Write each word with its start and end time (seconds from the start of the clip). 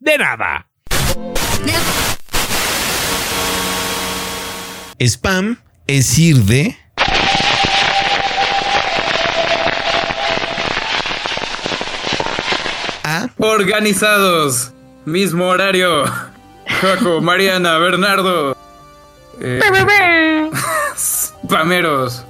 de 0.00 0.18
nada. 0.18 0.66
Spam 4.98 5.58
es 5.86 6.18
ir 6.18 6.36
de... 6.44 6.76
A... 13.04 13.28
Organizados. 13.38 14.72
Mismo 15.04 15.46
horario. 15.46 16.04
Jaco, 16.66 17.20
Mariana, 17.20 17.78
Bernardo. 17.78 18.56
Eh, 19.40 19.60
spameros. 20.96 22.24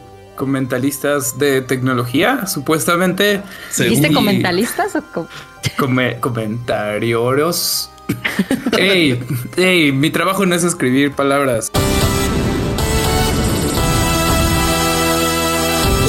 Comentalistas 0.45 1.39
de 1.39 1.61
tecnología, 1.61 2.47
supuestamente. 2.47 3.43
¿Dijiste 3.77 4.11
comentalistas 4.11 4.97
o 4.97 5.03
co- 5.13 5.29
Come- 5.77 6.19
comentarios. 6.19 7.91
ey, 8.79 9.23
ey, 9.59 9.93
mi 9.93 10.09
trabajo 10.09 10.47
no 10.47 10.55
es 10.55 10.65
escribir 10.65 11.13
palabras. 11.13 11.71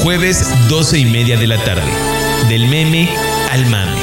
Jueves 0.01 0.47
12 0.69 0.99
y 0.99 1.05
media 1.05 1.37
de 1.37 1.47
la 1.47 1.57
tarde. 1.65 1.83
Del 2.47 2.67
meme 2.69 3.09
al 3.51 3.65
mame. 3.65 3.99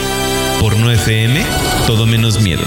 Por 0.60 0.76
no 0.76 0.90
FM, 0.90 1.42
todo 1.86 2.04
menos 2.04 2.42
miedo. 2.42 2.62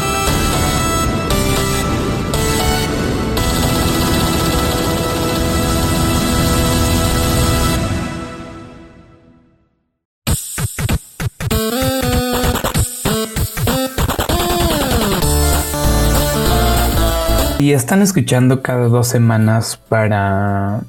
Están 17.73 18.01
escuchando 18.01 18.61
cada 18.61 18.89
dos 18.89 19.07
semanas 19.07 19.79
para 19.87 20.81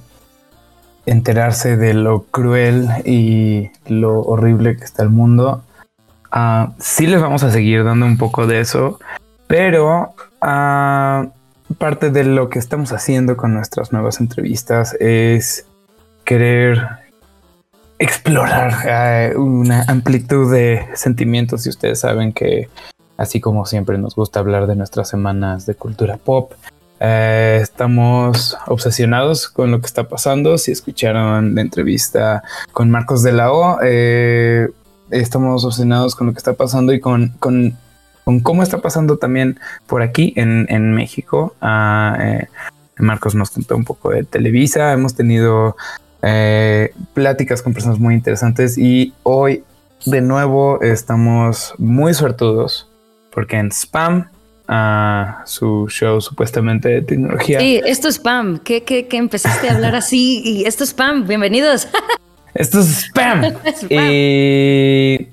enterarse 1.07 1.77
de 1.77 1.95
lo 1.95 2.25
cruel 2.25 2.89
y 3.05 3.71
lo 3.87 4.21
horrible 4.23 4.77
que 4.77 4.85
está 4.85 5.05
el 5.05 5.11
mundo. 5.11 5.63
Ah, 6.33 6.73
sí 6.81 7.07
les 7.07 7.23
vamos 7.23 7.45
a 7.45 7.53
seguir 7.53 7.85
dando 7.85 8.05
un 8.05 8.19
poco 8.19 8.49
de 8.49 8.61
eso, 8.61 8.99
pero 9.47 10.15
ah, 10.41 11.29
parte 11.79 12.11
de 12.11 12.25
lo 12.25 12.49
que 12.49 12.59
estamos 12.59 12.93
haciendo 12.93 13.37
con 13.37 13.55
nuestras 13.55 13.93
nuevas 13.93 14.19
entrevistas 14.19 14.95
es 14.99 15.67
querer 16.25 16.85
explorar 18.01 18.75
eh, 19.33 19.37
una 19.37 19.85
amplitud 19.85 20.53
de 20.53 20.85
sentimientos 20.95 21.65
y 21.65 21.69
ustedes 21.69 22.01
saben 22.01 22.33
que 22.33 22.69
así 23.17 23.41
como 23.41 23.67
siempre 23.67 23.99
nos 23.99 24.17
gusta 24.17 24.41
hablar 24.41 24.67
de 24.67 24.75
nuestras 24.75 25.09
semanas 25.09 25.65
de 25.65 25.77
cultura 25.77 26.17
pop. 26.17 26.53
Eh, 27.05 27.59
estamos 27.61 28.57
obsesionados 28.69 29.49
con 29.49 29.73
lo 29.73 29.81
que 29.81 29.87
está 29.87 30.09
pasando. 30.09 30.57
Si 30.57 30.71
escucharon 30.71 31.57
la 31.57 31.61
entrevista 31.61 32.45
con 32.73 32.91
Marcos 32.91 33.25
de 33.25 33.33
la 33.33 33.51
O, 33.51 33.79
eh, 33.83 34.69
estamos 35.11 35.65
obsesionados 35.65 36.15
con 36.15 36.29
lo 36.29 36.33
que 36.33 36.39
está 36.39 36.53
pasando 36.53 36.93
y 36.93 37.01
con, 37.01 37.31
con, 37.41 37.77
con 38.25 38.39
cómo 38.39 38.63
está 38.63 38.79
pasando 38.79 39.19
también 39.19 39.59
por 39.89 40.01
aquí 40.01 40.33
en, 40.37 40.67
en 40.69 40.95
México. 40.95 41.57
Ah, 41.61 42.17
eh, 42.21 42.47
Marcos 42.99 43.35
nos 43.35 43.51
contó 43.51 43.77
un 43.77 43.85
poco 43.85 44.11
de 44.11 44.23
Televisa. 44.23 44.93
Hemos 44.93 45.17
tenido 45.17 45.77
pláticas 47.15 47.63
con 47.63 47.75
personas 47.75 47.99
muy 47.99 48.15
interesantes 48.15 48.79
y 48.79 49.13
hoy 49.25 49.65
de 50.07 50.21
nuevo 50.21 50.81
estamos 50.81 51.75
muy 51.79 52.15
suertudos 52.15 52.89
porque 53.33 53.57
en 53.57 53.73
Spam, 53.73 54.29
ah, 54.69 55.43
su 55.47 55.87
show 55.89 56.21
supuestamente 56.21 56.89
de 56.89 57.03
tecnología, 57.03 57.59
Sí, 57.61 57.81
esto 57.85 58.09
es 58.09 58.17
spam. 58.17 58.59
¿Qué, 58.59 58.83
qué, 58.85 59.07
qué 59.09 59.17
empezaste 59.17 59.69
a 59.69 59.75
hablar 59.75 59.95
así? 59.95 60.43
Y 60.45 60.65
esto 60.65 60.85
es 60.85 60.91
spam. 60.91 61.27
Bienvenidos. 61.27 61.89
esto 62.55 62.81
es 62.81 62.87
Spam. 63.07 63.45
Spam. 63.77 63.91
y 64.11 65.29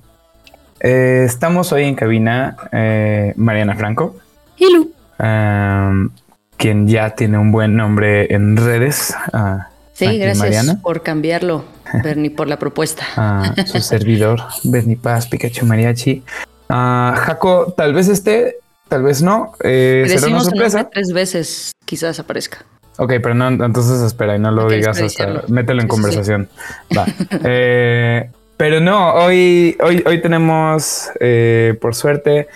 eh, 0.82 1.24
estamos 1.26 1.72
hoy 1.74 1.84
en 1.84 1.96
cabina 1.96 2.56
eh, 2.72 3.34
Mariana 3.36 3.76
Franco, 3.76 4.16
Hello. 4.58 4.88
um, 5.20 6.10
quien 6.56 6.88
ya 6.88 7.10
tiene 7.16 7.38
un 7.38 7.52
buen 7.52 7.76
nombre 7.76 8.34
en 8.34 8.56
redes. 8.58 9.14
ah, 9.34 9.68
Sí, 9.94 10.06
gracias 10.18 10.38
Mariana. 10.38 10.80
por 10.82 11.04
cambiarlo, 11.04 11.66
Bernie, 12.04 12.32
por 12.32 12.48
la 12.48 12.58
propuesta. 12.58 13.04
a 13.18 13.54
su 13.66 13.82
servidor, 13.82 14.40
Bernie 14.64 14.96
Paz, 14.96 15.28
Pikachu 15.28 15.66
Mariachi. 15.66 16.24
Ah, 16.70 17.14
Jaco, 17.18 17.74
tal 17.76 17.94
vez 17.94 18.08
esté, 18.08 18.60
tal 18.90 19.04
vez 19.04 19.22
no. 19.22 19.54
eh, 19.64 20.06
será 20.08 20.28
una 20.28 20.42
sorpresa. 20.42 20.90
tres 20.92 21.14
veces, 21.14 21.72
quizás 21.86 22.20
aparezca. 22.20 22.66
Ok, 22.98 23.14
pero 23.24 23.34
no, 23.34 23.48
entonces 23.48 24.02
espera 24.02 24.36
y 24.36 24.40
no 24.40 24.52
lo 24.52 24.68
digas 24.70 25.00
hasta. 25.02 25.44
Mételo 25.48 25.82
en 25.82 25.88
Sí, 25.90 25.96
sí, 25.96 25.98
sí. 25.98 26.02
conversación. 26.02 26.50
Va. 26.98 27.06
Eh, 27.46 28.30
pero 28.58 28.82
no, 28.82 29.14
hoy, 29.14 29.78
hoy, 29.82 30.04
hoy 30.06 30.22
tenemos, 30.22 31.10
eh, 31.22 31.78
por 31.80 31.96
suerte, 31.96 32.50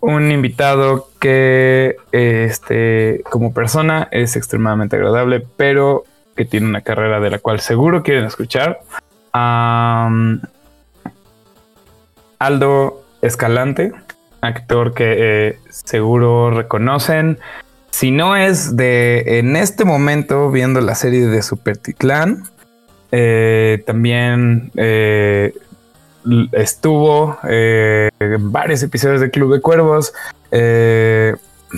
un 0.00 0.32
invitado 0.32 1.08
que, 1.20 1.94
este, 2.10 3.22
como 3.30 3.54
persona, 3.54 4.08
es 4.10 4.34
extremadamente 4.34 4.96
agradable, 4.96 5.46
pero 5.56 6.02
que 6.36 6.44
tiene 6.44 6.66
una 6.66 6.80
carrera 6.80 7.20
de 7.20 7.30
la 7.30 7.38
cual 7.38 7.60
seguro 7.60 8.02
quieren 8.02 8.24
escuchar. 8.24 8.80
Am, 9.32 10.40
Aldo 12.40 13.04
Escalante, 13.22 13.92
actor 14.40 14.94
que 14.94 15.14
eh, 15.48 15.58
seguro 15.70 16.50
reconocen. 16.50 17.38
Si 17.90 18.10
no 18.10 18.36
es 18.36 18.76
de 18.76 19.38
en 19.38 19.56
este 19.56 19.84
momento 19.84 20.50
viendo 20.50 20.80
la 20.80 20.94
serie 20.94 21.26
de 21.26 21.42
Super 21.42 21.76
Titlán, 21.78 22.44
eh, 23.10 23.82
también 23.86 24.70
eh, 24.76 25.54
estuvo 26.52 27.38
en 27.42 28.52
varios 28.52 28.82
episodios 28.82 29.20
de 29.20 29.30
Club 29.30 29.54
de 29.54 29.60
Cuervos. 29.60 30.12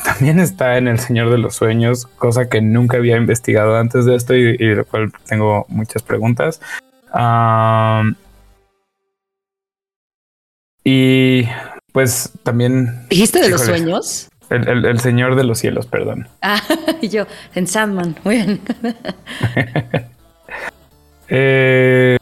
también 0.04 0.40
está 0.40 0.76
en 0.76 0.88
El 0.88 0.98
Señor 0.98 1.30
de 1.30 1.38
los 1.38 1.54
Sueños, 1.54 2.06
cosa 2.06 2.48
que 2.48 2.60
nunca 2.60 2.96
había 2.96 3.16
investigado 3.16 3.76
antes 3.76 4.04
de 4.04 4.16
esto 4.16 4.34
y, 4.34 4.56
y 4.58 4.74
lo 4.74 4.84
cual 4.84 5.12
tengo 5.26 5.66
muchas 5.68 6.02
preguntas. 6.02 6.60
Y 10.84 11.46
pues 11.92 12.30
también 12.42 13.06
¿Dijiste 13.10 13.40
de 13.40 13.48
los 13.50 13.62
sueños? 13.62 14.28
el, 14.50 14.66
el- 14.68 14.84
el 14.84 15.00
Señor 15.00 15.36
de 15.36 15.44
los 15.44 15.58
Cielos, 15.58 15.86
perdón. 15.86 16.28
Ah, 16.42 16.60
y 17.00 17.08
yo, 17.08 17.26
en 17.54 17.66
Sandman. 17.66 18.16
Muy 18.24 18.36
bien. 18.36 18.60
Eh, 21.32 22.16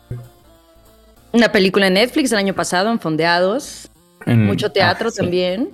Una 1.32 1.50
película 1.50 1.86
en 1.86 1.94
Netflix 1.94 2.30
el 2.32 2.38
año 2.38 2.54
pasado, 2.54 2.90
en 2.90 3.00
Fondeados. 3.00 3.88
en- 4.26 4.44
Mucho 4.46 4.70
teatro 4.70 5.08
ah, 5.08 5.10
sí. 5.10 5.16
también. 5.18 5.70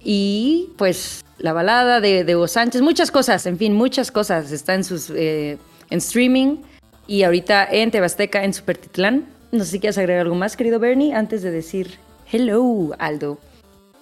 Y 0.00 0.70
pues 0.78 1.24
la 1.38 1.52
balada 1.52 2.00
de, 2.00 2.22
de 2.24 2.36
Hugo 2.36 2.46
Sánchez, 2.46 2.82
muchas 2.82 3.10
cosas, 3.10 3.44
en 3.46 3.58
fin, 3.58 3.72
muchas 3.74 4.12
cosas. 4.12 4.52
Está 4.52 4.74
en 4.74 4.84
sus 4.84 5.10
eh, 5.10 5.58
en 5.90 5.98
streaming 5.98 6.58
y 7.08 7.24
ahorita 7.24 7.66
en 7.70 7.90
Tebasteca, 7.90 8.44
en 8.44 8.54
Supertitlán. 8.54 9.26
No 9.50 9.64
sé 9.64 9.72
si 9.72 9.80
quieres 9.80 9.98
agregar 9.98 10.22
algo 10.22 10.34
más, 10.36 10.56
querido 10.56 10.78
Bernie, 10.78 11.14
antes 11.14 11.42
de 11.42 11.50
decir 11.50 11.98
hello, 12.30 12.94
Aldo. 12.98 13.38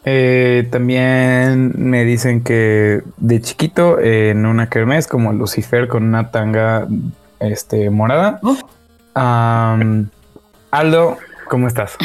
Eh, 0.04 0.68
también 0.70 1.72
me 1.76 2.04
dicen 2.04 2.44
que 2.44 3.02
de 3.16 3.40
chiquito 3.40 3.98
eh, 3.98 4.30
en 4.30 4.46
una 4.46 4.68
kermés 4.68 5.08
como 5.08 5.32
Lucifer 5.32 5.88
con 5.88 6.04
una 6.04 6.30
tanga 6.30 6.86
este, 7.40 7.90
morada. 7.90 8.38
Oh. 8.42 8.56
Am, 9.14 10.10
Aldo, 10.70 11.18
¿cómo 11.48 11.66
estás? 11.66 11.96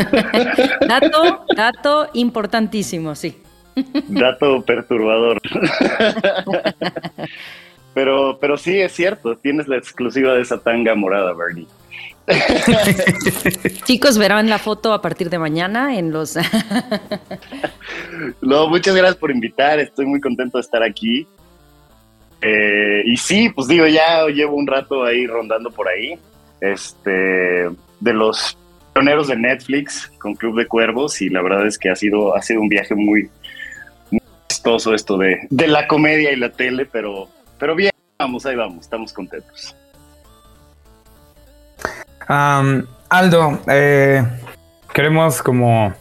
Dato, 0.86 1.44
dato 1.56 2.08
importantísimo, 2.12 3.14
sí. 3.14 3.40
Dato 4.08 4.62
perturbador. 4.62 5.40
pero, 7.94 8.38
pero 8.40 8.56
sí 8.58 8.80
es 8.80 8.92
cierto, 8.92 9.36
tienes 9.36 9.68
la 9.68 9.76
exclusiva 9.76 10.34
de 10.34 10.42
esa 10.42 10.58
tanga 10.58 10.94
morada, 10.94 11.32
Bernie. 11.32 11.68
Chicos, 13.84 14.18
verán 14.18 14.48
la 14.48 14.58
foto 14.58 14.92
a 14.92 15.02
partir 15.02 15.30
de 15.30 15.38
mañana 15.38 15.96
en 15.96 16.12
los... 16.12 16.36
No, 18.42 18.68
muchas 18.68 18.94
gracias 18.94 19.16
por 19.16 19.30
invitar. 19.30 19.80
Estoy 19.80 20.04
muy 20.06 20.20
contento 20.20 20.58
de 20.58 20.62
estar 20.62 20.82
aquí. 20.82 21.26
Eh, 22.42 23.02
y 23.04 23.16
sí, 23.16 23.48
pues 23.48 23.68
digo, 23.68 23.86
ya 23.86 24.26
llevo 24.26 24.56
un 24.56 24.66
rato 24.66 25.04
ahí 25.04 25.26
rondando 25.26 25.70
por 25.70 25.88
ahí. 25.88 26.18
Este, 26.60 27.10
de 27.10 28.12
los 28.12 28.56
pioneros 28.92 29.28
de 29.28 29.36
Netflix 29.36 30.10
con 30.18 30.34
Club 30.34 30.58
de 30.58 30.66
Cuervos 30.66 31.22
y 31.22 31.30
la 31.30 31.42
verdad 31.42 31.66
es 31.66 31.78
que 31.78 31.88
ha 31.88 31.96
sido, 31.96 32.36
ha 32.36 32.42
sido 32.42 32.60
un 32.60 32.68
viaje 32.68 32.94
muy, 32.94 33.30
muy 34.10 34.20
esto 34.94 35.16
de, 35.16 35.46
de 35.48 35.66
la 35.66 35.86
comedia 35.86 36.32
y 36.32 36.36
la 36.36 36.50
tele, 36.50 36.84
pero, 36.84 37.28
pero 37.58 37.74
bien, 37.74 37.92
vamos, 38.18 38.44
ahí 38.44 38.56
vamos, 38.56 38.82
estamos 38.84 39.12
contentos. 39.12 39.74
Aldo, 42.30 43.58
eh, 43.66 44.24
queremos 44.94 45.42
como 45.42 45.92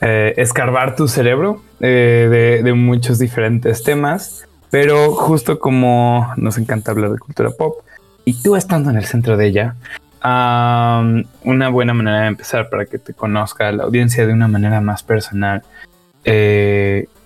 eh, 0.00 0.34
escarbar 0.36 0.96
tu 0.96 1.06
cerebro 1.06 1.62
eh, 1.78 2.60
de, 2.64 2.72
muchos 2.74 3.20
diferentes 3.20 3.84
temas, 3.84 4.48
pero 4.70 5.12
justo 5.12 5.60
como 5.60 6.28
nos 6.36 6.58
encanta 6.58 6.90
hablar 6.90 7.12
de 7.12 7.18
cultura 7.20 7.50
pop 7.50 7.82
y 8.24 8.42
tú 8.42 8.56
estando 8.56 8.90
en 8.90 8.96
el 8.96 9.04
centro 9.04 9.36
de 9.36 9.46
ella, 9.46 9.76
una 10.24 11.68
buena 11.68 11.94
manera 11.94 12.22
de 12.22 12.26
empezar 12.26 12.68
para 12.68 12.86
que 12.86 12.98
te 12.98 13.14
conozca 13.14 13.70
la 13.70 13.84
audiencia 13.84 14.26
de 14.26 14.32
una 14.32 14.48
manera 14.48 14.80
más 14.80 15.04
personal. 15.04 15.62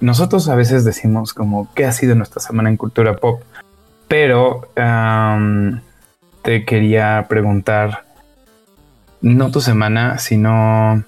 nosotros 0.01 0.51
a 0.51 0.55
veces 0.55 0.85
decimos 0.85 1.33
como 1.33 1.73
qué 1.75 1.87
ha 1.87 1.93
sido 1.93 2.15
nuestra 2.15 2.43
semana 2.43 2.69
en 2.69 2.77
cultura 2.77 3.17
pop, 3.17 3.41
pero 4.07 4.69
te 6.43 6.65
quería 6.65 7.27
preguntar, 7.29 8.05
no 9.21 9.51
tu 9.51 9.61
semana, 9.61 10.19
sino 10.19 11.05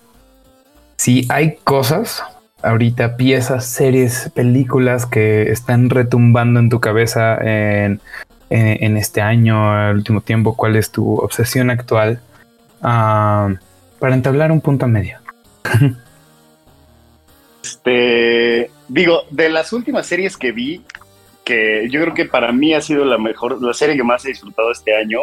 si 0.97 1.27
hay 1.31 1.57
cosas 1.65 2.23
ahorita, 2.63 3.17
piezas, 3.17 3.67
series, 3.67 4.31
películas 4.35 5.07
que 5.07 5.51
están 5.51 5.91
retumbando 5.91 6.61
en 6.61 6.71
tu 6.71 6.81
cabeza 6.81 7.37
en, 7.41 8.01
en- 8.51 8.97
este 8.97 9.21
año, 9.21 9.91
el 9.91 9.97
último 9.97 10.21
tiempo, 10.21 10.57
cuál 10.57 10.77
es 10.77 10.91
tu 10.91 11.15
obsesión 11.17 11.71
actual, 11.71 12.21
Ah, 12.87 13.49
para 13.99 14.15
entablar 14.15 14.53
un 14.53 14.61
punto 14.61 14.87
medio. 14.87 15.19
Este, 17.63 18.71
digo, 18.89 19.23
de 19.31 19.49
las 19.49 19.73
últimas 19.73 20.07
series 20.07 20.37
que 20.37 20.53
vi, 20.53 20.85
que 21.45 21.89
yo 21.91 22.01
creo 22.01 22.15
que 22.15 22.25
para 22.25 22.53
mí 22.53 22.75
ha 22.75 22.81
sido 22.81 23.05
la 23.05 23.19
mejor, 23.19 23.63
la 23.63 23.75
serie 23.75 23.97
que 23.97 24.03
más 24.03 24.25
he 24.25 24.29
disfrutado 24.29 24.73
este 24.73 24.97
año, 24.97 25.21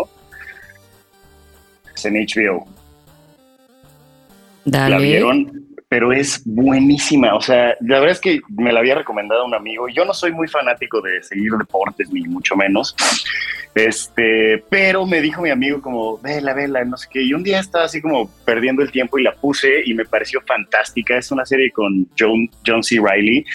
es 1.94 2.06
en 2.06 2.14
HBO. 2.14 2.68
la 4.66 4.90
Dale. 4.90 4.98
vieron, 5.00 5.68
pero 5.92 6.14
es 6.14 6.42
buenísima. 6.46 7.36
O 7.36 7.42
sea, 7.42 7.76
la 7.82 8.00
verdad 8.00 8.12
es 8.12 8.22
que 8.22 8.40
me 8.50 8.72
la 8.72 8.80
había 8.80 8.96
recomendado 8.96 9.46
un 9.46 9.54
amigo. 9.54 9.90
Yo 9.90 10.06
no 10.06 10.14
soy 10.14 10.32
muy 10.32 10.48
fanático 10.48 11.02
de 11.02 11.22
seguir 11.22 11.52
deportes, 11.54 12.10
ni 12.12 12.22
mucho 12.22 12.56
menos. 12.56 12.96
Este, 13.76 14.64
pero 14.70 15.06
me 15.06 15.22
dijo 15.22 15.42
mi 15.42 15.50
amigo 15.50 15.82
como, 15.82 16.18
vela, 16.18 16.54
vela, 16.54 16.86
no 16.86 16.96
sé 16.98 17.08
qué. 17.12 17.22
Y 17.22 17.34
un 17.34 17.44
día 17.44 17.60
estaba 17.60 17.86
así 17.86 18.02
como 18.02 18.30
perdiendo 18.46 18.82
el 18.82 18.92
tiempo 18.92 19.20
y 19.20 19.24
la 19.24 19.34
puse 19.34 19.82
y 19.86 19.94
me 19.94 20.06
pareció 20.06 20.42
fantástica. 20.42 21.18
Es 21.18 21.32
una 21.32 21.46
serie 21.46 21.72
con 21.72 22.08
John, 22.18 22.50
John 22.66 22.84
C. 22.84 22.96
Riley, 23.04 23.46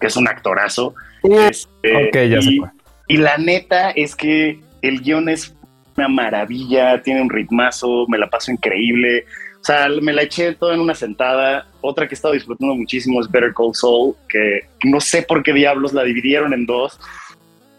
que 0.00 0.06
es 0.06 0.16
un 0.16 0.28
actorazo. 0.28 0.94
Este, 1.22 2.08
ok, 2.08 2.14
ya 2.14 2.38
y, 2.38 2.42
se 2.42 2.56
fue. 2.58 2.68
y 3.08 3.16
la 3.16 3.38
neta 3.38 3.90
es 3.90 4.16
que 4.16 4.60
el 4.82 5.00
guion 5.00 5.28
es 5.28 5.54
una 5.96 6.08
maravilla, 6.08 7.02
tiene 7.02 7.22
un 7.22 7.30
ritmazo, 7.30 8.06
me 8.08 8.18
la 8.18 8.28
paso 8.28 8.50
increíble. 8.50 9.24
O 9.60 9.64
sea, 9.64 9.88
me 10.00 10.12
la 10.12 10.22
eché 10.22 10.54
toda 10.54 10.74
en 10.74 10.80
una 10.80 10.94
sentada. 10.94 11.66
Otra 11.80 12.08
que 12.08 12.14
he 12.14 12.16
estado 12.16 12.34
disfrutando 12.34 12.74
muchísimo 12.74 13.20
es 13.20 13.30
Better 13.30 13.54
Call 13.54 13.74
Saul, 13.74 14.16
que 14.28 14.62
no 14.82 15.00
sé 15.00 15.22
por 15.22 15.42
qué 15.42 15.52
diablos 15.52 15.92
la 15.92 16.02
dividieron 16.02 16.52
en 16.52 16.66
dos 16.66 16.98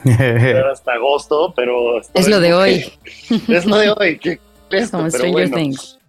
hasta 0.71 0.93
agosto, 0.93 1.53
pero... 1.55 1.99
Es 2.13 2.27
lo 2.27 2.39
de 2.39 2.53
hoy. 2.53 2.93
es 3.49 3.65
lo 3.65 3.77
de 3.77 3.91
hoy. 3.91 4.17
¿Qué 4.17 4.39
es? 4.71 4.91
Como 4.91 5.09
Stranger 5.09 5.31
bueno. 5.31 5.57
Things. 5.57 5.99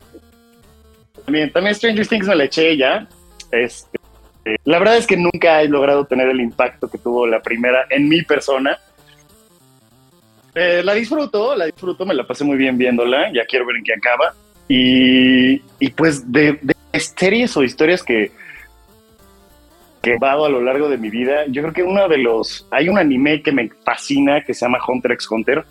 También, 1.25 1.53
también 1.53 1.75
Stranger 1.75 2.07
Things 2.07 2.27
me 2.27 2.37
la 2.37 2.45
eché 2.45 2.77
ya. 2.77 3.09
Este, 3.51 3.99
eh, 4.45 4.57
la 4.65 4.79
verdad 4.79 4.97
es 4.97 5.07
que 5.07 5.17
nunca 5.17 5.63
he 5.63 5.69
logrado 5.69 6.05
tener 6.05 6.29
el 6.29 6.41
impacto 6.41 6.89
que 6.89 6.99
tuvo 6.99 7.27
la 7.27 7.41
primera 7.41 7.87
en 7.91 8.09
mi 8.09 8.23
persona. 8.23 8.79
Eh, 10.55 10.83
la 10.85 10.95
disfruto, 10.95 11.57
la 11.57 11.67
disfruto, 11.67 12.07
me 12.07 12.15
la 12.15 12.27
pasé 12.27 12.45
muy 12.45 12.57
bien 12.57 12.79
viéndola, 12.79 13.33
ya 13.33 13.45
quiero 13.47 13.67
ver 13.67 13.77
en 13.77 13.85
qué 13.85 13.95
acaba. 13.95 14.35
Y, 14.69 15.59
pues 15.91 16.31
de, 16.31 16.59
de 16.63 16.75
series 17.01 17.57
o 17.57 17.63
historias 17.63 18.03
que, 18.03 18.33
que 20.05 20.15
he 20.15 20.19
dado 20.19 20.45
a 20.45 20.49
lo 20.49 20.61
largo 20.61 20.89
de 20.89 20.99
mi 20.99 21.11
vida, 21.11 21.47
yo 21.49 21.63
creo 21.63 21.75
que 21.75 21.83
uno 21.83 22.09
de 22.09 22.19
los... 22.19 22.67
Hay 22.71 22.89
un 22.89 22.99
anime 22.99 23.43
que 23.43 23.53
me 23.53 23.71
fascina 23.85 24.43
que 24.43 24.55
se 24.55 24.65
llama 24.65 24.79
Hunter 24.87 25.13
x 25.13 25.31
Hunter, 25.31 25.65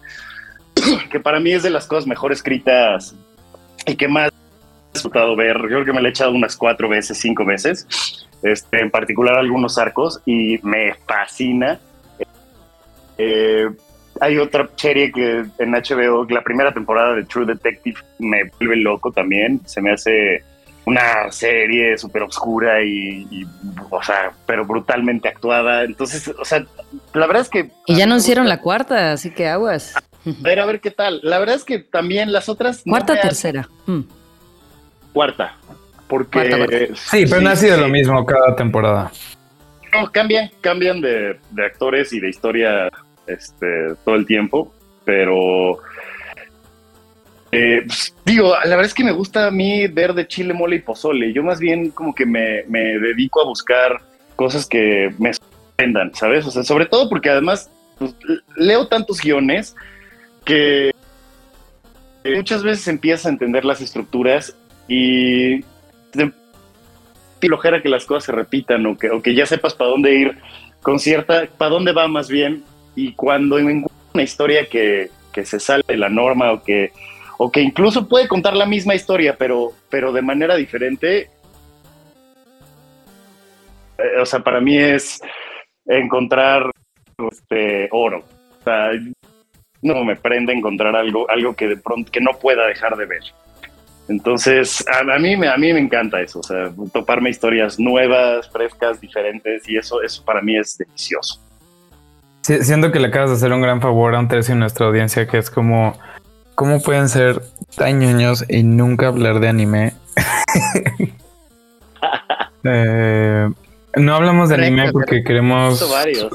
que 1.11 1.19
para 1.19 1.39
mí 1.39 1.51
es 1.51 1.63
de 1.63 1.69
las 1.69 1.87
cosas 1.87 2.07
mejor 2.07 2.31
escritas 2.31 3.15
y 3.85 3.95
que 3.95 4.07
más 4.07 4.29
he 4.29 4.93
disfrutado 4.93 5.35
ver. 5.35 5.57
Yo 5.61 5.67
creo 5.67 5.85
que 5.85 5.93
me 5.93 6.01
la 6.01 6.07
he 6.09 6.11
echado 6.11 6.31
unas 6.31 6.57
cuatro 6.57 6.89
veces, 6.89 7.17
cinco 7.17 7.45
veces, 7.45 8.27
este, 8.43 8.81
en 8.81 8.91
particular 8.91 9.37
algunos 9.37 9.77
arcos, 9.77 10.21
y 10.25 10.59
me 10.63 10.93
fascina. 11.07 11.79
Eh, 13.17 13.67
hay 14.19 14.37
otra 14.37 14.69
serie 14.75 15.11
que 15.11 15.43
en 15.57 15.71
HBO, 15.71 16.25
la 16.29 16.41
primera 16.41 16.73
temporada 16.73 17.13
de 17.15 17.23
True 17.25 17.45
Detective, 17.45 17.99
me 18.19 18.43
vuelve 18.59 18.77
loco 18.77 19.11
también. 19.11 19.59
Se 19.65 19.81
me 19.81 19.91
hace 19.91 20.43
una 20.85 21.31
serie 21.31 21.97
súper 21.97 22.23
oscura 22.23 22.83
y, 22.83 23.25
y, 23.31 23.45
o 23.89 24.03
sea, 24.03 24.31
pero 24.45 24.65
brutalmente 24.65 25.29
actuada. 25.29 25.83
Entonces, 25.83 26.27
o 26.39 26.45
sea, 26.45 26.65
la 27.13 27.25
verdad 27.27 27.41
es 27.41 27.49
que... 27.49 27.71
Y 27.87 27.95
ya 27.95 28.03
anunciaron 28.03 28.47
la 28.47 28.59
cuarta, 28.61 29.13
así 29.13 29.31
que 29.31 29.47
aguas. 29.47 29.95
A 29.95 30.01
ver, 30.41 30.59
a 30.59 30.65
ver 30.65 30.79
qué 30.79 30.91
tal. 30.91 31.19
La 31.23 31.39
verdad 31.39 31.55
es 31.55 31.63
que 31.63 31.79
también 31.79 32.31
las 32.31 32.49
otras... 32.49 32.85
no 32.85 32.91
Cuarta 32.91 33.13
me 33.13 33.19
o 33.19 33.21
hacen- 33.21 33.29
tercera. 33.29 33.69
Mm. 33.87 34.01
Cuarta. 35.13 35.57
Porque... 36.07 36.31
Cuarta, 36.31 36.57
cuarta. 36.57 36.95
Sí, 36.95 37.25
pero 37.29 37.41
no 37.41 37.49
ha 37.49 37.55
sido 37.55 37.75
sí. 37.75 37.81
lo 37.81 37.87
mismo 37.87 38.25
cada 38.25 38.55
temporada. 38.55 39.11
No, 39.93 40.11
cambian, 40.11 40.49
cambian 40.61 41.01
de, 41.01 41.39
de 41.51 41.65
actores 41.65 42.13
y 42.13 42.19
de 42.19 42.29
historia 42.29 42.89
este, 43.27 43.95
todo 44.03 44.15
el 44.15 44.25
tiempo, 44.25 44.73
pero 45.05 45.79
eh, 47.55 47.83
pues, 47.85 48.15
digo, 48.25 48.55
la 48.55 48.71
verdad 48.71 48.85
es 48.85 48.95
que 48.95 49.03
me 49.03 49.11
gusta 49.11 49.45
a 49.45 49.51
mí 49.51 49.87
ver 49.87 50.15
de 50.15 50.27
chile, 50.27 50.55
mole 50.55 50.77
y 50.77 50.79
pozole. 50.79 51.31
Yo 51.33 51.43
más 51.43 51.59
bien 51.59 51.91
como 51.91 52.15
que 52.15 52.25
me, 52.25 52.63
me 52.67 52.97
dedico 52.97 53.41
a 53.41 53.45
buscar 53.45 54.01
cosas 54.35 54.65
que 54.65 55.13
me 55.19 55.31
sorprendan, 55.33 56.15
¿sabes? 56.15 56.47
O 56.47 56.51
sea, 56.51 56.63
sobre 56.63 56.87
todo 56.87 57.09
porque 57.09 57.29
además 57.29 57.69
pues, 57.99 58.15
leo 58.55 58.87
tantos 58.87 59.21
guiones 59.21 59.75
que 60.43 60.91
muchas 62.25 62.63
veces 62.63 62.87
empiezas 62.87 63.27
a 63.27 63.29
entender 63.29 63.65
las 63.65 63.81
estructuras 63.81 64.55
y 64.87 65.63
te 66.13 66.31
flojera 67.41 67.81
que 67.81 67.89
las 67.89 68.05
cosas 68.05 68.25
se 68.25 68.31
repitan 68.31 68.85
o 68.85 68.97
que, 68.97 69.09
o 69.09 69.21
que 69.21 69.35
ya 69.35 69.45
sepas 69.45 69.73
para 69.73 69.89
dónde 69.89 70.13
ir 70.13 70.37
con 70.81 70.99
cierta, 70.99 71.47
para 71.57 71.71
dónde 71.71 71.91
va 71.91 72.07
más 72.07 72.29
bien 72.29 72.63
y 72.95 73.13
cuando 73.13 73.59
encuentras 73.59 73.91
una 74.13 74.23
historia 74.23 74.67
que, 74.69 75.09
que 75.33 75.45
se 75.45 75.59
sale 75.59 75.83
de 75.87 75.97
la 75.97 76.09
norma 76.09 76.53
o 76.53 76.63
que, 76.63 76.91
o 77.37 77.51
que 77.51 77.61
incluso 77.61 78.07
puede 78.07 78.27
contar 78.27 78.55
la 78.55 78.65
misma 78.65 78.95
historia 78.95 79.35
pero, 79.37 79.71
pero 79.89 80.13
de 80.13 80.21
manera 80.21 80.55
diferente, 80.55 81.29
eh, 83.97 84.19
o 84.21 84.25
sea, 84.25 84.39
para 84.39 84.61
mí 84.61 84.77
es 84.77 85.21
encontrar 85.85 86.71
este, 87.31 87.89
oro. 87.91 88.23
O 88.59 88.63
sea, 88.63 88.91
no 89.81 90.03
me 90.03 90.15
prende 90.15 90.53
encontrar 90.53 90.95
algo, 90.95 91.29
algo 91.29 91.55
que 91.55 91.67
de 91.67 91.77
pronto 91.77 92.11
que 92.11 92.21
no 92.21 92.31
pueda 92.39 92.65
dejar 92.67 92.95
de 92.95 93.05
ver. 93.05 93.23
Entonces, 94.09 94.83
a, 94.91 94.99
a 95.15 95.19
mí, 95.19 95.37
me- 95.37 95.47
a 95.47 95.55
mí 95.57 95.71
me 95.73 95.79
encanta 95.79 96.19
eso, 96.21 96.39
o 96.39 96.43
sea, 96.43 96.69
toparme 96.91 97.29
historias 97.29 97.79
nuevas, 97.79 98.49
frescas, 98.51 98.99
diferentes, 98.99 99.67
y 99.69 99.77
eso, 99.77 100.01
eso 100.01 100.23
para 100.25 100.41
mí 100.41 100.57
es 100.57 100.77
delicioso. 100.77 101.39
Sí, 102.41 102.61
siento 102.63 102.91
que 102.91 102.99
le 102.99 103.07
acabas 103.07 103.29
de 103.29 103.37
hacer 103.37 103.53
un 103.53 103.61
gran 103.61 103.79
favor 103.79 104.15
a 104.15 104.19
un 104.19 104.27
tercio 104.27 104.53
de 104.55 104.59
nuestra 104.59 104.85
audiencia, 104.87 105.25
que 105.27 105.37
es 105.37 105.49
como, 105.49 105.97
¿cómo 106.55 106.81
pueden 106.81 107.07
ser 107.07 107.41
tan 107.77 107.99
ñoños 107.99 108.43
y 108.49 108.63
nunca 108.63 109.07
hablar 109.07 109.39
de 109.39 109.47
anime? 109.49 109.93
Eh, 112.65 113.49
no 113.97 114.15
hablamos 114.15 114.47
de 114.49 114.55
anime 114.55 114.91
porque 114.93 115.23
queremos 115.23 115.83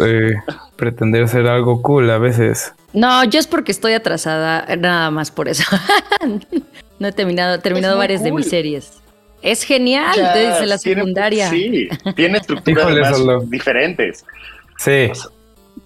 eh, 0.05 0.33
pretender 0.77 1.27
ser 1.29 1.47
algo 1.47 1.81
cool 1.83 2.11
a 2.11 2.19
veces. 2.19 2.75
No, 2.93 3.25
yo 3.25 3.39
es 3.41 3.47
porque 3.47 3.73
estoy 3.73 3.95
atrasada, 3.95 4.67
nada 4.77 5.11
más 5.11 5.31
por 5.31 5.49
eso. 5.49 5.65
no 6.99 7.09
he 7.09 7.13
terminado, 7.13 7.59
terminado 7.61 7.97
varias 7.99 8.23
de 8.23 8.33
mis 8.33 8.49
series. 8.49 9.03
Es 9.43 9.63
genial, 9.63 10.17
Ya, 10.17 10.35
desde 10.35 10.67
la 10.67 10.79
tiene- 10.79 11.01
secundaria. 11.01 11.49
Sí, 11.51 11.89
tiene 12.17 12.39
estructuras 12.39 12.89
diferentes. 13.49 14.25
Sí. 14.79 15.11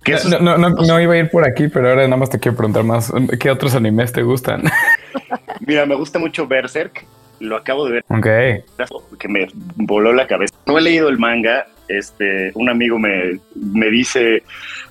Que 0.04 0.16
No, 0.28 0.38
no, 0.40 0.59
no, 0.59 0.71
no 0.71 1.00
iba 1.00 1.14
a 1.14 1.19
ir 1.19 1.31
por 1.31 1.47
aquí, 1.47 1.69
pero 1.69 1.90
ahora 1.90 2.04
nada 2.04 2.16
más 2.16 2.31
te 2.31 2.38
quiero 2.40 2.57
preguntar 2.57 2.83
más. 2.83 3.12
¿Qué 3.38 3.50
otros 3.50 3.75
animes 3.75 4.12
te 4.12 4.23
gustan? 4.23 4.62
Mira, 5.66 5.85
me 5.87 5.95
gusta 5.95 6.19
mucho 6.19 6.47
Berserk. 6.47 7.04
lo 7.40 7.57
acabo 7.57 7.87
de 7.87 7.92
ver, 7.92 8.04
Ok. 8.09 9.19
que 9.19 9.28
me 9.28 9.49
voló 9.76 10.12
la 10.12 10.26
cabeza. 10.26 10.54
No 10.66 10.78
he 10.78 10.81
leído 10.83 11.09
el 11.09 11.19
manga, 11.19 11.66
este, 11.88 12.52
un 12.54 12.69
amigo 12.71 12.99
me, 12.99 13.38
me 13.54 13.90
dice 13.90 14.42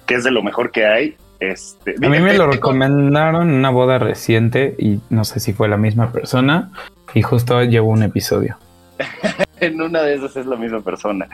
que 0.05 0.15
es 0.15 0.23
de 0.23 0.31
lo 0.31 0.43
mejor 0.43 0.71
que 0.71 0.85
hay. 0.85 1.15
Este, 1.41 1.95
A 2.03 2.07
mí 2.07 2.19
me 2.19 2.38
lo 2.38 2.45
recomendaron 2.45 3.50
en 3.50 3.55
una 3.55 3.71
boda 3.71 3.98
reciente 3.98 4.75
y 4.77 5.00
no 5.10 5.25
sé 5.25 5.39
si 5.39 5.53
fue 5.53 5.67
la 5.67 5.75
misma 5.75 6.12
persona 6.12 6.69
y 7.15 7.24
justo 7.24 7.62
llevo 7.63 7.89
un 7.89 8.03
episodio. 8.03 8.57
En 9.60 9.79
una 9.79 10.01
de 10.01 10.15
esas 10.15 10.36
es 10.38 10.48
la 10.48 10.55
misma 10.55 10.81
persona. 10.81 11.27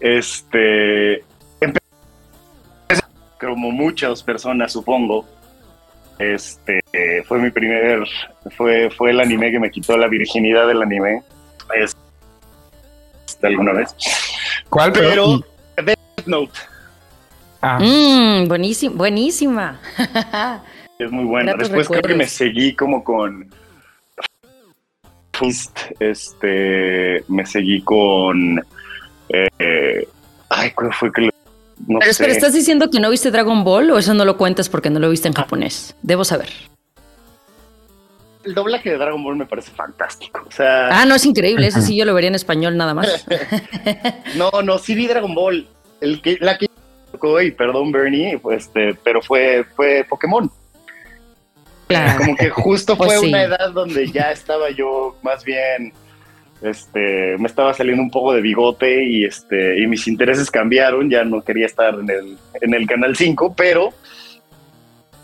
Este, 0.00 1.22
como 3.40 3.70
muchas 3.70 4.20
personas, 4.20 4.72
supongo. 4.72 5.24
Este, 6.18 6.80
fue 7.28 7.38
mi 7.38 7.52
primer, 7.52 8.02
fue, 8.56 8.90
fue 8.90 9.12
el 9.12 9.20
anime 9.20 9.52
que 9.52 9.60
me 9.60 9.70
quitó 9.70 9.96
la 9.96 10.08
virginidad 10.08 10.66
del 10.66 10.82
anime. 10.82 11.22
Es, 11.80 11.96
alguna 13.42 13.74
vez. 13.74 13.94
¿Cuál? 14.68 14.90
Pero, 14.92 15.38
Death 15.76 16.26
Note 16.26 16.58
Ah, 17.62 17.78
Mmm, 17.80 18.48
buenísima, 18.48 18.94
buenísima. 18.96 19.80
es 20.98 21.10
muy 21.10 21.24
bueno. 21.24 21.46
Gratos 21.52 21.68
Después 21.70 21.88
creo 21.88 22.02
que 22.02 22.14
me 22.14 22.26
seguí 22.26 22.74
como 22.74 23.02
con 23.02 23.50
Fist, 25.32 25.78
este, 26.00 27.22
me 27.28 27.44
seguí 27.44 27.82
con, 27.82 28.58
eh, 29.28 30.08
ay, 30.48 30.70
¿cuál 30.70 30.92
fue 30.94 31.12
que 31.12 31.22
lo- 31.22 31.30
no 31.86 31.98
Pero 31.98 32.04
sé. 32.04 32.10
espera, 32.10 32.32
¿estás 32.32 32.54
diciendo 32.54 32.88
que 32.90 33.00
no 33.00 33.10
viste 33.10 33.30
Dragon 33.30 33.62
Ball 33.62 33.90
o 33.90 33.98
eso 33.98 34.14
no 34.14 34.24
lo 34.24 34.38
cuentas 34.38 34.68
porque 34.70 34.88
no 34.88 34.98
lo 34.98 35.10
viste 35.10 35.28
en 35.28 35.34
japonés? 35.34 35.94
Debo 36.02 36.24
saber. 36.24 36.48
El 38.44 38.54
doblaje 38.54 38.90
de 38.90 38.96
Dragon 38.96 39.22
Ball 39.22 39.36
me 39.36 39.44
parece 39.44 39.72
fantástico. 39.72 40.42
O 40.48 40.50
sea, 40.52 40.88
Ah, 40.90 41.04
no, 41.04 41.16
es 41.16 41.26
increíble. 41.26 41.66
Ese 41.66 41.82
sí 41.82 41.96
yo 41.98 42.04
lo 42.06 42.14
vería 42.14 42.28
en 42.28 42.34
español 42.36 42.76
nada 42.78 42.94
más. 42.94 43.26
no, 44.36 44.50
no, 44.62 44.78
sí 44.78 44.94
vi 44.94 45.06
Dragon 45.06 45.34
Ball. 45.34 45.66
El 46.00 46.22
que, 46.22 46.38
la 46.40 46.56
que 46.56 46.68
tocó, 47.16 47.40
y 47.40 47.50
perdón 47.50 47.92
Bernie, 47.92 48.38
pues, 48.38 48.64
este, 48.64 48.94
pero 49.02 49.22
fue, 49.22 49.64
fue 49.74 50.04
Pokémon. 50.08 50.50
Claro. 51.88 52.18
Como 52.18 52.36
que 52.36 52.50
justo 52.50 52.96
Pues 52.98 53.12
fue 53.12 53.20
sí. 53.20 53.28
una 53.28 53.44
edad 53.44 53.70
donde 53.72 54.10
ya 54.10 54.32
estaba 54.32 54.70
yo 54.70 55.16
más 55.22 55.44
bien, 55.44 55.92
este, 56.62 57.36
me 57.38 57.46
estaba 57.46 57.74
saliendo 57.74 58.02
un 58.02 58.10
poco 58.10 58.32
de 58.32 58.40
bigote 58.40 59.04
y 59.04 59.24
este, 59.24 59.80
y 59.80 59.86
mis 59.86 60.06
intereses 60.08 60.50
cambiaron, 60.50 61.10
ya 61.10 61.24
no 61.24 61.42
quería 61.42 61.66
estar 61.66 61.94
en 61.94 62.10
el, 62.10 62.38
en 62.60 62.74
el 62.74 62.86
canal 62.86 63.16
5, 63.16 63.54
pero 63.56 63.90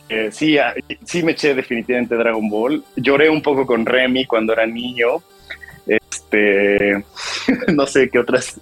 eh, 0.09 0.29
sí, 0.31 0.59
ah, 0.59 0.75
sí 1.05 1.23
me 1.23 1.33
eché 1.33 1.55
definitivamente 1.55 2.17
Dragon 2.17 2.49
Ball. 2.49 2.85
Lloré 2.97 3.31
un 3.31 3.41
poco 3.41 3.67
con 3.67 3.87
Remy 3.87 4.27
cuando 4.27 4.53
era 4.53 4.67
niño. 4.67 5.23
Este, 5.87 7.03
no 7.75 7.87
sé 7.87 8.11
qué 8.11 8.19
otras 8.19 8.61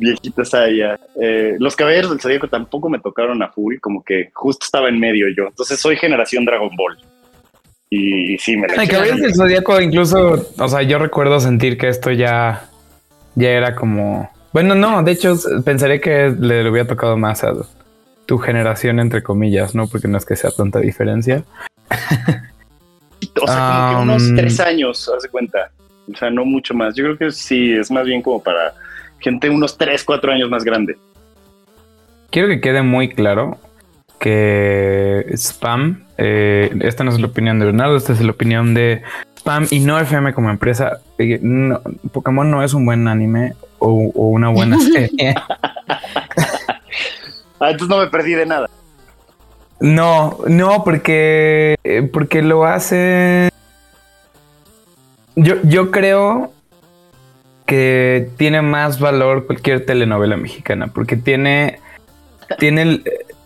viejitas 0.00 0.52
haya. 0.54 0.98
Eh, 1.20 1.54
los 1.58 1.76
caballeros 1.76 2.10
del 2.10 2.20
Zodíaco 2.20 2.48
tampoco 2.48 2.88
me 2.88 2.98
tocaron 2.98 3.42
a 3.42 3.48
full, 3.48 3.76
como 3.80 4.02
que 4.02 4.30
justo 4.32 4.64
estaba 4.64 4.88
en 4.88 4.98
medio 4.98 5.26
yo. 5.36 5.46
Entonces 5.48 5.78
soy 5.78 5.96
generación 5.96 6.44
Dragon 6.44 6.70
Ball. 6.76 6.98
Y, 7.90 8.34
y 8.34 8.38
sí, 8.38 8.56
me 8.56 8.66
la. 8.66 8.86
Caballeros 8.86 9.20
del 9.20 9.34
Zodíaco 9.34 9.80
incluso, 9.80 10.46
o 10.58 10.68
sea, 10.68 10.82
yo 10.82 10.98
recuerdo 10.98 11.38
sentir 11.38 11.78
que 11.78 11.88
esto 11.88 12.10
ya, 12.10 12.68
ya 13.34 13.50
era 13.50 13.76
como... 13.76 14.30
Bueno, 14.52 14.74
no, 14.74 15.02
de 15.04 15.12
hecho 15.12 15.36
pensaré 15.64 16.00
que 16.00 16.34
le 16.36 16.68
hubiera 16.68 16.88
tocado 16.88 17.16
más 17.16 17.44
a 17.44 17.52
tu 18.26 18.38
generación, 18.38 18.98
entre 18.98 19.22
comillas, 19.22 19.74
¿no? 19.74 19.86
Porque 19.86 20.08
no 20.08 20.18
es 20.18 20.24
que 20.24 20.34
sea 20.34 20.50
tanta 20.50 20.80
diferencia. 20.80 21.44
O 23.40 23.46
sea, 23.46 23.58
como 23.58 23.88
que 23.88 23.96
Um, 23.96 24.02
unos 24.02 24.34
tres 24.34 24.60
años, 24.60 25.08
haz 25.14 25.22
de 25.22 25.28
cuenta. 25.28 25.70
O 26.12 26.16
sea, 26.16 26.30
no 26.30 26.44
mucho 26.44 26.74
más. 26.74 26.94
Yo 26.94 27.04
creo 27.04 27.18
que 27.18 27.30
sí, 27.30 27.72
es 27.72 27.90
más 27.90 28.04
bien 28.04 28.22
como 28.22 28.42
para 28.42 28.74
gente 29.20 29.48
unos 29.48 29.78
tres, 29.78 30.04
cuatro 30.04 30.32
años 30.32 30.50
más 30.50 30.64
grande. 30.64 30.96
Quiero 32.30 32.48
que 32.48 32.60
quede 32.60 32.82
muy 32.82 33.08
claro 33.08 33.58
que 34.18 35.26
Spam, 35.34 36.04
eh, 36.18 36.70
esta 36.80 37.04
no 37.04 37.10
es 37.10 37.20
la 37.20 37.26
opinión 37.26 37.58
de 37.58 37.66
Bernardo, 37.66 37.96
esta 37.96 38.12
es 38.12 38.20
la 38.20 38.30
opinión 38.30 38.74
de 38.74 39.02
Spam 39.38 39.66
y 39.70 39.80
no 39.80 39.98
FM 39.98 40.34
como 40.34 40.50
empresa. 40.50 41.00
Eh, 41.18 41.38
no, 41.42 41.80
Pokémon 42.12 42.50
no 42.50 42.62
es 42.62 42.74
un 42.74 42.84
buen 42.84 43.08
anime 43.08 43.54
o, 43.78 44.12
o 44.14 44.28
una 44.28 44.50
buena 44.50 44.78
serie. 44.92 45.34
Ah, 47.58 47.70
entonces 47.70 47.88
no 47.88 47.98
me 47.98 48.06
perdí 48.08 48.34
de 48.34 48.46
nada. 48.46 48.68
No, 49.80 50.38
no, 50.46 50.84
porque, 50.84 51.76
eh, 51.84 52.02
porque 52.12 52.42
lo 52.42 52.64
hace. 52.64 53.50
Yo, 55.36 55.56
yo 55.64 55.90
creo 55.90 56.52
que 57.70 58.28
tiene 58.36 58.62
más 58.62 58.98
valor 58.98 59.46
cualquier 59.46 59.86
telenovela 59.86 60.36
mexicana, 60.36 60.88
porque 60.88 61.14
tiene, 61.14 61.78
tiene, 62.58 63.00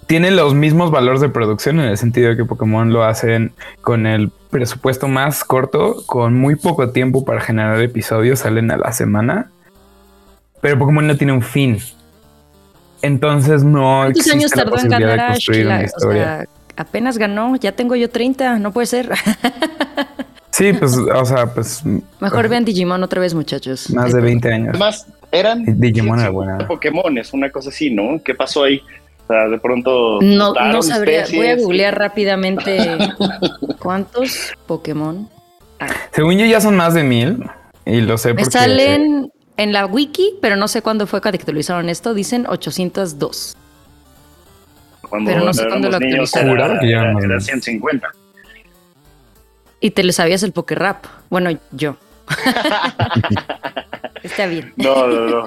tiene 0.07 0.31
los 0.31 0.55
mismos 0.55 0.91
valores 0.91 1.21
de 1.21 1.29
producción 1.29 1.79
en 1.79 1.91
el 1.91 1.99
sentido 1.99 2.31
de 2.31 2.37
que 2.39 2.47
Pokémon 2.47 2.91
lo 2.91 3.05
hacen 3.05 3.53
con 3.83 4.07
el 4.07 4.31
presupuesto 4.49 5.09
más 5.09 5.45
corto, 5.45 6.07
con 6.07 6.39
muy 6.41 6.57
poco 6.57 6.89
tiempo 6.89 7.27
para 7.27 7.43
generar 7.43 7.79
episodios, 7.83 8.39
salen 8.39 8.71
a 8.71 8.79
la 8.79 8.93
semana, 8.93 9.51
pero 10.63 10.79
Pokémon 10.79 11.07
no 11.07 11.19
tiene 11.19 11.35
un 11.35 11.43
fin. 11.43 11.79
Entonces 13.03 13.63
no 13.63 14.05
¿Cuántos 14.05 14.27
años 14.33 14.53
tardó 14.53 14.79
en 14.79 14.89
ganar 14.89 15.37
o 15.37 16.13
sea, 16.13 16.47
apenas 16.77 17.19
ganó, 17.19 17.57
ya 17.57 17.73
tengo 17.73 17.95
yo 17.95 18.09
30, 18.09 18.59
no 18.59 18.73
puede 18.73 18.87
ser. 18.87 19.11
Sí, 20.57 20.73
pues, 20.73 20.97
o 20.97 21.25
sea, 21.25 21.53
pues 21.53 21.83
Mejor 22.21 22.49
vean 22.49 22.65
Digimon 22.65 23.03
otra 23.03 23.21
vez, 23.21 23.35
muchachos. 23.35 23.91
más 23.91 24.13
de 24.13 24.21
20 24.21 24.53
años. 24.53 24.69
Además, 24.71 25.07
eran 25.33 25.65
Digimon 25.81 26.21
era 26.21 26.29
150 26.29 26.31
buena. 26.31 26.59
Pokémones, 26.69 27.33
una 27.33 27.51
cosa 27.51 27.71
así, 27.71 27.91
¿no? 27.91 28.23
¿Qué 28.25 28.35
pasó 28.37 28.63
ahí? 28.63 28.81
O 29.25 29.27
sea, 29.27 29.49
de 29.49 29.59
pronto. 29.59 30.21
No, 30.23 30.53
no 30.55 30.83
sabría. 30.83 31.23
especies. 31.23 31.39
Voy 31.41 31.49
a 31.49 31.57
googlear 31.57 31.99
rápidamente 31.99 32.79
cuántos 33.81 34.53
Pokémon. 34.69 35.29
Según 36.13 36.39
yo 36.39 36.47
ya 36.47 36.61
son 36.61 36.77
más 36.77 36.95
de 36.95 37.03
mil 37.03 37.45
y 37.85 38.01
lo 38.03 38.17
sé 38.17 38.29
Me 38.33 38.43
porque 38.45 38.51
salen 38.59 39.33
en 39.57 39.73
la 39.73 39.87
wiki, 39.87 40.37
pero 40.41 40.55
no 40.55 40.69
sé 40.69 40.83
cuándo 40.83 41.09
fue 41.09 41.21
que 41.21 41.31
actualizaron 41.31 41.89
esto. 41.89 42.15
Dicen 42.15 42.47
802. 42.49 43.57
Cuando 45.09 45.31
pero 45.33 45.45
no 45.45 45.53
sé 45.53 45.67
cuándo 45.67 45.91
lo 45.91 45.97
actualizaron. 45.97 46.51
era, 46.51 46.67
era- 46.67 46.81
era 46.83 47.15
niños. 47.15 47.45
150. 47.45 48.09
Y 49.85 49.91
te 49.91 50.03
le 50.03 50.15
sabías 50.15 50.43
el 50.43 50.53
Pokérap. 50.53 51.05
Bueno, 51.29 51.51
yo. 51.73 51.99
Está 54.23 54.47
bien. 54.47 54.73
No, 54.77 55.07
no, 55.07 55.27
no. 55.27 55.47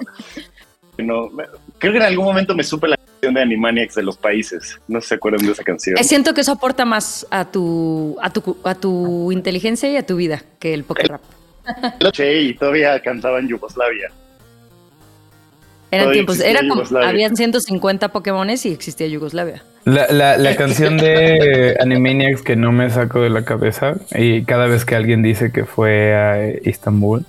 No, 1.00 1.30
me- 1.32 1.46
Creo 1.80 1.92
que 1.94 1.98
en 1.98 2.04
algún 2.06 2.26
momento 2.26 2.54
me 2.54 2.64
supe 2.64 2.88
la 2.88 2.98
canción 2.98 3.34
de 3.34 3.42
Animaniacs 3.42 3.96
de 3.96 4.04
los 4.04 4.16
países. 4.16 4.80
No 4.88 5.02
se 5.02 5.16
acuerdan 5.16 5.44
de 5.44 5.54
esa 5.54 5.64
canción. 5.64 5.98
Eh, 5.98 6.04
Siento 6.04 6.36
que 6.36 6.42
eso 6.42 6.52
aporta 6.52 6.86
más 6.86 7.26
a 7.32 7.46
tu, 7.46 8.16
a 8.22 8.30
tu, 8.30 8.58
a 8.64 8.76
tu 8.76 9.32
inteligencia 9.32 9.90
y 9.92 9.98
a 9.98 10.06
tu 10.06 10.16
vida 10.18 10.44
que 10.60 10.76
el 10.76 10.84
Pokérap. 10.84 11.22
Lo 12.00 12.10
escuché 12.10 12.40
y 12.42 12.54
todavía 12.54 13.00
cantaba 13.02 13.40
en 13.40 13.48
Yugoslavia. 13.48 14.12
Eran 15.92 16.12
tiempos, 16.12 16.40
era 16.42 16.62
como, 16.68 16.84
habían 17.00 17.36
150 17.38 18.10
Pokémones 18.10 18.66
y 18.66 18.74
existía 18.74 19.08
Yugoslavia. 19.08 19.64
la, 19.86 20.08
la, 20.10 20.38
la 20.38 20.56
canción 20.56 20.98
de 20.98 21.78
Animaniacs 21.80 22.42
que 22.42 22.56
no 22.58 22.72
me 22.74 22.90
saco 22.90 23.22
de 23.22 23.30
la 23.30 23.46
cabeza 23.46 23.96
y 24.12 24.44
cada 24.44 24.68
vez 24.68 24.84
que 24.84 24.96
alguien 24.96 25.24
dice 25.24 25.52
que 25.52 25.64
fue 25.66 26.14
a 26.14 26.50
Istambul, 26.68 27.26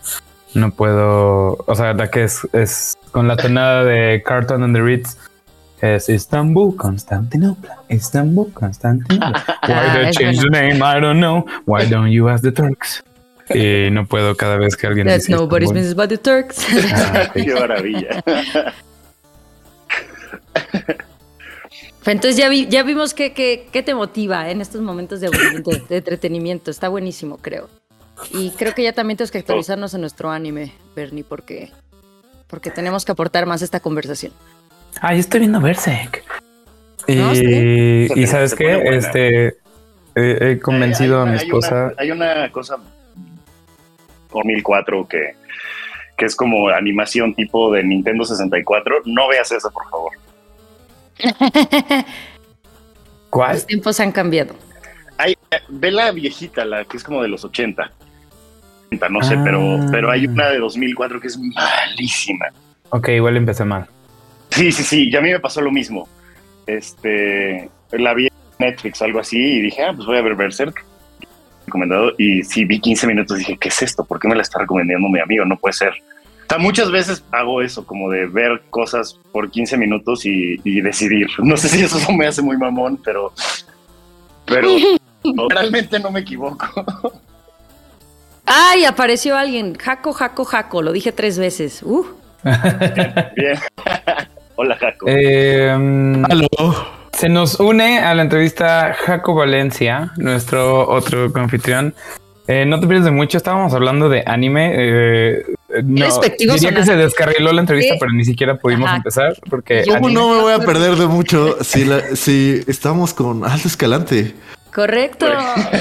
no 0.54 0.70
puedo, 0.72 1.62
o 1.66 1.74
sea, 1.76 1.92
la 1.92 2.10
que 2.10 2.24
es, 2.24 2.48
es 2.52 2.96
con 3.12 3.28
la 3.28 3.36
tonada 3.36 3.84
de 3.84 4.22
Carton 4.24 4.62
and 4.62 4.74
the 4.74 4.82
Ritz. 4.82 5.16
Es 5.80 6.08
Istanbul, 6.08 6.74
Constantinopla, 6.74 7.82
Istanbul, 7.88 8.52
Constantinopla. 8.52 9.44
Why 9.68 10.02
they 10.02 10.10
change 10.10 10.40
the 10.40 10.50
name? 10.50 10.82
I 10.82 10.98
don't 11.00 11.20
know. 11.20 11.44
Why 11.66 11.88
don't 11.88 12.10
you 12.10 12.28
ask 12.28 12.42
the 12.42 12.50
Turks? 12.50 13.04
Y 13.54 13.90
no 13.90 14.06
puedo 14.06 14.36
cada 14.36 14.56
vez 14.58 14.76
que 14.76 14.86
alguien 14.86 15.06
That's 15.06 15.26
dice 15.26 15.32
nobody's 15.32 15.70
business 15.72 15.94
but 15.94 16.08
the 16.08 16.18
Turks. 16.18 16.66
Ah. 16.94 17.30
Qué 17.32 17.54
maravilla. 17.54 18.22
Entonces 22.06 22.36
ya, 22.36 22.48
vi- 22.48 22.66
ya 22.68 22.82
vimos 22.82 23.12
qué 23.12 23.32
qué- 23.34 23.68
qué 23.70 23.82
te 23.82 23.94
motiva 23.94 24.50
en 24.50 24.60
estos 24.60 24.80
momentos 24.80 25.20
de 25.20 25.28
entretenimiento. 25.90 26.70
Está 26.70 26.88
buenísimo, 26.88 27.36
creo. 27.38 27.68
Y 28.32 28.50
creo 28.52 28.74
que 28.74 28.82
ya 28.82 28.92
también 28.92 29.16
tenemos 29.16 29.30
que 29.30 29.38
actualizarnos 29.38 29.94
en 29.94 30.00
nuestro 30.00 30.30
anime, 30.30 30.72
Bernie, 30.96 31.22
porque, 31.24 31.70
porque 32.48 32.70
tenemos 32.70 33.04
que 33.04 33.12
aportar 33.12 33.46
más 33.46 33.62
a 33.62 33.64
esta 33.64 33.80
conversación. 33.80 34.32
Ah, 35.00 35.12
yo 35.14 35.20
estoy 35.20 35.40
viendo 35.40 35.60
Berserk. 35.60 36.24
Y, 37.06 37.14
No, 37.16 37.30
está 37.32 37.46
bien. 37.48 38.08
y 38.16 38.26
sabes 38.26 38.54
qué, 38.54 38.82
este 38.96 39.56
he, 40.14 40.50
he 40.52 40.58
convencido 40.60 41.18
Hay- 41.18 41.22
a 41.22 41.26
mi 41.26 41.38
hay 41.38 41.44
esposa. 41.44 41.84
Una, 41.84 41.94
hay 41.98 42.10
una 42.10 42.52
cosa 42.52 42.76
por 44.30 44.44
1004 44.44 45.06
que, 45.08 45.34
que 46.16 46.24
es 46.24 46.34
como 46.36 46.68
animación 46.68 47.34
tipo 47.34 47.72
de 47.72 47.82
Nintendo 47.84 48.24
64. 48.24 49.02
No 49.06 49.28
veas 49.28 49.50
esa, 49.52 49.70
por 49.70 49.88
favor. 49.90 50.12
¿Cuál? 53.30 53.54
Los 53.54 53.66
tiempos 53.66 54.00
han 54.00 54.12
cambiado. 54.12 54.54
Hay, 55.18 55.34
ve 55.68 55.90
la 55.90 56.12
viejita, 56.12 56.64
la 56.64 56.84
que 56.84 56.96
es 56.96 57.04
como 57.04 57.22
de 57.22 57.28
los 57.28 57.44
80. 57.44 57.90
no 59.10 59.22
sé, 59.22 59.36
pero, 59.44 59.60
Ah. 59.80 59.86
pero 59.90 60.10
hay 60.10 60.26
una 60.26 60.48
de 60.50 60.58
2004 60.58 61.20
que 61.20 61.26
es 61.26 61.38
malísima. 61.38 62.46
Ok, 62.90 63.08
igual 63.08 63.36
empecé 63.36 63.64
mal. 63.64 63.86
Sí, 64.50 64.72
sí, 64.72 64.82
sí, 64.82 65.10
y 65.10 65.16
a 65.16 65.20
mí 65.20 65.30
me 65.30 65.40
pasó 65.40 65.60
lo 65.60 65.70
mismo. 65.70 66.08
Este, 66.66 67.68
la 67.92 68.14
vi 68.14 68.26
en 68.26 68.32
Netflix, 68.58 69.02
algo 69.02 69.20
así, 69.20 69.38
y 69.38 69.60
dije, 69.60 69.82
ah, 69.84 69.92
pues 69.94 70.06
voy 70.06 70.16
a 70.16 70.22
ver 70.22 70.34
Berserk. 70.36 70.84
Recomendado, 71.68 72.12
y 72.18 72.42
sí, 72.42 72.64
vi 72.64 72.80
15 72.80 73.06
minutos, 73.06 73.38
dije, 73.38 73.56
¿qué 73.58 73.68
es 73.68 73.82
esto? 73.82 74.04
¿Por 74.04 74.18
qué 74.18 74.26
me 74.26 74.34
la 74.34 74.42
está 74.42 74.58
recomendando 74.58 75.08
mi 75.08 75.20
amigo? 75.20 75.44
No 75.44 75.56
puede 75.56 75.74
ser. 75.74 75.90
O 75.90 76.48
sea, 76.48 76.58
muchas 76.58 76.90
veces 76.90 77.22
hago 77.30 77.60
eso, 77.60 77.84
como 77.84 78.10
de 78.10 78.26
ver 78.26 78.62
cosas 78.70 79.18
por 79.32 79.50
15 79.50 79.76
minutos 79.76 80.24
y, 80.24 80.58
y 80.64 80.80
decidir. 80.80 81.28
No 81.38 81.56
sé 81.56 81.68
si 81.68 81.84
eso 81.84 82.12
me 82.12 82.26
hace 82.26 82.40
muy 82.40 82.56
mamón, 82.56 82.98
pero, 83.04 83.32
pero 84.46 84.68
realmente 85.50 86.00
no 86.00 86.10
me 86.10 86.20
equivoco. 86.20 86.66
Ay, 88.46 88.86
apareció 88.86 89.36
alguien. 89.36 89.74
Jaco, 89.74 90.14
Jaco, 90.14 90.46
Jaco. 90.46 90.80
Lo 90.80 90.92
dije 90.92 91.12
tres 91.12 91.38
veces. 91.38 91.82
Uh. 91.82 92.06
Bien. 93.36 93.58
Hola, 94.56 94.74
Jaco. 94.76 95.06
Eh, 95.06 95.70
Aló. 95.70 96.97
Se 97.18 97.28
nos 97.28 97.58
une 97.58 97.98
a 97.98 98.14
la 98.14 98.22
entrevista 98.22 98.94
Jaco 98.94 99.34
Valencia, 99.34 100.12
nuestro 100.16 100.88
otro 100.88 101.32
confitrión. 101.32 101.94
Eh, 102.46 102.64
no 102.64 102.80
te 102.80 102.86
pierdes 102.86 103.04
de 103.04 103.10
mucho, 103.10 103.36
estábamos 103.36 103.74
hablando 103.74 104.08
de 104.08 104.22
anime. 104.24 104.72
eh, 104.74 105.42
no, 105.84 106.06
diría 106.38 106.74
que 106.74 106.84
se 106.84 106.96
descarriló 106.96 107.52
la 107.52 107.60
entrevista, 107.60 107.96
pero 108.00 108.12
ni 108.12 108.24
siquiera 108.24 108.56
pudimos 108.56 108.86
Ajá. 108.88 108.96
empezar 108.98 109.34
porque 109.50 109.82
¿Cómo 109.86 110.06
anime- 110.08 110.14
no 110.14 110.34
me 110.34 110.40
voy 110.42 110.52
a 110.54 110.58
perder 110.60 110.94
de 110.96 111.06
mucho 111.06 111.62
si, 111.62 111.84
la- 111.84 112.16
si 112.16 112.62
estamos 112.66 113.12
con 113.12 113.44
Alto 113.44 113.68
Escalante? 113.68 114.34
Correcto. 114.72 115.26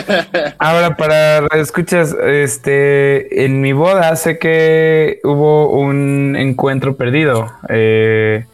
Ahora, 0.60 0.98
para 0.98 1.46
escuchas, 1.62 2.16
este, 2.26 3.46
en 3.46 3.62
mi 3.62 3.72
boda 3.74 4.16
sé 4.16 4.40
que 4.40 5.20
hubo 5.24 5.70
un 5.80 6.36
encuentro 6.36 6.96
perdido. 6.98 7.52
Eh, 7.70 8.46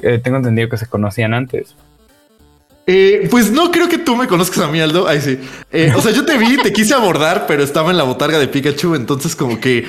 eh, 0.00 0.20
tengo 0.22 0.36
entendido 0.36 0.68
que 0.68 0.76
se 0.76 0.86
conocían 0.86 1.32
antes. 1.34 1.74
Eh, 2.86 3.26
pues 3.30 3.50
no 3.50 3.72
creo 3.72 3.88
que 3.88 3.98
tú 3.98 4.14
me 4.16 4.28
conozcas 4.28 4.60
a 4.64 4.68
mí, 4.68 4.80
Aldo. 4.80 5.08
Ay, 5.08 5.20
sí. 5.20 5.38
Eh, 5.72 5.92
o 5.96 6.00
sea, 6.00 6.12
yo 6.12 6.24
te 6.24 6.38
vi, 6.38 6.56
te 6.56 6.72
quise 6.72 6.94
abordar, 6.94 7.46
pero 7.48 7.62
estaba 7.64 7.90
en 7.90 7.96
la 7.96 8.04
botarga 8.04 8.38
de 8.38 8.46
Pikachu. 8.48 8.94
Entonces, 8.94 9.34
como 9.34 9.60
que 9.60 9.84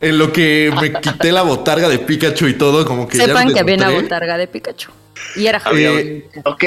en 0.00 0.18
lo 0.18 0.32
que 0.32 0.70
me 0.80 0.92
quité 1.00 1.32
la 1.32 1.42
botarga 1.42 1.88
de 1.88 1.98
Pikachu 1.98 2.48
y 2.48 2.54
todo, 2.54 2.84
como 2.84 3.08
que 3.08 3.16
ya 3.18 3.24
Sepan 3.26 3.46
me 3.48 3.54
que 3.54 3.60
había 3.60 3.76
una 3.76 3.90
botarga 3.90 4.36
de 4.36 4.46
Pikachu. 4.48 4.90
Y 5.36 5.46
era 5.46 5.60
Jaco. 5.60 5.76
Eh, 5.76 6.28
Ok. 6.44 6.64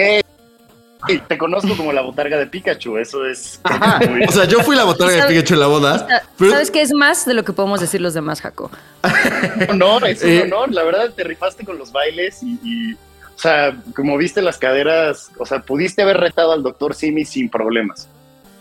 Te 1.27 1.37
conozco 1.37 1.77
como 1.77 1.93
la 1.93 2.01
botarga 2.01 2.35
de 2.37 2.47
Pikachu, 2.47 2.97
eso 2.97 3.27
es 3.27 3.59
Ajá. 3.61 3.99
O 4.27 4.31
sea, 4.31 4.45
yo 4.45 4.61
fui 4.61 4.75
la 4.75 4.85
botarga 4.85 5.27
de. 5.27 5.33
Pikachu 5.35 5.53
en 5.53 5.59
la 5.59 5.67
boda. 5.67 6.07
Pero- 6.39 6.49
¿Sabes 6.49 6.71
qué 6.71 6.81
es 6.81 6.93
más 6.93 7.27
de 7.27 7.35
lo 7.35 7.43
que 7.45 7.53
podemos 7.53 7.79
decir 7.79 8.01
los 8.01 8.15
demás, 8.15 8.41
Jaco? 8.41 8.71
un 9.69 9.83
honor, 9.83 10.07
es 10.07 10.23
un 10.23 10.29
Eh, 10.29 10.41
honor. 10.45 10.73
La 10.73 10.83
verdad, 10.83 11.11
te 11.15 11.23
rifaste 11.23 11.63
con 11.63 11.77
los 11.77 11.91
bailes 11.91 12.41
y, 12.41 12.57
y, 12.63 12.97
o 13.35 13.39
sea, 13.39 13.75
como 13.95 14.17
viste 14.17 14.41
las 14.41 14.57
caderas, 14.57 15.31
o 15.37 15.45
sea, 15.45 15.61
pudiste 15.61 16.01
haber 16.01 16.17
retado 16.17 16.51
al 16.53 16.63
doctor 16.63 16.95
Simi 16.95 17.25
sin 17.25 17.49
problemas. 17.49 18.07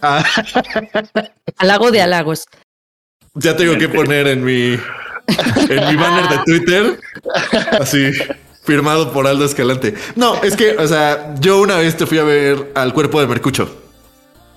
Ah, 0.02 0.24
Halago 1.58 1.90
de 1.90 2.02
halagos. 2.02 2.44
ya 3.34 3.56
tengo 3.56 3.78
que 3.78 3.88
poner 3.88 4.26
en 4.28 4.44
mi 4.44 4.74
en 4.74 5.88
mi 5.88 5.96
banner 5.96 6.28
de 6.28 6.38
Twitter 6.44 7.00
así 7.80 8.10
firmado 8.64 9.12
por 9.12 9.26
Aldo 9.26 9.44
Escalante. 9.44 9.94
No, 10.16 10.42
es 10.42 10.56
que, 10.56 10.76
o 10.76 10.86
sea, 10.86 11.34
yo 11.40 11.60
una 11.60 11.76
vez 11.76 11.96
te 11.96 12.06
fui 12.06 12.18
a 12.18 12.24
ver 12.24 12.72
al 12.74 12.92
cuerpo 12.92 13.20
de 13.20 13.26
Mercucho. 13.26 13.74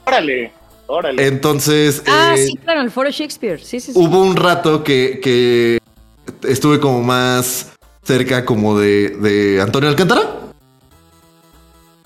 Órale, 0.06 0.52
órale. 0.88 1.28
Entonces, 1.28 2.04
Ah, 2.08 2.34
eh, 2.38 2.46
sí, 2.48 2.56
claro, 2.64 2.82
el 2.82 2.92
foro 2.92 3.10
Shakespeare. 3.12 3.60
Sí, 3.60 3.80
sí, 3.80 3.94
sí. 3.94 4.00
hubo 4.00 4.22
un 4.22 4.36
rato 4.36 4.84
que, 4.84 5.20
que 5.22 5.80
estuve 6.44 6.80
como 6.80 7.02
más 7.02 7.74
cerca 8.08 8.46
como 8.46 8.80
de, 8.80 9.10
de 9.10 9.62
Antonio 9.62 9.90
Alcántara. 9.90 10.22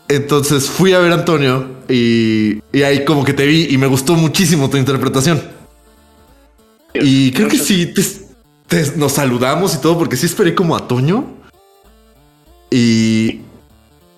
Entonces 0.07 0.69
fui 0.69 0.91
a 0.93 0.99
ver 0.99 1.11
a 1.11 1.15
Antonio 1.15 1.67
y, 1.87 2.59
y 2.73 2.81
ahí 2.83 3.05
como 3.05 3.23
que 3.23 3.33
te 3.33 3.45
vi 3.45 3.67
y 3.69 3.77
me 3.77 3.87
gustó 3.87 4.15
muchísimo 4.15 4.69
tu 4.69 4.75
interpretación. 4.77 5.41
Y 6.93 7.31
creo 7.31 7.47
que 7.47 7.57
sí, 7.57 7.93
te- 7.93 8.03
te- 8.67 8.97
nos 8.97 9.13
saludamos 9.13 9.75
y 9.75 9.77
todo 9.77 9.97
porque 9.97 10.17
sí 10.17 10.25
esperé 10.25 10.53
como 10.53 10.75
a 10.75 10.87
Toño. 10.87 11.25
Y, 12.69 13.41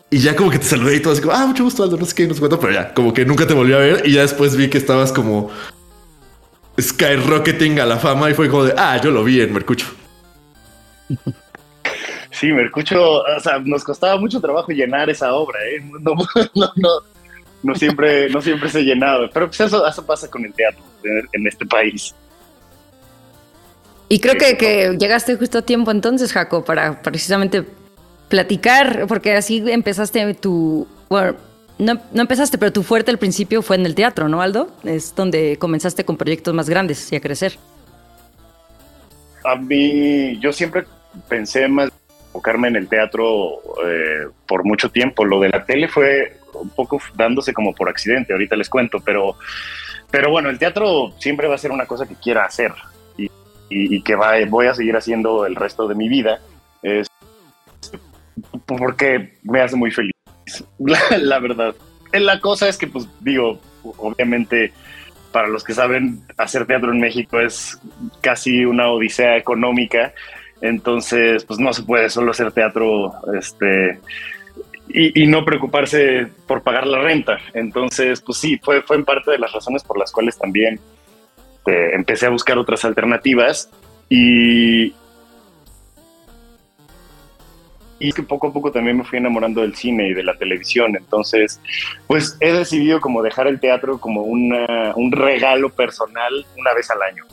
y 0.10 0.19
ya 0.19 0.36
como 0.36 0.49
que 0.49 0.60
te 0.60 0.65
saludé 0.65 0.95
y 0.95 0.99
todo 1.01 1.13
así 1.13 1.21
como, 1.21 1.34
ah, 1.36 1.45
mucho 1.45 1.63
gusto 1.63 1.84
Aldo, 1.84 1.97
no 1.97 2.05
sé 2.05 2.15
qué, 2.15 2.27
no 2.27 2.34
sé 2.34 2.39
cuánto, 2.39 2.60
pero 2.60 2.73
ya 2.73 2.93
como 2.93 3.13
que 3.13 3.25
nunca 3.25 3.45
te 3.45 3.53
volví 3.53 3.73
a 3.73 3.77
ver 3.77 4.08
y 4.08 4.13
ya 4.13 4.21
después 4.21 4.55
vi 4.55 4.69
que 4.69 4.77
estabas 4.77 5.12
como 5.12 5.49
skyrocketing 6.79 7.79
a 7.79 7.86
la 7.86 7.97
fama 7.97 8.29
y 8.31 8.34
fue 8.34 8.49
como 8.49 8.63
de, 8.63 8.73
ah, 8.77 8.99
yo 9.03 9.12
lo 9.12 9.23
vi 9.23 9.41
en 9.41 9.53
Mercucho. 9.53 9.86
Sí, 12.34 12.52
Mercucho, 12.52 13.22
o 13.22 13.39
sea, 13.39 13.60
nos 13.60 13.84
costaba 13.84 14.19
mucho 14.19 14.41
trabajo 14.41 14.72
llenar 14.72 15.08
esa 15.10 15.34
obra, 15.34 15.60
¿eh? 15.69 15.80
No, 16.02 16.15
no, 16.56 16.72
no, 16.76 16.89
no 17.62 17.76
siempre, 17.76 18.28
no 18.30 18.41
siempre 18.41 18.69
se 18.69 18.82
llenaba, 18.82 19.30
pero 19.32 19.48
pues 19.48 19.62
eso, 19.62 19.88
eso 19.88 20.04
pasa 20.04 20.30
con 20.30 20.43
el 20.43 20.52
teatro 20.52 20.82
en, 21.04 21.30
en 21.32 21.48
este 21.48 21.65
país. 21.65 22.13
Y 24.10 24.19
creo 24.19 24.36
que, 24.36 24.58
que 24.58 24.98
llegaste 25.00 25.36
justo 25.38 25.60
a 25.60 25.62
tiempo 25.62 25.91
entonces, 25.91 26.34
Jaco, 26.34 26.65
para 26.65 27.02
precisamente 27.04 27.63
platicar, 28.30 29.06
porque 29.08 29.34
así 29.36 29.63
empezaste 29.67 30.34
tu... 30.34 30.88
Bueno, 31.10 31.36
no, 31.78 32.02
no 32.12 32.22
empezaste, 32.22 32.58
pero 32.58 32.74
tu 32.74 32.82
fuerte 32.82 33.12
al 33.12 33.19
principio 33.19 33.62
fue 33.62 33.76
en 33.76 33.86
el 33.86 33.93
teatro, 33.93 34.28
¿no, 34.28 34.41
Aldo? 34.41 34.72
Es 34.84 35.15
donde 35.15 35.58
comenzaste 35.60 36.04
con 36.04 36.17
proyectos 36.17 36.54
más 36.54 36.67
grandes 36.67 37.12
y 37.12 37.15
a 37.15 37.22
crecer. 37.22 37.58
A 39.43 39.56
mí, 39.56 40.39
yo 40.39 40.52
siempre 40.52 40.86
pensé 41.30 41.67
más 41.67 41.91
enfocarme 42.34 42.67
en 42.67 42.76
el 42.78 42.88
teatro 42.88 43.60
eh, 43.86 44.28
por 44.48 44.65
mucho 44.65 44.89
tiempo. 44.89 45.24
Lo 45.24 45.39
de 45.39 45.50
la 45.50 45.63
tele 45.65 45.88
fue 45.88 46.38
un 46.54 46.69
poco 46.72 47.00
dándose 47.15 47.54
como 47.54 47.74
por 47.76 47.89
accidente, 47.89 48.34
ahorita 48.34 48.56
les 48.56 48.69
cuento, 48.69 49.00
pero, 49.00 49.36
pero 50.10 50.32
bueno, 50.32 50.50
el 50.50 50.58
teatro 50.58 51.12
siempre 51.19 51.48
va 51.48 51.56
a 51.56 51.60
ser 51.60 51.72
una 51.72 51.86
cosa 51.86 52.08
que 52.08 52.15
quiera 52.15 52.46
hacer 52.46 52.72
y, 53.17 53.26
y- 53.69 53.96
y 53.98 54.02
que 54.02 54.15
va, 54.15 54.34
voy 54.50 54.65
a 54.67 54.74
seguir 54.74 54.96
haciendo 54.96 55.46
el 55.46 55.56
resto 55.56 55.88
de 55.88 55.96
mi 55.96 56.10
vida, 56.10 56.39
es 56.82 57.08
porque 58.65 59.34
me 59.43 59.62
hace 59.62 59.76
muy 59.76 59.91
feliz, 59.91 60.13
la, 60.80 61.00
la 61.17 61.39
verdad. 61.39 61.76
La 62.13 62.39
cosa 62.39 62.67
es 62.67 62.78
que, 62.78 62.88
pues 62.88 63.08
digo, 63.22 63.60
obviamente 63.84 64.74
para 65.32 65.48
los 65.48 65.63
que 65.63 65.74
saben, 65.74 66.22
hacer 66.38 66.67
teatro 66.67 66.91
en 66.91 67.00
México 67.00 67.39
es 67.39 67.80
casi 68.22 68.65
una 68.65 68.89
odisea 68.91 69.36
económica. 69.38 70.13
Entonces, 70.63 71.43
pues 71.43 71.60
no 71.60 71.73
se 71.73 71.84
puede 71.84 72.10
solo 72.10 72.32
hacer 72.32 72.54
teatro 72.54 73.12
este, 73.38 73.99
y, 74.88 75.28
no 75.28 75.43
preocuparse 75.43 76.28
por 76.47 76.63
pagar 76.63 76.88
la 76.88 76.99
renta. 76.99 77.38
Entonces, 77.54 78.21
pues 78.21 78.38
sí, 78.38 78.58
fue, 78.63 78.82
fue 78.82 78.95
en 78.95 79.04
parte 79.04 79.32
de 79.32 79.39
las 79.39 79.52
razones 79.52 79.84
por 79.84 79.99
las 79.99 80.13
cuales 80.13 80.38
también 80.38 80.80
eh, 81.65 81.89
empecé 81.93 82.28
a 82.28 82.30
buscar 82.30 82.58
otras 82.58 82.86
alternativas 82.86 83.69
y, 84.08 84.93
y 87.99 88.08
es 88.08 88.15
que 88.15 88.23
poco 88.23 88.47
a 88.47 88.54
poco 88.54 88.71
también 88.71 88.97
me 88.97 89.04
fui 89.04 89.17
enamorando 89.17 89.63
del 89.63 89.76
cine 89.76 90.08
y 90.08 90.13
de 90.13 90.23
la 90.23 90.38
televisión. 90.38 90.95
Entonces, 90.95 91.60
pues 92.08 92.38
he 92.39 92.54
decidido 92.54 93.02
como 93.02 93.21
dejar 93.21 93.47
el 93.47 93.60
teatro 93.60 93.99
como 93.99 94.21
una, 94.21 94.93
un 94.95 95.12
regalo 95.12 95.69
personal 95.71 96.45
una 96.58 96.73
vez 96.73 96.89
al 96.89 97.02
año. 97.02 97.26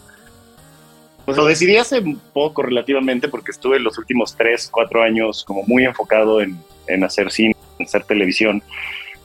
Pues 1.30 1.38
lo 1.38 1.46
decidí 1.46 1.76
hace 1.76 2.02
poco 2.32 2.60
relativamente 2.60 3.28
porque 3.28 3.52
estuve 3.52 3.78
los 3.78 3.96
últimos 3.98 4.36
tres, 4.36 4.68
cuatro 4.68 5.00
años 5.00 5.44
como 5.44 5.62
muy 5.62 5.84
enfocado 5.84 6.40
en, 6.40 6.58
en 6.88 7.04
hacer 7.04 7.30
cine, 7.30 7.54
en 7.78 7.86
hacer 7.86 8.02
televisión, 8.02 8.64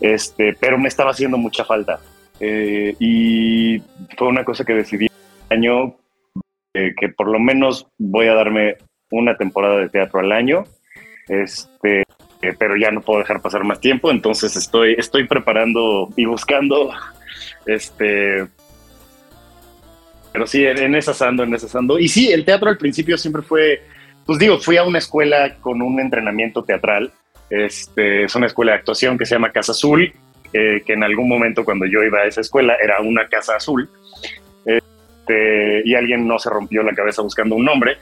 este, 0.01 0.55
pero 0.59 0.77
me 0.77 0.87
estaba 0.87 1.09
haciendo 1.09 1.39
mucha 1.39 1.65
falta. 1.65 1.99
Eh, 2.39 2.95
y 2.99 3.81
fue 4.15 4.27
una 4.27 4.45
cosa 4.45 4.63
que 4.65 4.75
decidí 4.75 5.07
este 5.07 5.55
año, 5.55 5.95
eh, 6.75 6.93
que 6.95 7.09
por 7.09 7.27
lo 7.27 7.39
menos 7.39 7.87
voy 7.97 8.27
a 8.27 8.35
darme 8.35 8.75
una 9.09 9.35
temporada 9.35 9.79
de 9.79 9.89
teatro 9.89 10.19
al 10.19 10.31
año, 10.31 10.65
este, 11.27 12.01
eh, 12.43 12.53
pero 12.59 12.77
ya 12.77 12.91
no 12.91 13.01
puedo 13.01 13.17
dejar 13.17 13.41
pasar 13.41 13.63
más 13.63 13.79
tiempo, 13.79 14.11
entonces 14.11 14.55
estoy, 14.55 14.93
estoy 14.95 15.25
preparando 15.25 16.09
y 16.15 16.25
buscando 16.25 16.91
este 17.65 18.45
pero 20.35 20.47
sí, 20.47 20.65
en, 20.65 20.77
en 20.79 20.95
esas 20.95 21.21
ando, 21.21 21.43
en 21.43 21.53
esas 21.53 21.73
ando. 21.77 21.97
Y 21.97 22.09
sí, 22.09 22.29
el 22.29 22.43
teatro 22.43 22.67
al 22.67 22.77
principio 22.77 23.17
siempre 23.17 23.41
fue, 23.41 23.81
pues 24.25 24.37
digo, 24.37 24.59
fui 24.59 24.75
a 24.75 24.83
una 24.83 24.97
escuela 24.97 25.55
con 25.61 25.81
un 25.81 25.97
entrenamiento 25.97 26.61
teatral. 26.61 27.13
Este, 27.49 28.25
es 28.25 28.35
una 28.35 28.47
escuela 28.47 28.73
de 28.73 28.79
actuación 28.79 29.17
que 29.17 29.25
se 29.25 29.35
llama 29.35 29.53
Casa 29.53 29.71
Azul, 29.71 30.13
eh, 30.51 30.83
que 30.85 30.91
en 30.91 31.05
algún 31.05 31.29
momento 31.29 31.63
cuando 31.63 31.85
yo 31.85 32.03
iba 32.03 32.19
a 32.19 32.25
esa 32.25 32.41
escuela 32.41 32.75
era 32.83 32.99
una 32.99 33.29
casa 33.29 33.55
azul. 33.55 33.89
Este, 34.65 35.83
y 35.85 35.95
alguien 35.95 36.27
no 36.27 36.37
se 36.37 36.49
rompió 36.49 36.83
la 36.83 36.93
cabeza 36.93 37.21
buscando 37.21 37.55
un 37.55 37.63
nombre. 37.63 37.95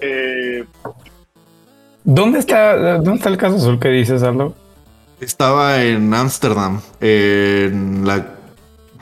Eh, 0.00 0.64
¿Dónde 2.02 2.38
está, 2.38 2.78
¿Dónde 2.78 3.16
está 3.16 3.28
el 3.28 3.36
caso 3.36 3.56
azul 3.56 3.78
que 3.78 3.90
dices, 3.90 4.22
Aldo? 4.22 4.56
Estaba 5.20 5.84
en 5.84 6.14
Ámsterdam, 6.14 6.80
en 6.98 8.06
la 8.06 8.40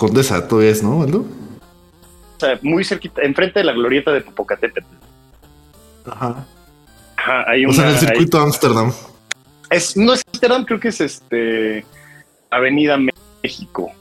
Condesa, 0.00 0.48
todavía 0.48 0.70
es, 0.70 0.82
¿no, 0.82 1.02
Aldo? 1.02 1.26
sea, 2.38 2.58
muy 2.62 2.82
cerquita, 2.84 3.20
enfrente 3.20 3.58
de 3.58 3.64
la 3.66 3.72
glorieta 3.72 4.10
de 4.12 4.22
Popocatépetl. 4.22 4.86
Ajá. 6.10 6.46
Ajá, 7.18 7.44
hay 7.50 7.66
O 7.66 7.72
sea, 7.74 7.84
en 7.84 7.90
una- 7.90 7.98
el 8.00 8.06
circuito 8.06 8.38
de 8.38 8.44
Ámsterdam. 8.44 8.92
es, 9.68 9.94
no 9.98 10.14
es 10.14 10.22
Amsterdam, 10.26 10.64
creo 10.64 10.80
que 10.80 10.88
es 10.88 11.02
este 11.02 11.84
Avenida 12.50 12.96
México. 13.42 13.92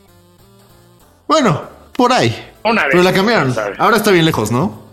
Bueno, 1.27 1.63
por 1.97 2.13
ahí. 2.13 2.33
Una 2.63 2.83
vez. 2.83 2.91
Pero 2.91 3.03
la 3.03 3.12
cambiaron. 3.13 3.53
Ahora 3.77 3.97
está 3.97 4.12
bien 4.12 4.23
lejos, 4.25 4.51
¿no? 4.53 4.88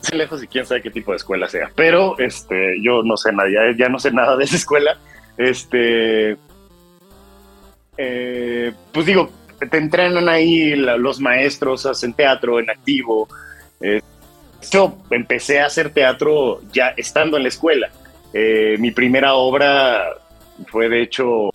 Sí, 0.00 0.16
lejos 0.16 0.42
y 0.42 0.48
quién 0.48 0.66
sabe 0.66 0.82
qué 0.82 0.90
tipo 0.90 1.12
de 1.12 1.18
escuela 1.18 1.48
sea. 1.48 1.70
Pero 1.76 2.18
este, 2.18 2.74
yo 2.82 3.04
no 3.04 3.16
sé 3.16 3.30
nada, 3.32 3.48
ya, 3.48 3.60
ya 3.78 3.88
no 3.88 4.00
sé 4.00 4.10
nada 4.10 4.36
de 4.36 4.44
esa 4.44 4.56
escuela. 4.56 4.98
Este, 5.38 6.36
eh, 7.96 8.72
pues 8.92 9.06
digo, 9.06 9.30
te 9.58 9.76
entrenan 9.78 10.28
ahí 10.28 10.74
la- 10.76 10.96
los 10.96 11.20
maestros, 11.20 11.86
hacen 11.86 12.12
teatro 12.14 12.60
en 12.60 12.70
activo. 12.70 13.28
Eh, 13.80 14.00
yo 14.70 14.96
empecé 15.10 15.60
a 15.60 15.66
hacer 15.66 15.90
teatro 15.90 16.60
ya 16.72 16.88
estando 16.96 17.36
en 17.36 17.42
la 17.44 17.48
escuela. 17.48 17.90
Eh, 18.32 18.76
mi 18.78 18.90
primera 18.90 19.34
obra 19.34 20.04
fue 20.66 20.88
de 20.88 21.02
hecho 21.02 21.50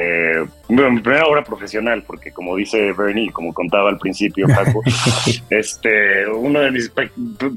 eh, 0.00 0.44
bueno, 0.68 0.90
mi 0.90 1.00
primera 1.00 1.24
obra 1.26 1.42
profesional, 1.42 2.02
porque 2.06 2.30
como 2.30 2.56
dice 2.56 2.92
Bernie, 2.92 3.32
como 3.32 3.54
contaba 3.54 3.88
al 3.88 3.98
principio 3.98 4.46
Paco, 4.46 4.82
este, 5.50 6.26
una 6.28 6.60
de 6.60 6.70
mis 6.72 6.92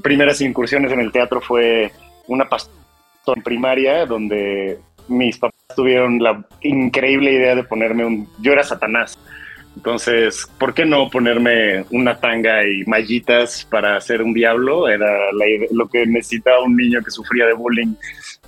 primeras 0.02 0.40
incursiones 0.40 0.90
en 0.92 1.00
el 1.00 1.12
teatro 1.12 1.40
fue 1.42 1.92
una 2.28 2.48
pastora 2.48 3.36
en 3.36 3.42
primaria, 3.42 4.06
donde 4.06 4.78
mis 5.08 5.36
papás 5.36 5.60
tuvieron 5.74 6.18
la 6.22 6.44
increíble 6.62 7.32
idea 7.32 7.54
de 7.54 7.64
ponerme 7.64 8.04
un... 8.04 8.28
Yo 8.40 8.52
era 8.52 8.62
Satanás. 8.62 9.18
Entonces, 9.76 10.46
¿por 10.58 10.74
qué 10.74 10.84
no 10.84 11.08
ponerme 11.08 11.84
una 11.90 12.18
tanga 12.18 12.66
y 12.66 12.84
mallitas 12.84 13.66
para 13.70 14.00
ser 14.00 14.22
un 14.22 14.34
diablo? 14.34 14.88
Era 14.88 15.32
la 15.32 15.44
lo 15.70 15.88
que 15.88 16.06
necesitaba 16.06 16.62
un 16.62 16.76
niño 16.76 17.00
que 17.02 17.10
sufría 17.10 17.46
de 17.46 17.54
bullying 17.54 17.94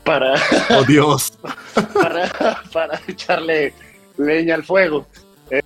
para, 0.05 0.35
Oh, 0.71 0.85
Dios. 0.85 1.33
para, 1.95 2.31
para 2.73 3.01
echarle 3.09 3.73
leña 4.19 4.55
al 4.55 4.65
fuego. 4.65 5.09
Eh, 5.51 5.63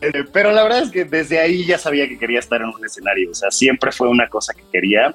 eh, 0.00 0.24
pero 0.32 0.50
la 0.50 0.62
verdad 0.62 0.82
es 0.82 0.90
que 0.90 1.04
desde 1.04 1.38
ahí 1.38 1.64
ya 1.66 1.78
sabía 1.78 2.08
que 2.08 2.18
quería 2.18 2.38
estar 2.38 2.60
en 2.60 2.68
un 2.68 2.84
escenario. 2.84 3.30
O 3.30 3.34
sea, 3.34 3.50
siempre 3.50 3.92
fue 3.92 4.08
una 4.08 4.28
cosa 4.28 4.54
que 4.54 4.62
quería. 4.72 5.14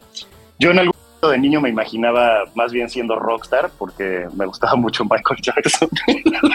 Yo 0.60 0.72
en 0.72 0.80
algún 0.80 0.94
momento 0.96 1.07
de 1.22 1.38
niño 1.40 1.60
me 1.60 1.70
imaginaba 1.70 2.44
más 2.56 2.72
bien 2.72 2.90
siendo 2.90 3.16
rockstar 3.16 3.70
porque 3.78 4.28
me 4.36 4.46
gustaba 4.46 4.76
mucho 4.78 5.04
Michael 5.04 5.42
Jackson. 5.42 5.90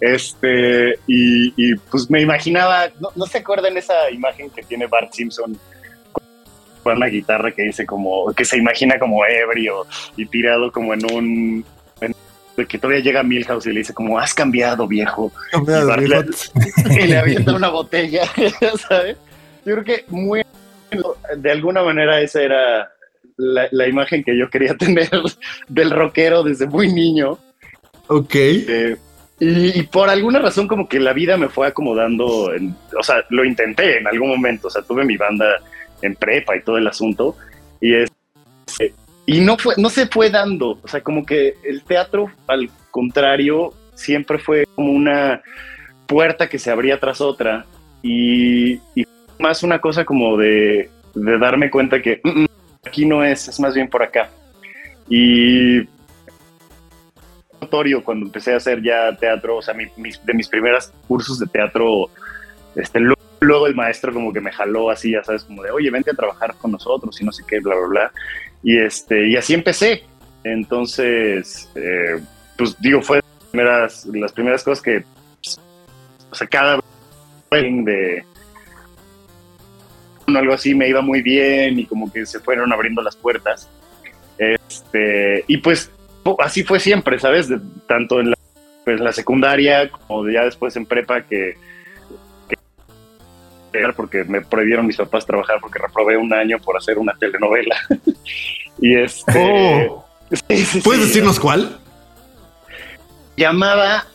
este, 0.00 0.98
y, 1.06 1.52
y, 1.56 1.74
pues 1.90 2.10
me 2.10 2.20
imaginaba, 2.20 2.88
¿no, 3.00 3.10
¿no 3.14 3.26
se 3.26 3.38
acuerdan 3.38 3.76
esa 3.76 4.10
imagen 4.10 4.50
que 4.50 4.62
tiene 4.62 4.86
Bart 4.86 5.12
Simpson 5.12 5.58
con 6.82 6.96
una 6.96 7.06
guitarra 7.06 7.50
que 7.52 7.62
dice 7.62 7.86
como, 7.86 8.32
que 8.34 8.44
se 8.44 8.58
imagina 8.58 8.98
como 8.98 9.24
ebrio 9.24 9.86
y 10.16 10.26
tirado 10.26 10.70
como 10.70 10.92
en 10.94 11.12
un, 11.12 11.64
en- 12.00 12.66
que 12.66 12.78
todavía 12.78 13.02
llega 13.02 13.22
Milhouse 13.22 13.66
y 13.66 13.72
le 13.72 13.78
dice 13.80 13.94
como, 13.94 14.18
has 14.18 14.34
cambiado 14.34 14.86
viejo, 14.86 15.32
Cambiado, 15.50 15.88
Bart 15.88 16.02
viejo. 16.02 16.24
y 17.00 17.06
le 17.06 17.18
avienta 17.18 17.54
una 17.54 17.68
botella, 17.70 18.24
¿sabes? 18.88 19.16
Yo 19.64 19.72
creo 19.74 19.84
que 19.84 20.04
muy, 20.08 20.42
de 21.36 21.50
alguna 21.50 21.82
manera 21.82 22.20
esa 22.20 22.42
era 22.42 22.92
la, 23.36 23.68
la 23.70 23.88
imagen 23.88 24.22
que 24.24 24.36
yo 24.38 24.48
quería 24.50 24.74
tener 24.78 25.10
del 25.68 25.90
rockero 25.90 26.42
desde 26.42 26.66
muy 26.66 26.92
niño. 26.92 27.38
Ok. 28.08 28.34
Eh, 28.34 28.96
y, 29.40 29.80
y 29.80 29.82
por 29.84 30.08
alguna 30.08 30.38
razón 30.38 30.68
como 30.68 30.88
que 30.88 31.00
la 31.00 31.12
vida 31.12 31.36
me 31.36 31.48
fue 31.48 31.66
acomodando, 31.66 32.52
en- 32.54 32.76
o 32.98 33.02
sea, 33.02 33.24
lo 33.30 33.44
intenté 33.44 33.98
en 33.98 34.06
algún 34.06 34.28
momento, 34.28 34.68
o 34.68 34.70
sea, 34.70 34.82
tuve 34.82 35.04
mi 35.04 35.16
banda 35.16 35.60
en 36.02 36.14
prepa 36.14 36.56
y 36.56 36.62
todo 36.62 36.76
el 36.78 36.86
asunto, 36.86 37.36
y 37.80 37.94
es, 37.94 38.10
eh, 38.78 38.92
y 39.26 39.40
no 39.40 39.56
fue, 39.56 39.74
no 39.78 39.88
se 39.88 40.06
fue 40.06 40.30
dando, 40.30 40.78
o 40.82 40.86
sea, 40.88 41.00
como 41.00 41.24
que 41.26 41.54
el 41.64 41.82
teatro, 41.82 42.30
al 42.46 42.68
contrario, 42.90 43.72
siempre 43.94 44.38
fue 44.38 44.66
como 44.74 44.92
una 44.92 45.42
puerta 46.06 46.48
que 46.48 46.58
se 46.58 46.70
abría 46.70 47.00
tras 47.00 47.20
otra, 47.20 47.64
y, 48.02 48.74
y 48.94 49.04
más 49.38 49.62
una 49.62 49.80
cosa 49.80 50.04
como 50.04 50.36
de, 50.36 50.90
de 51.14 51.38
darme 51.38 51.70
cuenta 51.70 52.00
que 52.02 52.20
"Mm, 52.22 52.42
mm, 52.42 52.46
aquí 52.86 53.06
no 53.06 53.24
es, 53.24 53.48
es 53.48 53.58
más 53.60 53.74
bien 53.74 53.88
por 53.88 54.02
acá. 54.02 54.30
Y 55.08 55.82
notorio 57.60 58.04
cuando 58.04 58.26
empecé 58.26 58.52
a 58.52 58.56
hacer 58.56 58.82
ya 58.82 59.16
teatro, 59.16 59.56
o 59.56 59.62
sea, 59.62 59.74
mi- 59.74 59.86
de 59.96 60.34
mis 60.34 60.48
primeros 60.48 60.92
cursos 61.08 61.38
de 61.38 61.46
teatro, 61.46 62.10
este, 62.74 63.00
lu- 63.00 63.14
luego 63.40 63.66
el 63.66 63.74
maestro 63.74 64.12
como 64.12 64.32
que 64.32 64.40
me 64.40 64.52
jaló 64.52 64.90
así, 64.90 65.12
ya 65.12 65.22
sabes, 65.24 65.44
como 65.44 65.62
de, 65.62 65.70
oye, 65.70 65.90
vente 65.90 66.10
a 66.10 66.14
trabajar 66.14 66.54
con 66.56 66.72
nosotros 66.72 67.20
y 67.20 67.24
no 67.24 67.32
sé 67.32 67.42
qué, 67.46 67.60
bla, 67.60 67.74
bla, 67.76 67.86
bla. 67.88 68.12
Y, 68.62 68.78
este, 68.78 69.28
y 69.28 69.36
así 69.36 69.54
empecé. 69.54 70.04
Entonces, 70.44 71.70
eh, 71.74 72.20
pues 72.56 72.76
digo, 72.80 73.00
fue 73.02 73.16
las 73.18 73.44
primeras, 73.50 74.06
las 74.06 74.32
primeras 74.32 74.62
cosas 74.62 74.82
que, 74.82 75.04
pues, 75.42 75.58
o 76.30 76.34
sea, 76.34 76.46
cada 76.46 76.76
vez 76.76 76.84
de 80.26 80.38
algo 80.38 80.54
así 80.54 80.74
me 80.74 80.88
iba 80.88 81.00
muy 81.02 81.22
bien 81.22 81.78
y 81.78 81.86
como 81.86 82.12
que 82.12 82.24
se 82.26 82.40
fueron 82.40 82.72
abriendo 82.72 83.02
las 83.02 83.16
puertas. 83.16 83.68
Este, 84.38 85.44
y 85.46 85.58
pues 85.58 85.90
así 86.40 86.64
fue 86.64 86.80
siempre, 86.80 87.18
¿sabes? 87.18 87.48
De- 87.48 87.60
tanto 87.86 88.20
en 88.20 88.30
la, 88.30 88.36
pues, 88.84 89.00
la 89.00 89.12
secundaria 89.12 89.90
como 89.90 90.28
ya 90.28 90.44
después 90.44 90.74
en 90.76 90.86
prepa 90.86 91.22
que, 91.22 91.56
que- 92.48 92.56
porque 93.96 94.24
me 94.24 94.40
prohibieron 94.40 94.86
mis 94.86 94.96
papás 94.96 95.26
trabajar 95.26 95.58
porque 95.60 95.78
reprobé 95.78 96.16
un 96.16 96.32
año 96.32 96.58
por 96.58 96.76
hacer 96.76 96.98
una 96.98 97.12
telenovela. 97.14 97.76
y 98.80 98.96
este 98.96 99.86
Oh. 99.90 100.04
sí, 100.48 100.64
sí, 100.64 100.80
¿Puedes 100.80 101.02
sí. 101.02 101.08
decirnos 101.08 101.38
cuál? 101.40 101.78
llamaba 103.36 104.06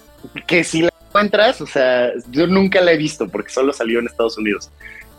que 0.48 0.63
si 0.63 0.82
la 0.84 0.89
encuentras, 1.08 1.60
o 1.60 1.67
sea, 1.67 2.12
yo 2.30 2.48
nunca 2.48 2.80
la 2.82 2.93
he 2.93 2.98
visto 2.98 3.28
porque 3.28 3.50
solo 3.52 3.74
salió 3.74 4.00
en 4.00 4.06
Estados 4.08 4.38
Unidos. 4.38 4.69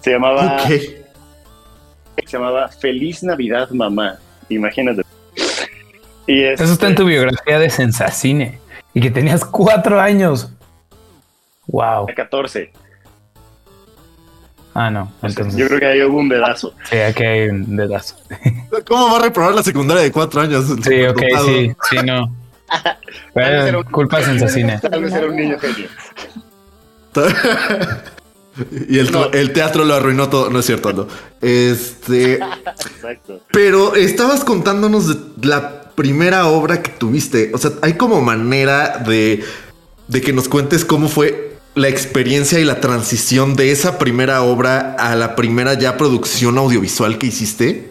Se 0.00 0.10
llamaba 0.10 0.56
Ok. 0.62 0.68
se 0.68 2.26
llamaba 2.26 2.68
Feliz 2.68 3.22
Navidad 3.22 3.70
Mamá. 3.70 4.18
Imagínate. 4.48 5.02
Y 6.26 6.44
Eso 6.44 6.64
está 6.64 6.86
en 6.86 6.92
este, 6.92 7.02
tu 7.02 7.08
biografía 7.08 7.58
de 7.58 7.70
Sensacine 7.70 8.60
y 8.94 9.00
que 9.00 9.10
tenías 9.10 9.44
cuatro 9.44 10.00
años. 10.00 10.52
Wow. 11.66 12.06
14. 12.14 12.72
Ah, 14.74 14.90
no. 14.90 15.12
Entonces, 15.22 15.56
Yo 15.56 15.66
creo 15.66 15.80
que 15.80 15.86
ahí 15.86 16.02
hubo 16.02 16.18
un 16.18 16.28
dedazo. 16.28 16.74
sí, 16.88 16.96
aquí 16.98 17.24
hay 17.24 17.48
un 17.48 17.76
dedazo. 17.76 18.16
¿Cómo 18.86 19.10
va 19.10 19.18
a 19.18 19.22
reprobar 19.22 19.54
la 19.54 19.62
secundaria 19.62 20.02
de 20.02 20.12
cuatro 20.12 20.40
años? 20.40 20.66
Sí, 20.82 21.02
ok, 21.04 21.22
sí, 21.44 21.72
sí, 21.90 21.96
no. 22.04 22.32
Pero, 23.34 23.84
culpa 23.84 24.18
de 24.18 24.24
Sensacine. 24.26 24.78
Tal 24.78 25.02
vez 25.02 25.12
era 25.12 25.26
un 25.26 25.36
niño 25.36 25.58
genio. 25.58 25.88
y 28.88 28.98
el, 28.98 29.10
No. 29.12 29.26
el 29.32 29.52
teatro 29.52 29.84
lo 29.84 29.94
arruinó 29.94 30.28
todo. 30.28 30.50
No 30.50 30.58
es 30.60 30.66
cierto, 30.66 30.92
no. 30.92 31.06
Este. 31.40 32.34
Exacto. 32.96 33.40
Pero 33.52 33.94
estabas 33.96 34.44
contándonos 34.44 35.08
de 35.40 35.46
la 35.48 35.90
primera 35.94 36.46
obra 36.46 36.82
que 36.82 36.90
tuviste. 36.90 37.50
O 37.54 37.58
sea, 37.58 37.72
hay 37.82 37.94
como 37.94 38.20
manera 38.20 38.98
de, 38.98 39.44
de 40.08 40.20
que 40.20 40.32
nos 40.32 40.48
cuentes 40.48 40.84
cómo 40.84 41.08
fue 41.08 41.56
la 41.74 41.88
experiencia 41.88 42.58
y 42.58 42.64
la 42.64 42.80
transición 42.80 43.54
de 43.54 43.70
esa 43.70 43.98
primera 43.98 44.42
obra 44.42 44.94
a 44.98 45.14
la 45.14 45.36
primera 45.36 45.74
ya 45.74 45.96
producción 45.96 46.58
audiovisual 46.58 47.18
que 47.18 47.26
hiciste. 47.28 47.90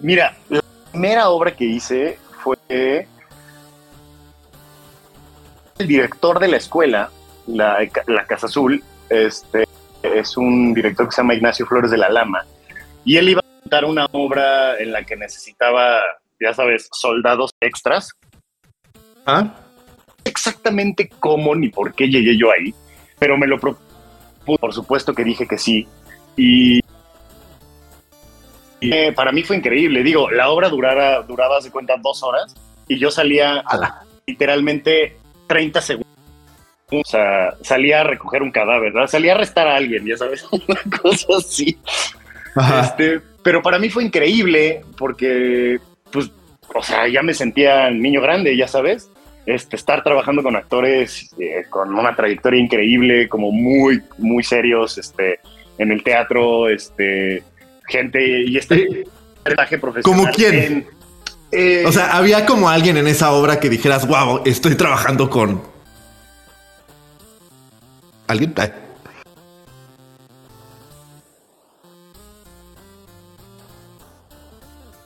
Mira, 0.00 0.36
la 0.48 0.62
primera 0.92 1.28
obra 1.28 1.54
que 1.54 1.64
hice 1.64 2.18
fue 2.42 3.06
el 5.78 5.86
director 5.86 6.38
de 6.40 6.48
la 6.48 6.56
escuela, 6.56 7.10
la, 7.46 7.78
la 8.06 8.26
Casa 8.26 8.46
Azul, 8.46 8.82
este, 9.10 9.64
es 10.02 10.36
un 10.36 10.74
director 10.74 11.06
que 11.06 11.12
se 11.12 11.22
llama 11.22 11.34
Ignacio 11.34 11.66
Flores 11.66 11.90
de 11.90 11.98
la 11.98 12.08
Lama, 12.08 12.44
y 13.04 13.16
él 13.16 13.30
iba 13.30 13.40
a 13.40 13.60
montar 13.60 13.84
una 13.84 14.06
obra 14.12 14.78
en 14.78 14.92
la 14.92 15.04
que 15.04 15.16
necesitaba, 15.16 16.00
ya 16.40 16.54
sabes, 16.54 16.88
soldados 16.92 17.50
extras. 17.60 18.10
Ah, 19.26 19.54
Exactamente 20.24 21.08
cómo 21.18 21.54
ni 21.54 21.68
por 21.68 21.94
qué 21.94 22.08
llegué 22.08 22.36
yo 22.36 22.50
ahí, 22.50 22.74
pero 23.18 23.38
me 23.38 23.46
lo 23.46 23.58
propuso, 23.58 24.58
por 24.60 24.74
supuesto 24.74 25.14
que 25.14 25.24
dije 25.24 25.46
que 25.46 25.58
sí, 25.58 25.86
y 26.36 26.80
y, 28.80 28.92
eh, 28.92 29.12
para 29.12 29.32
mí 29.32 29.42
fue 29.42 29.56
increíble. 29.56 30.02
Digo, 30.02 30.30
la 30.30 30.50
obra 30.50 30.68
durara, 30.68 31.22
duraba, 31.22 31.60
se 31.60 31.70
cuenta, 31.70 31.96
dos 32.00 32.22
horas 32.22 32.54
y 32.86 32.98
yo 32.98 33.10
salía 33.10 33.60
ala. 33.60 34.04
literalmente 34.26 35.16
30 35.46 35.80
segundos. 35.80 36.17
O 36.90 37.02
sea, 37.04 37.54
salía 37.62 38.00
a 38.00 38.04
recoger 38.04 38.42
un 38.42 38.50
cadáver, 38.50 38.92
¿verdad? 38.92 39.08
Salía 39.08 39.32
a 39.32 39.34
arrestar 39.36 39.68
a 39.68 39.76
alguien, 39.76 40.06
ya 40.06 40.16
sabes, 40.16 40.44
una 40.52 40.98
cosa 41.00 41.26
así. 41.38 41.78
Ajá. 42.54 42.80
Este, 42.80 43.20
pero 43.42 43.60
para 43.62 43.78
mí 43.78 43.90
fue 43.90 44.04
increíble 44.04 44.82
porque, 44.96 45.78
pues, 46.10 46.30
o 46.74 46.82
sea, 46.82 47.06
ya 47.08 47.22
me 47.22 47.34
sentía 47.34 47.90
niño 47.90 48.20
grande, 48.20 48.56
ya 48.56 48.66
sabes. 48.68 49.10
Este, 49.46 49.76
estar 49.76 50.02
trabajando 50.02 50.42
con 50.42 50.56
actores 50.56 51.30
eh, 51.38 51.64
con 51.70 51.94
una 51.94 52.14
trayectoria 52.14 52.60
increíble, 52.60 53.28
como 53.28 53.50
muy, 53.50 54.02
muy 54.18 54.42
serios, 54.44 54.98
este, 54.98 55.40
en 55.78 55.90
el 55.90 56.02
teatro, 56.02 56.68
este, 56.68 57.42
gente 57.86 58.42
y 58.46 58.58
este 58.58 58.82
Eh, 58.82 59.78
profesional. 59.80 60.02
¿Como 60.02 60.26
quién? 60.32 60.54
en- 60.54 60.86
eh, 61.52 61.84
O 61.86 61.92
sea, 61.92 62.14
había 62.16 62.44
como 62.44 62.68
alguien 62.68 62.98
en 62.98 63.06
esa 63.06 63.32
obra 63.32 63.58
que 63.58 63.70
dijeras, 63.70 64.06
wow, 64.06 64.42
estoy 64.44 64.74
trabajando 64.74 65.30
con. 65.30 65.62
¿Alguien? 68.28 68.52
Ay. 68.56 68.70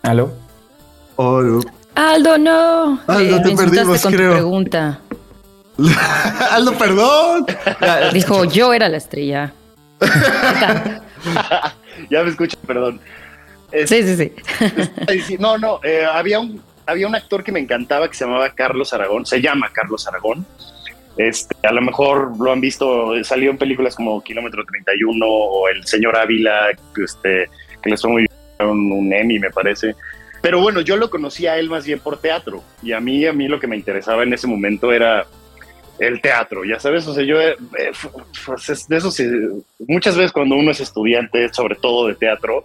¿Aló? 0.02 0.32
Oh, 1.16 1.40
no. 1.42 1.61
Aldo, 1.94 2.38
no. 2.38 3.00
Aldo, 3.06 3.37
Eh, 3.37 3.40
te 3.40 3.44
me 3.44 3.50
insultaste 3.52 3.64
perdimos, 3.70 4.02
con 4.02 4.12
tu 4.12 4.16
creo. 4.18 4.32
pregunta. 4.32 4.98
Aldo, 6.50 6.72
perdón. 6.78 7.46
Dijo, 8.12 8.44
yo 8.44 8.72
era 8.72 8.88
la 8.88 8.96
estrella. 8.96 9.52
ya 12.11 12.22
me 12.24 12.30
escucho, 12.30 12.56
perdón. 12.66 13.00
Es- 13.70 13.88
Sí, 13.88 14.02
sí, 14.02 14.32
sí, 15.26 15.37
No, 15.38 15.56
no, 15.56 15.80
eh, 15.85 16.04
había, 16.04 16.40
un, 16.40 16.61
había 16.87 17.06
un 17.06 17.14
actor 17.14 17.42
que 17.44 17.52
me 17.52 17.61
encantaba 17.61 18.08
que 18.08 18.14
se 18.14 18.24
llamaba 18.24 18.50
Carlos 18.50 18.92
Aragón, 18.92 19.24
se 19.24 19.40
llama 19.40 19.70
Carlos 19.72 20.06
Aragón. 20.08 20.44
Este, 21.16 21.55
a 21.66 21.72
lo 21.72 21.83
mejor 21.83 22.38
lo 22.38 22.53
han 22.53 22.61
visto, 22.61 23.14
eh, 23.14 23.25
salió 23.25 23.51
en 23.51 23.59
películas 23.59 23.94
como 23.94 24.22
Kilómetro 24.22 24.64
31 24.64 25.27
o 25.27 25.68
El 25.68 25.85
Señor 25.85 26.16
Ávila, 26.16 26.70
este, 27.03 27.51
que 27.83 27.90
les 27.90 28.01
fue 28.01 28.11
muy 28.11 28.22
bien, 28.22 28.70
un, 28.70 29.12
Emmy, 29.12 29.38
me 29.38 29.51
parece. 29.51 29.94
Pero 30.40 30.61
bueno, 30.61 30.81
yo 30.81 30.96
lo 30.96 31.11
conocí 31.11 31.46
a 31.46 31.59
él 31.59 31.68
más 31.68 31.85
bien 31.85 32.01
por 32.01 32.20
teatro 32.20 32.62
y 32.83 32.92
a 32.92 33.01
mí, 33.01 33.27
a 33.27 33.33
mí 33.33 33.46
lo 33.46 33.61
que 33.61 33.66
me 33.66 33.77
interesaba 33.77 34.22
en 34.22 34.33
ese 34.33 34.46
momento 34.46 34.92
era 34.92 35.27
el 35.98 36.20
teatro, 36.20 36.64
ya 36.64 36.81
sabes, 36.81 37.07
o 37.07 37.14
sea, 37.14 37.22
yo, 37.22 37.40
eh, 37.40 37.57
eh, 37.79 37.92
pues, 38.46 38.68
es 38.70 38.88
de 38.88 38.96
eso 38.96 39.11
sí, 39.11 39.25
muchas 39.87 40.16
veces 40.16 40.33
cuando 40.33 40.57
uno 40.57 40.70
es 40.72 40.81
estudiante, 40.81 41.53
sobre 41.53 41.77
todo 41.77 42.09
de 42.09 42.14
teatro, 42.14 42.64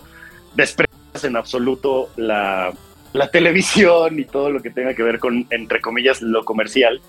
desprecias 0.56 1.24
en 1.24 1.36
absoluto 1.36 2.10
la, 2.16 2.74
la 3.14 3.30
televisión 3.30 4.20
y 4.20 4.26
todo 4.26 4.50
lo 4.50 4.62
que 4.62 4.70
tenga 4.70 4.94
que 4.94 5.04
ver 5.04 5.20
con, 5.20 5.46
entre 5.50 5.82
comillas, 5.82 6.22
lo 6.22 6.46
comercial. 6.46 7.02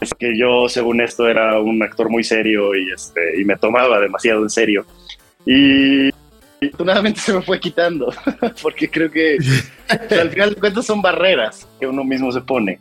Es 0.00 0.14
que 0.14 0.36
yo, 0.38 0.68
según 0.68 1.00
esto, 1.00 1.28
era 1.28 1.58
un 1.60 1.82
actor 1.82 2.08
muy 2.08 2.22
serio 2.22 2.74
y, 2.74 2.90
este, 2.92 3.40
y 3.40 3.44
me 3.44 3.56
tomaba 3.56 4.00
demasiado 4.00 4.42
en 4.42 4.50
serio. 4.50 4.86
Y, 5.44 6.10
afortunadamente 6.62 7.20
se 7.24 7.32
me 7.32 7.42
fue 7.42 7.58
quitando, 7.58 8.12
porque 8.62 8.90
creo 8.90 9.10
que 9.10 9.38
o 9.38 10.08
sea, 10.08 10.22
al 10.22 10.30
final 10.30 10.50
de 10.54 10.60
cuentas 10.60 10.86
son 10.86 11.02
barreras 11.02 11.66
que 11.80 11.86
uno 11.86 12.04
mismo 12.04 12.30
se 12.32 12.40
pone. 12.40 12.78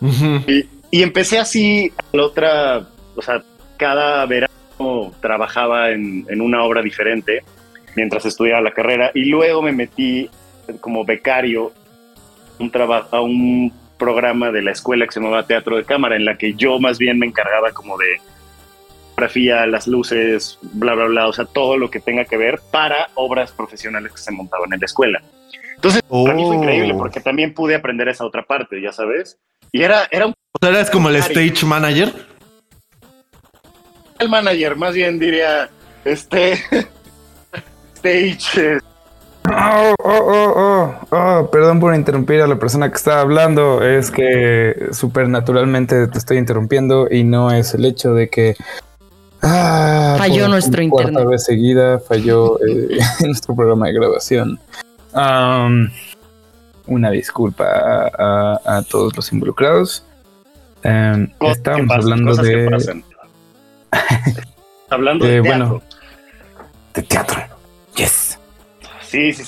Ujú. 0.00 0.50
Y, 0.50 0.68
y 0.90 1.02
empecé 1.02 1.38
así, 1.38 1.92
a 1.96 2.16
la 2.16 2.24
otra, 2.24 2.86
o 3.16 3.22
sea, 3.22 3.42
cada 3.76 4.24
verano 4.26 5.12
trabajaba 5.20 5.90
en, 5.90 6.26
en 6.28 6.40
una 6.40 6.62
obra 6.62 6.82
diferente 6.82 7.42
mientras 7.96 8.26
estudiaba 8.26 8.60
la 8.60 8.72
carrera 8.72 9.10
y 9.14 9.26
luego 9.26 9.62
me 9.62 9.72
metí 9.72 10.28
como 10.80 11.04
becario 11.04 11.72
un 12.58 12.70
traba- 12.70 13.08
a 13.10 13.20
un 13.20 13.72
programa 13.98 14.50
de 14.50 14.62
la 14.62 14.72
escuela 14.72 15.06
que 15.06 15.12
se 15.12 15.20
llamaba 15.20 15.46
Teatro 15.46 15.76
de 15.76 15.84
Cámara, 15.84 16.16
en 16.16 16.24
la 16.24 16.36
que 16.36 16.54
yo 16.54 16.78
más 16.80 16.98
bien 16.98 17.18
me 17.18 17.26
encargaba 17.26 17.72
como 17.72 17.96
de 17.98 18.20
fotografía, 19.10 19.64
las 19.66 19.86
luces, 19.86 20.58
bla, 20.62 20.94
bla, 20.94 21.04
bla, 21.06 21.28
o 21.28 21.32
sea, 21.32 21.44
todo 21.44 21.76
lo 21.78 21.88
que 21.90 22.00
tenga 22.00 22.24
que 22.24 22.36
ver 22.36 22.60
para 22.72 23.08
obras 23.14 23.52
profesionales 23.52 24.10
que 24.12 24.18
se 24.18 24.32
montaban 24.32 24.72
en 24.72 24.80
la 24.80 24.86
escuela. 24.86 25.22
Entonces, 25.76 26.02
para 26.02 26.34
mí 26.34 26.42
fue 26.44 26.56
Oh. 26.56 26.60
increíble 26.60 26.94
porque 26.94 27.20
también 27.20 27.54
pude 27.54 27.74
aprender 27.76 28.08
esa 28.08 28.24
otra 28.24 28.42
parte, 28.42 28.80
ya 28.80 28.92
sabes. 28.92 29.38
Y 29.70 29.82
era, 29.82 30.08
era 30.10 30.26
un 30.26 30.32
O 30.32 30.58
sea, 30.60 30.70
eres 30.70 30.90
como 30.90 31.08
el 31.10 31.16
stage 31.16 31.64
manager. 31.64 32.12
el 34.18 34.28
manager, 34.28 34.76
más 34.76 34.94
bien 34.94 35.18
diría, 35.18 35.68
este, 36.04 36.54
stage, 37.96 38.78
Oh, 39.46 39.94
oh, 40.02 40.18
oh, 40.26 40.52
oh, 40.56 40.94
oh, 41.10 41.50
perdón 41.50 41.78
por 41.78 41.94
interrumpir 41.94 42.40
a 42.40 42.46
la 42.46 42.58
persona 42.58 42.88
que 42.88 42.96
estaba 42.96 43.20
hablando. 43.20 43.82
Es 43.82 44.10
que 44.10 44.88
supernaturalmente 44.92 46.06
te 46.08 46.18
estoy 46.18 46.38
interrumpiendo 46.38 47.08
y 47.10 47.24
no 47.24 47.50
es 47.50 47.74
el 47.74 47.84
hecho 47.84 48.14
de 48.14 48.28
que. 48.30 48.56
ah, 49.42 50.14
Falló 50.18 50.42
por 50.42 50.50
nuestro 50.50 50.88
cuarta 50.88 51.10
internet. 51.10 51.30
vez 51.30 51.44
seguida 51.44 51.98
falló 51.98 52.58
eh, 52.66 52.98
nuestro 53.26 53.54
programa 53.54 53.86
de 53.88 53.92
grabación. 53.92 54.58
Una 56.86 57.10
disculpa 57.10 57.64
a, 57.64 58.56
a- 58.64 58.76
a 58.78 58.82
todos 58.82 59.14
los 59.16 59.32
involucrados. 59.32 60.04
Que 60.82 61.28
estábamos 61.50 61.90
hablando 61.94 62.34
de. 62.34 63.02
Hablando 64.90 65.24
Eh, 65.26 65.30
de 65.32 65.40
bueno. 65.40 65.82
de 66.94 67.02
teatro. 67.02 67.40
Yes. 67.96 68.23
Sí, 69.14 69.32
sí, 69.32 69.44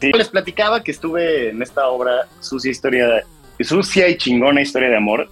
sí. 0.00 0.12
Les 0.12 0.28
platicaba 0.28 0.82
que 0.82 0.90
estuve 0.90 1.50
en 1.50 1.62
esta 1.62 1.86
obra, 1.88 2.26
Sucia 2.40 2.70
Historia, 2.70 3.22
Sucia 3.60 4.08
y 4.08 4.16
Chingona 4.16 4.60
Historia 4.60 4.88
de 4.90 4.96
Amor. 4.96 5.28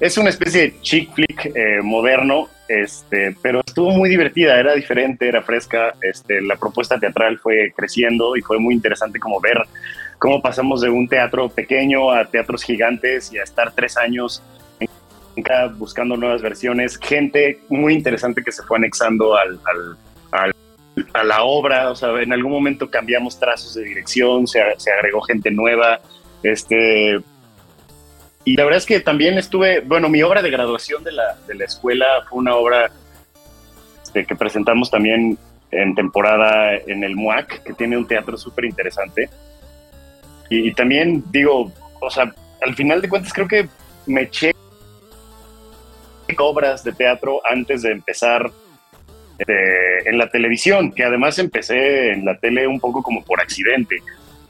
Es 0.00 0.16
una 0.16 0.30
especie 0.30 0.60
de 0.62 0.80
chick 0.80 1.12
flick 1.12 1.46
eh, 1.46 1.80
moderno, 1.82 2.48
este, 2.68 3.36
pero 3.42 3.60
estuvo 3.66 3.90
muy 3.90 4.08
divertida, 4.08 4.58
era 4.58 4.74
diferente, 4.74 5.28
era 5.28 5.42
fresca. 5.42 5.94
Este, 6.00 6.40
la 6.40 6.56
propuesta 6.56 6.98
teatral 6.98 7.38
fue 7.38 7.72
creciendo 7.76 8.36
y 8.36 8.42
fue 8.42 8.58
muy 8.60 8.74
interesante 8.74 9.18
como 9.18 9.40
ver 9.40 9.58
cómo 10.18 10.40
pasamos 10.40 10.80
de 10.80 10.88
un 10.88 11.08
teatro 11.08 11.48
pequeño 11.48 12.12
a 12.12 12.24
teatros 12.26 12.62
gigantes 12.62 13.32
y 13.32 13.38
a 13.38 13.42
estar 13.42 13.72
tres 13.72 13.96
años 13.96 14.42
buscando 15.76 16.16
nuevas 16.16 16.42
versiones. 16.42 16.98
Gente 16.98 17.60
muy 17.68 17.94
interesante 17.94 18.42
que 18.42 18.52
se 18.52 18.62
fue 18.62 18.78
anexando 18.78 19.36
al, 19.36 19.58
al- 19.64 19.96
al- 20.32 20.54
a 21.12 21.24
la 21.24 21.42
obra. 21.42 21.90
O 21.90 21.96
sea, 21.96 22.10
en 22.20 22.32
algún 22.32 22.52
momento 22.52 22.90
cambiamos 22.90 23.38
trazos 23.38 23.74
de 23.74 23.84
dirección, 23.84 24.46
se, 24.46 24.60
agregó 24.60 25.20
gente 25.22 25.50
nueva. 25.50 26.00
Este, 26.42 27.18
y 28.44 28.56
la 28.56 28.64
verdad 28.64 28.78
es 28.78 28.86
que 28.86 29.00
también 29.00 29.38
estuve, 29.38 29.80
bueno, 29.80 30.08
mi 30.08 30.22
obra 30.22 30.42
de 30.42 30.50
graduación 30.50 31.04
de 31.04 31.12
la, 31.12 31.36
de 31.46 31.54
la 31.54 31.64
escuela 31.64 32.06
fue 32.28 32.38
una 32.38 32.54
obra 32.54 32.90
este, 34.02 34.24
que 34.24 34.36
presentamos 34.36 34.90
también 34.90 35.38
en 35.70 35.94
temporada 35.94 36.74
en 36.74 37.04
el 37.04 37.14
MUAC, 37.14 37.62
que 37.62 37.74
tiene 37.74 37.96
un 37.96 38.06
teatro 38.06 38.36
súper 38.36 38.64
interesante. 38.64 39.28
Y, 40.48 40.68
y 40.68 40.72
también 40.72 41.24
digo, 41.30 41.72
o 42.00 42.10
sea, 42.10 42.32
al 42.62 42.74
final 42.74 43.02
de 43.02 43.08
cuentas 43.08 43.32
creo 43.32 43.46
que 43.46 43.68
me 44.06 44.22
eché 44.22 44.52
obras 46.36 46.84
de 46.84 46.92
teatro 46.92 47.40
antes 47.48 47.82
de 47.82 47.92
empezar 47.92 48.50
este, 49.38 50.08
en 50.08 50.18
la 50.18 50.28
televisión, 50.28 50.92
que 50.92 51.04
además 51.04 51.38
empecé 51.38 52.12
en 52.12 52.24
la 52.24 52.38
tele 52.38 52.66
un 52.66 52.80
poco 52.80 53.02
como 53.02 53.24
por 53.24 53.40
accidente. 53.40 53.96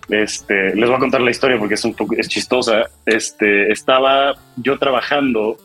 Este, 0.09 0.75
les 0.75 0.89
voy 0.89 0.97
a 0.97 1.01
contar 1.01 1.21
la 1.21 1.31
historia 1.31 1.59
porque 1.59 1.75
es 1.75 1.85
un 1.85 1.95
poco 1.95 2.15
es 2.17 2.29
chistosa. 2.29 2.85
Este, 3.05 3.71
estaba 3.71 4.35
yo 4.57 4.79
trabajando 4.79 5.59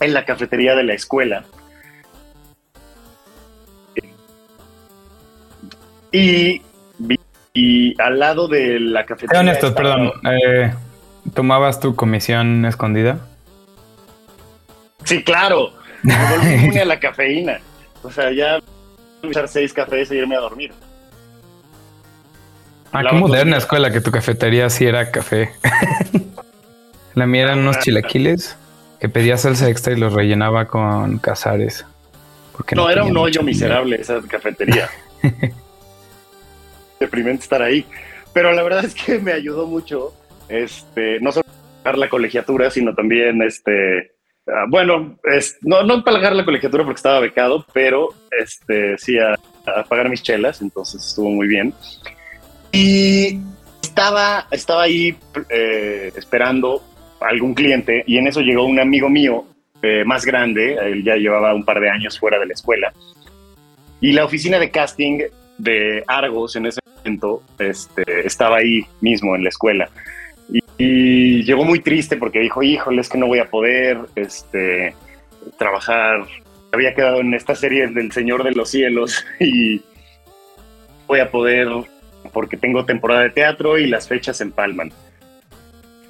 en 0.00 0.12
la 0.12 0.24
cafetería 0.24 0.74
de 0.76 0.84
la 0.84 0.94
escuela 0.94 1.44
y, 6.12 6.62
al 8.00 8.18
lado 8.18 8.48
de 8.48 8.80
la 8.80 9.04
cafetería. 9.04 9.40
honesto, 9.40 9.68
estaba- 9.68 9.94
perdón. 9.96 10.12
eh, 10.32 10.72
¿Tomabas 11.34 11.80
tu 11.80 11.94
comisión 11.94 12.64
escondida? 12.64 13.18
Sí, 15.04 15.22
claro. 15.22 15.72
Me 16.02 16.14
a 16.80 16.84
la 16.84 17.00
cafeína. 17.00 17.58
O 18.02 18.10
sea, 18.10 18.32
ya 18.32 18.60
echar 19.22 19.48
seis 19.48 19.72
cafés 19.72 20.10
e 20.10 20.16
irme 20.16 20.36
a 20.36 20.40
dormir. 20.40 20.72
Ah, 22.92 23.02
La 23.02 23.10
qué 23.10 23.16
moderna 23.16 23.56
escuela 23.56 23.90
que 23.90 24.00
tu 24.00 24.10
cafetería 24.10 24.70
sí 24.70 24.86
era 24.86 25.10
café. 25.10 25.50
La 27.14 27.26
mía 27.26 27.42
eran 27.42 27.60
unos 27.60 27.80
chilaquiles 27.80 28.56
que 29.00 29.08
pedía 29.08 29.36
salsa 29.36 29.68
extra 29.68 29.92
y 29.92 29.96
los 29.96 30.12
rellenaba 30.12 30.66
con 30.66 31.18
cazares. 31.18 31.84
No, 32.74 32.90
era 32.90 33.04
un 33.04 33.16
hoyo 33.16 33.42
miserable 33.42 33.96
esa 34.00 34.20
cafetería. 34.22 34.88
Deprimente 37.00 37.42
estar 37.42 37.62
ahí. 37.62 37.86
Pero 38.32 38.52
la 38.52 38.62
verdad 38.62 38.84
es 38.84 38.94
que 38.94 39.18
me 39.18 39.32
ayudó 39.32 39.66
mucho, 39.66 40.12
este, 40.48 41.20
no 41.20 41.32
solo 41.32 41.46
pagar 41.82 41.98
la 41.98 42.08
colegiatura, 42.08 42.70
sino 42.70 42.94
también, 42.94 43.42
este, 43.42 44.12
bueno, 44.68 45.18
es- 45.24 45.58
no, 45.62 45.82
no 45.82 46.02
pagar 46.04 46.34
la 46.34 46.44
colegiatura 46.44 46.84
porque 46.84 46.98
estaba 46.98 47.20
becado, 47.20 47.64
pero 47.72 48.08
este, 48.38 48.96
sí 48.98 49.18
a, 49.18 49.34
pagar 49.88 50.08
mis 50.08 50.22
chelas, 50.22 50.62
entonces 50.62 51.04
estuvo 51.04 51.30
muy 51.30 51.46
bien. 51.46 51.74
Y 52.72 53.38
estaba, 53.82 54.46
estaba 54.50 54.84
ahí 54.84 55.16
eh, 55.50 56.12
esperando 56.16 56.82
algún 57.20 57.54
cliente 57.54 58.04
y 58.06 58.16
en 58.18 58.28
eso 58.28 58.40
llegó 58.40 58.64
un 58.64 58.80
amigo 58.80 59.08
mío 59.08 59.44
eh, 59.82 60.04
más 60.04 60.24
grande, 60.24 60.74
él 60.74 61.04
ya 61.04 61.16
llevaba 61.16 61.54
un 61.54 61.64
par 61.64 61.80
de 61.80 61.90
años 61.90 62.18
fuera 62.18 62.38
de 62.38 62.46
la 62.46 62.54
escuela. 62.54 62.92
Y 64.00 64.12
la 64.12 64.24
oficina 64.24 64.58
de 64.58 64.70
casting 64.70 65.20
de 65.58 66.04
Argos 66.06 66.56
en 66.56 66.66
ese 66.66 66.80
momento 66.96 67.42
este, 67.58 68.26
estaba 68.26 68.58
ahí 68.58 68.86
mismo 69.00 69.34
en 69.36 69.42
la 69.42 69.48
escuela. 69.50 69.90
Y, 70.50 70.60
y 70.78 71.42
llegó 71.44 71.64
muy 71.64 71.80
triste 71.80 72.16
porque 72.16 72.40
dijo, 72.40 72.62
híjole, 72.62 73.00
es 73.00 73.08
que 73.08 73.18
no 73.18 73.26
voy 73.26 73.38
a 73.38 73.50
poder 73.50 73.98
este, 74.14 74.94
trabajar 75.58 76.24
había 76.70 76.94
quedado 76.94 77.20
en 77.20 77.32
esta 77.32 77.54
serie 77.54 77.86
del 77.88 78.12
Señor 78.12 78.44
de 78.44 78.52
los 78.52 78.70
Cielos 78.70 79.24
y 79.40 79.80
voy 81.06 81.20
a 81.20 81.30
poder, 81.30 81.68
porque 82.32 82.56
tengo 82.56 82.84
temporada 82.84 83.22
de 83.22 83.30
teatro 83.30 83.78
y 83.78 83.86
las 83.86 84.06
fechas 84.08 84.40
empalman. 84.40 84.92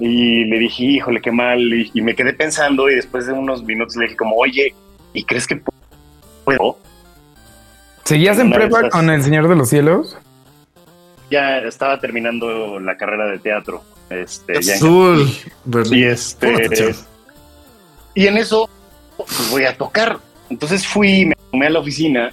Y 0.01 0.45
le 0.45 0.59
dije, 0.59 0.85
híjole, 0.85 1.21
qué 1.21 1.33
mal. 1.33 1.61
Y, 1.61 1.91
y 1.95 2.03
me 2.03 2.15
quedé 2.15 2.33
pensando 2.33 2.89
y 2.89 2.95
después 2.95 3.27
de 3.27 3.33
unos 3.33 3.63
minutos 3.65 3.97
le 3.97 4.05
dije 4.05 4.17
como, 4.17 4.37
oye, 4.37 4.75
¿y 5.13 5.25
crees 5.25 5.47
que 5.47 5.61
puedo? 6.45 6.79
¿Seguías 8.05 8.39
en 8.39 8.51
de 8.51 8.57
prepa 8.57 8.79
esas- 8.79 8.91
con 8.91 9.11
El 9.11 9.23
Señor 9.23 9.49
de 9.49 9.57
los 9.57 9.69
Cielos? 9.69 10.17
Ya 11.31 11.59
estaba 11.59 12.01
terminando 12.01 12.81
la 12.81 12.97
carrera 12.97 13.27
de 13.27 13.39
teatro. 13.39 13.83
Este, 14.11 14.63
ya 14.63 14.75
Azul. 14.75 15.29
y 15.91 16.05
este 16.05 16.95
y 18.15 18.27
en 18.27 18.37
eso 18.37 18.69
pues, 19.17 19.51
voy 19.51 19.65
a 19.65 19.77
tocar. 19.77 20.19
Entonces 20.51 20.87
fui, 20.87 21.27
me 21.27 21.37
tomé 21.51 21.67
a 21.67 21.71
la 21.71 21.79
oficina 21.79 22.33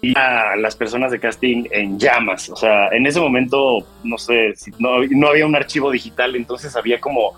y 0.00 0.16
a 0.16 0.56
las 0.56 0.76
personas 0.76 1.12
de 1.12 1.20
casting 1.20 1.64
en 1.70 1.98
llamas. 1.98 2.48
O 2.48 2.56
sea, 2.56 2.88
en 2.88 3.06
ese 3.06 3.20
momento, 3.20 3.86
no 4.02 4.16
sé, 4.18 4.54
si 4.56 4.70
no, 4.78 5.02
no 5.10 5.28
había 5.28 5.46
un 5.46 5.54
archivo 5.54 5.90
digital, 5.90 6.36
entonces 6.36 6.74
había 6.74 7.00
como, 7.00 7.34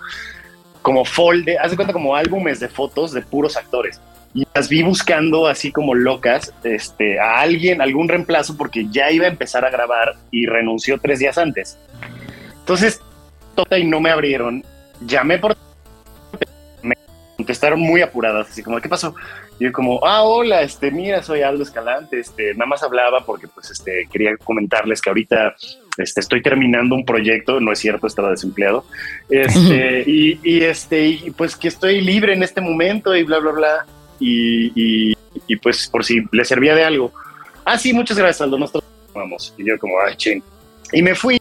como 0.81 1.05
folde, 1.05 1.59
haz 1.59 1.71
de 1.71 1.77
cuenta 1.77 1.93
como 1.93 2.15
álbumes 2.15 2.61
de 2.61 2.69
fotos 2.69 3.13
de 3.13 3.23
puros 3.23 3.57
actores. 3.57 4.01
Y 4.33 4.47
las 4.55 4.69
vi 4.69 4.83
buscando 4.83 5.47
así 5.47 5.73
como 5.73 5.95
locas 5.95 6.53
este, 6.63 7.19
a 7.19 7.41
alguien, 7.41 7.83
algún 7.83 8.09
reemplazo, 8.09 8.57
porque 8.57 8.87
ya 8.91 9.11
iba 9.11 9.27
a 9.27 9.29
empezar 9.29 9.65
a 9.65 9.71
grabar 9.71 10.15
y 10.31 10.47
renunció 10.47 10.99
tres 10.99 11.19
días 11.19 11.37
antes. 11.37 11.79
Entonces, 12.61 13.01
tota 13.55 13.79
y 13.79 13.85
no 13.85 14.01
me 14.01 14.11
abrieron. 14.11 14.65
Llamé 15.01 15.39
por 15.39 15.57
me 16.83 16.95
contestaron 17.37 17.81
muy 17.81 18.03
apuradas, 18.03 18.49
así 18.51 18.63
como, 18.63 18.81
¿qué 18.81 18.89
pasó? 18.89 19.15
Y 19.59 19.65
yo 19.65 19.73
como, 19.73 20.05
ah, 20.05 20.23
hola, 20.23 20.63
este, 20.63 20.91
mira, 20.91 21.23
soy 21.23 21.43
Aldo 21.43 21.63
Escalante, 21.63 22.21
este, 22.21 22.55
nada 22.55 22.67
más 22.67 22.83
hablaba 22.83 23.25
porque, 23.25 23.49
pues, 23.49 23.71
este, 23.71 24.09
quería 24.13 24.37
comentarles 24.37 25.01
que 25.01 25.11
ahorita, 25.11 25.55
este, 25.99 26.21
estoy 26.21 26.43
terminando 26.43 26.95
un 26.95 27.05
proyecto, 27.05 27.61
no 27.61 27.73
es 27.73 27.79
cierto, 27.79 28.07
estaba 28.07 28.31
desempleado, 28.31 28.85
este, 29.31 30.05
y, 30.07 30.41
y, 30.43 30.63
este, 30.63 31.07
y 31.07 31.31
pues 31.31 31.57
que 31.57 31.69
estoy 31.69 32.01
libre 32.01 32.35
en 32.35 32.43
este 32.43 32.61
momento 32.61 33.15
y 33.15 33.23
bla, 33.23 33.39
bla, 33.39 33.53
bla, 33.53 33.87
y, 34.19 34.73
y, 34.75 35.17
y, 35.47 35.57
pues, 35.57 35.89
por 35.89 36.05
si 36.05 36.23
le 36.33 36.45
servía 36.45 36.75
de 36.75 36.85
algo. 36.85 37.13
Ah, 37.65 37.79
sí, 37.79 37.93
muchas 37.93 38.17
gracias, 38.19 38.43
Aldo, 38.43 38.59
nosotros 38.59 38.85
vamos. 39.15 39.55
Y 39.57 39.67
yo 39.67 39.79
como, 39.79 39.95
ay, 40.01 40.17
ching. 40.17 40.43
Y 40.93 41.03
me 41.03 41.15
fui, 41.15 41.41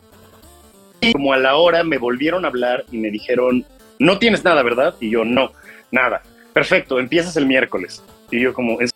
como 1.12 1.34
a 1.34 1.38
la 1.38 1.56
hora 1.56 1.84
me 1.84 1.98
volvieron 1.98 2.46
a 2.46 2.48
hablar 2.48 2.86
y 2.92 2.98
me 2.98 3.10
dijeron, 3.12 3.66
no 4.00 4.18
tienes 4.20 4.44
nada, 4.44 4.64
¿verdad? 4.64 4.96
Y 5.00 5.10
yo, 5.12 5.26
no, 5.26 5.52
nada. 5.92 6.22
Perfecto, 6.54 7.00
empiezas 7.00 7.36
el 7.38 7.46
miércoles. 7.46 8.04
Y 8.32 8.40
yo 8.42 8.54
como, 8.54 8.80
¿en 8.82 8.90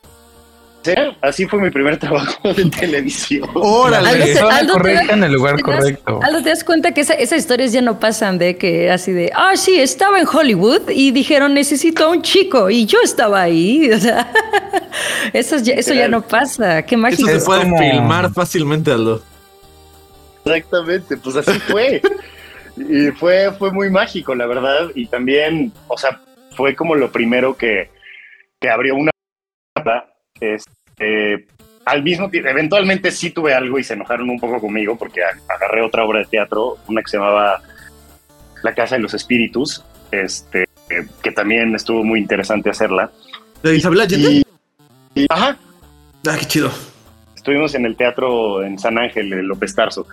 serio? 0.84 1.16
Así 1.22 1.46
fue 1.48 1.60
mi 1.60 1.70
primer 1.70 1.98
trabajo 2.00 2.54
de 2.54 2.66
televisión. 2.70 3.48
Aldo 3.50 3.62
Órale. 3.62 4.34
se- 4.34 4.40
Aldo, 4.40 4.74
correcta 4.74 5.14
en 5.14 5.24
el 5.24 5.34
lugar 5.34 5.56
te 5.58 5.64
das- 5.64 5.80
correcto. 5.80 6.20
Aldo, 6.24 6.44
te 6.44 6.50
das 6.50 6.64
cuenta 6.64 6.94
que 6.94 7.02
esa- 7.02 7.14
esas 7.16 7.40
historias 7.40 7.72
ya 7.74 7.82
no 7.82 8.00
pasan 8.00 8.38
de 8.38 8.58
que 8.58 8.90
así 8.92 9.12
de, 9.12 9.32
ah, 9.36 9.56
sí, 9.58 9.80
estaba 9.80 10.20
en 10.20 10.28
Hollywood 10.32 10.90
y 10.90 11.12
dijeron, 11.12 11.54
necesito 11.54 12.06
a 12.06 12.10
un 12.10 12.22
chico 12.22 12.70
y 12.70 12.86
yo 12.86 13.00
estaba 13.04 13.42
ahí. 13.42 13.90
O 13.98 13.98
sea, 14.00 14.32
esas 15.34 15.64
ya- 15.64 15.74
eso 15.76 15.94
ya 15.94 16.08
no 16.08 16.22
pasa. 16.22 16.82
Qué 16.84 16.96
Eso 16.96 17.02
mágico. 17.02 17.28
se 17.30 17.36
Es 17.38 17.46
puede 17.46 17.62
como- 17.64 17.78
filmar 17.78 18.32
fácilmente, 18.34 18.92
Aldo. 18.92 19.22
Exactamente, 20.56 21.18
pues 21.18 21.36
así 21.36 21.60
fue. 21.60 22.02
y 22.78 23.12
fue, 23.12 23.52
fue 23.58 23.72
muy 23.72 23.90
mágico, 23.90 24.34
la 24.36 24.46
verdad. 24.48 24.90
Y 24.96 25.08
también, 25.08 25.72
o 25.88 25.98
sea, 25.98 26.22
fue 26.56 26.76
como 26.76 26.96
lo 26.96 27.12
primero 27.12 27.56
que, 27.58 27.90
que 28.60 28.70
abrió 28.70 28.96
una. 28.96 29.12
Este, 30.40 31.48
al 31.86 32.04
mismo 32.04 32.30
tiempo, 32.30 32.50
eventualmente 32.50 33.12
sí 33.12 33.32
tuve 33.32 33.54
algo 33.54 33.80
y 33.80 33.84
se 33.84 33.94
enojaron 33.94 34.30
un 34.30 34.40
poco 34.40 34.60
conmigo 34.60 34.98
porque 34.98 35.22
agarré 35.48 35.82
otra 35.82 36.04
obra 36.04 36.20
de 36.20 36.26
teatro, 36.26 36.78
una 36.88 37.02
que 37.02 37.10
se 37.10 37.18
llamaba 37.18 37.62
La 38.64 38.74
Casa 38.76 38.96
de 38.96 39.02
los 39.02 39.14
Espíritus, 39.14 39.84
este, 40.12 40.66
que, 40.90 41.06
que 41.24 41.32
también 41.32 41.74
estuvo 41.76 42.04
muy 42.04 42.20
interesante 42.20 42.70
hacerla. 42.70 43.12
¿De 43.64 43.76
Isabel 43.76 44.02
Allende? 44.02 44.30
Y, 44.32 44.44
y- 45.16 45.28
ajá, 45.30 45.58
Ah, 46.28 46.36
qué 46.38 46.46
chido. 46.46 46.70
estuvimos 47.36 47.74
en 47.76 47.86
el 47.86 47.96
teatro 47.96 48.62
en 48.64 48.78
San 48.78 48.98
Ángel 48.98 49.30
de 49.30 49.42
López 49.44 49.74
Tarso 49.74 50.06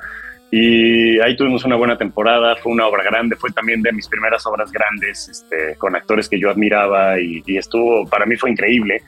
y 0.57 1.19
ahí 1.19 1.37
tuvimos 1.37 1.64
una 1.64 1.75
buena 1.75 1.99
temporada, 1.99 2.55
fue 2.55 2.71
una 2.71 2.87
obra 2.87 3.03
grande, 3.03 3.35
fue 3.35 3.51
también 3.51 3.83
de 3.83 3.90
mis 3.90 4.07
primeras 4.07 4.47
obras 4.47 4.71
grandes, 4.71 5.29
este, 5.29 5.75
con 5.79 5.97
actores 5.97 6.29
que 6.29 6.38
yo 6.38 6.49
admiraba 6.49 7.19
y, 7.19 7.43
estuvo, 7.59 8.07
para 8.07 8.25
mí 8.25 8.37
fue 8.37 8.53
increíble. 8.53 9.03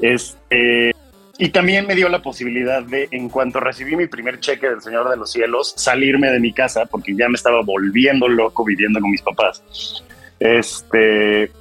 Este, 0.00 0.92
y 1.38 1.50
también 1.50 1.86
me 1.86 1.94
dio 1.94 2.08
la 2.08 2.20
posibilidad 2.20 2.82
de, 2.82 3.06
en 3.12 3.28
cuanto 3.28 3.60
recibí 3.60 3.94
mi 3.94 4.08
primer 4.08 4.40
cheque 4.40 4.68
del 4.68 4.82
Señor 4.82 5.08
de 5.08 5.16
los 5.16 5.30
Cielos, 5.30 5.72
salirme 5.76 6.32
de 6.32 6.40
mi 6.40 6.52
casa 6.52 6.84
porque 6.86 7.14
ya 7.14 7.28
me 7.28 7.36
estaba 7.36 7.62
volviendo 7.62 8.26
loco 8.26 8.64
viviendo 8.64 8.98
con 8.98 9.12
mis 9.12 9.22
papás. 9.22 9.62
Este, 10.40 11.52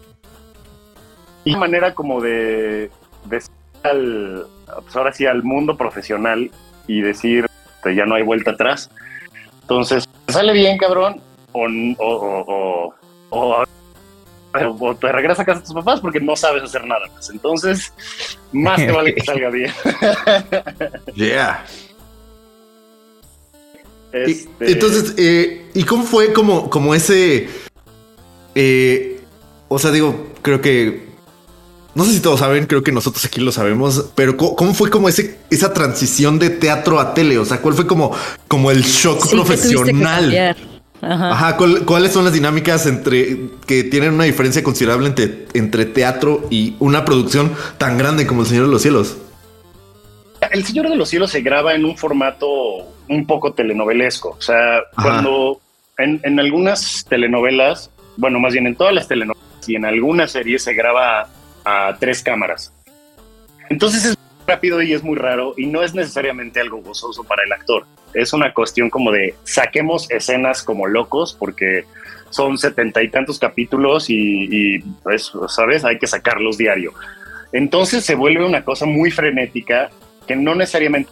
y 1.46 1.52
una 1.52 1.60
manera 1.60 1.94
como 1.94 2.22
de, 2.22 2.90
de 3.26 3.40
al, 3.84 4.48
pues 4.82 4.96
ahora 4.96 5.14
sí, 5.14 5.28
al 5.28 5.44
mundo 5.44 5.78
profesional 5.78 6.50
y 6.88 7.02
decir 7.02 7.46
que 7.84 7.94
ya 7.94 8.08
no 8.08 8.16
hay 8.16 8.24
vuelta 8.24 8.50
atrás. 8.50 8.90
Entonces, 9.72 10.04
¿te 10.26 10.34
sale 10.34 10.52
bien, 10.52 10.78
cabrón? 10.78 11.22
O, 11.54 11.62
o, 11.64 12.06
o, 12.06 12.94
o- 13.30 13.64
o- 13.64 13.66
o 14.82 14.96
te 14.96 15.10
regresas 15.14 15.40
a 15.40 15.46
casa 15.46 15.60
de 15.60 15.66
tus 15.66 15.74
papás 15.74 16.02
porque 16.02 16.20
no 16.20 16.36
sabes 16.36 16.62
hacer 16.64 16.86
nada 16.86 17.08
más. 17.16 17.30
Entonces, 17.30 17.94
más 18.52 18.76
te 18.76 18.92
vale 18.92 19.16
que 19.16 19.22
salga 19.26 19.50
bien. 19.50 19.72
Yeah. 21.16 21.66
Y- 24.14 24.32
Este, 24.32 24.72
entonces, 24.74 25.16
eh, 25.18 25.70
¿y 25.74 25.86
cómo 25.86 26.04
fue 26.04 26.34
como, 26.34 26.70
como 26.70 26.94
ese... 26.94 27.48
eh, 28.56 29.22
o 29.70 29.80
sea, 29.80 29.92
digo, 29.92 30.34
creo 30.42 30.60
que... 30.60 31.11
No 31.94 32.06
sé 32.06 32.14
si 32.14 32.20
todos 32.22 32.40
saben, 32.40 32.68
creo 32.68 32.84
que 32.84 32.92
nosotros 32.94 33.26
aquí 33.26 33.42
lo 33.42 33.52
sabemos, 33.52 34.12
pero 34.16 34.38
¿cómo, 34.38 34.56
cómo 34.56 34.74
fue 34.74 34.90
como 34.90 35.10
ese, 35.10 35.40
esa 35.50 35.74
transición 35.74 36.40
de 36.40 36.50
teatro 36.50 37.00
a 37.02 37.14
tele? 37.14 37.38
O 37.38 37.44
sea, 37.46 37.60
¿cuál 37.62 37.74
fue 37.76 37.86
como, 37.86 38.16
como 38.48 38.72
el 38.72 38.84
shock 38.84 39.26
Sí, 39.26 39.36
profesional? 39.36 40.56
Ajá. 41.02 41.32
Ajá, 41.32 41.58
¿cuál- 41.58 41.84
¿cuáles 41.86 42.14
son 42.14 42.24
las 42.24 42.34
dinámicas 42.34 42.86
entre 42.86 43.50
que 43.66 43.84
tienen 43.84 44.14
una 44.14 44.24
diferencia 44.26 44.64
considerable 44.64 45.08
entre, 45.08 45.48
entre 45.54 45.86
teatro 45.86 46.48
y 46.50 46.76
una 46.80 47.04
producción 47.04 47.52
tan 47.78 47.98
grande 47.98 48.26
como 48.28 48.44
El 48.44 48.48
Señor 48.48 48.66
de 48.68 48.72
los 48.72 48.82
Cielos? 48.84 49.18
El 50.52 50.64
Señor 50.64 50.90
de 50.90 50.96
los 50.96 51.10
Cielos 51.10 51.32
se 51.32 51.42
graba 51.42 51.74
en 51.74 51.86
un 51.86 51.98
formato 51.98 52.48
un 53.10 53.26
poco 53.28 53.52
telenovelesco. 53.54 54.30
O 54.38 54.42
sea, 54.42 54.78
Ajá. 54.78 54.84
cuando 55.04 55.60
en, 55.98 56.22
en 56.24 56.40
algunas 56.40 57.06
telenovelas, 57.10 57.90
bueno, 58.18 58.40
más 58.40 58.54
bien 58.54 58.68
en 58.68 58.76
todas 58.76 58.94
las 58.94 59.08
telenovelas 59.08 59.42
y 59.68 59.76
en 59.76 59.86
algunas 59.86 60.32
series 60.32 60.64
se 60.64 60.74
graba 60.74 61.30
a 61.64 61.96
tres 62.00 62.24
cámaras. 62.24 62.74
Entonces 63.70 64.06
es 64.06 64.18
rápido 64.48 64.82
y 64.82 64.94
es 64.94 65.04
muy 65.04 65.18
raro 65.18 65.54
y 65.58 65.68
no 65.68 65.84
es 65.84 65.94
necesariamente 65.94 66.60
algo 66.60 66.82
gozoso 66.82 67.24
para 67.24 67.44
el 67.44 67.54
actor. 67.54 67.86
Es 68.14 68.34
una 68.34 68.54
cuestión 68.54 68.90
como 68.90 69.12
de 69.12 69.36
saquemos 69.44 70.10
escenas 70.12 70.64
como 70.64 70.88
locos 70.88 71.36
porque 71.38 71.86
son 72.30 72.58
setenta 72.58 73.02
y 73.04 73.10
tantos 73.10 73.40
capítulos 73.40 74.10
y, 74.10 74.48
y, 74.50 74.80
pues, 75.04 75.32
¿sabes? 75.48 75.86
Hay 75.86 76.00
que 76.00 76.08
sacarlos 76.08 76.58
diario. 76.58 76.94
Entonces 77.54 78.06
se 78.06 78.16
vuelve 78.16 78.46
una 78.46 78.64
cosa 78.64 78.86
muy 78.86 79.12
frenética 79.12 79.90
que 80.28 80.36
no 80.36 80.56
necesariamente 80.56 81.12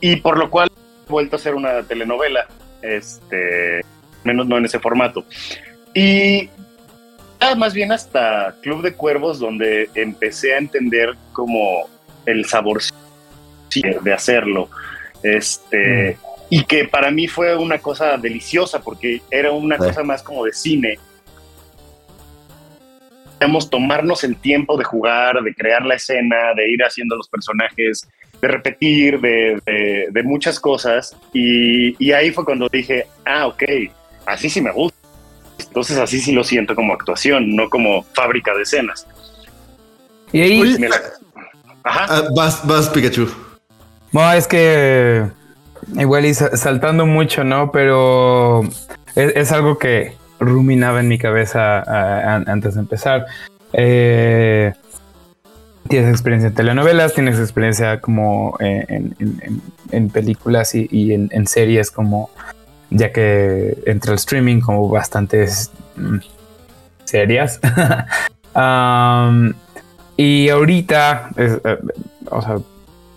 y 0.00 0.16
por 0.16 0.38
lo 0.38 0.50
cual 0.50 0.70
he 1.06 1.10
vuelto 1.10 1.36
a 1.36 1.38
hacer 1.38 1.54
una 1.54 1.82
telenovela, 1.82 2.46
este, 2.82 3.84
menos 4.24 4.46
no 4.46 4.58
en 4.58 4.66
ese 4.66 4.78
formato. 4.78 5.24
Y 5.94 6.50
ah, 7.40 7.54
más 7.54 7.74
bien 7.74 7.92
hasta 7.92 8.54
Club 8.62 8.82
de 8.82 8.94
Cuervos, 8.94 9.38
donde 9.38 9.88
empecé 9.94 10.54
a 10.54 10.58
entender 10.58 11.14
como 11.32 11.88
el 12.24 12.44
sabor 12.46 12.80
de 14.02 14.12
hacerlo. 14.12 14.68
Este, 15.22 16.16
y 16.48 16.64
que 16.64 16.86
para 16.86 17.10
mí 17.10 17.26
fue 17.28 17.56
una 17.56 17.78
cosa 17.78 18.16
deliciosa 18.16 18.80
porque 18.80 19.20
era 19.30 19.50
una 19.52 19.76
Sí. 19.76 19.84
cosa 19.84 20.02
más 20.02 20.22
como 20.22 20.44
de 20.44 20.52
cine. 20.52 20.98
Podemos 23.38 23.68
tomarnos 23.68 24.24
el 24.24 24.36
tiempo 24.36 24.78
de 24.78 24.84
jugar, 24.84 25.42
de 25.42 25.54
crear 25.54 25.84
la 25.84 25.96
escena, 25.96 26.54
de 26.56 26.70
ir 26.70 26.82
haciendo 26.82 27.16
los 27.16 27.28
personajes, 27.28 28.08
de 28.40 28.48
repetir, 28.48 29.20
de, 29.20 29.60
de- 29.66 30.06
de 30.10 30.22
muchas 30.22 30.58
cosas. 30.58 31.14
Y, 31.34 31.94
y 32.02 32.12
ahí 32.12 32.30
fue 32.30 32.44
cuando 32.46 32.68
dije, 32.70 33.06
ah, 33.26 33.46
ok, 33.46 33.62
así 34.24 34.48
sí 34.48 34.60
me 34.62 34.70
gusta. 34.72 34.95
Entonces 35.76 35.98
así 35.98 36.20
sí 36.20 36.32
lo 36.32 36.42
siento 36.42 36.74
como 36.74 36.94
actuación, 36.94 37.54
no 37.54 37.68
como 37.68 38.02
fábrica 38.14 38.54
de 38.54 38.62
escenas. 38.62 39.06
Y 40.32 40.40
ahí, 40.40 40.58
Oye, 40.62 40.78
Me 40.78 40.88
la- 40.88 40.96
Ajá. 41.84 42.06
ah, 42.08 42.22
vas, 42.34 42.66
vas, 42.66 42.88
Pikachu. 42.88 43.28
no, 44.10 44.32
es 44.32 44.46
que 44.48 45.26
igual 45.98 46.24
y 46.24 46.32
sa- 46.32 46.56
saltando 46.56 47.04
mucho, 47.04 47.44
¿no? 47.44 47.70
Pero 47.72 48.62
es, 49.14 49.36
es 49.36 49.52
algo 49.52 49.76
que 49.78 50.14
ruminaba 50.40 51.00
en 51.00 51.08
mi 51.08 51.18
cabeza 51.18 51.80
an- 52.36 52.48
antes 52.48 52.72
de 52.76 52.80
empezar. 52.80 53.26
Eh, 53.74 54.72
tienes 55.90 56.10
experiencia 56.10 56.48
en 56.48 56.54
telenovelas, 56.54 57.12
tienes 57.12 57.38
experiencia 57.38 58.00
como 58.00 58.56
en, 58.60 59.14
en- 59.18 59.62
en 59.90 60.08
películas 60.08 60.74
y, 60.74 60.88
y 60.90 61.12
en, 61.12 61.28
en 61.32 61.46
series 61.46 61.90
como 61.90 62.30
ya 62.90 63.12
que 63.12 63.76
entre 63.86 64.12
el 64.12 64.16
streaming 64.16 64.60
como 64.60 64.88
bastantes 64.88 65.70
mm, 65.96 66.18
serias. 67.04 67.60
Y 70.16 70.48
ahorita, 70.48 71.30
es, 71.36 71.60
eh, 71.62 71.78
o 72.30 72.40
sea, 72.40 72.56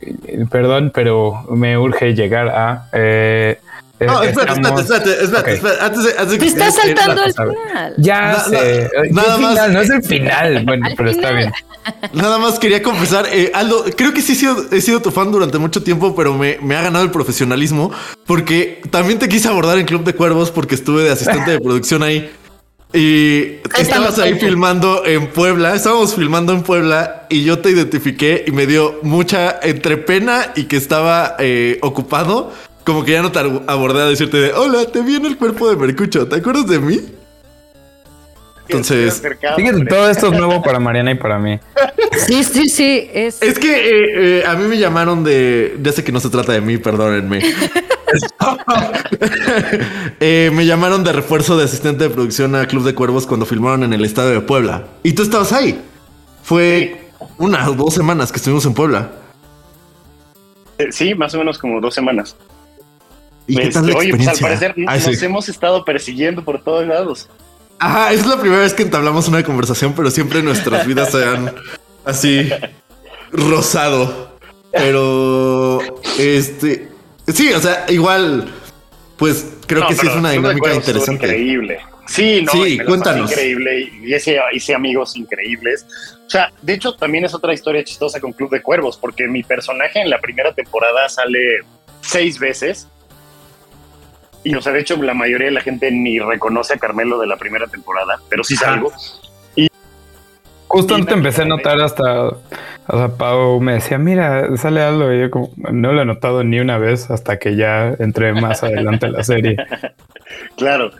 eh, 0.01 0.45
perdón, 0.51 0.91
pero 0.93 1.45
me 1.49 1.77
urge 1.77 2.13
llegar 2.13 2.49
a... 2.49 2.89
eh, 2.91 3.59
No, 3.99 4.23
espérate, 4.23 4.53
estamos- 4.61 4.81
espérate, 4.81 5.23
espérate, 5.23 5.53
espérate, 5.53 5.81
Antes 5.83 6.03
de, 6.03 6.09
antes 6.11 6.29
de 6.31 6.37
Te 6.37 6.45
estás 6.45 6.75
eh, 6.75 6.79
eh, 6.79 6.81
saltando 6.95 7.21
al 7.23 7.33
sabe. 7.33 7.53
final. 7.67 7.93
Ya 7.97 8.21
Na- 8.21 8.39
sé. 8.39 8.51
na- 8.95 9.01
¿Qué 9.03 9.09
nada 9.11 9.37
más- 9.37 9.49
final? 9.49 9.73
No 9.73 9.81
es 9.81 9.89
el 9.89 10.03
final. 10.03 10.63
Bueno, 10.65 10.85
Al 10.85 10.95
pero 10.95 11.09
está 11.09 11.27
final. 11.27 11.37
bien. 11.37 11.51
Nada 12.13 12.37
más 12.37 12.59
quería 12.59 12.83
confesar, 12.83 13.27
eh, 13.31 13.51
Aldo, 13.53 13.83
creo 13.97 14.13
que 14.13 14.21
sí 14.21 14.33
he 14.33 14.35
sido, 14.35 14.65
he 14.71 14.79
sido 14.81 15.01
tu 15.01 15.11
fan 15.11 15.31
durante 15.31 15.57
mucho 15.57 15.81
tiempo, 15.83 16.15
pero 16.15 16.33
me, 16.37 16.57
me 16.61 16.75
ha 16.75 16.81
ganado 16.83 17.03
el 17.03 17.11
profesionalismo 17.11 17.91
porque 18.25 18.81
también 18.91 19.17
te 19.19 19.27
quise 19.27 19.47
abordar 19.47 19.77
en 19.79 19.85
Club 19.85 20.03
de 20.03 20.13
Cuervos 20.13 20.51
porque 20.51 20.75
estuve 20.75 21.03
de 21.03 21.11
asistente 21.11 21.51
de 21.51 21.59
producción 21.59 22.03
ahí. 22.03 22.29
Y 22.91 23.57
estabas 23.77 24.17
ahí 24.17 24.33
filmando 24.39 25.05
en 25.05 25.27
Puebla, 25.27 25.75
estábamos 25.75 26.15
filmando 26.15 26.53
en 26.53 26.63
Puebla 26.63 27.27
y 27.29 27.43
yo 27.43 27.59
te 27.59 27.69
identifiqué 27.69 28.43
y 28.47 28.51
me 28.51 28.65
dio 28.65 28.99
mucha 29.03 29.59
entre 29.61 29.97
pena 29.97 30.47
y 30.55 30.63
que 30.63 30.77
estaba 30.77 31.35
eh, 31.37 31.77
ocupado, 31.83 32.51
como 32.83 33.03
que 33.03 33.11
ya 33.11 33.21
no 33.21 33.31
te 33.31 33.39
abordé 33.39 34.01
a 34.01 34.05
decirte 34.05 34.37
de, 34.37 34.53
hola, 34.53 34.85
te 34.85 35.01
vi 35.01 35.15
en 35.15 35.25
el 35.25 35.37
cuerpo 35.37 35.69
de 35.69 35.75
Mercucho, 35.75 36.27
¿te 36.27 36.37
acuerdas 36.37 36.67
de 36.67 36.79
mí? 36.79 36.99
Entonces, 38.69 39.21
Fíjate, 39.55 39.85
todo 39.85 40.09
esto 40.09 40.27
es 40.27 40.33
nuevo 40.33 40.61
para 40.61 40.79
Mariana 40.79 41.11
y 41.11 41.15
para 41.15 41.39
mí. 41.39 41.59
Sí, 42.27 42.43
sí, 42.43 42.69
sí. 42.69 43.09
Es, 43.11 43.41
Es 43.41 43.57
que 43.57 43.71
eh, 43.71 44.39
eh, 44.41 44.43
a 44.45 44.53
mí 44.55 44.67
me 44.67 44.77
llamaron 44.77 45.23
de. 45.23 45.75
Ya 45.81 45.91
sé 45.91 46.03
que 46.03 46.11
no 46.11 46.19
se 46.19 46.29
trata 46.29 46.51
de 46.51 46.61
mí, 46.61 46.77
perdónenme. 46.77 47.41
Eh, 50.19 50.49
me 50.53 50.65
llamaron 50.65 51.03
de 51.03 51.13
refuerzo 51.13 51.57
de 51.57 51.65
asistente 51.65 52.05
de 52.05 52.09
producción 52.09 52.55
a 52.55 52.65
Club 52.67 52.83
de 52.83 52.95
Cuervos 52.95 53.27
cuando 53.27 53.45
filmaron 53.45 53.83
en 53.83 53.93
el 53.93 54.03
estadio 54.03 54.31
de 54.31 54.41
Puebla. 54.41 54.85
Y 55.03 55.13
tú 55.13 55.21
estabas 55.21 55.53
ahí. 55.53 55.79
Fue 56.41 57.09
unas 57.37 57.67
o 57.67 57.73
dos 57.73 57.93
semanas 57.93 58.31
que 58.31 58.37
estuvimos 58.37 58.65
en 58.65 58.73
Puebla. 58.73 59.11
Eh, 60.79 60.87
Sí, 60.91 61.13
más 61.13 61.35
o 61.35 61.37
menos 61.37 61.59
como 61.59 61.79
dos 61.79 61.93
semanas. 61.93 62.35
¿Y 63.49 63.55
qué 63.55 63.63
Este, 63.63 63.73
tal 63.73 63.87
la 63.87 63.97
oye, 63.97 64.09
pues 64.15 64.27
al 64.27 64.33
experiencia? 64.33 64.73
parecer 64.73 64.75
Ah, 64.87 64.95
nos 65.09 65.19
sí. 65.19 65.25
hemos 65.25 65.49
estado 65.49 65.83
persiguiendo 65.83 66.43
por 66.45 66.63
todos 66.63 66.87
lados. 66.87 67.27
Ajá, 67.79 68.13
es 68.13 68.25
la 68.25 68.39
primera 68.39 68.61
vez 68.61 68.73
que 68.73 68.83
entablamos 68.83 69.27
una 69.27 69.43
conversación, 69.43 69.93
pero 69.93 70.11
siempre 70.11 70.41
nuestras 70.43 70.85
vidas 70.85 71.11
se 71.11 71.23
han 71.25 71.53
así 72.05 72.49
rosado. 73.31 74.29
Pero 74.71 75.79
este 76.19 76.87
sí, 77.27 77.51
o 77.53 77.59
sea, 77.59 77.85
igual, 77.89 78.51
pues 79.17 79.45
creo 79.65 79.81
No, 79.81 79.87
que 79.89 79.95
sí 79.95 80.07
es 80.07 80.15
una 80.15 80.31
dinámica 80.31 80.73
interesante. 80.73 81.25
Increíble. 81.27 81.79
Sí, 82.07 82.41
no, 82.43 82.51
Sí, 82.51 82.79
cuéntanos. 82.79 83.29
Increíble 83.31 83.87
y 84.03 84.13
ese, 84.13 84.39
hice 84.53 84.73
amigos 84.75 85.15
increíbles. 85.15 85.85
O 86.25 86.29
sea, 86.29 86.51
de 86.61 86.73
hecho, 86.73 86.95
también 86.95 87.25
es 87.25 87.33
otra 87.33 87.53
historia 87.53 87.83
chistosa 87.83 88.19
con 88.19 88.33
Club 88.33 88.49
de 88.51 88.61
Cuervos, 88.61 88.97
porque 88.97 89.27
mi 89.27 89.43
personaje 89.43 90.01
en 90.01 90.09
la 90.09 90.19
primera 90.19 90.53
temporada 90.53 91.07
sale 91.09 91.59
seis 92.01 92.39
veces. 92.39 92.87
Y, 94.43 94.55
o 94.55 94.61
sea, 94.61 94.71
de 94.71 94.79
hecho, 94.79 94.95
la 95.01 95.13
mayoría 95.13 95.47
de 95.47 95.53
la 95.53 95.61
gente 95.61 95.91
ni 95.91 96.19
reconoce 96.19 96.73
a 96.73 96.77
Carmelo 96.77 97.19
de 97.19 97.27
la 97.27 97.37
primera 97.37 97.67
temporada, 97.67 98.19
pero 98.29 98.43
sí 98.43 98.55
salgo. 98.55 98.91
Justo 100.67 100.93
Sí, 100.93 101.01
antes 101.01 101.17
empecé 101.17 101.41
a 101.41 101.45
notar 101.45 101.81
hasta, 101.81 102.27
o 102.27 102.37
sea, 102.87 103.09
Pau 103.17 103.59
me 103.59 103.73
decía, 103.73 103.97
mira, 103.97 104.55
sale 104.55 104.81
algo. 104.81 105.11
Y 105.11 105.21
yo 105.21 105.31
como, 105.31 105.51
no 105.71 105.93
lo 105.93 106.03
he 106.03 106.05
notado 106.05 106.43
ni 106.43 106.59
una 106.59 106.77
vez 106.77 107.09
hasta 107.09 107.39
que 107.39 107.55
ya 107.55 107.95
entré 107.97 108.33
más 108.33 108.63
adelante 108.63 109.07
en 109.07 109.13
la 109.13 109.23
serie. 109.23 109.55
Claro. 110.55 110.91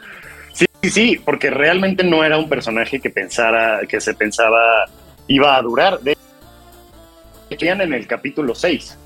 Sí, 0.53 0.65
sí, 0.81 0.89
sí, 0.89 1.21
porque 1.23 1.51
realmente 1.51 2.03
no 2.03 2.23
era 2.23 2.39
un 2.39 2.49
personaje 2.49 2.99
que 2.99 3.11
pensara, 3.11 3.81
que 3.87 4.01
se 4.01 4.15
pensaba 4.15 4.85
iba 5.27 5.55
a 5.55 5.61
durar. 5.61 5.99
De 5.99 6.17
hecho, 7.49 7.65
en 7.67 7.93
el 7.93 8.07
capítulo 8.07 8.55
6 8.55 8.97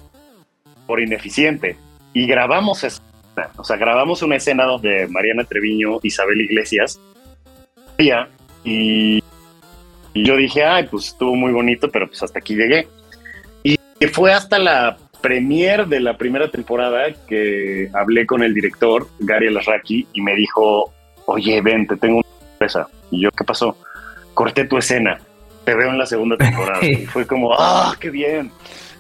por 0.87 1.01
ineficiente 1.01 1.77
y 2.13 2.25
grabamos 2.25 2.83
esa. 2.83 3.01
O 3.57 3.63
sea, 3.63 3.77
grabamos 3.77 4.21
una 4.21 4.35
escena 4.35 4.65
donde 4.65 5.07
Mariana 5.07 5.43
Treviño, 5.43 5.99
Isabel 6.03 6.41
Iglesias 6.41 6.99
y, 8.63 9.23
y 10.13 10.25
yo 10.25 10.37
dije, 10.37 10.63
ay, 10.63 10.87
pues 10.89 11.07
estuvo 11.07 11.35
muy 11.35 11.51
bonito, 11.51 11.89
pero 11.89 12.07
pues 12.07 12.21
hasta 12.23 12.39
aquí 12.39 12.55
llegué. 12.55 12.87
Y 13.63 13.77
fue 14.11 14.33
hasta 14.33 14.59
la 14.59 14.97
premier 15.21 15.87
de 15.87 16.01
la 16.01 16.17
primera 16.17 16.51
temporada 16.51 17.05
que 17.27 17.89
hablé 17.93 18.25
con 18.25 18.43
el 18.43 18.53
director, 18.53 19.07
Gary 19.19 19.47
Alasraki, 19.47 20.07
y 20.13 20.21
me 20.21 20.35
dijo, 20.35 20.91
oye, 21.25 21.61
ven, 21.61 21.87
te 21.87 21.95
tengo 21.95 22.17
una 22.17 22.27
sorpresa. 22.49 22.87
Y 23.11 23.21
yo, 23.21 23.31
¿qué 23.31 23.43
pasó? 23.45 23.77
Corté 24.33 24.65
tu 24.65 24.77
escena, 24.77 25.19
te 25.63 25.73
veo 25.75 25.89
en 25.89 25.97
la 25.97 26.05
segunda 26.05 26.35
temporada. 26.35 26.85
y 26.85 27.05
fue 27.05 27.25
como, 27.25 27.53
¡ah, 27.57 27.95
qué 27.99 28.09
bien! 28.09 28.51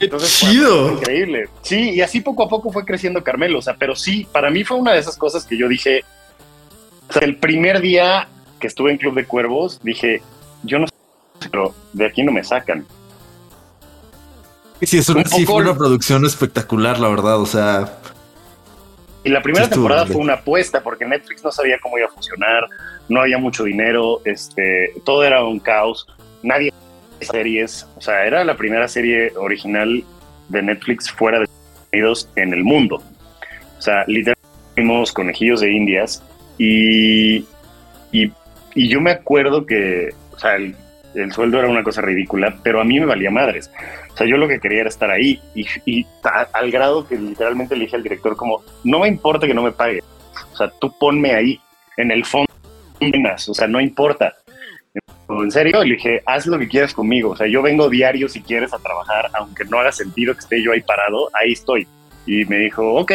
Entonces, 0.05 0.39
fue 0.39 0.49
chido! 0.49 0.91
increíble. 0.93 1.49
Sí, 1.61 1.91
y 1.91 2.01
así 2.01 2.21
poco 2.21 2.43
a 2.43 2.49
poco 2.49 2.71
fue 2.71 2.85
creciendo 2.85 3.23
Carmelo. 3.23 3.59
O 3.59 3.61
sea, 3.61 3.75
pero 3.77 3.95
sí, 3.95 4.27
para 4.31 4.49
mí 4.49 4.63
fue 4.63 4.77
una 4.77 4.93
de 4.93 4.99
esas 4.99 5.17
cosas 5.17 5.45
que 5.45 5.57
yo 5.57 5.67
dije, 5.67 6.03
o 7.09 7.13
sea, 7.13 7.23
el 7.23 7.37
primer 7.37 7.81
día 7.81 8.27
que 8.59 8.67
estuve 8.67 8.91
en 8.91 8.97
Club 8.97 9.15
de 9.15 9.25
Cuervos, 9.25 9.79
dije, 9.83 10.21
yo 10.63 10.79
no 10.79 10.87
sé, 10.87 10.93
pero 11.51 11.73
de 11.93 12.05
aquí 12.05 12.23
no 12.23 12.31
me 12.31 12.43
sacan. 12.43 12.85
Sí, 14.81 14.97
es 14.97 15.07
una, 15.09 15.19
Un 15.21 15.25
sí 15.27 15.45
poco- 15.45 15.53
fue 15.59 15.61
una 15.69 15.77
producción 15.77 16.25
espectacular, 16.25 16.99
la 16.99 17.07
verdad. 17.09 17.39
O 17.39 17.45
sea, 17.45 17.97
Y 19.23 19.29
la 19.29 19.41
primera 19.41 19.65
Sí, 19.65 19.71
temporada 19.71 20.05
fue 20.05 20.17
una 20.17 20.33
apuesta 20.33 20.83
porque 20.83 21.05
Netflix 21.05 21.41
no 21.43 21.51
sabía 21.51 21.77
cómo 21.81 21.97
iba 21.97 22.07
a 22.07 22.11
funcionar, 22.11 22.67
no 23.07 23.21
había 23.21 23.37
mucho 23.37 23.63
dinero, 23.63 24.19
este, 24.25 24.93
todo 25.05 25.23
era 25.23 25.41
un 25.45 25.59
caos, 25.59 26.05
nadie 26.41 26.73
series, 27.23 27.87
o 27.95 28.01
sea, 28.01 28.25
era 28.25 28.43
la 28.43 28.55
primera 28.55 28.87
serie 28.87 29.33
original 29.35 30.03
de 30.49 30.61
Netflix 30.61 31.11
fuera 31.11 31.39
de 31.39 31.45
Estados 31.45 31.87
Unidos 31.91 32.29
en 32.35 32.53
el 32.53 32.63
mundo. 32.63 33.01
O 33.77 33.81
sea, 33.81 34.03
literalmente 34.07 34.41
fuimos 34.75 35.11
conejillos 35.11 35.61
de 35.61 35.71
indias 35.71 36.23
y, 36.57 37.45
y, 38.11 38.31
yo 38.75 39.01
me 39.01 39.11
acuerdo 39.11 39.65
que, 39.65 40.09
o 40.31 40.39
sea, 40.39 40.55
el, 40.55 40.75
el 41.15 41.31
sueldo 41.31 41.59
era 41.59 41.67
una 41.67 41.83
cosa 41.83 42.01
ridícula, 42.01 42.57
pero 42.63 42.81
a 42.81 42.83
mí 42.83 42.99
me 42.99 43.05
valía 43.05 43.29
madres. 43.29 43.71
O 44.13 44.17
sea, 44.17 44.27
yo 44.27 44.37
lo 44.37 44.47
que 44.47 44.59
quería 44.59 44.81
era 44.81 44.89
estar 44.89 45.09
ahí 45.11 45.41
y, 45.55 45.65
y 45.85 46.07
al 46.53 46.71
grado 46.71 47.07
que 47.07 47.15
literalmente 47.15 47.75
le 47.75 47.85
dije 47.85 47.95
al 47.95 48.03
director 48.03 48.35
como, 48.35 48.63
no 48.83 48.99
me 48.99 49.07
importa 49.07 49.47
que 49.47 49.53
no 49.53 49.63
me 49.63 49.71
pague. 49.71 50.01
O 50.51 50.55
sea, 50.55 50.71
tú 50.79 50.93
ponme 50.97 51.33
ahí, 51.33 51.59
en 51.97 52.11
el 52.11 52.25
fondo, 52.25 52.51
o 53.47 53.53
sea, 53.53 53.67
no 53.67 53.81
importa. 53.81 54.33
En 55.29 55.51
serio, 55.51 55.83
le 55.83 55.95
dije, 55.95 56.21
haz 56.25 56.45
lo 56.45 56.59
que 56.59 56.67
quieras 56.67 56.93
conmigo. 56.93 57.31
O 57.31 57.35
sea, 57.35 57.47
yo 57.47 57.61
vengo 57.61 57.89
diario 57.89 58.29
si 58.29 58.41
quieres 58.41 58.73
a 58.73 58.79
trabajar, 58.79 59.29
aunque 59.33 59.65
no 59.65 59.79
haga 59.79 59.91
sentido 59.91 60.33
que 60.33 60.41
esté 60.41 60.61
yo 60.61 60.71
ahí 60.71 60.81
parado, 60.81 61.29
ahí 61.33 61.53
estoy. 61.53 61.87
Y 62.25 62.45
me 62.45 62.57
dijo, 62.59 62.93
ok. 62.95 63.11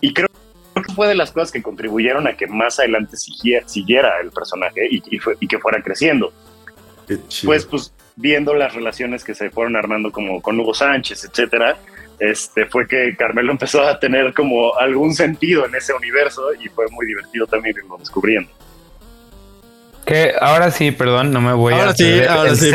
Y 0.00 0.12
creo 0.12 0.28
que 0.74 0.92
fue 0.94 1.08
de 1.08 1.14
las 1.14 1.32
cosas 1.32 1.50
que 1.50 1.62
contribuyeron 1.62 2.26
a 2.26 2.36
que 2.36 2.46
más 2.46 2.78
adelante 2.78 3.16
siguiera, 3.16 3.66
siguiera 3.66 4.20
el 4.20 4.30
personaje 4.30 4.86
y, 4.90 5.02
y 5.10 5.18
fue- 5.18 5.36
y 5.40 5.46
que 5.46 5.58
fuera 5.58 5.82
creciendo 5.82 6.32
pues, 7.46 7.64
pues 7.66 7.92
viendo 8.16 8.54
las 8.54 8.74
relaciones 8.74 9.24
que 9.24 9.34
se 9.34 9.50
fueron 9.50 9.76
armando 9.76 10.10
como 10.12 10.40
con 10.42 10.58
Hugo 10.60 10.74
Sánchez, 10.74 11.24
etcétera, 11.24 11.76
este 12.18 12.66
fue 12.66 12.86
que 12.86 13.16
Carmelo 13.16 13.52
empezó 13.52 13.82
a 13.82 13.98
tener 13.98 14.32
como 14.34 14.74
algún 14.76 15.14
sentido 15.14 15.66
en 15.66 15.74
ese 15.74 15.92
universo 15.94 16.42
y 16.54 16.68
fue 16.68 16.86
muy 16.90 17.06
divertido 17.06 17.46
también 17.46 17.76
irlo 17.76 17.96
descubriendo. 17.98 18.50
Que 20.04 20.32
ahora 20.40 20.70
sí, 20.70 20.90
perdón, 20.90 21.32
no 21.32 21.40
me 21.40 21.52
voy 21.52 21.74
Ahora 21.74 21.90
a 21.90 21.94
sí, 21.94 22.20
ahora 22.28 22.50
el 22.50 22.56
sí, 22.56 22.70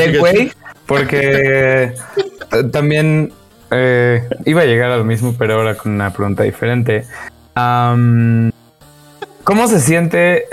porque 0.86 1.94
eh, 1.94 2.64
también 2.72 3.34
eh, 3.72 4.28
iba 4.46 4.62
a 4.62 4.66
llegar 4.66 4.92
a 4.92 4.98
lo 4.98 5.04
mismo, 5.04 5.36
pero 5.38 5.56
ahora 5.56 5.76
con 5.76 5.92
una 5.92 6.14
pregunta 6.14 6.44
diferente. 6.44 7.06
¿Cómo 9.44 9.68
se 9.68 9.80
siente? 9.82 10.46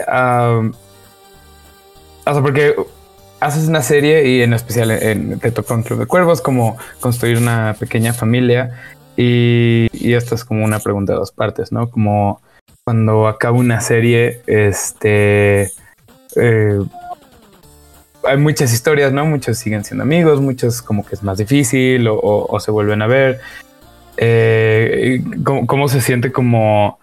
o 2.26 2.32
sea, 2.32 2.42
porque 2.42 2.74
haces 3.40 3.68
una 3.68 3.82
serie 3.82 4.26
y 4.28 4.42
en 4.42 4.54
especial 4.54 4.90
en- 4.90 5.38
te 5.38 5.50
tocó 5.50 5.74
en 5.74 5.82
Club 5.82 5.98
de 6.00 6.06
Cuervos 6.06 6.40
como 6.40 6.78
construir 7.00 7.36
una 7.36 7.76
pequeña 7.78 8.12
familia 8.14 8.80
y, 9.16 9.88
y 9.92 10.14
esto 10.14 10.34
es 10.34 10.44
como 10.44 10.64
una 10.64 10.78
pregunta 10.80 11.12
de 11.12 11.18
dos 11.18 11.30
partes, 11.32 11.70
¿no? 11.70 11.90
Como 11.90 12.40
cuando 12.84 13.28
acaba 13.28 13.56
una 13.56 13.80
serie, 13.80 14.40
este 14.46 15.70
eh, 16.36 16.80
hay 18.26 18.36
muchas 18.36 18.72
historias, 18.72 19.12
¿no? 19.12 19.26
Muchos 19.26 19.58
siguen 19.58 19.84
siendo 19.84 20.02
amigos, 20.02 20.40
muchos 20.40 20.82
como 20.82 21.04
que 21.04 21.14
es 21.14 21.22
más 21.22 21.38
difícil 21.38 22.06
o, 22.08 22.58
se 22.60 22.70
vuelven 22.70 23.02
a 23.02 23.06
ver. 23.06 23.40
Eh, 24.16 25.22
¿cómo, 25.42 25.66
cómo 25.66 25.88
se 25.88 26.00
siente 26.00 26.32
como 26.32 26.98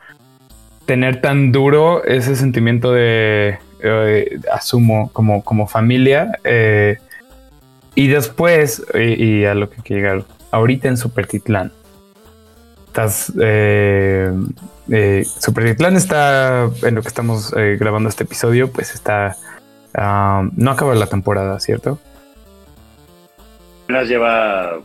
tener 0.85 1.21
tan 1.21 1.51
duro 1.51 2.03
ese 2.05 2.35
sentimiento 2.35 2.91
de, 2.91 3.59
eh, 3.83 4.39
asumo, 4.51 5.09
como, 5.13 5.43
como 5.43 5.67
familia? 5.67 6.39
eh, 6.43 6.97
y 7.93 8.07
después, 8.07 8.83
y, 8.93 9.23
y 9.23 9.45
a 9.45 9.53
lo 9.53 9.69
que 9.69 9.75
hay 9.75 9.95
llegar, 9.95 10.23
ahorita 10.51 10.87
en 10.87 10.97
Super 10.97 11.27
Titlán, 11.27 11.73
estás. 12.87 13.33
Eh, 14.93 15.25
Super 15.39 15.65
Titlán 15.65 15.95
está 15.95 16.69
en 16.83 16.95
lo 16.95 17.01
que 17.01 17.07
estamos 17.07 17.53
eh, 17.55 17.77
grabando 17.79 18.09
este 18.09 18.25
episodio, 18.25 18.69
pues 18.71 18.93
está. 18.93 19.37
ah, 19.95 20.43
no 20.55 20.71
acaba 20.71 20.93
la 20.95 21.07
temporada, 21.07 21.59
¿cierto? 21.61 21.97
Apenas 23.85 24.07
lleva 24.09 24.79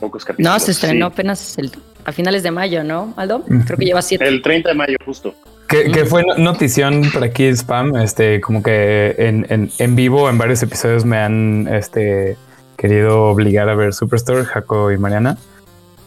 pocos 0.00 0.24
capítulos. 0.24 0.52
No, 0.52 0.58
se 0.58 0.70
estrenó 0.72 1.06
sí. 1.06 1.12
apenas 1.12 1.58
el- 1.58 1.72
a 2.04 2.12
finales 2.12 2.42
de 2.42 2.50
mayo, 2.52 2.84
¿no, 2.84 3.12
Aldo? 3.16 3.42
Creo 3.64 3.78
que 3.78 3.84
lleva 3.84 4.00
siete. 4.02 4.28
El 4.28 4.40
30 4.42 4.68
de 4.68 4.74
mayo, 4.76 4.96
justo. 5.04 5.34
Que, 5.68 5.90
que 5.90 6.04
fue 6.04 6.22
no- 6.22 6.36
notición 6.36 7.02
por 7.12 7.24
aquí 7.24 7.46
spam, 7.48 7.96
este, 7.96 8.40
como 8.40 8.62
que 8.62 9.14
en, 9.18 9.44
en, 9.50 9.70
en 9.78 9.96
vivo 9.96 10.30
en 10.30 10.38
varios 10.38 10.62
episodios 10.62 11.04
me 11.04 11.18
han 11.18 11.66
este, 11.68 12.36
querido 12.76 13.24
obligar 13.24 13.68
a 13.68 13.74
ver 13.74 13.92
Superstore, 13.92 14.44
Jaco 14.44 14.92
y 14.92 14.98
Mariana. 14.98 15.36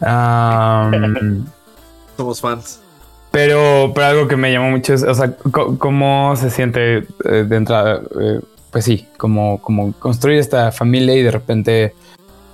Somos 2.16 2.40
fans. 2.40 2.80
Pero, 3.30 3.92
pero 3.94 4.06
algo 4.06 4.28
que 4.28 4.36
me 4.36 4.52
llamó 4.52 4.70
mucho 4.70 4.94
es, 4.94 5.02
o 5.02 5.14
sea, 5.14 5.34
cómo 5.78 6.34
se 6.36 6.50
siente 6.50 7.06
eh, 7.24 7.44
de 7.46 7.56
entrada, 7.56 8.02
eh, 8.20 8.40
pues 8.70 8.84
sí, 8.84 9.06
como, 9.16 9.60
como 9.60 9.92
construir 9.92 10.38
esta 10.38 10.72
familia 10.72 11.14
y 11.14 11.22
de 11.22 11.30
repente, 11.30 11.94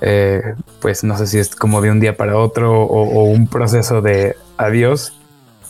eh, 0.01 0.55
pues 0.81 1.05
no 1.05 1.17
sé 1.17 1.27
si 1.27 1.39
es 1.39 1.55
como 1.55 1.81
de 1.81 1.91
un 1.91 2.01
día 2.01 2.17
para 2.17 2.37
otro 2.37 2.83
o, 2.83 3.03
o 3.03 3.25
un 3.25 3.49
proceso 3.49 4.03
de 4.03 4.37
adiós, 4.57 5.13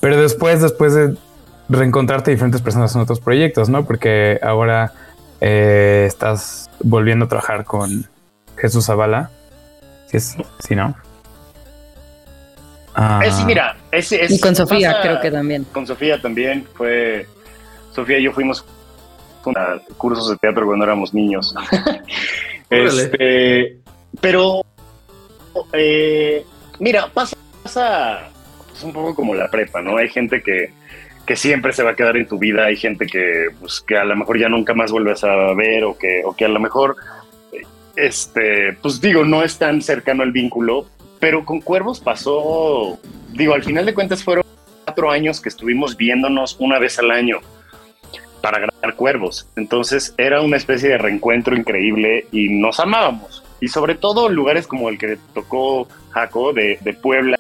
pero 0.01 0.21
después, 0.21 0.61
después 0.61 0.95
de 0.95 1.17
reencontrarte 1.69 2.31
diferentes 2.31 2.63
personas 2.63 2.95
en 2.95 3.01
otros 3.01 3.21
proyectos, 3.21 3.69
¿no? 3.69 3.85
Porque 3.85 4.39
ahora 4.43 4.93
eh, 5.41 6.05
estás 6.07 6.71
volviendo 6.83 7.27
a 7.27 7.29
trabajar 7.29 7.65
con 7.65 8.07
Jesús 8.57 8.87
Zavala. 8.87 9.31
Sí, 10.07 10.17
es, 10.17 10.37
sí, 10.61 10.75
¿no? 10.75 10.95
Ah, 12.99 13.21
Eh, 13.25 13.31
sí, 13.31 13.45
mira, 13.45 13.77
es. 13.93 14.11
Y 14.13 14.41
con 14.41 14.57
Sofía, 14.57 14.91
pasa- 14.93 15.03
creo 15.03 15.21
que 15.21 15.31
también. 15.31 15.65
Con 15.73 15.87
Sofía 15.87 16.21
también 16.21 16.67
fue. 16.75 17.27
Sofía 17.95 18.19
y 18.19 18.23
yo 18.25 18.33
fuimos 18.33 18.65
a 19.55 19.79
cursos 19.97 20.29
de 20.31 20.37
teatro 20.39 20.67
cuando 20.67 20.85
éramos 20.85 21.13
niños. 21.15 21.55
Este, 22.71 23.77
pero. 24.21 24.63
eh, 25.73 26.45
mira, 26.81 27.09
pasa, 27.13 27.37
pasa 27.63 28.29
pues, 28.69 28.83
un 28.83 28.93
poco 28.93 29.15
como 29.15 29.35
la 29.35 29.49
prepa, 29.51 29.81
¿no? 29.83 29.97
Hay 29.99 30.09
gente 30.09 30.43
que, 30.43 30.71
que 31.25 31.37
siempre 31.37 31.73
se 31.73 31.83
va 31.85 31.91
a 31.93 31.95
quedar 31.97 32.17
en 32.17 32.27
tu 32.27 32.39
vida, 32.39 32.65
hay 32.65 32.77
gente 32.77 33.07
que, 33.07 33.47
pues, 33.61 33.81
que 33.87 33.97
a 33.97 34.05
lo 34.05 34.17
mejor 34.17 34.39
ya 34.41 34.49
nunca 34.49 34.75
más 34.75 34.91
vuelves 34.91 35.23
a 35.23 35.35
ver 35.55 35.85
o 35.85 35.97
que, 35.97 36.23
o 36.25 36.35
que 36.35 36.45
a 36.45 36.49
lo 36.49 36.59
mejor, 36.59 36.97
este, 37.95 38.73
pues 38.83 39.01
digo, 39.01 39.25
no 39.25 39.43
es 39.43 39.59
tan 39.59 39.81
cercano 39.81 40.23
el 40.23 40.33
vínculo, 40.33 40.87
pero 41.19 41.45
con 41.45 41.61
Cuervos 41.61 42.01
pasó, 42.01 42.99
digo, 43.33 43.55
al 43.55 43.65
final 43.65 43.87
de 43.87 43.95
cuentas 43.95 44.23
fueron 44.23 44.45
cuatro 44.85 45.11
años 45.11 45.41
que 45.41 45.49
estuvimos 45.49 45.97
viéndonos 45.97 46.57
una 46.59 46.79
vez 46.79 46.99
al 46.99 47.11
año 47.11 47.41
para 48.41 48.59
grabar 48.59 48.95
Cuervos. 48.97 49.49
Entonces 49.57 50.15
era 50.19 50.41
una 50.41 50.57
especie 50.57 50.91
de 50.91 50.99
reencuentro 50.99 51.57
increíble 51.57 52.27
y 52.31 52.49
nos 52.49 52.81
amábamos. 52.81 53.43
Y 53.61 53.69
sobre 53.69 53.95
todo 53.95 54.29
lugares 54.29 54.67
como 54.67 54.89
el 54.89 54.99
que 54.99 55.19
tocó 55.35 55.89
Jaco 56.11 56.53
de, 56.53 56.79
de 56.83 56.93
Puebla. 56.95 57.39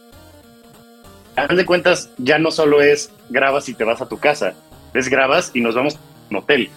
Final 1.34 1.56
de 1.56 1.66
cuentas, 1.66 2.10
ya 2.18 2.38
no 2.38 2.50
solo 2.50 2.80
es 2.80 3.12
grabas 3.28 3.68
y 3.68 3.74
te 3.74 3.84
vas 3.84 4.00
a 4.00 4.08
tu 4.08 4.18
casa, 4.18 4.54
es 4.94 5.08
grabas 5.08 5.50
y 5.54 5.60
nos 5.60 5.74
vamos 5.74 5.96
a 5.96 5.98
un 6.30 6.36
hotel. 6.36 6.70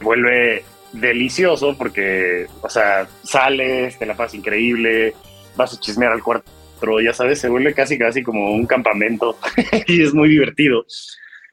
Vuelve 0.00 0.64
delicioso 0.92 1.76
porque, 1.76 2.46
o 2.62 2.68
sea, 2.68 3.06
sales, 3.22 3.98
te 3.98 4.06
la 4.06 4.16
pasas 4.16 4.34
increíble, 4.34 5.14
vas 5.56 5.74
a 5.74 5.80
chismear 5.80 6.12
al 6.12 6.22
cuarto, 6.22 6.50
ya 7.00 7.12
sabes, 7.12 7.38
se 7.40 7.48
vuelve 7.48 7.74
casi 7.74 7.98
casi 7.98 8.22
como 8.22 8.52
un 8.52 8.66
campamento 8.66 9.36
y 9.86 10.02
es 10.02 10.14
muy 10.14 10.28
divertido. 10.28 10.84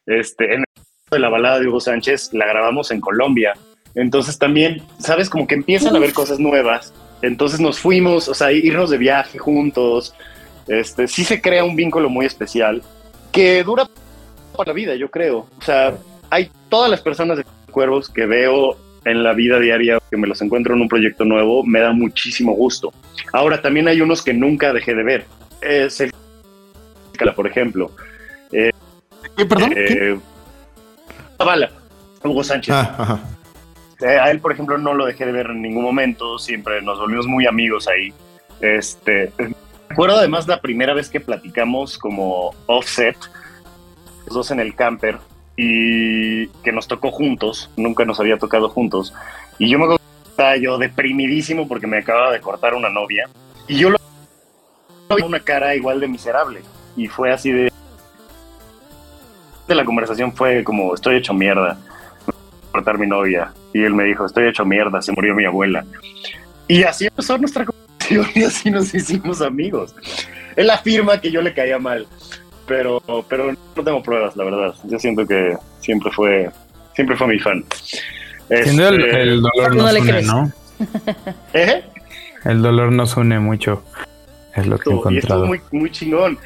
Este, 0.05 0.55
en 0.55 0.63
de 1.09 1.19
la 1.19 1.29
balada 1.29 1.59
de 1.59 1.67
Hugo 1.67 1.79
Sánchez 1.79 2.33
la 2.33 2.45
grabamos 2.45 2.91
en 2.91 2.99
Colombia, 2.99 3.53
entonces 3.95 4.37
también, 4.37 4.83
sabes, 4.99 5.29
como 5.29 5.47
que 5.47 5.55
empiezan 5.55 5.95
a 5.95 5.99
ver 5.99 6.13
cosas 6.13 6.39
nuevas, 6.39 6.93
entonces 7.21 7.59
nos 7.59 7.79
fuimos, 7.79 8.27
o 8.27 8.33
sea, 8.33 8.51
irnos 8.51 8.89
de 8.89 8.97
viaje 8.97 9.37
juntos, 9.37 10.13
este, 10.67 11.07
sí 11.07 11.23
se 11.23 11.41
crea 11.41 11.63
un 11.63 11.75
vínculo 11.75 12.09
muy 12.09 12.25
especial 12.25 12.83
que 13.31 13.63
dura 13.63 13.87
para 14.55 14.67
la 14.67 14.73
vida, 14.73 14.95
yo 14.95 15.09
creo. 15.09 15.47
O 15.57 15.61
sea, 15.61 15.95
hay 16.29 16.51
todas 16.69 16.89
las 16.89 17.01
personas 17.01 17.37
de 17.37 17.45
Cuervos 17.71 18.09
que 18.09 18.25
veo 18.25 18.77
en 19.09 19.23
la 19.23 19.33
vida 19.33 19.59
diaria, 19.59 19.99
que 20.09 20.17
me 20.17 20.27
los 20.27 20.41
encuentro 20.41 20.75
en 20.75 20.81
un 20.81 20.87
proyecto 20.87 21.25
nuevo, 21.25 21.63
me 21.63 21.79
da 21.79 21.91
muchísimo 21.91 22.53
gusto. 22.53 22.93
Ahora, 23.33 23.61
también 23.61 23.87
hay 23.87 24.01
unos 24.01 24.21
que 24.21 24.33
nunca 24.33 24.73
dejé 24.73 24.95
de 24.95 25.03
ver. 25.03 25.25
Es 25.61 26.01
el 26.01 26.11
por 27.35 27.47
ejemplo. 27.47 27.91
¿Qué, 28.51 28.71
perdón? 29.45 29.71
¿Qué? 29.73 30.11
Eh, 30.11 31.69
Hugo 32.23 32.43
Sánchez. 32.43 32.73
Ah, 32.73 32.95
ajá. 32.97 33.19
Eh, 34.01 34.19
a 34.19 34.29
él, 34.29 34.39
por 34.39 34.51
ejemplo, 34.51 34.77
no 34.77 34.93
lo 34.93 35.05
dejé 35.05 35.25
de 35.25 35.31
ver 35.31 35.47
en 35.47 35.61
ningún 35.61 35.83
momento, 35.83 36.37
siempre 36.37 36.81
nos 36.81 36.99
volvimos 36.99 37.25
muy 37.25 37.47
amigos 37.47 37.87
ahí. 37.87 38.13
Este, 38.61 39.31
me 39.39 39.55
acuerdo 39.89 40.17
además 40.17 40.47
la 40.47 40.61
primera 40.61 40.93
vez 40.93 41.09
que 41.09 41.19
platicamos 41.19 41.97
como 41.97 42.53
offset, 42.67 43.17
los 44.25 44.35
dos 44.35 44.51
en 44.51 44.59
el 44.59 44.75
camper, 44.75 45.17
y 45.57 46.47
que 46.63 46.71
nos 46.71 46.87
tocó 46.87 47.11
juntos, 47.11 47.69
nunca 47.75 48.05
nos 48.05 48.21
había 48.21 48.37
tocado 48.37 48.69
juntos. 48.69 49.13
Y 49.59 49.69
yo 49.69 49.77
me 49.79 49.97
estaba 50.23 50.55
yo 50.55 50.77
deprimidísimo 50.77 51.67
porque 51.67 51.87
me 51.87 51.97
acababa 51.97 52.31
de 52.31 52.39
cortar 52.39 52.73
una 52.73 52.89
novia, 52.89 53.27
y 53.67 53.77
yo 53.77 53.89
lo 53.89 53.97
vi 55.13 55.23
una 55.23 55.41
cara 55.41 55.75
igual 55.75 55.99
de 55.99 56.07
miserable, 56.07 56.61
y 56.95 57.07
fue 57.07 57.33
así 57.33 57.51
de... 57.51 57.71
de 59.67 59.75
la 59.75 59.83
conversación 59.83 60.31
fue 60.31 60.63
como, 60.63 60.95
estoy 60.95 61.17
hecho 61.17 61.33
mierda 61.33 61.77
cortar 62.77 62.97
mi 62.99 63.07
novia. 63.07 63.51
Y 63.73 63.83
él 63.83 63.93
me 63.93 64.03
dijo, 64.03 64.25
estoy 64.25 64.47
hecho 64.47 64.65
mierda, 64.65 65.01
se 65.01 65.11
murió 65.11 65.33
mi 65.33 65.45
abuela. 65.45 65.83
Y 66.67 66.83
así 66.83 67.07
empezó 67.07 67.37
nuestra 67.37 67.65
conversación 67.65 68.27
y 68.35 68.43
así 68.43 68.69
nos 68.69 68.93
hicimos 68.93 69.41
amigos. 69.41 69.95
Él 70.55 70.69
afirma 70.69 71.19
que 71.19 71.31
yo 71.31 71.41
le 71.41 71.53
caía 71.53 71.79
mal, 71.79 72.07
pero, 72.67 73.01
pero 73.27 73.53
no 73.75 73.83
tengo 73.83 74.03
pruebas, 74.03 74.35
la 74.35 74.43
verdad. 74.43 74.75
Yo 74.83 74.99
siento 74.99 75.25
que 75.25 75.55
siempre 75.79 76.11
fue, 76.11 76.49
siempre 76.93 77.15
fue 77.15 77.27
mi 77.27 77.39
fan. 77.39 77.63
Sin 78.63 78.77
duda 78.77 78.89
el, 78.89 79.01
Este, 79.01 79.21
el 79.21 79.41
dolor 79.41 79.75
No 79.75 79.83
nos 79.83 79.93
le 79.93 80.01
une, 80.01 80.09
crees. 80.11 80.27
¿no? 80.27 80.51
¿eh? 81.53 81.83
El 82.45 82.61
dolor 82.61 82.91
nos 82.91 83.17
une 83.17 83.39
mucho. 83.39 83.83
Es 84.55 84.67
lo 84.67 84.77
que 84.77 84.89
he 84.89 84.93
y 84.93 84.97
estuvo 84.97 85.09
encontrado. 85.09 85.45
muy, 85.45 85.61
muy 85.71 85.91
chingón. 85.91 86.37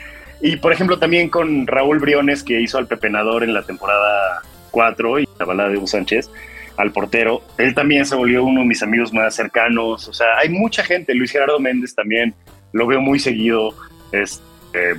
Y 0.42 0.58
por 0.58 0.74
ejemplo, 0.74 0.98
también 0.98 1.30
con 1.30 1.68
Raúl 1.68 2.00
Briones, 2.00 2.44
que 2.44 2.60
hizo 2.60 2.78
al 2.78 2.88
Pepenador 2.88 3.44
en 3.44 3.54
la 3.54 3.64
temporada 3.64 4.42
4 4.72 5.20
y 5.20 5.30
la 5.40 5.46
balada 5.46 5.70
de 5.70 5.78
Hugo 5.78 5.88
Sánchez, 5.88 6.30
al 6.78 6.92
portero. 6.92 7.44
Él 7.58 7.76
también 7.76 8.06
se 8.06 8.16
volvió 8.16 8.44
uno 8.44 8.62
de 8.62 8.68
mis 8.68 8.82
amigos 8.82 9.14
más 9.14 9.36
cercanos. 9.36 10.08
O 10.08 10.14
sea, 10.14 10.38
hay 10.40 10.50
mucha 10.50 10.84
gente. 10.84 11.14
Luis 11.14 11.32
Gerardo 11.32 11.60
Méndez 11.60 11.94
también 11.94 12.34
lo 12.74 12.88
veo 12.88 13.02
muy 13.02 13.20
seguido. 13.20 13.76
Este, 14.12 14.96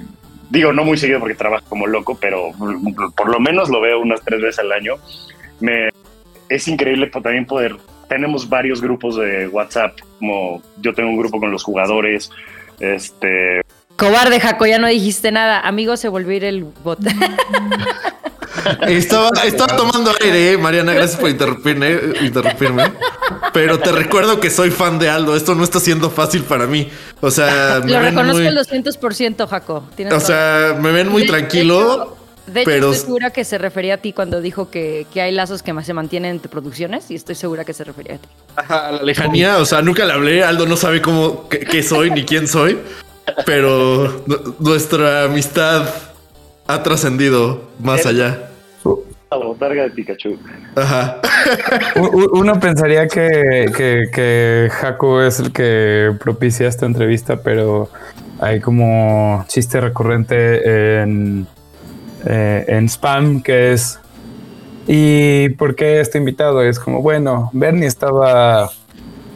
digo, 0.52 0.72
no 0.72 0.84
muy 0.84 0.98
seguido 0.98 1.18
porque 1.18 1.34
trabaja 1.34 1.64
como 1.66 1.86
loco, 1.86 2.18
pero 2.20 2.50
por 3.16 3.30
lo 3.30 3.40
menos 3.40 3.70
lo 3.70 3.80
veo 3.80 4.00
unas 4.00 4.20
tres 4.22 4.40
veces 4.40 4.58
al 4.58 4.72
año. 4.72 4.96
Me, 5.60 5.88
es 6.48 6.68
increíble 6.68 7.06
también 7.06 7.46
poder. 7.46 7.76
Tenemos 8.08 8.48
varios 8.48 8.82
grupos 8.82 9.16
de 9.16 9.48
WhatsApp, 9.48 9.98
como 10.18 10.62
yo 10.82 10.92
tengo 10.92 11.08
un 11.08 11.16
grupo 11.16 11.40
con 11.40 11.50
los 11.50 11.64
jugadores. 11.64 12.30
Este, 12.78 13.62
Cobarde, 13.96 14.40
Jaco, 14.40 14.66
ya 14.66 14.78
no 14.78 14.88
dijiste 14.88 15.30
nada. 15.30 15.60
Amigo, 15.60 15.96
se 15.96 16.08
volvió 16.08 16.32
a 16.32 16.34
ir 16.34 16.44
el 16.44 16.64
bot. 16.64 16.98
Estaba, 18.86 19.30
estaba 19.44 19.76
tomando 19.76 20.12
aire, 20.22 20.52
eh, 20.52 20.58
Mariana, 20.58 20.92
gracias 20.92 21.18
por 21.18 21.28
interrumpirme, 21.28 21.98
interrumpirme. 22.20 22.92
Pero 23.52 23.80
te 23.80 23.90
recuerdo 23.90 24.38
que 24.40 24.50
soy 24.50 24.70
fan 24.70 24.98
de 25.00 25.08
Aldo. 25.08 25.34
Esto 25.34 25.54
no 25.56 25.64
está 25.64 25.80
siendo 25.80 26.10
fácil 26.10 26.42
para 26.44 26.66
mí. 26.66 26.88
O 27.20 27.30
sea, 27.30 27.80
me 27.82 27.90
Lo 27.92 27.98
ven 27.98 28.10
reconozco 28.10 28.38
muy, 28.38 28.46
al 28.46 28.56
200%, 28.58 29.48
Jaco. 29.48 29.88
Tienes 29.96 30.14
o 30.14 30.20
sea, 30.20 30.76
me 30.80 30.92
ven 30.92 31.08
muy 31.08 31.22
De- 31.22 31.26
de 31.26 31.32
tranquilo. 31.32 31.80
hecho- 31.92 32.16
De 32.46 32.60
hecho, 32.60 32.70
pero- 32.70 32.90
estoy 32.92 33.04
segura 33.06 33.30
que 33.30 33.44
se 33.44 33.58
refería 33.58 33.94
a 33.94 33.96
ti 33.98 34.12
cuando 34.12 34.40
dijo 34.40 34.70
que, 34.70 35.06
que 35.12 35.22
hay 35.22 35.32
lazos 35.32 35.62
que 35.62 35.72
más 35.72 35.84
se 35.86 35.94
mantienen 35.94 36.32
entre 36.32 36.48
producciones 36.48 37.10
y 37.10 37.14
estoy 37.16 37.34
segura 37.34 37.64
que 37.64 37.72
se 37.72 37.82
refería 37.84 38.14
a 38.16 38.18
ti. 38.18 38.28
Ajá, 38.56 38.88
a 38.88 38.92
la 38.92 39.02
lejanía, 39.02 39.58
o 39.58 39.64
sea, 39.64 39.82
nunca 39.82 40.04
le 40.04 40.12
hablé. 40.12 40.44
Aldo 40.44 40.66
no 40.66 40.76
sabe 40.76 41.02
cómo, 41.02 41.48
qué, 41.48 41.60
qué 41.60 41.82
soy 41.82 42.10
ni 42.12 42.24
quién 42.24 42.46
soy. 42.46 42.78
Pero 43.46 44.22
nu- 44.26 44.54
nuestra 44.58 45.24
amistad 45.24 45.86
ha 46.66 46.82
trascendido 46.82 47.62
más 47.78 48.06
allá. 48.06 48.48
la 49.30 49.36
botarga 49.38 49.84
de 49.84 49.90
Pikachu. 49.90 50.38
Ajá. 50.76 51.20
Uno 52.32 52.60
pensaría 52.60 53.08
que, 53.08 53.70
que, 53.76 54.04
que 54.12 54.68
Jaco 54.70 55.22
es 55.22 55.40
el 55.40 55.52
que 55.52 56.12
propicia 56.20 56.68
esta 56.68 56.84
entrevista, 56.84 57.36
pero 57.42 57.88
hay 58.40 58.60
como 58.60 59.44
chiste 59.48 59.80
recurrente 59.80 61.00
en, 61.00 61.46
eh, 62.26 62.64
en 62.68 62.88
spam 62.88 63.42
que 63.42 63.72
es 63.72 63.98
¿y 64.86 65.48
por 65.50 65.76
qué 65.76 66.00
este 66.00 66.18
invitado? 66.18 66.62
Es 66.62 66.78
como, 66.78 67.00
bueno, 67.00 67.50
Bernie 67.54 67.86
estaba 67.86 68.70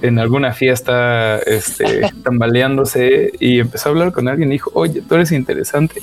en 0.02 0.18
alguna 0.18 0.52
fiesta, 0.52 1.38
este, 1.38 2.10
tambaleándose 2.24 3.32
y 3.40 3.60
empezó 3.60 3.88
a 3.88 3.92
hablar 3.92 4.12
con 4.12 4.28
alguien 4.28 4.50
y 4.50 4.52
dijo, 4.52 4.70
oye, 4.74 5.02
tú 5.06 5.14
eres 5.14 5.32
interesante. 5.32 6.00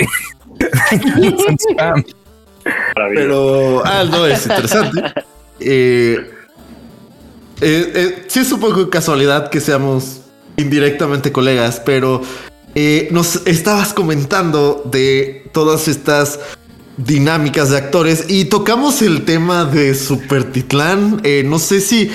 Pero 3.14 3.86
Aldo 3.86 4.28
es 4.28 4.46
interesante. 4.48 5.02
Eh, 5.60 6.18
eh, 7.62 7.91
eh, 7.96 8.26
sí 8.28 8.39
es 8.39 8.52
un 8.52 8.60
poco 8.60 8.89
casualidad 8.89 9.50
que 9.50 9.60
seamos 9.62 10.22
indirectamente 10.58 11.32
colegas, 11.32 11.82
pero 11.84 12.22
eh, 12.76 13.08
nos 13.12 13.46
estabas 13.46 13.94
comentando 13.94 14.82
de 14.86 15.48
todas 15.52 15.88
estas 15.88 16.39
dinámicas 16.98 17.70
de 17.70 17.78
actores 17.78 18.26
y 18.28 18.46
tocamos 18.46 19.02
el 19.02 19.26
tema 19.26 19.66
de 19.66 19.94
Super 19.94 20.52
Titlán. 20.52 21.22
Eh, 21.24 21.44
no 21.46 21.60
sé 21.60 21.82
si, 21.82 22.12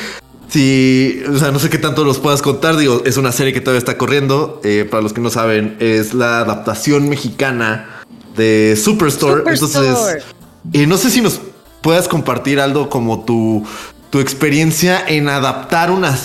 si, 0.48 1.22
o 1.28 1.38
sea, 1.38 1.50
no 1.50 1.58
sé 1.58 1.68
qué 1.68 1.78
tanto 1.78 2.04
los 2.04 2.18
puedas 2.18 2.40
contar. 2.40 2.76
Digo, 2.76 3.02
es 3.04 3.16
una 3.16 3.32
serie 3.32 3.52
que 3.52 3.60
todavía 3.60 3.78
está 3.78 3.98
corriendo. 3.98 4.60
Eh, 4.64 4.86
para 4.90 5.02
los 5.02 5.12
que 5.12 5.20
no 5.20 5.30
saben, 5.30 5.76
es 5.78 6.14
la 6.14 6.40
adaptación 6.40 7.08
mexicana 7.08 8.02
de 8.36 8.78
Superstore. 8.82 9.42
Superstore. 9.56 9.88
Entonces, 9.88 10.24
eh, 10.72 10.86
no 10.86 10.96
sé 10.96 11.10
si 11.10 11.20
nos 11.20 11.40
puedas 11.82 12.08
compartir 12.08 12.60
algo 12.60 12.88
como 12.88 13.24
tu, 13.24 13.64
tu 14.10 14.20
experiencia 14.20 15.04
en 15.06 15.28
adaptar 15.28 15.90
una 15.90 16.16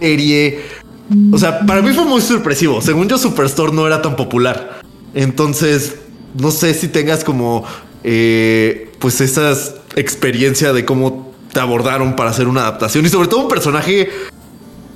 serie. 0.00 0.60
O 1.32 1.38
sea, 1.38 1.60
para 1.60 1.82
mí 1.82 1.92
fue 1.92 2.06
muy 2.06 2.22
sorpresivo. 2.22 2.80
Según 2.80 3.08
yo, 3.08 3.18
Superstore 3.18 3.72
no 3.72 3.86
era 3.86 4.00
tan 4.00 4.16
popular. 4.16 4.80
Entonces, 5.14 5.96
no 6.34 6.50
sé 6.50 6.72
si 6.72 6.88
tengas 6.88 7.24
como, 7.24 7.64
eh, 8.04 8.90
pues, 8.98 9.20
esa 9.20 9.54
experiencia 9.96 10.72
de 10.72 10.84
cómo 10.84 11.35
te 11.56 11.60
abordaron 11.60 12.16
para 12.16 12.28
hacer 12.28 12.48
una 12.48 12.60
adaptación. 12.60 13.06
Y 13.06 13.08
sobre 13.08 13.28
todo 13.28 13.40
un 13.40 13.48
personaje 13.48 14.10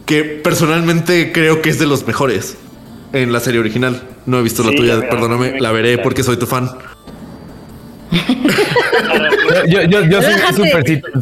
que 0.04 0.24
personalmente 0.24 1.32
creo 1.32 1.62
que 1.62 1.70
es 1.70 1.78
de 1.78 1.86
los 1.86 2.06
mejores 2.06 2.58
en 3.14 3.32
la 3.32 3.40
serie 3.40 3.60
original. 3.60 4.02
No 4.26 4.38
he 4.38 4.42
visto 4.42 4.62
la 4.62 4.76
tuya, 4.76 4.96
la 4.96 5.08
perdóname, 5.08 5.52
me 5.52 5.60
la 5.60 5.72
veré 5.72 5.96
porque 5.96 6.22
soy 6.22 6.36
tu 6.36 6.44
fan. 6.44 6.70
Yo, 9.68 9.82
yo, 9.84 10.04
yo 10.04 10.20
soy 10.20 10.34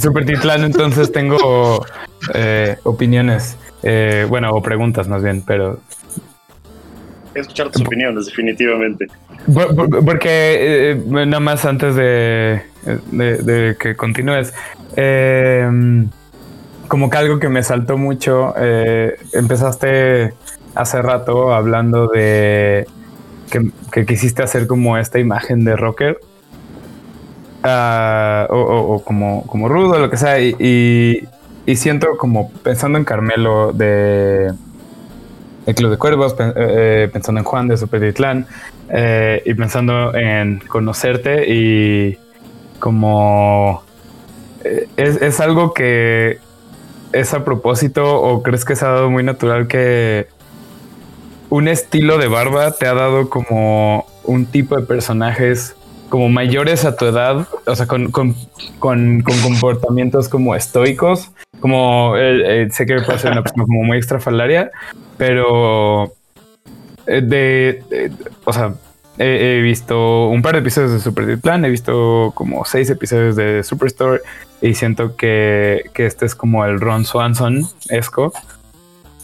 super 0.01 0.27
titlán, 0.27 0.65
entonces 0.65 1.13
tengo 1.13 1.87
eh, 2.35 2.77
opiniones, 2.83 3.57
eh, 3.85 4.27
bueno, 4.29 4.51
o 4.51 4.61
preguntas 4.61 5.07
más 5.07 5.23
bien, 5.23 5.43
pero 5.47 5.81
Escuchar 7.41 7.71
tus 7.71 7.83
opiniones, 7.83 8.27
definitivamente. 8.27 9.07
Por- 9.53 9.75
por- 9.75 10.05
Porque 10.05 10.91
eh, 10.93 11.03
nada 11.07 11.41
más 11.41 11.65
antes 11.65 11.95
de, 11.95 12.63
que 13.81 13.95
continúes, 13.97 14.53
eh, 14.97 15.69
como 16.89 17.11
que 17.11 17.17
algo 17.19 17.39
que 17.39 17.49
me 17.49 17.63
saltó 17.63 17.97
mucho, 17.99 18.55
eh, 18.59 19.17
empezaste 19.33 20.33
hace 20.75 21.03
rato 21.03 21.53
hablando 21.53 22.09
de 22.09 22.87
que, 23.93 24.05
quisiste 24.07 24.43
hacer 24.43 24.67
como 24.67 24.97
esta 24.99 25.19
imagen 25.19 25.65
de 25.65 25.77
rocker. 25.77 26.19
ah, 27.63 28.47
o, 28.51 29.03
como, 29.05 29.47
como 29.47 29.69
rudo, 29.69 29.99
lo 29.99 30.11
que 30.11 30.17
sea, 30.17 30.39
y 30.41 31.77
siento 31.77 32.17
como 32.17 32.51
pensando 32.63 32.97
en 32.99 33.05
Carmelo 33.05 33.73
de 33.75 34.53
el 35.69 35.75
Club 35.75 35.91
de 35.91 35.99
Cuervos, 35.99 36.35
eh, 36.39 36.53
eh, 36.57 37.11
pensando 37.13 37.41
en 37.41 37.45
Juan 37.45 37.69
de 37.69 37.77
Supertitlán, 37.77 38.47
eh, 38.89 39.43
y 39.45 39.53
pensando 39.53 40.15
en 40.15 40.61
conocerte 40.67 41.45
y 41.47 42.17
como 42.79 43.83
eh, 44.65 44.89
es, 44.97 45.21
es 45.21 45.41
algo 45.41 45.75
que 45.75 46.39
es 47.13 47.35
a 47.35 47.45
propósito 47.45 48.19
o 48.21 48.43
crees 48.43 48.65
que 48.65 48.77
se 48.77 48.85
ha 48.87 48.89
dado 48.89 49.11
muy 49.11 49.23
natural 49.23 49.67
que 49.67 50.29
un 51.51 51.69
estilo 51.69 52.17
de 52.17 52.29
barba 52.29 52.71
te 52.73 52.87
ha 52.87 52.95
dado 52.95 53.29
como 53.29 54.07
un 54.25 54.47
tipo 54.47 54.75
de 54.75 54.87
personajes 54.87 55.75
como 56.09 56.31
mayores 56.31 56.87
a 56.87 56.97
tu 56.97 57.05
edad, 57.05 57.47
o 57.67 57.77
sea, 57.77 57.87
con, 57.87 58.11
con, 58.11 58.35
con- 58.79 59.21
comportamientos 59.23 60.31
como 60.31 60.55
estoicos, 60.55 61.31
como 61.61 62.15
sé 62.17 62.87
que 62.87 63.01
puede 63.03 63.19
ser 63.19 63.33
una 63.33 63.43
persona 63.43 63.65
como 63.65 63.83
muy 63.85 63.99
extrafalaria, 63.99 64.71
pero 65.19 66.13
eh, 67.07 67.21
de, 67.23 67.83
de- 67.91 68.13
o 68.45 68.53
sea, 68.53 68.73
he, 69.19 69.61
visto 69.61 70.29
un 70.29 70.41
par 70.43 70.55
de 70.55 70.61
episodios 70.61 70.93
de 70.93 71.01
Super 71.01 71.39
Plan, 71.39 71.65
he 71.65 71.71
visto 71.71 72.33
como 72.35 72.65
seis 72.65 72.89
episodios 72.89 73.37
de 73.37 73.63
Superstore 73.65 74.23
y 74.63 74.75
siento 74.75 75.17
que, 75.17 75.91
que 75.93 76.07
este 76.07 76.25
es 76.27 76.35
como 76.35 76.65
el 76.65 76.81
Ron 76.81 77.05
Swanson 77.05 77.63
esco. 77.91 78.33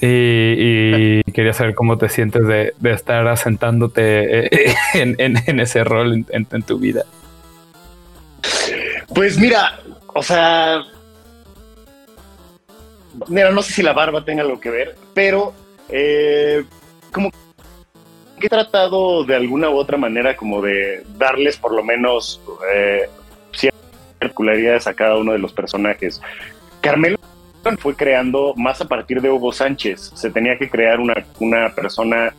Y, 0.01 1.21
y 1.21 1.23
quería 1.33 1.55
saber 1.55 1.75
cómo 1.75 1.97
te 1.97 2.09
sientes 2.11 2.47
de, 2.47 2.75
de 2.79 2.93
estar 2.93 3.27
asentándote 3.27 4.47
eh, 4.73 4.75
en, 4.95 5.17
en- 5.19 5.61
ese 5.61 5.83
rol 5.85 6.25
en- 6.29 6.47
en 6.51 6.63
tu 6.63 6.79
vida. 6.79 7.05
Pues 9.15 9.39
mira, 9.39 9.79
o 10.09 10.23
sea, 10.23 10.83
mira, 13.29 13.51
no 13.51 13.63
sé 13.63 13.73
si 13.73 13.83
la 13.83 13.93
barba 13.93 14.25
tenga 14.25 14.43
algo 14.43 14.61
que 14.61 14.71
ver, 14.71 14.97
pero 15.15 15.55
eh, 15.89 16.65
como 17.13 17.31
que 18.41 18.47
he 18.47 18.49
tratado 18.49 19.25
de 19.25 19.37
alguna 19.37 19.71
u 19.71 19.77
otra 19.77 19.97
manera 19.97 20.37
como 20.37 20.61
de 20.61 21.05
darles 21.17 21.57
por 21.57 21.73
lo 21.73 21.85
menos 21.85 22.41
eh, 22.75 23.09
ciertas 23.53 23.81
particularidades 24.19 24.87
a 24.87 24.95
cada 24.95 25.17
uno 25.17 25.33
de 25.33 25.39
los 25.39 25.53
personajes. 25.53 26.21
Carmelo 26.81 27.19
fue 27.79 27.97
creando 27.97 28.55
más 28.57 28.81
a 28.81 28.89
partir 28.89 29.23
de 29.23 29.31
Hugo 29.31 29.53
Sánchez. 29.53 30.13
Se 30.15 30.31
tenía 30.31 30.59
que 30.59 30.69
crear 30.69 31.01
una, 31.01 31.15
una 31.41 31.75
persona 31.75 32.35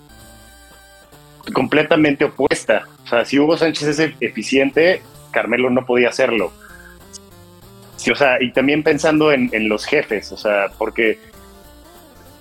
completamente 1.54 2.26
opuesta. 2.26 2.84
O 3.04 3.08
sea, 3.08 3.26
si 3.26 3.40
Hugo 3.40 3.58
Sánchez 3.58 4.00
es 4.00 4.12
eficiente, 4.20 5.02
Carmelo 5.32 5.70
no 5.70 5.86
podía 5.86 6.10
hacerlo. 6.10 6.52
O 8.12 8.16
sea, 8.16 8.38
y 8.40 8.52
también 8.52 8.84
pensando 8.84 9.32
en, 9.32 9.50
en 9.52 9.68
los 9.68 9.86
jefes, 9.86 10.32
o 10.32 10.38
sea, 10.38 10.68
porque 10.78 11.18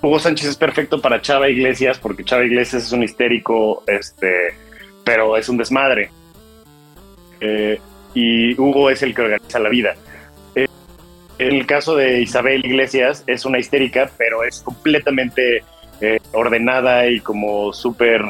Hugo 0.05 0.19
Sánchez 0.19 0.51
es 0.51 0.57
perfecto 0.57 1.01
para 1.01 1.23
Chava 1.23 1.49
Iglesias, 1.49 1.99
porque 1.99 2.25
Chava 2.25 2.45
Iglesias 2.45 2.85
es 2.85 2.93
un 2.93 3.03
histérico, 3.03 3.83
este, 3.87 4.55
pero 5.03 5.37
es 5.37 5.49
un 5.49 5.57
desmadre. 5.57 6.11
Eh, 7.41 7.81
y 8.13 8.59
Hugo 8.61 8.91
es 8.91 9.03
el 9.03 9.15
que 9.15 9.23
organiza 9.23 9.59
la 9.59 9.71
vida. 9.71 9.95
Eh, 10.55 10.67
el 11.39 11.67
caso 11.67 11.97
de 11.97 12.21
Isabel 12.21 12.65
Iglesias, 12.67 13.25
es 13.27 13.47
una 13.47 13.59
histérica, 13.59 14.11
pero 14.19 14.45
es 14.45 14.61
completamente 14.61 15.65
eh, 16.03 16.21
ordenada 16.33 17.07
y 17.09 17.21
como 17.21 17.73
súper 17.73 18.23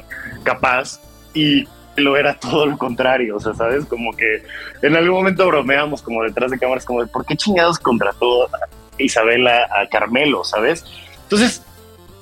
capaz. 0.44 1.00
Y 1.34 1.66
lo 1.96 2.16
era 2.16 2.38
todo 2.38 2.66
lo 2.66 2.78
contrario, 2.78 3.36
o 3.36 3.40
sea, 3.40 3.52
¿sabes? 3.54 3.84
Como 3.86 4.12
que 4.12 4.44
en 4.82 4.94
algún 4.94 5.16
momento 5.18 5.44
bromeamos 5.46 6.02
como 6.02 6.22
detrás 6.22 6.52
de 6.52 6.58
cámaras, 6.58 6.84
como 6.84 7.02
de 7.02 7.08
por 7.08 7.26
qué 7.26 7.36
chingados 7.36 7.80
contrató 7.80 8.44
a 8.44 8.68
Isabela 8.98 9.68
a 9.72 9.88
Carmelo, 9.88 10.44
¿sabes? 10.44 10.84
Entonces, 11.24 11.62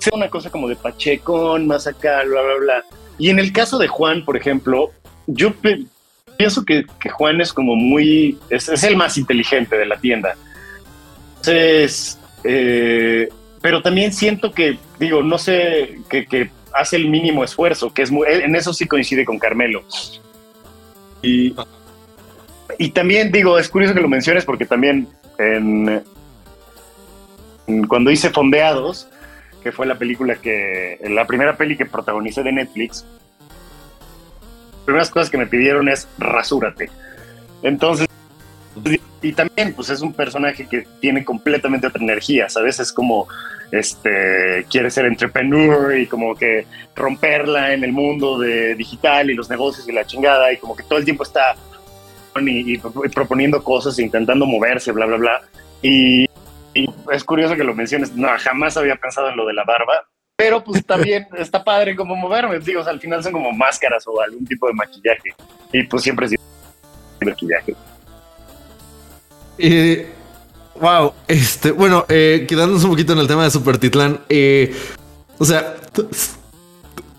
es 0.01 0.09
una 0.13 0.29
cosa 0.29 0.51
como 0.51 0.69
de 0.69 0.77
Pachecón, 0.77 1.67
más 1.67 1.87
acá, 1.87 2.23
bla, 2.25 2.43
bla, 2.43 2.55
bla. 2.59 2.85
Y 3.19 3.31
en 3.31 3.39
el 3.39 3.53
caso 3.53 3.79
de 3.79 3.89
Juan, 3.89 4.25
por 4.25 4.37
ejemplo, 4.37 4.91
yo 5.27 5.53
pienso 6.37 6.65
que, 6.65 6.85
que 6.99 7.09
Juan 7.09 7.41
es 7.41 7.53
como 7.53 7.77
muy, 7.77 8.39
es, 8.51 8.69
el 8.83 8.97
más 8.97 9.17
inteligente 9.19 9.77
de 9.77 9.87
la 9.87 9.97
tienda. 9.99 10.35
Entonces, 11.37 12.19
eh, 12.45 13.29
pero 13.61 13.83
también 13.83 14.13
siento 14.13 14.53
que, 14.53 14.79
digo, 14.99 15.23
no 15.23 15.39
sé, 15.39 16.01
que, 16.09 16.51
hace 16.75 16.97
el 16.97 17.09
mínimo 17.09 17.45
esfuerzo, 17.45 17.93
que 17.93 18.03
es 18.03 18.11
muy, 18.11 18.27
en 18.27 18.57
eso 18.57 18.73
sí 18.73 18.89
coincide 18.89 19.25
con 19.25 19.39
Carmelo. 19.39 19.85
Y, 21.21 21.55
y 22.79 22.91
también 22.91 23.31
digo, 23.31 23.59
es 23.59 23.69
curioso 23.69 23.95
que 23.95 24.01
lo 24.01 24.09
menciones 24.09 24.45
porque 24.45 24.65
también 24.65 25.07
en- 25.39 26.03
cuando 27.89 28.11
hice 28.11 28.31
Fondeados, 28.31 29.09
que 29.63 29.73
fue 29.73 29.87
la 29.87 29.97
película 29.99 30.37
que, 30.37 30.99
la 31.09 31.27
primera 31.27 31.57
peli 31.57 31.77
que 31.77 31.87
protagonicé 31.87 32.43
de 32.43 32.53
Netflix, 32.53 33.05
las 34.73 34.85
primeras 34.85 35.11
cosas 35.11 35.31
que 35.31 35.39
me 35.39 35.47
pidieron 35.47 35.89
es 35.89 36.09
rasúrate. 36.19 36.91
Entonces, 37.63 38.09
y 39.23 39.33
también, 39.33 39.73
pues 39.75 39.91
es 39.91 40.01
un 40.01 40.13
personaje 40.13 40.67
que 40.67 40.87
tiene 41.01 41.25
completamente 41.25 41.87
otra 41.87 42.03
energía, 42.03 42.49
¿sabes? 42.49 42.81
Es 42.81 42.93
como, 42.93 43.29
este, 43.71 44.67
quiere 44.69 44.91
ser 44.91 45.07
entrepreneur 45.07 45.97
y 45.97 46.07
como 46.07 46.35
que 46.35 46.67
romperla 46.97 47.73
en 47.73 47.85
el 47.85 47.93
mundo 47.93 48.39
de 48.39 48.75
digital 48.75 49.31
y 49.31 49.35
los 49.35 49.49
negocios 49.49 49.89
y 49.89 49.93
la 49.93 50.05
chingada 50.05 50.53
y 50.53 50.57
como 50.57 50.75
que 50.75 50.83
todo 50.83 50.99
el 50.99 51.05
tiempo 51.05 51.23
está 51.23 51.55
proponiendo 53.15 53.63
cosas, 53.63 53.99
intentando 53.99 54.47
moverse, 54.47 54.91
bla, 54.91 55.07
bla, 55.07 55.17
bla. 55.19 55.43
Y, 55.83 56.27
y 56.75 56.89
es 57.13 57.25
curioso 57.25 57.57
que 57.57 57.65
lo 57.65 57.75
menciones, 57.75 58.15
no, 58.15 58.29
jamás 58.39 58.77
había 58.77 58.97
pensado 58.97 59.29
en 59.29 59.37
lo 59.37 59.47
de 59.47 59.55
la 59.55 59.65
barba, 59.65 60.07
pero 60.37 60.63
pues 60.63 60.85
también 60.85 61.27
está 61.39 61.63
padre 61.63 61.95
como 61.95 62.17
moverme, 62.17 62.59
digo, 62.61 62.81
o 62.81 62.85
sea, 62.85 62.93
al 62.93 63.01
final 63.01 63.23
son 63.23 63.33
como 63.33 63.53
máscaras 63.53 64.07
o 64.07 64.21
algún 64.21 64.47
tipo 64.47 64.67
de 64.67 64.75
maquillaje 64.75 65.35
y 65.73 65.83
pues 65.85 66.03
siempre 66.03 66.29
sí 66.29 66.37
maquillaje. 67.25 67.75
Eh, 69.59 70.13
Wow, 70.81 71.13
este, 71.29 71.71
bueno, 71.71 72.07
eh, 72.09 72.47
quedándonos 72.49 72.83
un 72.85 72.91
poquito 72.91 73.13
en 73.13 73.19
el 73.19 73.29
tema 73.29 73.45
de 73.45 73.51
Super 73.51 73.79
Titlán, 73.79 74.21
eh, 74.29 74.75
o 75.39 75.45
sea, 75.45 75.77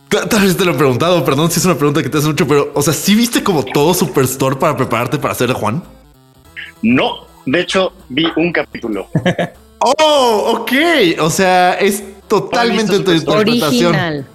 tal 0.10 0.42
vez 0.42 0.58
te 0.58 0.66
lo 0.66 0.72
he 0.72 0.76
preguntado, 0.76 1.24
perdón 1.24 1.52
si 1.52 1.60
es 1.60 1.66
una 1.66 1.78
pregunta 1.78 2.02
que 2.02 2.10
te 2.10 2.18
hace 2.18 2.28
mucho, 2.28 2.48
pero, 2.48 2.72
o 2.74 2.82
sea, 2.82 2.94
¿sí 2.94 3.16
viste 3.16 3.44
como 3.44 3.64
todo 3.64 3.94
Superstore 3.94 4.56
para 4.56 4.76
prepararte 4.76 5.20
para 5.20 5.36
ser 5.36 5.54
Juan? 5.54 5.84
No, 6.82 7.23
de 7.46 7.60
hecho, 7.62 7.94
vi 8.10 8.26
un 8.36 8.52
capítulo. 8.52 9.08
Oh, 9.86 10.60
ok, 10.62 10.72
o 11.20 11.30
sea, 11.30 11.74
es 11.74 12.02
totalmente 12.30 13.00
tu 13.02 13.12
interpretación. 13.12 13.90
Original. 13.90 14.26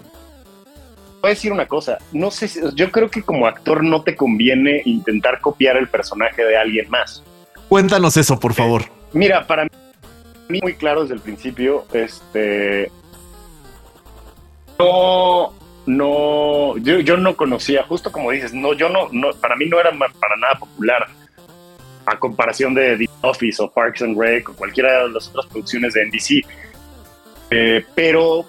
Voy 1.23 1.31
a 1.31 1.35
decir 1.35 1.51
una 1.53 1.67
cosa, 1.67 1.97
no 2.13 2.31
sé, 2.31 2.49
si- 2.49 2.61
yo 2.75 2.91
creo 2.93 3.11
que 3.11 3.23
como 3.23 3.47
actor 3.47 3.83
no 3.83 4.03
te 4.03 4.15
conviene 4.15 4.83
intentar 4.85 5.41
copiar 5.41 5.79
el 5.79 5.89
personaje 5.89 6.45
de 6.45 6.55
alguien 6.55 6.91
más. 6.91 7.23
Cuéntanos 7.71 8.19
eso, 8.19 8.39
por 8.39 8.53
favor. 8.53 8.83
Mira, 9.15 9.47
para 9.47 9.65
mí 10.51 10.61
muy 10.63 10.75
claro 10.75 11.01
desde 11.01 11.15
el 11.15 11.21
principio, 11.21 11.87
este 11.95 12.91
no, 14.79 15.55
no, 15.87 16.77
yo, 16.77 17.01
yo 17.01 17.17
no 17.17 17.37
conocía, 17.37 17.85
justo 17.85 18.13
como 18.13 18.31
dices, 18.33 18.53
no, 18.53 18.75
yo 18.75 18.91
no, 18.91 19.09
no, 19.13 19.31
para 19.41 19.57
mí 19.57 19.67
no 19.67 19.81
era 19.81 19.91
para 20.21 20.37
nada 20.37 20.59
popular 20.59 21.09
a 22.11 22.19
comparación 22.19 22.75
de 22.75 22.97
The 22.99 23.09
Office 23.23 23.63
o 23.63 23.71
Parks 23.71 24.03
and 24.03 24.19
Rec 24.19 24.49
o 24.49 24.55
cualquiera 24.55 25.05
de 25.05 25.11
las 25.11 25.29
otras 25.29 25.47
producciones 25.47 25.95
de 25.95 26.07
NBC. 26.07 26.47
Eh, 27.51 27.85
pero 27.95 28.45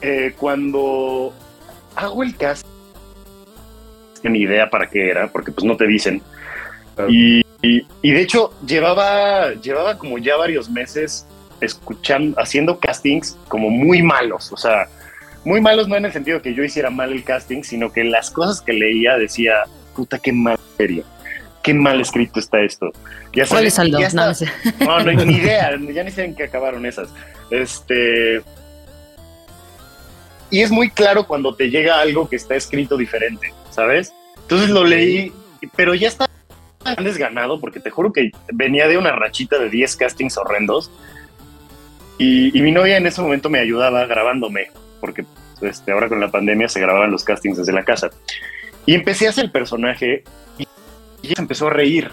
eh, 0.00 0.34
cuando 0.38 1.32
hago 1.96 2.22
el 2.22 2.36
cast, 2.36 2.66
ni 4.22 4.40
idea 4.42 4.70
para 4.70 4.88
qué 4.88 5.10
era, 5.10 5.28
porque 5.28 5.50
pues 5.52 5.64
no 5.64 5.76
te 5.76 5.86
dicen. 5.86 6.22
Y, 7.08 7.40
y- 7.62 7.86
y 8.02 8.10
de 8.12 8.20
hecho 8.20 8.52
llevaba, 8.66 9.52
llevaba 9.54 9.96
como 9.98 10.18
ya 10.18 10.36
varios 10.36 10.68
meses 10.70 11.26
escuchando, 11.60 12.38
haciendo 12.40 12.78
castings 12.78 13.36
como 13.48 13.70
muy 13.70 14.02
malos, 14.02 14.52
o 14.52 14.56
sea, 14.56 14.88
muy 15.44 15.60
malos 15.60 15.88
no 15.88 15.96
en 15.96 16.04
el 16.04 16.12
sentido 16.12 16.42
que 16.42 16.54
yo 16.54 16.62
hiciera 16.62 16.90
mal 16.90 17.12
el 17.12 17.24
casting, 17.24 17.62
sino 17.62 17.92
que 17.92 18.04
las 18.04 18.30
cosas 18.30 18.60
que 18.60 18.72
leía 18.72 19.16
decía, 19.16 19.64
puta, 19.96 20.18
qué 20.18 20.32
mal 20.32 20.58
serie, 20.76 21.02
qué 21.62 21.74
mal 21.74 22.00
escrito 22.00 22.40
está 22.40 22.60
esto. 22.60 22.90
Ya 23.32 23.46
¿Cuál 23.46 23.48
sabes, 23.48 23.72
es 23.74 23.78
Aldo? 23.78 24.00
ya 24.00 24.08
No, 24.08 24.08
está- 24.08 24.26
no 24.26 24.34
sé. 24.34 24.46
no, 24.84 25.00
no 25.00 25.10
hay 25.10 25.16
ni 25.26 25.34
idea, 25.38 25.70
ya 25.92 26.04
ni 26.04 26.10
sé 26.10 26.24
en 26.24 26.34
qué 26.34 26.44
acabaron 26.44 26.84
esas. 26.86 27.08
Este. 27.50 28.42
Y 30.50 30.60
es 30.60 30.70
muy 30.70 30.90
claro 30.90 31.26
cuando 31.26 31.54
te 31.54 31.70
llega 31.70 32.00
algo 32.00 32.28
que 32.28 32.36
está 32.36 32.54
escrito 32.54 32.96
diferente, 32.96 33.52
¿sabes? 33.70 34.12
Entonces 34.42 34.68
lo 34.70 34.84
leí, 34.84 35.32
pero 35.76 35.94
ya 35.94 36.08
está 36.08 36.28
tan 36.82 37.02
desganado 37.04 37.58
porque 37.60 37.80
te 37.80 37.88
juro 37.90 38.12
que 38.12 38.30
venía 38.52 38.86
de 38.86 38.98
una 38.98 39.12
rachita 39.12 39.58
de 39.58 39.70
10 39.70 39.96
castings 39.96 40.36
horrendos. 40.36 40.90
Y, 42.18 42.56
y 42.56 42.60
mi 42.62 42.70
novia 42.70 42.98
en 42.98 43.06
ese 43.06 43.22
momento 43.22 43.48
me 43.48 43.60
ayudaba 43.60 44.04
grabándome, 44.06 44.70
porque 45.00 45.24
este, 45.62 45.90
ahora 45.92 46.08
con 46.08 46.20
la 46.20 46.30
pandemia 46.30 46.68
se 46.68 46.80
grababan 46.80 47.10
los 47.10 47.24
castings 47.24 47.56
desde 47.56 47.72
la 47.72 47.84
casa. 47.84 48.10
Y 48.84 48.94
empecé 48.94 49.26
a 49.26 49.30
hacer 49.30 49.44
el 49.46 49.50
personaje 49.52 50.22
y, 50.58 50.66
y 51.22 51.28
ella 51.28 51.36
se 51.36 51.42
empezó 51.42 51.68
a 51.68 51.70
reír, 51.70 52.10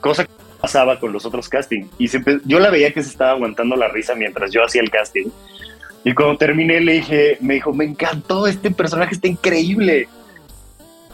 cosa 0.00 0.24
que 0.24 0.30
pasaba 0.60 0.98
con 0.98 1.12
los 1.12 1.26
otros 1.26 1.48
castings. 1.48 1.88
Y 1.98 2.08
yo 2.44 2.58
la 2.58 2.70
veía 2.70 2.92
que 2.92 3.02
se 3.02 3.10
estaba 3.10 3.32
aguantando 3.32 3.76
la 3.76 3.88
risa 3.88 4.14
mientras 4.14 4.50
yo 4.52 4.64
hacía 4.64 4.82
el 4.82 4.90
casting. 4.90 5.28
Y 6.04 6.14
cuando 6.14 6.38
terminé 6.38 6.80
le 6.80 6.94
dije, 6.94 7.38
me 7.40 7.54
dijo, 7.54 7.72
me 7.72 7.84
encantó, 7.84 8.46
este 8.46 8.70
personaje 8.70 9.14
está 9.14 9.28
increíble. 9.28 10.08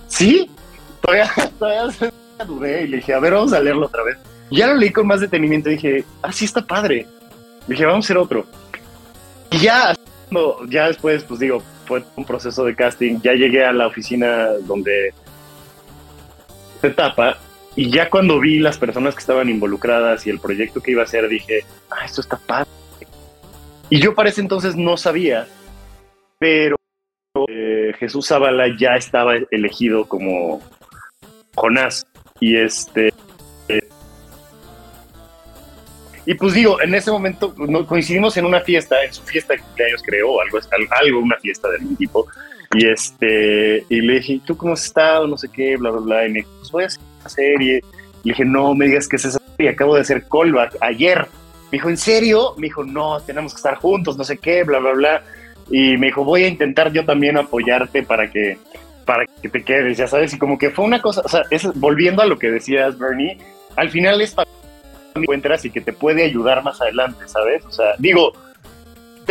¿Sí? 0.09 0.51
Todavía, 1.01 1.31
todavía 1.59 2.15
dudé 2.47 2.83
y 2.83 2.89
le 2.89 2.97
dije, 2.99 3.15
a 3.15 3.19
ver, 3.19 3.33
vamos 3.33 3.53
a 3.53 3.61
leerlo 3.61 3.87
otra 3.87 4.03
vez. 4.03 4.17
Y 4.51 4.59
ya 4.59 4.69
lo 4.69 4.75
leí 4.75 4.91
con 4.91 5.07
más 5.07 5.21
detenimiento 5.21 5.71
y 5.71 5.75
dije, 5.75 6.05
ah, 6.23 6.33
sí 6.33 6.45
está 6.45 6.65
padre. 6.65 7.07
Le 7.67 7.75
dije, 7.75 7.87
vamos 7.87 8.05
a 8.05 8.07
hacer 8.07 8.19
otro. 8.19 8.47
Y 9.51 9.59
ya, 9.59 9.95
ya 10.69 10.89
después, 10.89 11.25
pues 11.25 11.41
digo, 11.41 11.63
fue 11.87 12.03
un 12.17 12.25
proceso 12.25 12.65
de 12.65 12.75
casting. 12.75 13.21
Ya 13.23 13.33
llegué 13.33 13.65
a 13.65 13.73
la 13.73 13.87
oficina 13.87 14.49
donde 14.67 15.15
se 16.85 16.91
tapa 16.91 17.39
y 17.77 17.91
ya 17.91 18.11
cuando 18.11 18.39
vi 18.39 18.59
las 18.59 18.77
personas 18.77 19.15
que 19.15 19.21
estaban 19.21 19.49
involucradas 19.49 20.27
y 20.27 20.31
el 20.31 20.39
proyecto 20.39 20.83
que 20.83 20.91
iba 20.91 21.01
a 21.01 21.07
hacer, 21.07 21.27
dije, 21.29 21.65
ah, 21.91 22.05
esto 22.05 22.21
está 22.21 22.37
padre. 22.37 22.69
Y 23.89 24.01
yo 24.01 24.15
para 24.15 24.29
ese 24.29 24.43
entonces 24.43 24.77
no 24.77 24.97
sabía, 24.97 25.49
pero 26.39 26.77
eh, 27.49 27.93
Jesús 27.99 28.29
Zavala 28.29 28.67
ya 28.79 28.97
estaba 28.97 29.35
elegido 29.51 30.07
como 30.07 30.61
Jonás. 31.55 32.07
Y 32.39 32.57
este. 32.59 33.09
eh, 33.69 33.89
y 36.27 36.35
pues 36.35 36.53
digo, 36.53 36.81
en 36.83 36.95
ese 36.95 37.11
momento 37.11 37.55
coincidimos 37.87 38.37
en 38.37 38.45
una 38.45 38.61
fiesta, 38.61 39.03
en 39.03 39.13
su 39.13 39.23
fiesta 39.23 39.55
de 39.55 39.61
cumpleaños 39.61 40.03
creo, 40.05 40.41
algo, 40.41 40.59
algo, 41.01 41.19
una 41.19 41.37
fiesta 41.39 41.69
de 41.71 41.79
algún 41.79 41.97
tipo. 41.97 42.27
Y 42.75 42.89
este, 42.89 43.85
y 43.89 44.01
le 44.01 44.15
dije, 44.15 44.41
¿tú 44.45 44.57
cómo 44.57 44.73
has 44.73 44.85
estado? 44.85 45.29
No 45.29 45.39
sé 45.39 45.49
qué, 45.49 45.77
bla, 45.77 45.91
bla, 45.91 46.01
bla. 46.01 46.27
Y 46.27 46.33
me 46.33 46.39
dijo, 46.41 46.51
pues 46.59 46.73
voy 46.73 46.83
a 46.83 46.87
hacer 46.87 47.01
una 47.21 47.29
serie. 47.29 47.75
Le 48.25 48.33
dije, 48.33 48.45
no 48.45 48.75
me 48.75 48.87
digas 48.87 49.07
que 49.07 49.17
es 49.17 49.25
esa 49.25 49.39
serie, 49.57 49.71
acabo 49.71 49.95
de 49.95 50.01
hacer 50.01 50.27
callback 50.29 50.77
ayer. 50.81 51.29
Me 51.71 51.79
dijo, 51.79 51.89
¿en 51.89 51.97
serio? 51.97 52.55
Me 52.57 52.67
dijo, 52.67 52.83
no, 52.83 53.21
tenemos 53.21 53.53
que 53.53 53.59
estar 53.59 53.77
juntos, 53.77 54.17
no 54.17 54.25
sé 54.25 54.39
qué, 54.39 54.65
bla, 54.65 54.81
bla, 54.81 54.93
bla. 54.93 55.23
Y 55.71 55.97
me 55.99 56.07
dijo, 56.07 56.25
voy 56.25 56.45
a 56.45 56.49
intentar 56.49 56.93
yo 56.93 57.05
también 57.05 57.37
apoyarte 57.37 58.03
para 58.03 58.31
que, 58.31 58.59
para 59.05 59.25
que 59.27 59.49
te 59.49 59.63
quedes, 59.63 59.97
ya 59.97 60.09
sabes. 60.09 60.35
Y 60.35 60.39
como 60.39 60.59
que 60.59 60.71
fue 60.71 60.85
una 60.85 61.01
cosa, 61.01 61.23
o 61.25 61.29
sea, 61.29 61.43
es, 61.51 61.65
volviendo 61.75 62.23
a 62.23 62.27
lo 62.27 62.39
que 62.39 62.51
decías, 62.51 62.99
Bernie, 62.99 63.39
al 63.77 63.91
final 63.91 64.21
es 64.21 64.33
para 64.33 64.51
que 65.15 65.21
encuentras 65.21 65.65
y 65.65 65.71
que 65.71 65.81
te 65.81 65.93
puede 65.93 66.25
ayudar 66.25 66.65
más 66.65 66.81
adelante, 66.81 67.29
¿sabes? 67.29 67.65
O 67.67 67.71
sea, 67.71 67.95
digo, 67.99 68.33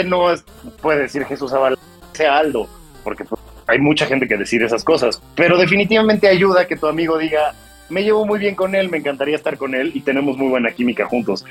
no 0.05 0.33
puede 0.81 1.01
decir 1.01 1.25
Jesús 1.25 1.51
Zavala, 1.51 1.77
sea 2.13 2.37
Aldo, 2.37 2.67
porque 3.03 3.25
pues, 3.25 3.41
hay 3.67 3.79
mucha 3.79 4.05
gente 4.05 4.27
que 4.27 4.37
decide 4.37 4.65
esas 4.65 4.83
cosas, 4.83 5.21
pero 5.35 5.57
definitivamente 5.57 6.27
ayuda 6.27 6.67
que 6.67 6.77
tu 6.77 6.87
amigo 6.87 7.17
diga, 7.17 7.53
me 7.89 8.03
llevo 8.03 8.25
muy 8.25 8.39
bien 8.39 8.55
con 8.55 8.75
él, 8.75 8.89
me 8.89 8.97
encantaría 8.97 9.35
estar 9.35 9.57
con 9.57 9.75
él 9.75 9.91
y 9.93 10.01
tenemos 10.01 10.37
muy 10.37 10.47
buena 10.47 10.71
química 10.71 11.05
juntos. 11.05 11.45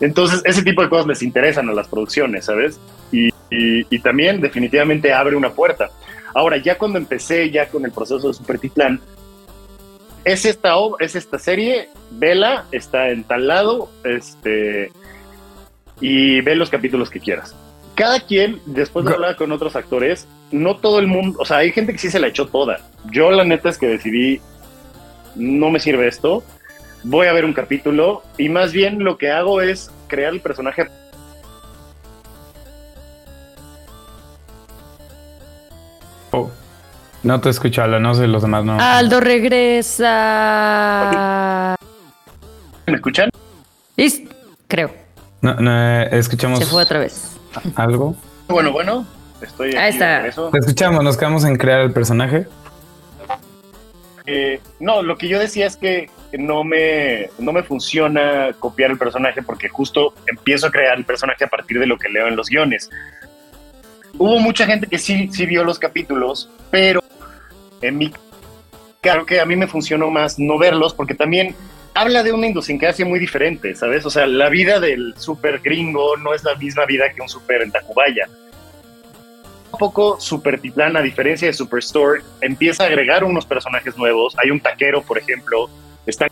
Entonces, 0.00 0.42
ese 0.44 0.62
tipo 0.62 0.82
de 0.82 0.88
cosas 0.88 1.06
les 1.06 1.22
interesan 1.22 1.68
a 1.68 1.72
las 1.72 1.88
producciones, 1.88 2.46
¿sabes? 2.46 2.80
Y, 3.12 3.28
y, 3.50 3.86
y 3.90 3.98
también 4.00 4.40
definitivamente 4.40 5.12
abre 5.12 5.36
una 5.36 5.50
puerta. 5.50 5.90
Ahora, 6.34 6.56
ya 6.56 6.78
cuando 6.78 6.98
empecé 6.98 7.50
ya 7.50 7.68
con 7.68 7.84
el 7.84 7.92
proceso 7.92 8.28
de 8.28 8.34
Super 8.34 8.58
Titlán, 8.58 9.00
es 10.24 10.44
esta, 10.44 10.74
es 10.98 11.16
esta 11.16 11.38
serie, 11.38 11.88
vela, 12.10 12.66
está 12.72 13.10
en 13.10 13.24
tal 13.24 13.46
lado, 13.46 13.90
este, 14.04 14.92
y 16.00 16.40
ve 16.42 16.54
los 16.56 16.70
capítulos 16.70 17.10
que 17.10 17.20
quieras. 17.20 17.54
Cada 17.94 18.20
quien, 18.20 18.60
después 18.66 19.04
de 19.04 19.14
hablar 19.14 19.36
con 19.36 19.52
otros 19.52 19.76
actores, 19.76 20.26
no 20.50 20.76
todo 20.76 20.98
el 20.98 21.06
mundo, 21.06 21.38
o 21.40 21.44
sea, 21.44 21.58
hay 21.58 21.72
gente 21.72 21.92
que 21.92 21.98
sí 21.98 22.10
se 22.10 22.18
la 22.20 22.26
echó 22.28 22.46
toda. 22.46 22.78
Yo 23.10 23.30
la 23.30 23.44
neta 23.44 23.68
es 23.68 23.78
que 23.78 23.86
decidí, 23.86 24.40
no 25.36 25.70
me 25.70 25.80
sirve 25.80 26.08
esto, 26.08 26.42
voy 27.04 27.26
a 27.26 27.32
ver 27.32 27.44
un 27.44 27.52
capítulo 27.52 28.22
y 28.36 28.48
más 28.48 28.72
bien 28.72 29.04
lo 29.04 29.18
que 29.18 29.30
hago 29.30 29.60
es 29.60 29.90
crear 30.08 30.32
el 30.32 30.40
personaje. 30.40 30.88
Oh, 36.32 36.50
no 37.22 37.40
te 37.40 37.50
escucho, 37.50 37.82
Aldo, 37.82 38.00
no 38.00 38.14
sé 38.14 38.26
los 38.26 38.42
demás, 38.42 38.64
no. 38.64 38.78
Aldo 38.80 39.20
regresa. 39.20 40.06
¿Me 42.86 42.94
escuchan? 42.94 43.30
Creo. 44.70 44.94
No, 45.42 45.54
no, 45.54 45.72
eh, 45.72 46.08
escuchamos 46.12 46.60
Se 46.60 46.66
fue 46.66 46.84
otra 46.84 47.00
vez. 47.00 47.36
algo. 47.74 48.14
Bueno, 48.48 48.70
bueno, 48.72 49.04
estoy 49.46 49.74
Ahí 49.74 49.90
está. 49.90 50.22
Te 50.22 50.58
escuchamos, 50.58 51.04
nos 51.04 51.16
quedamos 51.16 51.44
en 51.44 51.56
crear 51.56 51.80
el 51.80 51.92
personaje. 51.92 52.46
Eh, 54.26 54.60
no, 54.78 55.02
lo 55.02 55.16
que 55.16 55.28
yo 55.28 55.38
decía 55.38 55.66
es 55.66 55.76
que 55.76 56.08
no 56.38 56.62
me, 56.62 57.30
no 57.38 57.52
me 57.52 57.62
funciona 57.62 58.50
copiar 58.58 58.90
el 58.90 58.98
personaje 58.98 59.42
porque 59.42 59.68
justo 59.68 60.14
empiezo 60.26 60.68
a 60.68 60.70
crear 60.70 60.96
el 60.96 61.04
personaje 61.04 61.44
a 61.44 61.48
partir 61.48 61.78
de 61.80 61.86
lo 61.86 61.98
que 61.98 62.08
leo 62.08 62.28
en 62.28 62.36
los 62.36 62.48
guiones. 62.48 62.90
Hubo 64.18 64.38
mucha 64.38 64.66
gente 64.66 64.86
que 64.86 64.98
sí, 64.98 65.28
sí 65.32 65.46
vio 65.46 65.64
los 65.64 65.78
capítulos, 65.78 66.50
pero 66.70 67.02
en 67.80 67.98
mi 67.98 68.12
claro 69.00 69.24
que 69.24 69.40
a 69.40 69.46
mí 69.46 69.56
me 69.56 69.66
funcionó 69.66 70.10
más 70.10 70.38
no 70.38 70.58
verlos 70.58 70.92
porque 70.94 71.14
también 71.14 71.54
habla 71.94 72.22
de 72.22 72.32
una 72.32 72.48
idiosincrasia 72.48 73.04
muy 73.04 73.18
diferente, 73.18 73.74
¿sabes? 73.74 74.04
O 74.06 74.10
sea, 74.10 74.26
la 74.26 74.48
vida 74.48 74.78
del 74.78 75.14
super 75.16 75.60
gringo 75.60 76.16
no 76.16 76.34
es 76.34 76.44
la 76.44 76.54
misma 76.54 76.84
vida 76.86 77.12
que 77.12 77.22
un 77.22 77.28
super 77.28 77.62
en 77.62 77.72
Tacubaya. 77.72 78.28
Poco 79.78 80.20
Super 80.20 80.60
Titlán, 80.60 80.96
a 80.96 81.02
diferencia 81.02 81.48
de 81.48 81.54
Superstore, 81.54 82.22
empieza 82.40 82.84
a 82.84 82.86
agregar 82.86 83.24
unos 83.24 83.46
personajes 83.46 83.96
nuevos. 83.96 84.36
Hay 84.38 84.50
un 84.50 84.60
taquero, 84.60 85.02
por 85.02 85.18
ejemplo, 85.18 85.70
están 86.06 86.28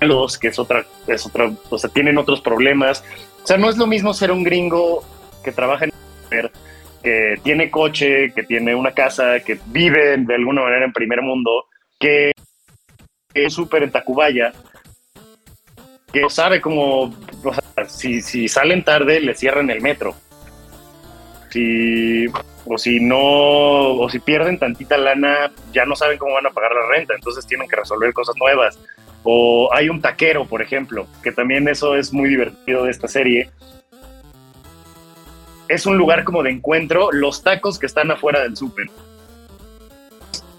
los 0.00 0.38
que 0.38 0.48
es 0.48 0.58
otra, 0.58 0.84
es 1.06 1.24
otra, 1.26 1.52
o 1.70 1.78
sea, 1.78 1.90
tienen 1.90 2.18
otros 2.18 2.40
problemas. 2.40 3.04
O 3.42 3.46
sea, 3.46 3.56
no 3.56 3.68
es 3.68 3.76
lo 3.76 3.86
mismo 3.86 4.12
ser 4.14 4.30
un 4.30 4.42
gringo 4.42 5.04
que 5.44 5.52
trabaja 5.52 5.84
en 5.84 5.92
que 7.02 7.38
tiene 7.42 7.70
coche, 7.70 8.32
que 8.32 8.44
tiene 8.44 8.74
una 8.74 8.92
casa, 8.92 9.40
que 9.40 9.58
vive 9.66 10.16
de 10.16 10.34
alguna 10.34 10.62
manera 10.62 10.84
en 10.84 10.92
primer 10.92 11.20
mundo, 11.20 11.66
que 11.98 12.32
es 13.34 13.52
súper 13.52 13.82
en 13.82 13.90
Tacubaya. 13.90 14.52
que 16.12 16.28
sabe 16.28 16.60
cómo, 16.60 17.04
o 17.44 17.54
sea, 17.54 17.88
si, 17.88 18.20
si 18.20 18.46
salen 18.46 18.84
tarde, 18.84 19.20
le 19.20 19.34
cierran 19.34 19.70
el 19.70 19.80
metro. 19.80 20.14
Si, 21.52 22.26
o 22.64 22.78
si 22.78 22.98
no, 22.98 23.20
o 23.20 24.08
si 24.08 24.18
pierden 24.20 24.58
tantita 24.58 24.96
lana, 24.96 25.52
ya 25.72 25.84
no 25.84 25.94
saben 25.94 26.16
cómo 26.16 26.32
van 26.32 26.46
a 26.46 26.50
pagar 26.50 26.72
la 26.72 26.86
renta, 26.96 27.14
entonces 27.14 27.46
tienen 27.46 27.68
que 27.68 27.76
resolver 27.76 28.12
cosas 28.14 28.34
nuevas. 28.36 28.78
O 29.22 29.68
hay 29.72 29.90
un 29.90 30.00
taquero, 30.00 30.46
por 30.46 30.62
ejemplo, 30.62 31.06
que 31.22 31.30
también 31.30 31.68
eso 31.68 31.94
es 31.94 32.12
muy 32.12 32.30
divertido 32.30 32.84
de 32.84 32.90
esta 32.90 33.06
serie. 33.06 33.50
Es 35.68 35.84
un 35.84 35.98
lugar 35.98 36.24
como 36.24 36.42
de 36.42 36.50
encuentro, 36.50 37.12
los 37.12 37.42
tacos 37.42 37.78
que 37.78 37.86
están 37.86 38.10
afuera 38.10 38.40
del 38.40 38.56
súper. 38.56 38.86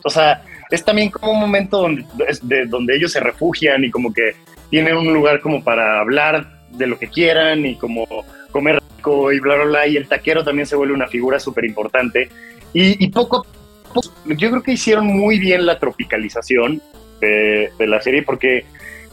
O 0.04 0.10
sea, 0.12 0.44
es 0.70 0.86
también 0.86 1.10
como 1.10 1.32
un 1.32 1.40
momento 1.40 1.82
donde, 1.82 2.06
de, 2.44 2.66
donde 2.68 2.96
ellos 2.96 3.12
se 3.12 3.20
refugian 3.20 3.84
y 3.84 3.90
como 3.90 4.14
que 4.14 4.36
tienen 4.70 4.96
un 4.96 5.12
lugar 5.12 5.40
como 5.42 5.64
para 5.64 6.00
hablar 6.00 6.62
de 6.70 6.86
lo 6.86 7.00
que 7.00 7.08
quieran 7.08 7.66
y 7.66 7.76
como 7.78 8.06
comer 8.52 8.83
y 9.32 9.40
bla, 9.40 9.56
bla, 9.56 9.66
bla. 9.66 9.88
Y 9.88 9.98
el 9.98 10.08
taquero 10.08 10.44
también 10.44 10.66
se 10.66 10.76
vuelve 10.76 10.94
una 10.94 11.08
figura 11.08 11.40
súper 11.40 11.66
importante. 11.66 12.30
Y, 12.74 13.04
y, 13.04 13.10
poco 13.10 13.40
a 13.40 13.94
poco, 13.94 14.10
yo 14.26 14.50
creo 14.50 14.64
que 14.64 14.74
hicieron 14.74 15.08
muy 15.08 15.40
bien 15.40 15.66
la 15.66 15.80
tropicalización 15.80 16.82
de, 17.22 17.72
de, 17.78 17.88
la 17.88 18.02
serie 18.02 18.24
porque 18.24 18.66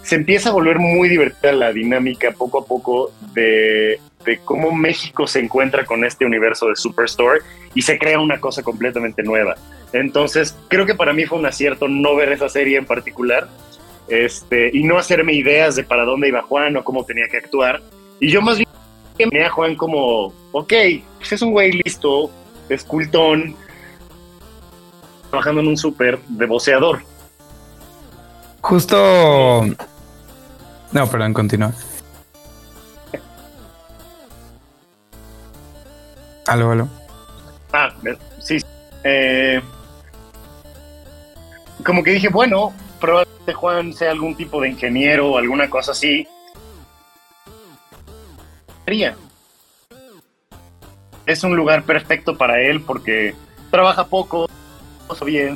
se 0.02 0.16
empieza 0.16 0.48
a 0.48 0.52
volver 0.52 0.78
muy 0.78 1.08
divertida 1.08 1.52
la 1.52 1.72
dinámica 1.72 2.32
poco 2.32 2.60
a 2.60 2.64
poco 2.64 3.12
de, 3.34 4.00
de 4.24 4.38
cómo 4.38 4.72
México 4.72 5.26
se 5.26 5.40
encuentra 5.40 5.84
con 5.84 6.04
este 6.04 6.24
universo 6.24 6.68
de 6.68 6.76
Superstore 6.76 7.40
y 7.74 7.82
se 7.82 7.98
crea 7.98 8.18
una 8.18 8.40
cosa 8.40 8.62
completamente 8.62 9.22
nueva. 9.22 9.56
Entonces, 9.92 10.56
creo 10.68 10.86
que 10.86 10.94
para 10.94 11.12
mí 11.12 11.24
fue 11.24 11.38
un 11.38 11.46
acierto 11.46 11.88
no 11.88 12.14
ver 12.16 12.32
esa 12.32 12.48
serie 12.48 12.78
en 12.78 12.86
particular 12.86 13.48
este, 14.08 14.70
y 14.72 14.82
no 14.82 14.98
hacerme 14.98 15.32
ideas 15.32 15.76
de 15.76 15.84
para 15.84 16.04
dónde 16.04 16.28
iba 16.28 16.42
Juan 16.42 16.76
o 16.76 16.84
cómo 16.84 17.04
tenía 17.04 17.28
que 17.28 17.38
actuar. 17.38 17.80
Y 18.20 18.30
yo 18.30 18.42
más 18.42 18.58
bien 18.58 18.68
me 19.26 19.44
a 19.44 19.50
Juan 19.50 19.74
como, 19.76 20.32
ok, 20.52 20.72
pues 21.18 21.32
es 21.32 21.42
un 21.42 21.52
güey 21.52 21.72
listo, 21.84 22.30
escultón, 22.68 23.56
trabajando 25.30 25.60
en 25.60 25.68
un 25.68 25.76
súper 25.76 26.18
de 26.28 26.46
boceador. 26.46 27.02
Justo... 28.60 29.64
No, 30.92 31.06
perdón, 31.08 31.34
continúa. 31.34 31.72
Aló, 36.46 36.72
aló. 36.72 36.88
Ah, 37.72 37.94
sí. 38.40 38.58
Eh, 39.04 39.60
como 41.84 42.02
que 42.02 42.12
dije, 42.12 42.28
bueno, 42.28 42.72
probablemente 43.00 43.54
Juan 43.54 43.92
sea 43.92 44.10
algún 44.10 44.34
tipo 44.34 44.60
de 44.60 44.70
ingeniero 44.70 45.30
o 45.30 45.38
alguna 45.38 45.70
cosa 45.70 45.92
así. 45.92 46.26
Es 51.26 51.44
un 51.44 51.56
lugar 51.56 51.84
perfecto 51.84 52.36
para 52.36 52.60
él 52.60 52.80
porque 52.80 53.34
trabaja 53.70 54.06
poco, 54.06 54.48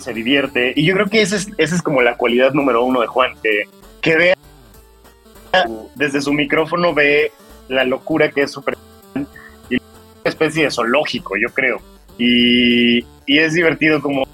se 0.00 0.12
divierte. 0.12 0.72
Y 0.76 0.84
yo 0.84 0.94
creo 0.94 1.06
que 1.06 1.22
esa 1.22 1.36
es, 1.36 1.82
como 1.82 2.02
la 2.02 2.16
cualidad 2.16 2.52
número 2.52 2.84
uno 2.84 3.00
de 3.00 3.06
Juan, 3.06 3.34
que, 3.42 3.64
que 4.00 4.16
vea 4.16 4.34
desde 5.94 6.20
su 6.20 6.32
micrófono, 6.32 6.94
ve 6.94 7.32
la 7.68 7.84
locura 7.84 8.30
que 8.30 8.42
es 8.42 8.52
súper 8.52 8.76
y 9.70 9.76
una 9.76 9.82
especie 10.24 10.64
de 10.64 10.70
zoológico, 10.70 11.36
yo 11.36 11.48
creo. 11.52 11.80
Y, 12.18 13.04
es 13.26 13.54
divertido 13.54 14.00
como 14.00 14.26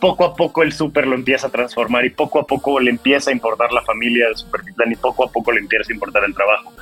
poco 0.00 0.24
a 0.24 0.34
poco 0.34 0.62
el 0.62 0.72
súper 0.72 1.06
lo 1.06 1.14
empieza 1.14 1.46
a 1.46 1.50
transformar 1.50 2.04
y 2.04 2.10
poco 2.10 2.40
a 2.40 2.46
poco 2.46 2.80
le 2.80 2.90
empieza 2.90 3.30
a 3.30 3.32
importar 3.32 3.72
la 3.72 3.82
familia 3.82 4.26
del 4.26 4.36
Supertitán 4.36 4.90
y 4.92 4.96
poco 4.96 5.24
a 5.24 5.30
poco 5.30 5.52
le 5.52 5.60
empieza 5.60 5.92
a 5.92 5.94
importar 5.94 6.24
el 6.24 6.34
trabajo. 6.34 6.72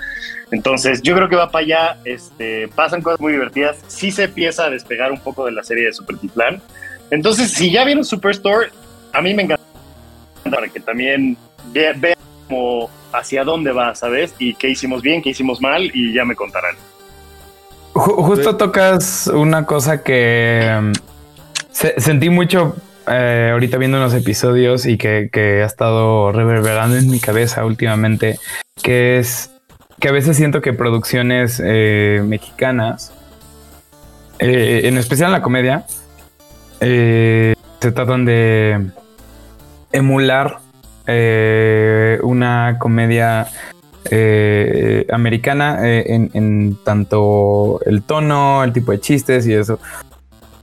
Entonces, 0.50 1.02
yo 1.02 1.14
creo 1.14 1.28
que 1.28 1.36
va 1.36 1.50
para 1.50 1.64
allá, 1.64 1.96
este, 2.04 2.68
pasan 2.68 3.02
cosas 3.02 3.20
muy 3.20 3.32
divertidas, 3.32 3.78
sí 3.86 4.10
se 4.10 4.24
empieza 4.24 4.64
a 4.64 4.70
despegar 4.70 5.12
un 5.12 5.20
poco 5.20 5.44
de 5.44 5.52
la 5.52 5.62
serie 5.62 5.86
de 5.86 5.92
Supertitán. 5.92 6.62
Entonces, 7.10 7.52
si 7.52 7.70
ya 7.70 7.84
vieron 7.84 8.04
Superstore, 8.04 8.70
a 9.12 9.20
mí 9.20 9.34
me 9.34 9.42
encanta 9.42 9.64
para 10.50 10.68
que 10.68 10.80
también 10.80 11.36
vean 11.72 12.16
hacia 13.12 13.44
dónde 13.44 13.72
va, 13.72 13.94
¿sabes? 13.94 14.34
Y 14.38 14.54
qué 14.54 14.68
hicimos 14.70 15.02
bien, 15.02 15.22
qué 15.22 15.30
hicimos 15.30 15.60
mal 15.60 15.90
y 15.94 16.14
ya 16.14 16.24
me 16.24 16.34
contarán. 16.34 16.76
Justo 17.92 18.56
tocas 18.56 19.26
una 19.26 19.66
cosa 19.66 20.02
que 20.02 20.92
se, 21.78 22.00
sentí 22.00 22.28
mucho 22.28 22.74
eh, 23.06 23.50
ahorita 23.52 23.78
viendo 23.78 23.98
unos 23.98 24.12
episodios 24.12 24.84
y 24.84 24.98
que, 24.98 25.30
que, 25.32 25.62
ha 25.62 25.66
estado 25.66 26.32
reverberando 26.32 26.96
en 26.96 27.08
mi 27.08 27.20
cabeza 27.20 27.64
últimamente, 27.64 28.40
que 28.82 29.18
es 29.18 29.52
que 30.00 30.08
a 30.08 30.12
veces 30.12 30.36
siento 30.36 30.60
que 30.60 30.72
producciones 30.72 31.62
eh, 31.64 32.20
mexicanas, 32.26 33.12
eh, 34.40 34.82
en 34.84 34.98
especial 34.98 35.28
en 35.28 35.32
la 35.32 35.42
comedia, 35.42 35.86
eh, 36.80 37.54
se 37.80 37.92
tratan 37.92 38.24
de 38.24 38.90
emular 39.92 40.58
eh, 41.06 42.18
una 42.24 42.76
comedia 42.80 43.46
americana 45.12 45.86
en, 45.86 46.30
en 46.32 46.78
tanto 46.82 47.78
el 47.84 48.02
tono, 48.02 48.64
el 48.64 48.72
tipo 48.72 48.90
de 48.90 49.00
chistes 49.00 49.46
y 49.46 49.52
eso. 49.52 49.78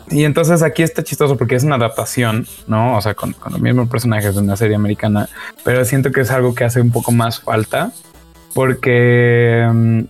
Y 0.10 0.24
entonces 0.24 0.62
aquí 0.62 0.84
está 0.84 1.04
chistoso 1.04 1.36
porque 1.38 1.56
es 1.56 1.64
una 1.64 1.76
adaptación, 1.76 2.48
¿no? 2.68 2.96
O 2.98 3.02
sea, 3.02 3.16
con, 3.16 3.36
los 3.50 3.60
mismos 3.60 3.90
personajes 3.90 4.36
de 4.36 4.42
una 4.42 4.56
serie 4.56 4.76
americana, 4.76 5.28
pero 5.64 5.84
siento 5.84 6.12
que 6.12 6.22
es 6.22 6.32
algo 6.32 6.54
que 6.54 6.64
hace 6.64 6.82
un 6.82 6.92
poco 6.92 7.12
más 7.12 7.42
falta 7.42 7.92
porque 8.54 9.66
um, 9.70 10.06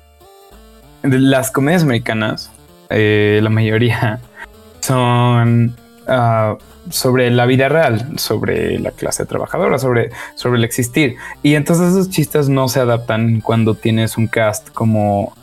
las 1.04 1.50
comedias 1.52 1.84
americanas, 1.84 2.52
eh, 2.90 3.40
la 3.42 3.50
mayoría, 3.50 4.20
son 4.82 5.76
uh, 6.08 6.58
sobre 6.90 7.32
la 7.32 7.46
vida 7.46 7.70
real, 7.70 8.20
sobre 8.20 8.80
la 8.80 8.92
clase 8.92 9.26
trabajadora, 9.26 9.80
sobre, 9.80 10.12
sobre 10.36 10.60
el 10.60 10.64
existir. 10.64 11.16
Y 11.42 11.56
entonces 11.56 11.92
esos 11.92 12.10
chistes 12.10 12.50
no 12.50 12.68
se 12.68 12.80
adaptan 12.80 13.42
cuando 13.42 13.76
tienes 13.76 14.18
un 14.18 14.28
cast 14.28 14.70
como 14.72 15.34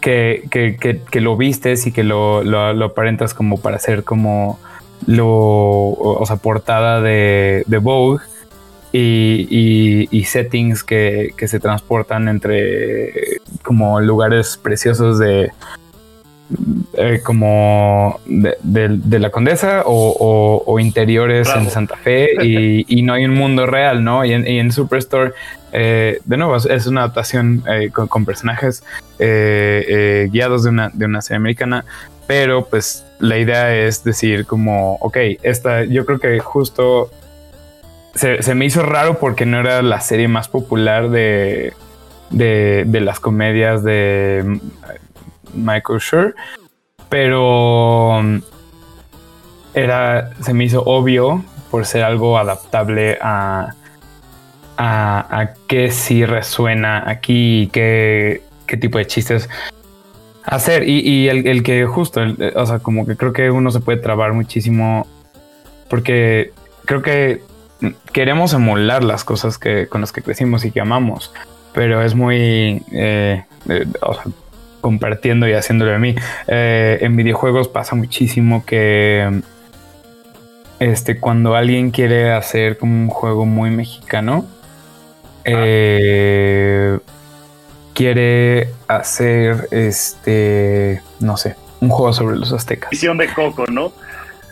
que, 0.00 0.44
que, 0.50 0.76
que, 0.76 1.00
que 1.00 1.20
lo 1.20 1.36
vistes 1.36 1.86
y 1.86 1.92
que 1.92 2.04
lo, 2.04 2.42
lo, 2.42 2.72
lo, 2.72 2.86
aparentas 2.86 3.34
como 3.34 3.60
para 3.60 3.78
ser 3.78 4.04
como 4.04 4.58
lo, 5.06 5.28
o, 5.28 6.24
sea, 6.26 6.36
portada 6.36 7.00
de, 7.00 7.64
de 7.66 7.78
Vogue 7.78 8.22
y, 8.92 9.46
y, 9.50 10.08
y 10.10 10.24
settings 10.24 10.84
que, 10.84 11.32
que, 11.36 11.48
se 11.48 11.60
transportan 11.60 12.28
entre 12.28 13.40
como 13.62 14.00
lugares 14.00 14.58
preciosos 14.62 15.18
de 15.18 15.50
eh, 16.94 17.20
como 17.24 18.20
de, 18.26 18.56
de, 18.62 18.88
de, 18.88 19.18
la 19.18 19.30
Condesa 19.30 19.82
o, 19.86 20.10
o, 20.10 20.62
o 20.66 20.78
interiores 20.78 21.48
Bravo. 21.48 21.64
en 21.64 21.70
Santa 21.70 21.96
Fe 21.96 22.28
y, 22.42 22.84
y, 22.86 23.02
no 23.02 23.14
hay 23.14 23.24
un 23.24 23.34
mundo 23.34 23.66
real, 23.66 24.04
¿no? 24.04 24.24
Y 24.24 24.32
en, 24.32 24.46
y 24.46 24.58
en 24.58 24.70
Superstore 24.70 25.32
eh, 25.72 26.20
de 26.26 26.36
nuevo, 26.36 26.56
es 26.56 26.86
una 26.86 27.02
adaptación 27.02 27.64
eh, 27.66 27.90
con, 27.90 28.06
con, 28.06 28.26
personajes 28.26 28.84
eh, 29.22 29.84
eh, 29.88 30.28
guiados 30.32 30.64
de 30.64 30.70
una, 30.70 30.90
de 30.92 31.04
una 31.04 31.22
serie 31.22 31.36
americana, 31.36 31.84
pero 32.26 32.66
pues 32.66 33.06
la 33.20 33.38
idea 33.38 33.74
es 33.74 34.02
decir 34.02 34.46
como, 34.46 34.96
ok, 34.96 35.16
esta, 35.42 35.84
yo 35.84 36.04
creo 36.04 36.18
que 36.18 36.40
justo 36.40 37.10
se, 38.14 38.54
me 38.54 38.64
hizo 38.64 38.82
raro 38.82 39.18
porque 39.18 39.46
no 39.46 39.60
era 39.60 39.80
la 39.82 40.00
serie 40.00 40.26
más 40.26 40.48
popular 40.48 41.10
de, 41.10 41.72
de, 42.30 43.00
las 43.00 43.20
comedias 43.20 43.84
de 43.84 44.58
Michael 45.54 46.00
Schur, 46.00 46.34
pero 47.08 48.20
era, 49.72 50.30
se 50.42 50.52
me 50.52 50.64
hizo 50.64 50.82
obvio 50.82 51.44
por 51.70 51.86
ser 51.86 52.02
algo 52.02 52.38
adaptable 52.38 53.18
a 53.20 53.74
a, 54.76 55.40
a 55.40 55.54
qué 55.66 55.90
sí 55.90 56.24
resuena 56.24 57.08
aquí 57.08 57.62
y 57.62 57.66
qué, 57.68 58.42
qué 58.72 58.78
tipo 58.78 58.96
de 58.96 59.06
chistes 59.06 59.50
hacer. 60.44 60.88
Y, 60.88 61.00
y 61.00 61.28
el, 61.28 61.46
el, 61.46 61.62
que 61.62 61.84
justo, 61.84 62.22
el, 62.22 62.54
o 62.56 62.64
sea, 62.64 62.78
como 62.78 63.06
que 63.06 63.16
creo 63.16 63.34
que 63.34 63.50
uno 63.50 63.70
se 63.70 63.80
puede 63.80 63.98
trabar 63.98 64.32
muchísimo 64.32 65.06
porque 65.90 66.52
creo 66.86 67.02
que 67.02 67.42
queremos 68.12 68.54
emular 68.54 69.04
las 69.04 69.24
cosas 69.24 69.58
que, 69.58 69.88
con 69.88 70.00
las 70.00 70.10
que 70.10 70.22
crecimos 70.22 70.64
y 70.64 70.70
que 70.70 70.80
amamos, 70.80 71.34
pero 71.74 72.00
es 72.00 72.14
muy, 72.14 72.82
eh, 72.92 73.44
eh, 73.68 73.86
o 74.00 74.14
sea, 74.14 74.24
compartiendo 74.80 75.46
y 75.46 75.52
haciéndolo 75.52 75.94
a 75.94 75.98
mí. 75.98 76.14
Eh, 76.48 76.96
en 77.02 77.14
videojuegos 77.14 77.68
pasa 77.68 77.94
muchísimo 77.94 78.64
que 78.64 79.42
este, 80.78 81.20
cuando 81.20 81.56
alguien 81.56 81.90
quiere 81.90 82.32
hacer 82.32 82.78
como 82.78 82.94
un 82.94 83.08
juego 83.08 83.44
muy 83.44 83.68
mexicano, 83.68 84.46
eh, 85.44 86.98
quiere 87.94 88.68
hacer 88.88 89.68
este, 89.70 91.02
no 91.20 91.36
sé, 91.36 91.56
un 91.80 91.88
juego 91.90 92.12
sobre 92.12 92.36
los 92.36 92.52
aztecas. 92.52 92.90
Visión 92.90 93.18
de 93.18 93.32
Coco, 93.32 93.66
¿no? 93.66 93.92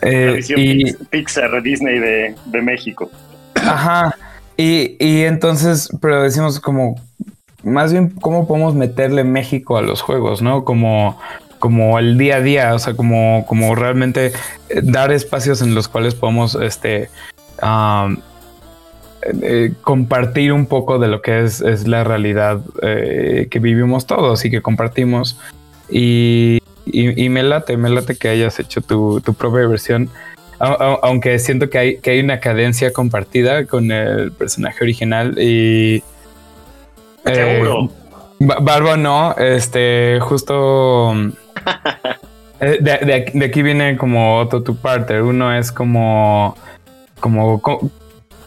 Eh, 0.01 0.25
La 0.27 0.31
visión 0.33 0.59
y, 0.59 0.93
Pixar, 1.09 1.61
Disney 1.61 1.99
de, 1.99 2.35
de, 2.45 2.61
México. 2.61 3.09
Ajá. 3.55 4.15
Y, 4.57 4.97
y 4.99 5.23
entonces, 5.23 5.89
pero 6.01 6.23
decimos 6.23 6.59
como, 6.59 6.95
más 7.63 7.91
bien, 7.91 8.09
¿cómo 8.09 8.47
podemos 8.47 8.75
meterle 8.75 9.23
México 9.23 9.77
a 9.77 9.81
los 9.81 10.01
juegos, 10.01 10.41
no? 10.41 10.63
Como, 10.65 11.19
como 11.59 11.99
el 11.99 12.17
día 12.17 12.37
a 12.37 12.41
día, 12.41 12.73
o 12.73 12.79
sea, 12.79 12.95
como, 12.95 13.45
como 13.47 13.75
realmente 13.75 14.33
eh, 14.69 14.81
dar 14.83 15.11
espacios 15.11 15.61
en 15.61 15.75
los 15.75 15.87
cuales 15.87 16.15
podemos, 16.15 16.55
este, 16.55 17.09
um, 17.61 18.17
eh, 19.21 19.73
compartir 19.81 20.51
un 20.53 20.65
poco 20.65 20.99
de 20.99 21.07
lo 21.07 21.21
que 21.21 21.43
es, 21.43 21.61
es 21.61 21.87
la 21.87 22.03
realidad 22.03 22.61
eh, 22.81 23.47
que 23.51 23.59
vivimos 23.59 24.07
todos 24.07 24.43
y 24.45 24.51
que 24.51 24.61
compartimos. 24.61 25.39
Y, 25.89 26.59
y, 26.85 27.23
y, 27.25 27.29
me 27.29 27.43
late, 27.43 27.77
me 27.77 27.89
late 27.89 28.15
que 28.15 28.29
hayas 28.29 28.59
hecho 28.59 28.81
tu, 28.81 29.21
tu 29.21 29.33
propia 29.33 29.67
versión. 29.67 30.09
Aunque 30.59 31.39
siento 31.39 31.69
que 31.71 31.77
hay, 31.77 31.97
que 31.97 32.11
hay 32.11 32.19
una 32.19 32.39
cadencia 32.39 32.93
compartida 32.93 33.65
con 33.65 33.91
el 33.91 34.31
personaje 34.31 34.83
original 34.83 35.37
y... 35.39 36.03
Seguro. 37.25 37.85
Eh, 38.39 38.47
Barbo 38.61 38.95
no, 38.95 39.35
este, 39.37 40.19
justo... 40.21 41.13
de, 42.59 42.77
de, 42.79 43.31
de, 43.33 43.45
aquí 43.45 43.61
viene 43.63 43.97
como 43.97 44.37
otro 44.37 44.61
tu 44.61 44.75
parter. 44.75 45.23
Uno 45.23 45.51
es 45.55 45.71
como... 45.71 46.55
Como... 47.19 47.59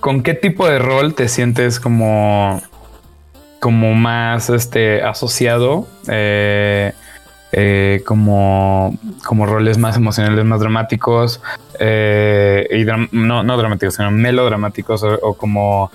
Con, 0.05 0.17
¿Con 0.17 0.23
qué 0.23 0.35
tipo 0.35 0.69
de 0.69 0.79
rol 0.79 1.15
te 1.15 1.29
sientes 1.29 1.81
como... 1.81 2.61
Como 3.59 3.95
más 3.95 4.51
este, 4.51 5.01
asociado? 5.01 5.89
Eh, 6.09 6.93
eh, 7.53 8.03
como, 8.05 8.99
como 9.25 9.47
roles 9.47 9.79
más 9.79 9.97
emocionales, 9.97 10.45
más 10.45 10.61
dramáticos, 10.61 11.41
eh, 11.81 12.69
y 12.71 12.85
no, 13.17 13.43
no 13.43 13.57
dramáticos, 13.57 13.95
sino 13.95 14.11
melodramáticos, 14.11 15.03
o, 15.03 15.33
como 15.33 15.91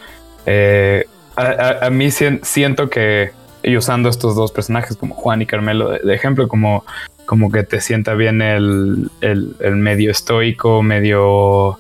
a, 1.36 1.90
mí 1.92 2.10
si 2.10 2.40
siento 2.42 2.90
que, 2.90 3.34
y 3.62 3.78
usando 3.78 4.10
estos 4.10 4.36
dos 4.36 4.52
personajes 4.52 4.98
como 4.98 5.14
Juan 5.14 5.44
y 5.44 5.46
Carmelo 5.46 5.90
de, 5.90 6.16
ejemplo, 6.16 6.48
como, 6.48 6.84
como 7.28 7.52
que 7.52 7.62
te 7.62 7.82
sienta 7.82 8.16
bien 8.16 8.42
el, 8.42 9.12
el, 9.22 9.76
medio 9.76 10.10
estoico, 10.10 10.82
medio... 10.82 11.78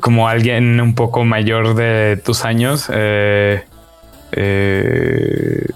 como 0.00 0.28
alguien 0.28 0.80
un 0.80 0.94
poco 0.94 1.24
mayor 1.24 1.74
de 1.74 2.16
tus 2.16 2.44
años, 2.44 2.88
eh, 2.92 3.64
eh, 4.32 5.66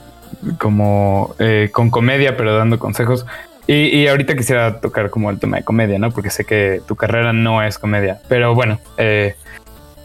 como 0.58 1.34
eh, 1.38 1.70
con 1.72 1.90
comedia, 1.90 2.36
pero 2.36 2.56
dando 2.56 2.78
consejos. 2.78 3.26
Y, 3.66 3.96
y, 3.96 4.08
ahorita 4.08 4.36
quisiera 4.36 4.80
tocar 4.80 5.08
como 5.10 5.30
el 5.30 5.38
tema 5.38 5.58
de 5.58 5.64
comedia, 5.64 5.98
¿no? 5.98 6.10
Porque 6.10 6.30
sé 6.30 6.44
que 6.44 6.82
tu 6.86 6.96
carrera 6.96 7.32
no 7.32 7.62
es 7.62 7.78
comedia, 7.78 8.20
pero 8.28 8.54
bueno. 8.54 8.80
Eh, 8.98 9.36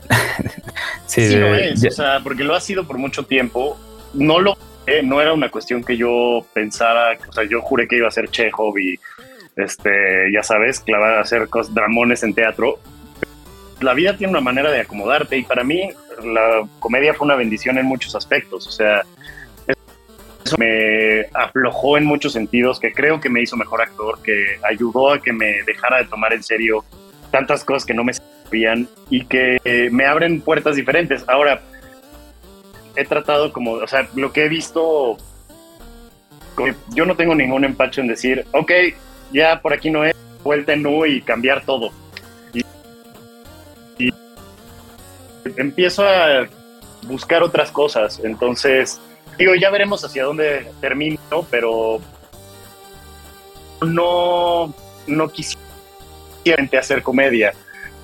sí, 1.08 1.28
sí 1.28 1.36
lo 1.36 1.56
es, 1.56 1.82
ya. 1.82 1.90
o 1.90 1.92
sea, 1.92 2.20
porque 2.24 2.44
lo 2.44 2.54
ha 2.54 2.62
sido 2.62 2.86
por 2.86 3.00
mucho 3.00 3.24
tiempo. 3.24 3.78
No 4.14 4.40
lo 4.40 4.58
eh, 4.88 5.02
no 5.04 5.22
era 5.22 5.34
una 5.34 5.50
cuestión 5.50 5.84
que 5.84 5.98
yo 5.98 6.46
pensara, 6.54 7.18
o 7.28 7.34
sea, 7.34 7.44
yo 7.44 7.62
juré 7.62 7.90
que 7.90 7.98
iba 7.98 8.08
a 8.08 8.12
ser 8.12 8.30
Chekhov 8.30 8.78
y, 8.80 8.98
este, 9.58 10.32
ya 10.32 10.44
sabes, 10.44 10.80
clavar, 10.80 11.20
hacer 11.20 11.50
cosas, 11.50 11.74
dramones 11.74 12.24
en 12.24 12.34
teatro. 12.34 12.80
La 13.80 13.94
vida 13.94 14.18
tiene 14.18 14.32
una 14.32 14.42
manera 14.42 14.72
de 14.72 14.82
acomodarte 14.82 15.38
y 15.38 15.44
para 15.44 15.64
mí 15.64 15.90
la 16.24 16.68
comedia 16.80 17.14
fue 17.14 17.26
una 17.26 17.36
bendición 17.36 17.78
en 17.78 17.86
muchos 17.86 18.16
aspectos, 18.16 18.68
o 18.68 18.72
sea, 18.72 19.04
eso 20.48 20.56
me 20.58 21.26
aflojó 21.34 21.98
en 21.98 22.06
muchos 22.06 22.34
sentidos, 22.34 22.80
que 22.80 22.94
creo 22.94 23.20
que 23.20 23.30
me 23.30 23.42
hizo 23.42 23.58
mejor 23.58 23.82
actor, 23.82 24.20
que 24.24 24.58
ayudó 24.64 25.12
a 25.12 25.22
que 25.22 25.34
me 25.34 25.62
dejara 25.64 25.98
de 25.98 26.06
tomar 26.06 26.34
en 26.34 26.42
serio 26.42 26.86
tantas 27.32 27.64
cosas 27.66 27.86
que 27.86 27.94
no 27.94 28.06
me 28.06 28.14
servían 28.14 28.88
y 29.10 29.26
que 29.26 29.60
me 29.92 30.06
abren 30.06 30.40
puertas 30.40 30.78
diferentes. 30.78 31.26
Ahora, 31.28 31.62
he 32.96 33.04
tratado 33.04 33.52
como, 33.52 33.74
o 33.74 33.88
sea, 33.88 34.08
lo 34.16 34.32
que 34.32 34.46
he 34.46 34.50
visto, 34.50 35.18
yo 36.96 37.06
no 37.06 37.16
tengo 37.16 37.36
ningún 37.36 37.66
empacho 37.66 38.02
en 38.02 38.08
decir, 38.08 38.46
ok, 38.54 38.72
ya 39.34 39.62
por 39.62 39.74
aquí 39.74 39.90
no 39.90 40.06
es, 40.06 40.16
vuelta 40.44 40.74
en 40.74 40.86
U 40.88 41.06
y 41.06 41.22
cambiar 41.22 41.66
todo. 41.66 41.92
Y, 43.98 44.14
empiezo 45.58 46.04
a 46.08 46.48
buscar 47.04 47.42
otras 47.44 47.72
cosas, 47.72 48.20
entonces 48.24 49.00
digo, 49.38 49.56
ya 49.56 49.70
veremos 49.70 50.04
hacia 50.04 50.26
dónde 50.26 50.70
termino, 50.82 51.46
pero 51.50 52.02
no, 53.82 54.74
no 55.06 55.30
quisiera 55.30 55.58
hacer 56.80 57.04
comedia. 57.04 57.54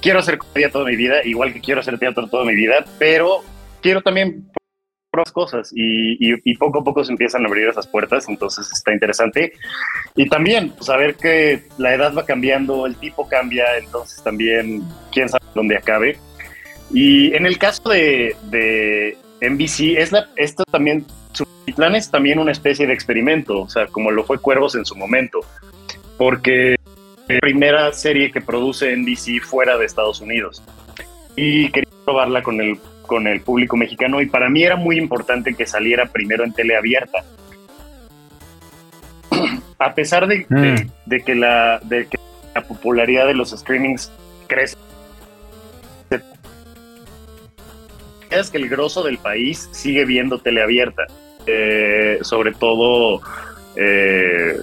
Quiero 0.01 0.19
hacer 0.19 0.37
comedia 0.37 0.71
toda 0.71 0.85
mi 0.85 0.95
vida, 0.95 1.23
igual 1.23 1.53
que 1.53 1.61
quiero 1.61 1.81
hacer 1.81 1.97
teatro 1.97 2.27
toda 2.27 2.45
mi 2.45 2.55
vida, 2.55 2.85
pero 2.99 3.43
quiero 3.81 4.01
también 4.01 4.45
cosas 5.31 5.71
y, 5.75 6.13
y, 6.13 6.35
y, 6.43 6.57
poco 6.57 6.79
a 6.79 6.83
poco 6.83 7.03
se 7.03 7.11
empiezan 7.11 7.43
a 7.43 7.47
abrir 7.47 7.67
esas 7.67 7.87
puertas, 7.87 8.27
entonces 8.27 8.71
está 8.71 8.93
interesante. 8.93 9.53
Y 10.15 10.27
también 10.27 10.71
pues, 10.71 10.87
saber 10.87 11.15
que 11.15 11.63
la 11.77 11.93
edad 11.93 12.13
va 12.15 12.25
cambiando, 12.25 12.85
el 12.85 12.95
tipo 12.95 13.27
cambia, 13.27 13.77
entonces 13.77 14.23
también 14.23 14.83
quién 15.11 15.29
sabe 15.29 15.45
dónde 15.53 15.77
acabe. 15.77 16.17
Y 16.91 17.33
en 17.33 17.45
el 17.45 17.57
caso 17.57 17.89
de, 17.89 18.35
de 18.49 19.17
NBC, 19.41 19.99
es 19.99 20.11
la, 20.11 20.29
esto 20.35 20.63
también 20.65 21.05
Subtitlán 21.33 21.95
es 21.95 22.09
también 22.09 22.39
una 22.39 22.51
especie 22.51 22.87
de 22.87 22.93
experimento, 22.93 23.61
o 23.61 23.69
sea, 23.69 23.87
como 23.87 24.11
lo 24.11 24.23
fue 24.23 24.39
Cuervos 24.39 24.75
en 24.75 24.85
su 24.85 24.95
momento, 24.95 25.39
porque 26.17 26.75
la 27.27 27.39
primera 27.39 27.91
serie 27.93 28.31
que 28.31 28.41
produce 28.41 28.95
NBC 28.95 29.41
fuera 29.41 29.77
de 29.77 29.85
Estados 29.85 30.21
Unidos. 30.21 30.63
Y 31.35 31.69
quería 31.71 31.89
probarla 32.05 32.43
con 32.43 32.61
el, 32.61 32.77
con 33.13 33.27
el 33.27 33.41
público 33.41 33.77
mexicano 33.77 34.21
y 34.21 34.25
para 34.25 34.49
mí 34.49 34.63
era 34.63 34.75
muy 34.75 34.97
importante 34.97 35.53
que 35.53 35.67
saliera 35.67 36.07
primero 36.07 36.43
en 36.43 36.51
teleabierta. 36.51 37.23
A 39.77 39.93
pesar 39.93 40.25
de, 40.25 40.47
mm. 40.49 40.55
de, 40.55 40.89
de, 41.05 41.21
que 41.21 41.35
la, 41.35 41.79
de 41.83 42.07
que 42.07 42.17
la 42.55 42.61
popularidad 42.63 43.27
de 43.27 43.35
los 43.35 43.51
streamings 43.51 44.11
crece, 44.47 44.75
es 48.31 48.49
que 48.49 48.57
el 48.57 48.67
grosso 48.67 49.03
del 49.03 49.19
país 49.19 49.69
sigue 49.71 50.05
viendo 50.05 50.39
teleabierta 50.39 51.05
eh, 51.45 52.17
sobre 52.21 52.51
todo, 52.53 53.21
eh, 53.75 54.59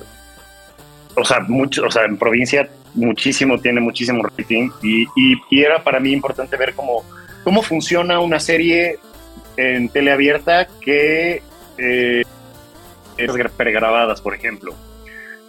o 1.14 1.24
sea, 1.24 1.38
mucho, 1.46 1.84
o 1.84 1.90
sea, 1.92 2.04
en 2.04 2.16
provincia 2.16 2.68
muchísimo, 2.94 3.60
tiene 3.60 3.80
muchísimo 3.80 4.24
rating 4.24 4.70
y, 4.82 5.02
y, 5.14 5.40
y, 5.50 5.62
era 5.62 5.84
para 5.84 6.00
mí 6.00 6.10
importante 6.10 6.56
ver 6.56 6.74
cómo, 6.74 7.04
cómo 7.44 7.62
funciona 7.62 8.20
una 8.20 8.40
serie 8.40 8.98
en 9.56 9.88
teleabierta 9.88 10.68
que 10.80 11.42
eh, 11.78 12.22
es 13.16 13.30
pregrabadas, 13.56 14.20
por 14.20 14.34
ejemplo, 14.34 14.74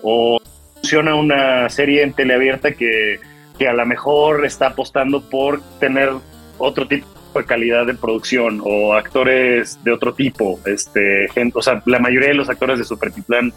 o 0.01 0.39
funciona 0.75 1.15
una 1.15 1.69
serie 1.69 2.03
en 2.03 2.13
teleabierta 2.13 2.73
que, 2.73 3.19
que 3.57 3.67
a 3.67 3.73
lo 3.73 3.85
mejor 3.85 4.45
está 4.45 4.67
apostando 4.67 5.21
por 5.21 5.61
tener 5.79 6.09
otro 6.57 6.87
tipo 6.87 7.07
de 7.35 7.45
calidad 7.45 7.85
de 7.85 7.93
producción 7.93 8.61
o 8.63 8.93
actores 8.93 9.81
de 9.83 9.91
otro 9.91 10.13
tipo. 10.13 10.59
Este, 10.65 11.27
gente, 11.33 11.57
o 11.57 11.61
sea, 11.61 11.81
la 11.85 11.99
mayoría 11.99 12.29
de 12.29 12.35
los 12.35 12.49
actores 12.49 12.77
de 12.77 12.83
Supertitlán, 12.83 13.53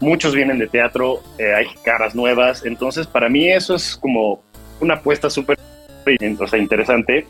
muchos 0.00 0.34
vienen 0.34 0.58
de 0.58 0.68
teatro, 0.68 1.22
eh, 1.38 1.54
hay 1.54 1.66
caras 1.84 2.14
nuevas. 2.14 2.64
Entonces, 2.64 3.06
para 3.06 3.28
mí 3.28 3.48
eso 3.50 3.74
es 3.74 3.96
como 3.96 4.42
una 4.80 4.94
apuesta 4.94 5.28
súper 5.30 5.58
interesante. 6.52 7.26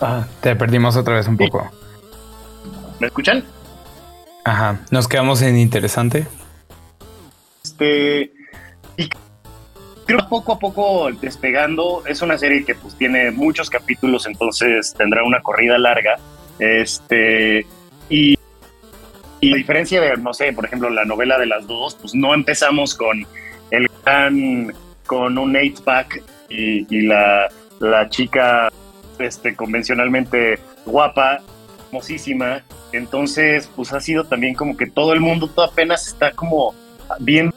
Ah, 0.00 0.26
te 0.40 0.54
perdimos 0.56 0.96
otra 0.96 1.14
vez 1.14 1.26
un 1.26 1.36
poco. 1.36 1.70
¿Me 3.00 3.06
escuchan? 3.06 3.44
Ajá, 4.44 4.80
nos 4.90 5.08
quedamos 5.08 5.42
en 5.42 5.58
interesante. 5.58 6.26
Este, 7.64 8.30
y 8.96 9.08
creo 10.06 10.28
poco 10.28 10.52
a 10.52 10.58
poco 10.58 11.10
despegando. 11.20 12.04
Es 12.06 12.22
una 12.22 12.38
serie 12.38 12.64
que 12.64 12.74
pues 12.74 12.94
tiene 12.96 13.30
muchos 13.30 13.68
capítulos, 13.70 14.26
entonces 14.26 14.94
tendrá 14.96 15.24
una 15.24 15.42
corrida 15.42 15.78
larga. 15.78 16.16
Este, 16.58 17.66
y, 18.08 18.38
y 19.40 19.52
a 19.52 19.56
diferencia 19.56 20.00
de, 20.00 20.16
no 20.16 20.32
sé, 20.32 20.52
por 20.52 20.64
ejemplo, 20.64 20.90
la 20.90 21.04
novela 21.04 21.38
de 21.38 21.46
las 21.46 21.66
dos, 21.66 21.96
pues 21.96 22.14
no 22.14 22.34
empezamos 22.34 22.94
con 22.94 23.26
el 23.70 23.90
gran, 24.04 24.72
con 25.06 25.38
un 25.38 25.56
eight 25.56 25.80
pack 25.80 26.22
y, 26.48 26.86
y 26.94 27.02
la, 27.02 27.48
la 27.80 28.08
chica 28.08 28.70
este, 29.18 29.54
convencionalmente 29.54 30.58
guapa, 30.84 31.40
hermosísima. 31.86 32.62
Entonces, 32.92 33.70
pues 33.74 33.92
ha 33.92 34.00
sido 34.00 34.24
también 34.24 34.54
como 34.54 34.76
que 34.76 34.86
todo 34.86 35.12
el 35.12 35.20
mundo 35.20 35.48
todo 35.48 35.64
apenas 35.66 36.06
está 36.06 36.32
como 36.32 36.74
bien 37.20 37.52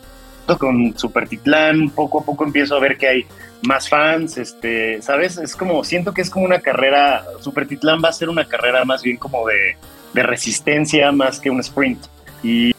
con 0.57 0.97
Supertitlán, 0.97 1.89
poco 1.89 2.21
a 2.21 2.25
poco 2.25 2.43
empiezo 2.43 2.75
a 2.75 2.79
ver 2.79 2.97
que 2.97 3.07
hay 3.07 3.25
más 3.61 3.89
fans, 3.89 4.37
este, 4.37 5.01
¿sabes? 5.01 5.37
Es 5.37 5.55
como, 5.55 5.83
siento 5.83 6.13
que 6.13 6.21
es 6.21 6.29
como 6.29 6.45
una 6.45 6.59
carrera, 6.59 7.23
Supertitlán 7.41 8.01
va 8.03 8.09
a 8.09 8.13
ser 8.13 8.29
una 8.29 8.45
carrera 8.45 8.85
más 8.85 9.03
bien 9.03 9.17
como 9.17 9.45
de, 9.47 9.77
de 10.13 10.23
resistencia 10.23 11.11
más 11.11 11.39
que 11.39 11.49
un 11.49 11.59
sprint. 11.59 12.05
Y, 12.41 12.73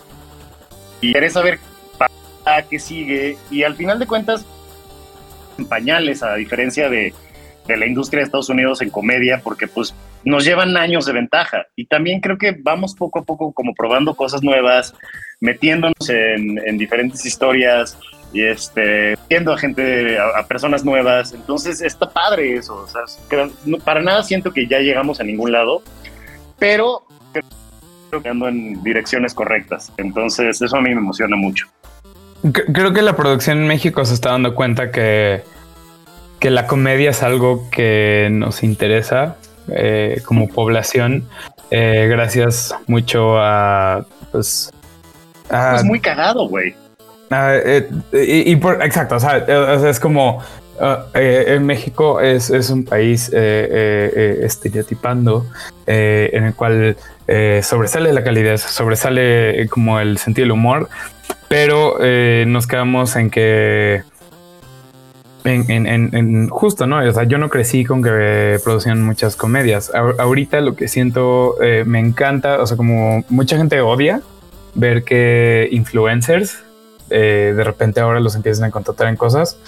y 1.01 1.13
querés 1.13 1.35
saber 1.35 1.59
para 2.45 2.63
qué 2.63 2.79
sigue, 2.79 3.37
y 3.51 3.63
al 3.63 3.77
final 3.77 3.99
de 3.99 4.07
cuentas, 4.07 4.45
en 5.59 5.67
pañales, 5.67 6.23
a 6.23 6.35
diferencia 6.35 6.89
de, 6.89 7.15
de 7.71 7.77
la 7.79 7.87
industria 7.87 8.21
de 8.21 8.25
Estados 8.25 8.49
Unidos 8.49 8.83
en 8.83 8.91
comedia, 8.91 9.41
porque 9.43 9.67
pues 9.67 9.95
nos 10.25 10.45
llevan 10.45 10.77
años 10.77 11.07
de 11.07 11.13
ventaja. 11.13 11.67
Y 11.77 11.87
también 11.87 12.21
creo 12.21 12.39
que 12.39 12.57
vamos 12.61 12.95
poco 12.95 13.21
a 13.21 13.25
poco 13.25 13.53
como 13.53 13.75
probando 13.75 14.15
cosas 14.15 14.43
nuevas, 14.43 14.95
metiéndonos 15.41 16.09
en, 16.09 16.59
en 16.67 16.79
diferentes 16.79 17.25
historias 17.25 17.99
y 18.33 18.43
este, 18.43 19.17
viendo 19.29 19.53
a 19.53 19.59
gente, 19.59 20.19
a, 20.19 20.47
personas 20.47 20.85
nuevas. 20.85 21.33
Entonces 21.33 21.81
está 21.81 22.09
padre 22.09 22.57
eso. 22.57 22.87
Para 23.85 24.01
nada 24.01 24.23
siento 24.23 24.53
que 24.53 24.67
ya 24.67 24.79
llegamos 24.79 25.21
a 25.21 25.25
ningún 25.25 25.53
lado, 25.53 25.83
pero 26.59 27.03
creo 28.11 28.23
que 28.23 28.29
ando 28.29 28.49
en 28.49 28.83
direcciones 28.83 29.35
correctas. 29.35 29.93
Entonces 29.97 30.61
eso 30.61 30.77
a 30.77 30.81
mí 30.81 30.91
me 30.91 31.01
emociona 31.01 31.37
mucho. 31.37 31.67
Creo 32.73 32.93
que 32.93 33.03
la 33.03 33.17
producción 33.17 33.59
en 33.59 33.67
México 33.67 34.05
se 34.05 34.15
está 34.15 34.31
dando 34.31 34.55
cuenta 34.55 34.91
que, 34.91 35.43
que 36.41 36.51
la 36.51 36.67
comedia 36.67 37.11
es 37.11 37.23
algo 37.23 37.71
que 37.71 38.29
nos 38.33 38.65
interesa 38.65 39.37
eh, 39.69 40.21
como 40.25 40.49
población, 40.49 41.29
eh, 41.71 42.09
gracias 42.11 42.75
mucho 42.87 43.39
a 43.39 44.07
pues. 44.33 44.73
A, 45.51 45.77
es 45.77 45.85
muy 45.85 46.01
cagado, 46.01 46.49
güey. 46.49 46.75
Eh, 47.31 47.89
y, 48.13 48.51
y, 48.51 48.57
por 48.57 48.83
exacto, 48.83 49.15
o 49.17 49.21
sea, 49.21 49.37
es 49.89 50.01
como 50.01 50.43
uh, 50.81 50.97
en 51.15 51.65
México 51.65 52.21
es, 52.21 52.51
es, 52.51 52.69
un 52.71 52.85
país 52.85 53.31
estereotipando 53.33 55.47
en 55.87 56.45
el 56.45 56.55
cual 56.55 56.97
sobresale 57.63 58.13
la 58.13 58.25
calidad, 58.25 58.57
sobresale 58.57 59.69
como 59.69 60.01
el 60.01 60.19
sentido 60.19 60.47
del 60.47 60.53
humor, 60.53 60.89
pero 61.49 61.99
nos 62.47 62.67
quedamos 62.67 63.15
en 63.15 63.31
que 63.31 64.03
en, 65.45 65.87
en, 65.87 66.15
en, 66.15 66.49
justo, 66.49 66.87
¿no? 66.87 66.99
O 66.99 67.13
sea, 67.13 67.25
yo 67.25 67.39
no 67.39 67.49
crecí 67.49 67.85
con 67.85 68.03
que 68.03 68.59
producían 68.63 69.03
muchas 69.03 69.37
comedias. 69.37 69.93
Ahorita 69.95 70.61
lo 70.61 70.75
que 70.75 70.89
siento 70.89 71.57
eh, 71.63 71.85
me 71.87 71.99
encanta, 71.99 72.61
o 72.61 72.67
sea, 72.67 72.77
como 72.77 73.25
mucha 73.29 73.57
gente 73.57 73.81
odia 73.81 74.23
ver 74.75 75.03
que 75.03 75.69
influencers 75.73 76.63
eh, 77.11 77.53
de 77.57 77.65
repente 77.65 78.01
ahora 78.01 78.21
los 78.21 78.37
empiezan 78.37 78.65
a 78.65 78.71
contratar 78.71 79.09
en 79.09 79.17
cosas. 79.17 79.59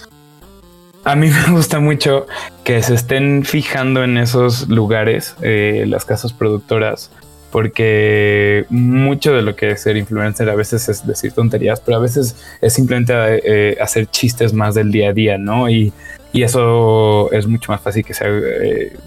A 1.03 1.15
mí 1.15 1.29
me 1.47 1.53
gusta 1.53 1.79
mucho 1.79 2.25
que 2.63 2.81
se 2.81 2.95
estén 2.95 3.43
fijando 3.43 4.03
en 4.03 4.17
esos 4.17 4.69
lugares, 4.69 5.35
eh, 5.41 5.83
las 5.87 6.05
casas 6.05 6.33
productoras, 6.33 7.11
porque 7.53 8.65
mucho 8.71 9.31
de 9.31 9.43
lo 9.43 9.55
que 9.55 9.69
es 9.69 9.81
ser 9.83 9.95
influencer 9.95 10.49
a 10.49 10.55
veces 10.55 10.89
es 10.89 11.05
decir 11.05 11.33
tonterías, 11.33 11.79
pero 11.81 11.97
a 11.97 11.99
veces 11.99 12.35
es 12.61 12.73
simplemente 12.73 13.13
eh, 13.13 13.77
hacer 13.79 14.07
chistes 14.07 14.53
más 14.53 14.73
del 14.73 14.91
día 14.91 15.09
a 15.09 15.13
día, 15.13 15.37
¿no? 15.37 15.69
Y, 15.69 15.93
y 16.31 16.41
eso 16.41 17.31
es 17.31 17.45
mucho 17.45 17.71
más 17.71 17.79
fácil 17.79 18.03
que 18.03 18.15
sea 18.15 18.27
eh, 18.27 18.97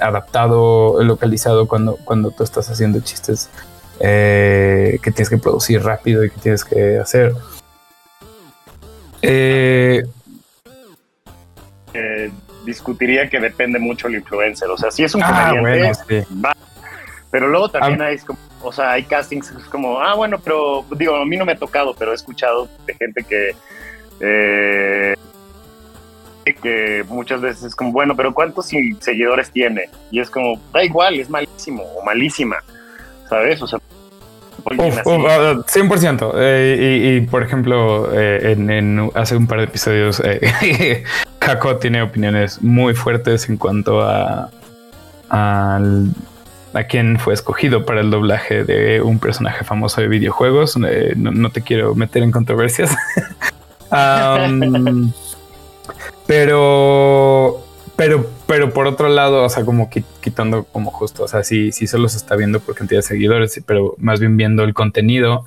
adaptado, 0.00 1.04
localizado 1.04 1.68
cuando, 1.68 1.96
cuando 2.04 2.32
tú 2.32 2.42
estás 2.42 2.68
haciendo 2.68 2.98
chistes 2.98 3.48
eh, 4.00 4.98
que 5.00 5.12
tienes 5.12 5.30
que 5.30 5.38
producir 5.38 5.80
rápido 5.80 6.24
y 6.24 6.30
que 6.30 6.40
tienes 6.40 6.64
que 6.64 6.98
hacer. 6.98 7.32
Eh, 9.22 10.02
discutiría 12.66 13.28
que 13.30 13.38
depende 13.38 13.78
mucho 13.78 14.08
el 14.08 14.16
influencer, 14.16 14.68
o 14.68 14.76
sea, 14.76 14.90
si 14.90 15.04
es 15.04 15.14
un 15.14 15.22
ah, 15.22 15.52
comediante, 15.54 16.04
bueno, 16.08 16.26
sí. 16.26 16.40
va 16.44 16.53
pero 17.34 17.48
luego 17.48 17.68
también 17.68 18.00
hay, 18.00 18.16
como, 18.18 18.38
o 18.62 18.70
sea, 18.70 18.92
hay 18.92 19.02
castings 19.02 19.52
como, 19.68 19.98
ah, 19.98 20.14
bueno, 20.14 20.38
pero 20.38 20.84
digo, 20.96 21.16
a 21.16 21.26
mí 21.26 21.36
no 21.36 21.44
me 21.44 21.50
ha 21.50 21.56
tocado, 21.56 21.92
pero 21.92 22.12
he 22.12 22.14
escuchado 22.14 22.68
de 22.86 22.94
gente 22.94 23.24
que, 23.24 23.56
eh, 24.20 25.16
que 26.62 27.04
muchas 27.08 27.40
veces 27.40 27.64
es 27.64 27.74
como, 27.74 27.90
bueno, 27.90 28.14
pero 28.14 28.32
¿cuántos 28.32 28.66
seguidores 29.00 29.50
tiene? 29.50 29.90
Y 30.12 30.20
es 30.20 30.30
como, 30.30 30.60
da 30.72 30.84
igual, 30.84 31.18
es 31.18 31.28
malísimo 31.28 31.82
o 31.82 32.04
malísima, 32.04 32.58
¿sabes? 33.28 33.60
O 33.62 33.66
sea, 33.66 33.80
Uf, 34.66 34.98
uf, 35.04 35.06
uh, 35.06 35.64
100%. 35.64 36.34
Eh, 36.36 37.00
y, 37.02 37.16
y, 37.16 37.20
por 37.22 37.42
ejemplo, 37.42 38.14
eh, 38.14 38.52
en, 38.52 38.70
en, 38.70 39.10
hace 39.14 39.36
un 39.36 39.48
par 39.48 39.58
de 39.58 39.64
episodios, 39.64 40.22
eh, 40.24 41.02
Kako 41.40 41.78
tiene 41.78 42.00
opiniones 42.00 42.62
muy 42.62 42.94
fuertes 42.94 43.48
en 43.48 43.56
cuanto 43.56 44.02
a 44.02 44.50
al 45.28 46.14
a 46.74 46.84
quien 46.84 47.18
fue 47.18 47.34
escogido 47.34 47.86
para 47.86 48.00
el 48.00 48.10
doblaje 48.10 48.64
de 48.64 49.00
un 49.00 49.20
personaje 49.20 49.64
famoso 49.64 50.00
de 50.00 50.08
videojuegos. 50.08 50.76
Eh, 50.86 51.14
no, 51.16 51.50
te 51.50 51.62
quiero 51.62 51.94
meter 51.94 52.22
en 52.22 52.32
controversias. 52.32 52.94
pero, 56.26 57.64
pero, 57.96 58.26
pero 58.46 58.72
por 58.72 58.88
otro 58.88 59.08
lado, 59.08 59.44
o 59.44 59.48
sea, 59.48 59.64
como 59.64 59.88
quitando 59.88 60.64
como 60.64 60.90
justo, 60.90 61.22
o 61.22 61.28
sea, 61.28 61.44
sí, 61.44 61.70
sí 61.70 61.86
solo 61.86 62.08
se 62.08 62.16
está 62.16 62.34
viendo 62.34 62.58
por 62.58 62.74
cantidad 62.74 62.98
de 62.98 63.06
seguidores, 63.06 63.62
pero 63.64 63.94
más 63.98 64.18
bien 64.18 64.36
viendo 64.36 64.64
el 64.64 64.74
contenido. 64.74 65.44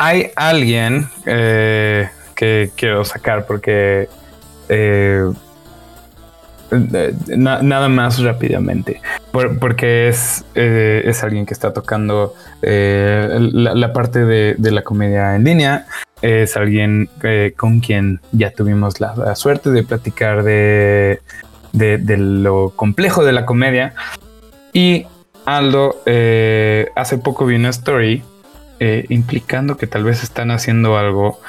Hay 0.00 0.30
alguien 0.36 1.08
eh, 1.26 2.08
que 2.36 2.70
quiero 2.76 3.04
sacar 3.04 3.46
porque 3.46 4.08
eh, 4.68 5.24
Na, 6.70 7.62
nada 7.62 7.88
más 7.88 8.22
rápidamente, 8.22 9.00
Por, 9.32 9.58
porque 9.58 10.08
es, 10.08 10.44
eh, 10.54 11.02
es 11.06 11.22
alguien 11.22 11.46
que 11.46 11.54
está 11.54 11.72
tocando 11.72 12.34
eh, 12.60 13.38
la, 13.40 13.92
parte 13.92 14.24
de, 14.26 14.70
la 14.70 14.82
comedia 14.82 15.34
en 15.34 15.44
línea, 15.44 15.86
es 16.20 16.56
alguien 16.56 17.08
eh, 17.22 17.54
con 17.56 17.80
quien 17.80 18.20
ya 18.32 18.50
tuvimos 18.50 19.00
la, 19.00 19.34
suerte 19.34 19.70
de 19.70 19.82
platicar 19.82 20.42
de, 20.42 21.20
de, 21.72 21.96
de, 21.96 22.16
lo 22.18 22.70
complejo 22.76 23.24
de 23.24 23.32
la 23.32 23.46
comedia. 23.46 23.94
Y 24.72 25.06
Aldo, 25.46 26.02
eh, 26.04 26.88
hace 26.94 27.16
poco 27.16 27.46
vi 27.46 27.56
una 27.56 27.70
story 27.70 28.22
eh, 28.80 29.06
implicando 29.08 29.78
que 29.78 29.86
tal 29.86 30.04
vez 30.04 30.22
están 30.22 30.50
haciendo 30.50 30.98
algo 30.98 31.40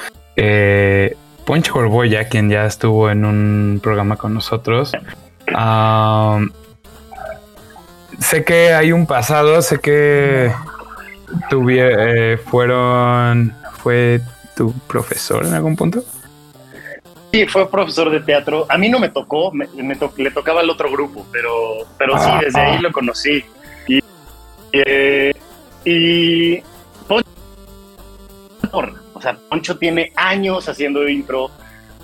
Poncho 1.50 1.74
Gorboya, 1.74 2.26
quien 2.26 2.47
ya 2.47 2.68
estuvo 2.68 3.10
en 3.10 3.26
un 3.26 3.80
programa 3.82 4.18
con 4.18 4.36
nosotros. 4.36 4.91
Um, 5.47 6.52
sé 8.20 8.45
que 8.45 8.72
hay 8.72 8.91
un 8.91 9.08
pasado, 9.08 9.60
sé 9.64 9.80
que 9.80 10.51
tuve, 11.50 12.34
eh, 12.34 12.38
fueron, 12.38 13.51
fue 13.82 14.21
tu 14.55 14.71
profesor 14.88 15.43
en 15.43 15.55
algún 15.55 15.76
punto. 15.76 16.04
Sí, 17.32 17.47
fue 17.47 17.67
profesor 17.67 18.12
de 18.12 18.20
teatro. 18.20 18.67
A 18.70 18.78
mí 18.78 18.88
no 18.88 19.00
me 19.00 19.09
tocó, 19.09 19.51
me, 19.51 19.67
me 19.74 19.96
to 19.96 20.13
le 20.17 20.30
tocaba 20.30 20.62
al 20.62 20.70
otro 20.70 20.92
grupo, 20.92 21.26
pero, 21.32 21.80
pero 21.97 22.16
sí, 22.20 22.30
desde 22.42 22.62
ahí 22.62 22.80
lo 22.80 22.92
conocí. 22.92 23.43
Y, 23.88 24.04
eh, 24.74 25.34
y 25.84 26.62
o 29.20 29.21
sea, 29.21 29.37
Poncho 29.50 29.78
tiene 29.78 30.13
años 30.16 30.70
haciendo 30.70 31.08
impro, 31.08 31.51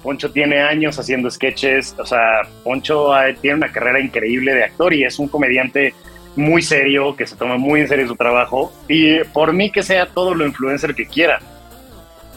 Poncho 0.04 0.30
tiene 0.32 0.60
años 0.60 1.00
haciendo 1.00 1.32
sketches, 1.32 1.96
o 1.98 2.06
sea, 2.06 2.42
Poncho 2.64 3.12
tiene 3.42 3.56
una 3.56 3.72
carrera 3.72 4.02
increíble 4.02 4.54
de 4.54 4.66
actor 4.66 4.94
y 4.94 5.06
es 5.06 5.18
un 5.18 5.30
comediante 5.30 5.94
muy 6.36 6.62
serio, 6.62 7.16
que 7.16 7.26
se 7.26 7.38
toma 7.38 7.56
muy 7.58 7.80
en 7.80 7.88
serio 7.88 8.06
su 8.06 8.18
trabajo, 8.18 8.74
y 8.90 9.24
por 9.24 9.54
mí 9.54 9.72
que 9.72 9.82
sea 9.82 10.08
todo 10.08 10.36
lo 10.36 10.46
influencer 10.46 10.94
que 10.94 11.06
quiera, 11.06 11.40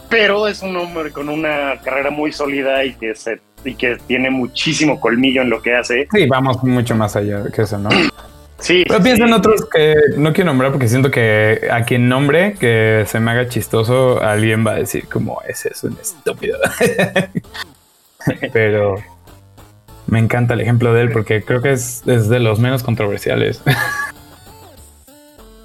pero 0.09 0.47
es 0.47 0.61
un 0.61 0.77
hombre 0.77 1.11
con 1.11 1.27
una 1.27 1.75
carrera 1.83 2.09
muy 2.09 2.31
sólida 2.31 2.85
y 2.85 2.93
que, 2.93 3.13
se, 3.13 3.41
y 3.65 3.75
que 3.75 3.97
tiene 4.07 4.29
muchísimo 4.29 4.97
colmillo 4.97 5.41
en 5.41 5.49
lo 5.49 5.61
que 5.61 5.75
hace. 5.75 6.07
Sí, 6.13 6.25
vamos 6.25 6.63
mucho 6.63 6.95
más 6.95 7.17
allá 7.17 7.43
que 7.53 7.63
eso, 7.63 7.77
¿no? 7.77 7.89
Sí. 8.59 8.83
Pero 8.87 9.01
piensa 9.01 9.25
en 9.25 9.33
otros 9.33 9.65
que 9.69 9.95
no 10.17 10.33
quiero 10.33 10.51
nombrar 10.51 10.71
porque 10.71 10.87
siento 10.87 11.09
que 11.11 11.69
a 11.71 11.83
quien 11.83 12.09
nombre 12.09 12.55
que 12.59 13.03
se 13.07 13.19
me 13.19 13.31
haga 13.31 13.47
chistoso, 13.47 14.21
alguien 14.21 14.65
va 14.65 14.71
a 14.71 14.75
decir 14.75 15.07
como 15.07 15.41
ese 15.47 15.69
es 15.69 15.83
un 15.83 15.97
estúpido. 15.99 16.59
Pero 18.53 18.95
me 20.07 20.19
encanta 20.19 20.55
el 20.55 20.61
ejemplo 20.61 20.93
de 20.93 21.01
él 21.01 21.11
porque 21.11 21.43
creo 21.43 21.61
que 21.61 21.71
es, 21.71 22.03
es 22.05 22.29
de 22.29 22.39
los 22.39 22.59
menos 22.59 22.83
controversiales. 22.83 23.61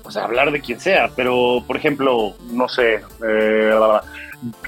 O 0.05 0.11
sea, 0.11 0.25
hablar 0.25 0.53
de 0.53 0.61
quien 0.61 0.79
sea, 0.79 1.11
pero 1.16 1.65
por 1.66 1.77
ejemplo, 1.77 2.37
no 2.53 2.69
sé, 2.69 3.01
eh, 3.27 3.73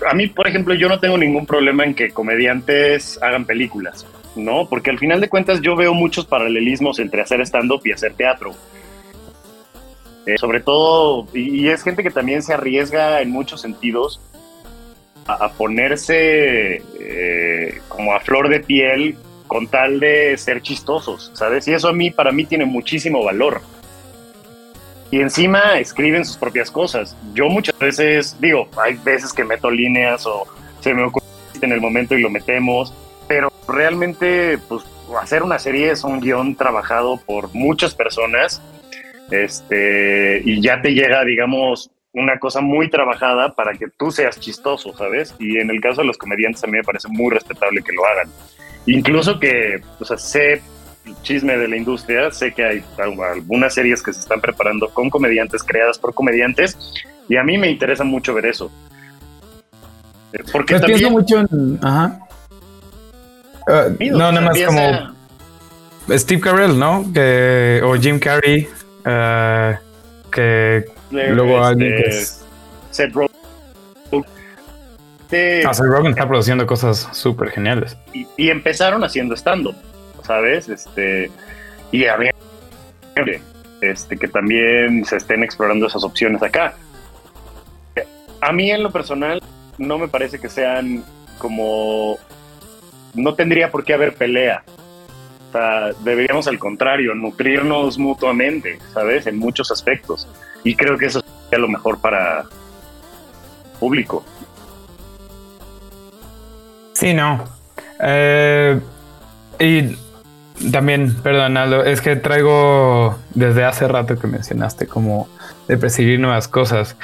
a 0.09 0.15
mí, 0.15 0.29
por 0.29 0.49
ejemplo, 0.49 0.75
yo 0.75 0.89
no 0.89 0.99
tengo 0.99 1.19
ningún 1.19 1.47
problema 1.47 1.85
en 1.85 1.95
que 1.95 2.11
comediantes 2.11 3.21
hagan 3.23 3.45
películas. 3.45 4.07
¿No? 4.37 4.69
Porque 4.69 4.91
al 4.91 4.99
final 4.99 5.21
de 5.21 5.29
cuentas 5.29 5.61
yo 5.61 5.77
veo 5.77 5.95
muchos 5.95 6.27
paralelismos 6.27 6.99
entre 6.99 7.23
hacer 7.23 7.41
stand-up 7.41 7.81
y 7.85 7.93
hacer 7.93 8.15
teatro. 8.15 8.55
Eh, 10.27 10.39
sobre 10.39 10.61
todo, 10.61 11.29
y, 11.33 11.69
es 11.69 11.83
gente 11.83 12.03
que 12.03 12.11
también 12.11 12.43
se 12.43 12.53
arriesga 12.53 13.21
en 13.21 13.31
muchos 13.31 13.61
sentidos 13.61 14.21
a, 15.27 15.45
a 15.45 15.53
ponerse 15.53 16.83
eh, 17.01 17.81
como 17.89 18.13
a 18.13 18.21
flor 18.21 18.49
de 18.49 18.61
piel 18.61 19.17
con 19.47 19.69
tal 19.69 20.01
de 20.01 20.37
ser 20.37 20.63
chistosos, 20.63 21.31
¿sabes? 21.35 21.69
Y 21.69 21.75
eso 21.75 21.89
a 21.89 21.93
mí, 21.93 22.11
para 22.11 22.33
mí, 22.33 22.45
tiene 22.45 22.65
muchísimo 22.65 23.25
valor. 23.25 23.61
Y 25.11 25.21
encima 25.21 25.79
escriben 25.79 26.25
sus 26.25 26.37
propias 26.37 26.71
cosas. 26.71 27.17
Yo 27.33 27.49
muchas 27.49 27.79
veces, 27.79 28.37
digo, 28.41 28.69
hay 28.77 28.95
veces 28.95 29.33
que 29.33 29.45
meto 29.45 29.71
líneas 29.71 30.27
o 30.27 30.47
se 30.81 30.93
me 30.93 31.05
ocurre 31.05 31.25
en 31.61 31.73
el 31.73 31.81
momento 31.81 32.17
y 32.17 32.21
lo 32.21 32.29
metemos, 32.29 32.93
pero 33.29 33.53
realmente, 33.69 34.59
pues, 34.69 34.85
hacer 35.21 35.43
una 35.43 35.59
serie 35.59 35.91
es 35.91 36.05
un 36.05 36.21
guion 36.21 36.57
trabajado 36.57 37.19
por 37.19 37.55
muchas 37.55 37.95
personas, 37.95 38.63
este, 39.31 40.43
y 40.45 40.61
ya 40.61 40.81
te 40.81 40.95
llega, 40.95 41.25
digamos, 41.25 41.91
una 42.13 42.39
cosa 42.39 42.61
muy 42.61 42.89
trabajada 42.89 43.55
para 43.55 43.75
que 43.75 43.89
tú 43.99 44.11
seas 44.11 44.41
chistoso, 44.41 44.97
¿sabes? 44.97 45.35
Y 45.39 45.59
en 45.59 45.71
el 45.71 45.81
caso 45.81 46.01
de 46.01 46.07
los 46.07 46.17
comediantes 46.17 46.65
a 46.65 46.67
mí 46.67 46.73
me 46.73 46.83
parece 46.83 47.09
muy 47.09 47.31
respetable 47.31 47.83
que 47.83 47.93
lo 47.93 48.07
hagan. 48.07 48.31
Incluso 48.87 49.39
que, 49.39 49.81
o 50.01 50.05
sea, 50.05 50.17
sé 50.17 50.63
chisme 51.23 51.57
de 51.57 51.69
la 51.69 51.77
industria, 51.77 52.31
sé 52.31 52.53
que 52.53 52.65
hay 52.65 52.85
algunas 52.99 53.75
series 53.75 54.03
que 54.03 54.13
se 54.13 54.21
están 54.21 54.41
preparando 54.41 54.89
con 54.89 55.11
comediantes, 55.11 55.63
creadas 55.63 55.99
por 55.99 56.15
comediantes, 56.15 56.77
y 57.29 57.37
a 57.37 57.45
mí 57.45 57.59
me 57.59 57.71
interesa 57.71 58.05
mucho 58.05 58.35
ver 58.35 58.47
eso. 58.47 58.71
Eh, 60.33 60.39
porque 60.53 60.75
pues 60.79 60.83
también... 60.83 61.13
mucho 61.13 61.41
en... 61.41 61.79
Ajá. 61.83 62.26
Uh, 63.67 63.97
no, 64.13 64.31
nada 64.31 64.41
más 64.41 64.61
como 64.63 65.15
Steve 66.19 66.41
Carell, 66.41 66.79
¿no? 66.79 67.05
Que, 67.13 67.81
o 67.85 67.95
Jim 67.97 68.19
Carrey, 68.19 68.69
uh, 69.01 69.77
que 70.31 70.85
luego 71.11 71.57
este, 71.57 71.67
alguien 71.67 71.97
que 71.97 72.09
es... 72.09 72.45
Seth 72.91 73.13
Rogen. 73.13 73.37
Ah, 75.67 75.75
Seth 75.75 75.87
Rogen 75.87 76.13
está 76.13 76.29
produciendo 76.29 76.67
cosas 76.67 77.09
súper 77.13 77.51
geniales. 77.51 77.97
Y, 78.13 78.27
y, 78.37 78.51
empezaron 78.51 79.03
haciendo 79.03 79.35
stand-up, 79.35 79.75
¿sabes? 80.23 80.69
Este, 80.69 81.31
y 81.91 82.07
había 82.07 82.33
este, 83.81 84.17
que 84.17 84.29
también 84.29 85.05
se 85.05 85.17
estén 85.17 85.43
explorando 85.43 85.87
esas 85.87 86.05
opciones 86.05 86.43
acá. 86.43 86.75
A 88.41 88.53
mí 88.53 88.71
en 88.71 88.83
lo 88.83 88.91
personal 88.91 89.43
no 89.79 89.99
me 89.99 90.09
parece 90.09 90.39
que 90.39 90.49
sean 90.49 91.05
como... 91.39 92.19
No 93.17 93.35
tendría 93.35 93.71
por 93.71 93.85
qué 93.85 93.95
haber 93.95 94.15
pelea. 94.15 94.63
O 95.49 95.53
sea, 95.53 95.93
deberíamos 96.05 96.47
al 96.49 96.59
contrario, 96.59 97.15
nutrirnos 97.15 97.99
mutuamente, 97.99 98.79
¿sabes? 98.93 99.27
En 99.27 99.39
muchos 99.39 99.71
aspectos. 99.71 100.29
Y 100.65 100.75
creo 100.75 100.97
que 100.99 101.07
eso 101.07 101.23
sería 101.45 101.59
lo 101.59 101.69
mejor 101.69 102.01
para 102.01 102.45
público. 103.79 104.25
Sí, 106.93 107.15
no. 107.15 107.45
Eh, 108.01 108.81
y 109.59 109.97
también, 110.71 111.15
perdón, 111.23 111.57
Aldo, 111.57 111.85
es 111.85 112.01
que 112.01 112.17
traigo 112.17 113.19
desde 113.35 113.65
hace 113.65 113.87
rato 113.87 114.19
que 114.19 114.27
mencionaste 114.27 114.87
como 114.87 115.29
de 115.69 115.77
perseguir 115.77 116.19
nuevas 116.19 116.49
cosas. 116.49 116.97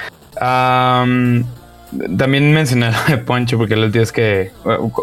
También 2.17 2.53
mencioné 2.53 2.91
de 3.07 3.17
Poncho, 3.17 3.57
porque 3.57 3.75
los 3.75 3.91
días 3.91 4.11
que 4.11 4.51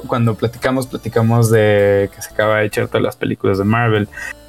cuando 0.06 0.34
platicamos, 0.34 0.86
platicamos 0.86 1.50
de 1.50 2.10
que 2.14 2.22
se 2.22 2.32
acaba 2.32 2.58
de 2.58 2.66
echar 2.66 2.88
todas 2.88 3.02
las 3.02 3.16
películas 3.16 3.58
de 3.58 3.64
Marvel. 3.64 4.08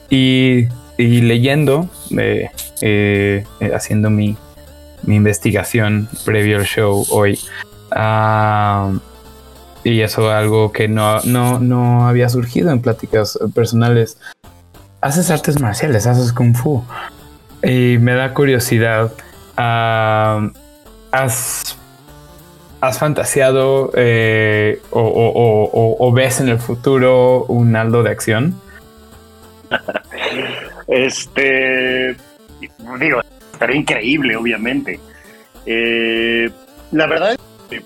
Y, 0.10 0.68
leyendo, 0.98 1.90
eh, 2.18 2.50
eh, 2.82 3.46
haciendo 3.74 4.10
mi, 4.10 4.36
mi, 5.04 5.16
investigación 5.16 6.10
previo 6.26 6.58
al 6.58 6.66
show 6.66 7.06
hoy. 7.10 7.40
y 9.84 10.02
eso 10.02 10.30
algo 10.30 10.72
que 10.74 10.90
no, 10.90 11.22
no, 11.22 11.60
no 11.60 12.08
había 12.08 12.30
surgido 12.30 12.72
en 12.72 12.82
pláticas 12.82 13.40
personales. 13.56 14.18
Haces 15.00 15.32
artes 15.32 15.60
marciales, 15.60 16.06
haces 16.06 16.34
kung 16.34 16.56
fu. 16.56 16.84
Y 17.64 17.98
me 17.98 18.14
da 18.14 18.34
curiosidad. 18.34 19.12
¿Has 19.56 20.52
¿Has 22.82 22.98
fantaseado 22.98 23.92
eh, 23.96 24.82
o, 24.90 26.12
ves 26.16 26.42
en 26.42 26.50
el 26.50 26.58
futuro 26.58 27.46
un 27.46 27.76
Aldo 27.76 28.02
de 28.02 28.10
acción? 28.10 28.60
este, 30.88 32.16
digo, 33.00 33.22
estaría 33.54 33.76
increíble, 33.76 34.36
obviamente. 34.36 35.00
Eh, 35.68 36.50
la 36.92 37.06
verdad 37.06 37.34
es 37.34 37.38
que 37.70 37.84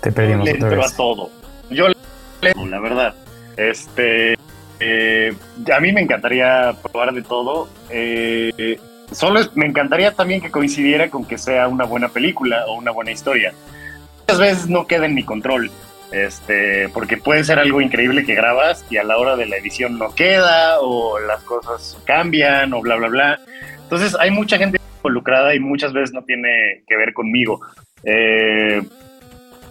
te 0.00 0.12
pedimos 0.12 0.48
otra 0.48 0.68
vez. 0.68 0.92
a 0.92 0.96
todo. 0.96 1.30
Yo 1.70 1.88
le 1.88 2.54
la 2.68 2.78
verdad. 2.78 3.14
Este, 3.56 4.34
eh, 4.78 5.34
a 5.74 5.80
mí 5.80 5.92
me 5.92 6.02
encantaría 6.02 6.76
probar 6.80 7.12
de 7.12 7.22
todo. 7.22 7.68
Eh, 7.90 8.78
Solo 9.12 9.40
me 9.54 9.66
encantaría 9.66 10.12
también 10.12 10.40
que 10.40 10.50
coincidiera 10.50 11.10
con 11.10 11.24
que 11.24 11.38
sea 11.38 11.68
una 11.68 11.84
buena 11.84 12.08
película 12.08 12.64
o 12.66 12.74
una 12.74 12.90
buena 12.90 13.12
historia. 13.12 13.52
Muchas 14.20 14.38
veces 14.38 14.68
no 14.68 14.86
queda 14.86 15.06
en 15.06 15.14
mi 15.14 15.22
control, 15.22 15.70
este, 16.10 16.88
porque 16.88 17.16
puede 17.16 17.44
ser 17.44 17.58
algo 17.58 17.80
increíble 17.80 18.24
que 18.24 18.34
grabas 18.34 18.84
y 18.90 18.96
a 18.96 19.04
la 19.04 19.18
hora 19.18 19.36
de 19.36 19.46
la 19.46 19.56
edición 19.56 19.98
no 19.98 20.14
queda 20.14 20.80
o 20.80 21.18
las 21.20 21.42
cosas 21.42 21.98
cambian 22.04 22.72
o 22.72 22.80
bla, 22.80 22.96
bla, 22.96 23.08
bla. 23.08 23.40
Entonces 23.82 24.16
hay 24.18 24.30
mucha 24.30 24.56
gente 24.56 24.80
involucrada 24.96 25.54
y 25.54 25.60
muchas 25.60 25.92
veces 25.92 26.12
no 26.14 26.22
tiene 26.22 26.82
que 26.86 26.96
ver 26.96 27.12
conmigo. 27.12 27.60
Eh, 28.04 28.82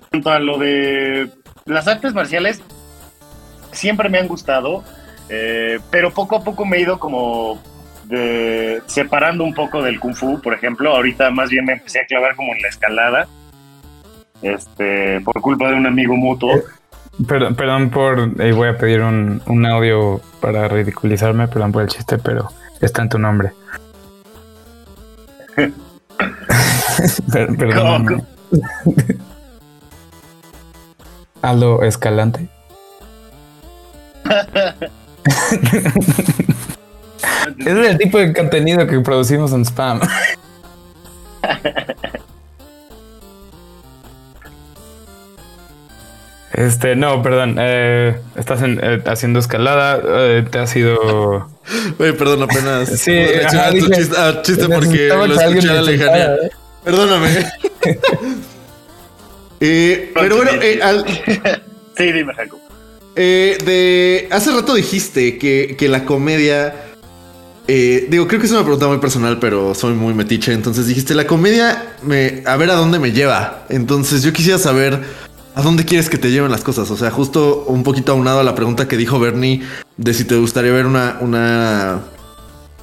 cuanto 0.09 0.31
a 0.31 0.39
lo 0.39 0.57
de 0.57 1.29
las 1.65 1.87
artes 1.87 2.13
marciales, 2.13 2.61
siempre 3.71 4.09
me 4.09 4.19
han 4.19 4.27
gustado, 4.27 4.83
eh, 5.29 5.79
pero 5.89 6.11
poco 6.11 6.35
a 6.35 6.43
poco 6.43 6.65
me 6.65 6.77
he 6.77 6.81
ido 6.81 6.99
como 6.99 7.61
de, 8.13 8.81
separando 8.85 9.43
un 9.43 9.53
poco 9.53 9.81
del 9.81 9.99
kung 9.99 10.15
fu, 10.15 10.39
por 10.39 10.53
ejemplo. 10.53 10.95
Ahorita 10.95 11.31
más 11.31 11.49
bien 11.49 11.65
me 11.65 11.73
empecé 11.73 11.99
a 11.99 12.05
clavar 12.05 12.35
como 12.35 12.53
en 12.53 12.61
la 12.61 12.69
escalada, 12.69 13.27
este, 14.41 15.19
por 15.21 15.41
culpa 15.41 15.69
de 15.69 15.75
un 15.75 15.87
amigo 15.87 16.15
mutuo. 16.15 16.55
Eh, 16.55 16.63
perdón, 17.27 17.55
perdón 17.55 17.89
por, 17.89 18.41
eh, 18.41 18.51
voy 18.51 18.69
a 18.69 18.77
pedir 18.77 19.01
un, 19.01 19.41
un, 19.47 19.65
audio 19.65 20.21
para 20.39 20.67
ridiculizarme, 20.67 21.47
perdón 21.47 21.71
por 21.71 21.83
el 21.83 21.89
chiste, 21.89 22.17
pero 22.17 22.49
está 22.79 23.01
en 23.01 23.09
tu 23.09 23.17
nombre. 23.17 23.51
perdón. 27.57 28.27
Aldo 31.41 31.83
Escalante. 31.83 32.47
Ese 37.57 37.81
es 37.81 37.89
el 37.89 37.97
tipo 37.97 38.17
de 38.17 38.33
contenido 38.33 38.85
que 38.87 38.99
producimos 38.99 39.53
en 39.53 39.65
spam. 39.65 40.01
Este, 46.53 46.95
no, 46.95 47.21
perdón. 47.23 47.57
Eh, 47.59 48.15
estás 48.37 48.61
eh, 48.63 49.01
haciendo 49.05 49.39
escalada. 49.39 49.99
Eh, 50.05 50.45
te 50.49 50.59
ha 50.59 50.67
sido. 50.67 51.49
Oye, 51.97 52.13
perdón, 52.13 52.43
apenas. 52.43 52.89
Sí, 52.99 53.17
ajá, 53.45 53.71
tu 53.71 53.89
chiste, 53.89 54.15
ah, 54.17 54.39
chiste 54.43 54.69
porque 54.69 55.07
lo 55.07 55.25
escuché 55.25 55.69
a 55.69 55.73
la 55.73 55.81
lejanía. 55.81 56.35
Perdóname. 56.83 57.51
pero 60.13 60.35
bueno, 60.35 60.51
al... 60.83 61.05
sí, 61.97 62.11
dime, 62.11 62.33
Jaco. 62.33 62.59
de 63.15 64.27
hace 64.29 64.51
rato 64.51 64.75
dijiste 64.75 65.37
que, 65.37 65.75
que 65.77 65.87
la 65.87 66.03
comedia 66.05 66.92
eh, 67.67 68.07
digo, 68.09 68.27
creo 68.27 68.39
que 68.39 68.45
es 68.45 68.51
una 68.51 68.63
pregunta 68.63 68.87
muy 68.87 68.97
personal, 68.97 69.39
pero 69.39 69.73
soy 69.73 69.93
muy 69.93 70.13
metiche. 70.13 70.53
Entonces 70.53 70.87
dijiste, 70.87 71.15
la 71.15 71.25
comedia, 71.25 71.95
me, 72.03 72.43
a 72.45 72.57
ver 72.57 72.69
a 72.71 72.75
dónde 72.75 72.99
me 72.99 73.11
lleva. 73.11 73.65
Entonces 73.69 74.23
yo 74.23 74.33
quisiera 74.33 74.57
saber 74.57 75.01
a 75.55 75.61
dónde 75.61 75.85
quieres 75.85 76.09
que 76.09 76.17
te 76.17 76.31
lleven 76.31 76.51
las 76.51 76.63
cosas. 76.63 76.89
O 76.91 76.97
sea, 76.97 77.11
justo 77.11 77.65
un 77.67 77.83
poquito 77.83 78.11
aunado 78.11 78.39
a 78.39 78.43
la 78.43 78.55
pregunta 78.55 78.87
que 78.87 78.97
dijo 78.97 79.19
Bernie 79.19 79.61
de 79.97 80.13
si 80.13 80.25
te 80.25 80.35
gustaría 80.35 80.71
ver 80.71 80.85
una, 80.85 81.17
una 81.21 82.01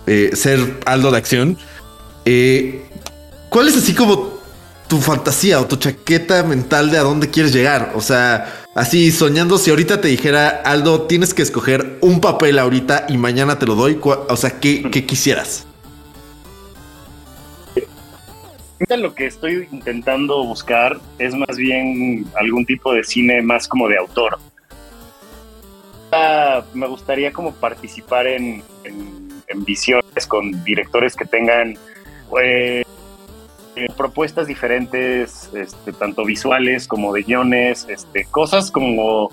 eh, 0.06 0.30
ser 0.34 0.80
Aldo 0.86 1.10
de 1.10 1.18
acción. 1.18 1.58
Eh, 2.24 2.84
¿Cuál 3.48 3.68
es 3.68 3.76
así 3.76 3.94
como 3.94 4.40
tu 4.88 4.98
fantasía 4.98 5.60
o 5.60 5.66
tu 5.66 5.76
chaqueta 5.76 6.42
mental 6.42 6.90
de 6.90 6.98
a 6.98 7.02
dónde 7.02 7.28
quieres 7.28 7.52
llegar? 7.52 7.92
O 7.94 8.00
sea, 8.00 8.59
Así, 8.74 9.10
soñando, 9.10 9.58
si 9.58 9.70
ahorita 9.70 10.00
te 10.00 10.06
dijera, 10.06 10.48
Aldo, 10.48 11.02
tienes 11.02 11.34
que 11.34 11.42
escoger 11.42 11.98
un 12.00 12.20
papel 12.20 12.56
ahorita 12.56 13.06
y 13.08 13.16
mañana 13.16 13.58
te 13.58 13.66
lo 13.66 13.74
doy, 13.74 13.98
o 14.00 14.36
sea, 14.36 14.60
¿qué, 14.60 14.88
quisieras? 15.06 15.66
Lo 18.88 19.14
que 19.14 19.26
estoy 19.26 19.68
intentando 19.72 20.44
buscar 20.44 20.98
es 21.18 21.34
más 21.34 21.56
bien 21.56 22.26
algún 22.40 22.64
tipo 22.64 22.94
de 22.94 23.02
cine 23.02 23.42
más 23.42 23.66
como 23.66 23.88
de 23.88 23.98
autor. 23.98 24.38
Ah, 26.12 26.64
me 26.72 26.86
gustaría 26.86 27.32
como 27.32 27.52
participar 27.52 28.28
en, 28.28 28.62
visiones 29.66 30.26
con 30.28 30.62
directores 30.62 31.16
que 31.16 31.24
tengan 31.24 31.76
eh, 32.40 32.84
eh, 33.80 33.88
propuestas 33.96 34.46
diferentes, 34.46 35.50
este, 35.54 35.92
tanto 35.92 36.24
visuales 36.24 36.86
como 36.86 37.12
de 37.12 37.22
guiones, 37.22 37.86
este, 37.88 38.24
cosas 38.26 38.70
como... 38.70 39.30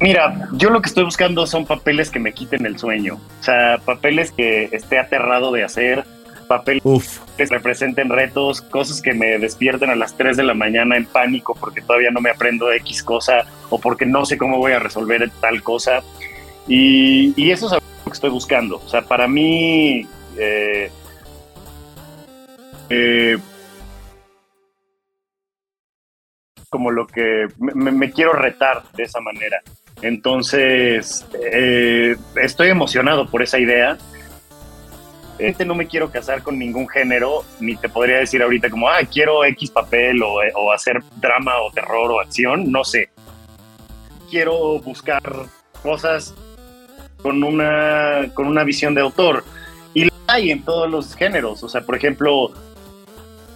Mira, 0.00 0.48
yo 0.52 0.70
lo 0.70 0.80
que 0.80 0.88
estoy 0.88 1.04
buscando 1.04 1.46
son 1.46 1.66
papeles 1.66 2.10
que 2.10 2.20
me 2.20 2.32
quiten 2.32 2.64
el 2.64 2.78
sueño, 2.78 3.20
o 3.40 3.42
sea, 3.42 3.78
papeles 3.84 4.32
que 4.32 4.70
esté 4.72 4.98
aterrado 4.98 5.52
de 5.52 5.64
hacer, 5.64 6.04
papeles 6.48 6.82
Uf. 6.84 7.18
que 7.36 7.44
representen 7.46 8.08
retos, 8.08 8.62
cosas 8.62 9.02
que 9.02 9.12
me 9.12 9.38
despierten 9.38 9.90
a 9.90 9.96
las 9.96 10.16
3 10.16 10.36
de 10.36 10.42
la 10.42 10.54
mañana 10.54 10.96
en 10.96 11.04
pánico 11.04 11.54
porque 11.58 11.82
todavía 11.82 12.10
no 12.10 12.20
me 12.20 12.30
aprendo 12.30 12.72
X 12.72 13.02
cosa 13.02 13.44
o 13.68 13.78
porque 13.78 14.06
no 14.06 14.24
sé 14.24 14.38
cómo 14.38 14.58
voy 14.58 14.72
a 14.72 14.78
resolver 14.78 15.30
tal 15.40 15.62
cosa. 15.62 16.02
Y, 16.66 17.34
y 17.36 17.50
eso 17.50 17.66
es 17.66 17.72
lo 17.72 17.78
que 18.04 18.12
estoy 18.12 18.30
buscando. 18.30 18.82
O 18.84 18.88
sea, 18.88 19.02
para 19.02 19.28
mí, 19.28 20.08
eh, 20.38 20.90
eh, 22.90 23.38
como 26.70 26.90
lo 26.92 27.06
que 27.06 27.48
me, 27.58 28.10
quiero 28.12 28.32
retar 28.32 28.84
de 28.92 29.02
esa 29.02 29.20
manera. 29.20 29.60
Entonces, 30.02 31.26
eh, 31.52 32.16
estoy 32.36 32.68
emocionado 32.68 33.28
por 33.28 33.42
esa 33.42 33.58
idea. 33.58 33.98
Este 35.38 35.64
no 35.64 35.74
me 35.74 35.86
quiero 35.86 36.10
casar 36.10 36.42
con 36.42 36.58
ningún 36.58 36.88
género, 36.88 37.44
ni 37.60 37.76
te 37.76 37.88
podría 37.88 38.18
decir 38.18 38.42
ahorita 38.42 38.70
como, 38.70 38.88
ah, 38.88 39.00
quiero 39.10 39.44
X 39.44 39.70
papel 39.70 40.22
o, 40.22 40.72
hacer 40.72 41.02
drama 41.16 41.60
o 41.60 41.70
terror 41.72 42.12
o 42.12 42.20
acción, 42.20 42.70
no 42.70 42.84
sé. 42.84 43.10
Quiero 44.30 44.78
buscar 44.80 45.22
cosas 45.82 46.34
con 47.22 47.42
una, 47.42 48.30
con 48.34 48.46
una 48.46 48.64
visión 48.64 48.94
de 48.94 49.00
autor. 49.00 49.44
Y 49.92 50.04
lo 50.04 50.12
hay 50.28 50.50
en 50.50 50.62
todos 50.62 50.88
los 50.88 51.16
géneros. 51.16 51.62
O 51.64 51.68
sea, 51.68 51.80
por 51.80 51.96
ejemplo, 51.96 52.52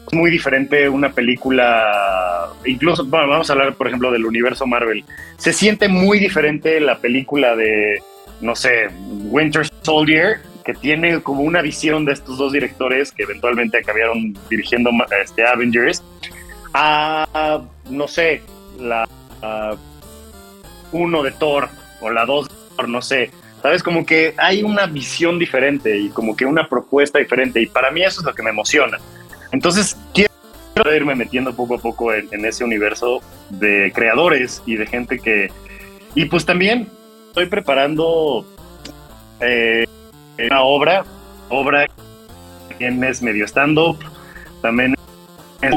es 0.07 0.13
muy 0.13 0.31
diferente 0.31 0.89
una 0.89 1.13
película, 1.13 2.51
incluso, 2.65 3.05
vamos 3.05 3.49
a 3.49 3.53
hablar, 3.53 3.75
por 3.75 3.89
ejemplo, 3.89 4.11
del 4.11 4.25
universo 4.25 4.67
Marvel. 4.67 5.05
Se 5.39 5.53
siente 5.53 5.89
muy 5.89 6.19
diferente 6.19 6.81
la 6.81 6.99
película 6.99 7.57
de, 7.57 8.03
no 8.41 8.55
sé, 8.55 8.89
Winter 9.31 9.67
Soldier, 9.83 10.41
que 10.65 10.75
tiene 10.75 11.21
como 11.21 11.43
una 11.43 11.63
visión 11.63 12.05
de 12.05 12.13
estos 12.13 12.39
dos 12.39 12.53
directores 12.53 13.13
que 13.13 13.25
eventualmente 13.25 13.79
acabaron 13.79 14.37
dirigiendo 14.49 14.91
este, 15.23 15.47
Avengers, 15.47 16.03
a, 16.73 17.63
no 17.91 18.09
sé, 18.09 18.43
la 18.81 19.07
a 19.43 19.77
uno 20.93 21.23
de 21.23 21.33
Thor 21.33 21.69
o 22.01 22.11
la 22.11 22.25
dos 22.25 22.49
de 22.49 22.55
Thor, 22.77 22.89
no 22.89 23.03
sé. 23.03 23.31
¿Sabes? 23.63 23.83
Como 23.83 24.05
que 24.05 24.35
hay 24.37 24.63
una 24.63 24.87
visión 24.87 25.39
diferente 25.39 25.99
y 25.99 26.11
como 26.11 26.37
que 26.37 26.45
una 26.45 26.69
propuesta 26.69 27.19
diferente. 27.19 27.63
Y 27.63 27.67
para 27.67 27.91
mí 27.91 28.03
eso 28.03 28.21
es 28.21 28.27
lo 28.27 28.35
que 28.35 28.43
me 28.43 28.51
emociona. 28.51 28.99
Entonces, 29.55 29.97
quiero 30.13 30.97
irme 30.97 31.15
metiendo 31.15 31.55
poco 31.55 31.77
a 31.77 31.79
poco 31.79 32.13
en, 32.13 32.45
ese 32.45 32.65
universo 32.65 33.23
de 33.51 33.93
creadores 33.95 34.61
y 34.67 34.75
de 34.75 34.85
gente 34.85 35.21
que... 35.21 35.53
Y 36.17 36.25
pues 36.25 36.45
también 36.45 36.89
estoy 37.29 37.47
preparando 37.47 38.45
eh, 39.39 39.87
una 40.45 40.63
obra, 40.63 41.05
obra 41.51 41.87
que 42.81 42.89
es 42.89 43.23
medio 43.23 43.47
stand-up, 43.47 43.97
también 44.61 44.97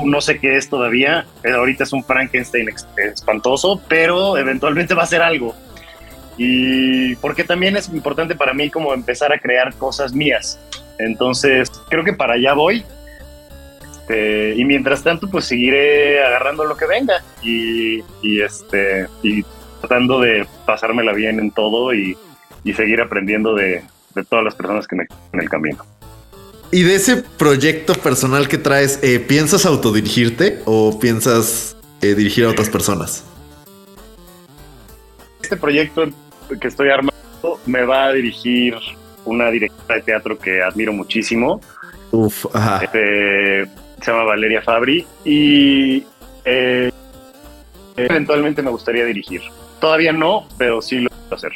no 0.05 0.21
sé 0.21 0.39
qué 0.39 0.57
es 0.57 0.67
todavía, 0.69 1.27
ahorita 1.45 1.83
es 1.83 1.93
un 1.93 2.03
Frankenstein 2.03 2.69
espantoso, 2.97 3.79
pero 3.87 4.39
eventualmente 4.39 4.95
va 4.95 5.03
a 5.03 5.07
ser 5.07 5.21
algo. 5.21 5.53
Y 6.35 7.15
porque 7.17 7.43
también 7.43 7.77
es 7.77 7.89
importante 7.89 8.33
para 8.35 8.55
mí 8.55 8.71
como 8.71 8.95
empezar 8.95 9.31
a 9.31 9.37
crear 9.37 9.75
cosas 9.75 10.13
mías. 10.13 10.59
Entonces, 10.97 11.69
creo 11.89 12.03
que 12.03 12.13
para 12.13 12.33
allá 12.33 12.53
voy. 12.53 12.83
Este, 14.07 14.55
y 14.55 14.63
mientras 14.63 15.03
tanto, 15.03 15.29
pues 15.29 15.45
seguiré 15.45 16.23
agarrando 16.23 16.63
lo 16.63 16.77
que 16.77 16.85
venga 16.85 17.23
y, 17.43 18.01
y 18.21 18.41
este 18.41 19.07
y 19.21 19.43
tratando 19.81 20.21
de 20.21 20.47
pasármela 20.65 21.11
bien 21.11 21.39
en 21.39 21.51
todo 21.51 21.93
y, 21.93 22.17
y 22.63 22.73
seguir 22.73 23.01
aprendiendo 23.01 23.53
de, 23.53 23.83
de, 24.15 24.23
todas 24.23 24.45
las 24.45 24.55
personas 24.55 24.87
que 24.87 24.95
me 24.95 25.07
en 25.33 25.41
el 25.41 25.49
camino. 25.49 25.85
Y 26.71 26.83
de 26.83 26.95
ese 26.95 27.17
proyecto 27.17 27.95
personal 27.95 28.47
que 28.47 28.57
traes, 28.57 28.99
eh, 29.03 29.19
¿piensas 29.19 29.65
autodirigirte 29.65 30.59
o 30.63 30.97
piensas 30.99 31.75
eh, 32.01 32.15
dirigir 32.15 32.45
a 32.45 32.49
otras 32.49 32.69
personas? 32.69 33.25
Este 35.41 35.57
proyecto 35.57 36.05
que 36.61 36.67
estoy 36.67 36.89
armando 36.89 37.59
me 37.65 37.83
va 37.83 38.05
a 38.05 38.13
dirigir 38.13 38.75
una 39.25 39.51
directora 39.51 39.95
de 39.95 40.01
teatro 40.01 40.39
que 40.39 40.61
admiro 40.61 40.93
muchísimo. 40.93 41.59
Uf, 42.11 42.45
ajá. 42.53 42.85
Este, 42.85 43.69
se 44.01 44.11
llama 44.11 44.23
Valeria 44.23 44.61
Fabri 44.61 45.05
y 45.25 46.03
eh, 46.45 46.91
eventualmente 47.95 48.61
me 48.61 48.71
gustaría 48.71 49.05
dirigir. 49.05 49.41
Todavía 49.79 50.11
no, 50.11 50.47
pero 50.57 50.81
sí 50.81 50.99
lo 50.99 51.09
a 51.31 51.35
hacer. 51.35 51.51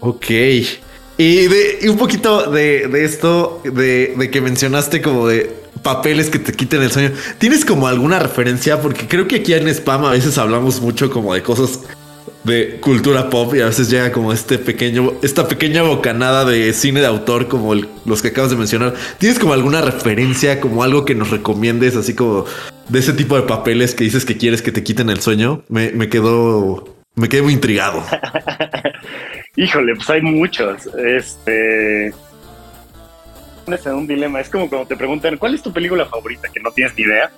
Ok. 0.00 0.30
Y, 1.18 1.46
de, 1.46 1.78
y 1.82 1.88
un 1.88 1.98
poquito 1.98 2.50
de, 2.50 2.88
de 2.88 3.04
esto, 3.04 3.60
de, 3.64 4.14
de, 4.16 4.30
que 4.30 4.40
mencionaste 4.40 5.02
como 5.02 5.28
de 5.28 5.54
papeles 5.82 6.30
que 6.30 6.38
te 6.38 6.52
quiten 6.52 6.82
el 6.82 6.90
sueño. 6.90 7.12
¿Tienes 7.38 7.64
como 7.64 7.86
alguna 7.86 8.18
referencia? 8.18 8.80
Porque 8.80 9.06
creo 9.06 9.28
que 9.28 9.36
aquí 9.36 9.52
en 9.52 9.68
Spam 9.68 10.04
a 10.04 10.10
veces 10.12 10.38
hablamos 10.38 10.80
mucho 10.80 11.10
como 11.10 11.34
de 11.34 11.42
cosas 11.42 11.80
de 12.44 12.78
cultura 12.80 13.30
pop 13.30 13.54
y 13.54 13.60
a 13.60 13.66
veces 13.66 13.88
llega 13.88 14.10
como 14.10 14.32
este 14.32 14.58
pequeño, 14.58 15.12
esta 15.22 15.46
pequeña 15.46 15.82
bocanada 15.82 16.44
de 16.44 16.72
cine 16.72 17.00
de 17.00 17.06
autor 17.06 17.48
como 17.48 17.74
los 17.74 18.22
que 18.22 18.28
acabas 18.28 18.50
de 18.50 18.56
mencionar. 18.56 18.94
¿Tienes 19.18 19.38
como 19.38 19.52
alguna 19.52 19.80
referencia, 19.80 20.60
como 20.60 20.82
algo 20.82 21.04
que 21.04 21.14
nos 21.14 21.30
recomiendes, 21.30 21.96
así 21.96 22.14
como 22.14 22.44
de 22.88 22.98
ese 22.98 23.12
tipo 23.12 23.36
de 23.36 23.42
papeles 23.42 23.94
que 23.94 24.04
dices 24.04 24.24
que 24.24 24.36
quieres 24.36 24.62
que 24.62 24.72
te 24.72 24.82
quiten 24.82 25.10
el 25.10 25.20
sueño? 25.20 25.62
Me, 25.68 25.92
me 25.92 26.08
quedó, 26.08 26.96
me 27.14 27.28
quedé 27.28 27.42
muy 27.42 27.52
intrigado. 27.52 28.02
Híjole, 29.56 29.94
pues 29.94 30.10
hay 30.10 30.22
muchos. 30.22 30.86
Este. 30.96 32.08
Es 33.68 33.86
un 33.86 34.06
dilema. 34.06 34.40
Es 34.40 34.48
como 34.48 34.68
cuando 34.68 34.88
te 34.88 34.96
preguntan, 34.96 35.36
¿cuál 35.36 35.54
es 35.54 35.62
tu 35.62 35.72
película 35.72 36.06
favorita? 36.06 36.48
Que 36.48 36.60
no 36.60 36.72
tienes 36.72 36.96
ni 36.96 37.04
idea. 37.04 37.30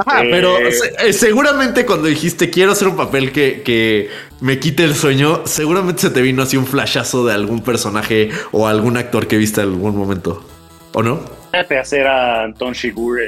Eh, 0.00 0.28
pero 0.30 0.56
se, 0.70 1.12
seguramente 1.12 1.84
cuando 1.84 2.06
dijiste 2.06 2.50
quiero 2.50 2.72
hacer 2.72 2.88
un 2.88 2.96
papel 2.96 3.32
que, 3.32 3.62
que, 3.62 4.08
me 4.40 4.58
quite 4.58 4.84
el 4.84 4.94
sueño, 4.94 5.42
seguramente 5.46 6.02
se 6.02 6.10
te 6.10 6.22
vino 6.22 6.42
así 6.42 6.56
un 6.56 6.66
flashazo 6.66 7.26
de 7.26 7.34
algún 7.34 7.62
personaje 7.62 8.30
o 8.52 8.66
algún 8.66 8.96
actor 8.96 9.26
que 9.26 9.36
viste 9.36 9.60
en 9.60 9.68
algún 9.68 9.96
momento. 9.96 10.44
¿O 10.92 11.02
no? 11.02 11.20
hacer 11.52 12.06
a 12.06 12.44
Anton 12.44 12.72
Shigur, 12.72 13.18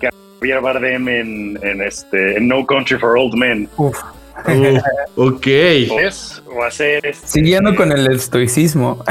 que 0.00 0.06
a 0.06 0.10
Javier 0.38 0.60
Bardem 0.60 1.08
en, 1.08 1.58
en, 1.62 1.82
este, 1.82 2.36
en 2.36 2.48
No 2.48 2.64
Country 2.66 2.98
for 2.98 3.16
Old 3.16 3.34
Men. 3.34 3.68
Uf. 3.76 3.98
Uh, 4.46 5.26
ok. 5.28 5.46
¿Es? 5.46 6.42
O 6.46 6.62
hacer 6.62 7.04
este... 7.06 7.26
Siguiendo 7.26 7.74
con 7.74 7.92
el 7.92 8.10
estoicismo. 8.10 9.04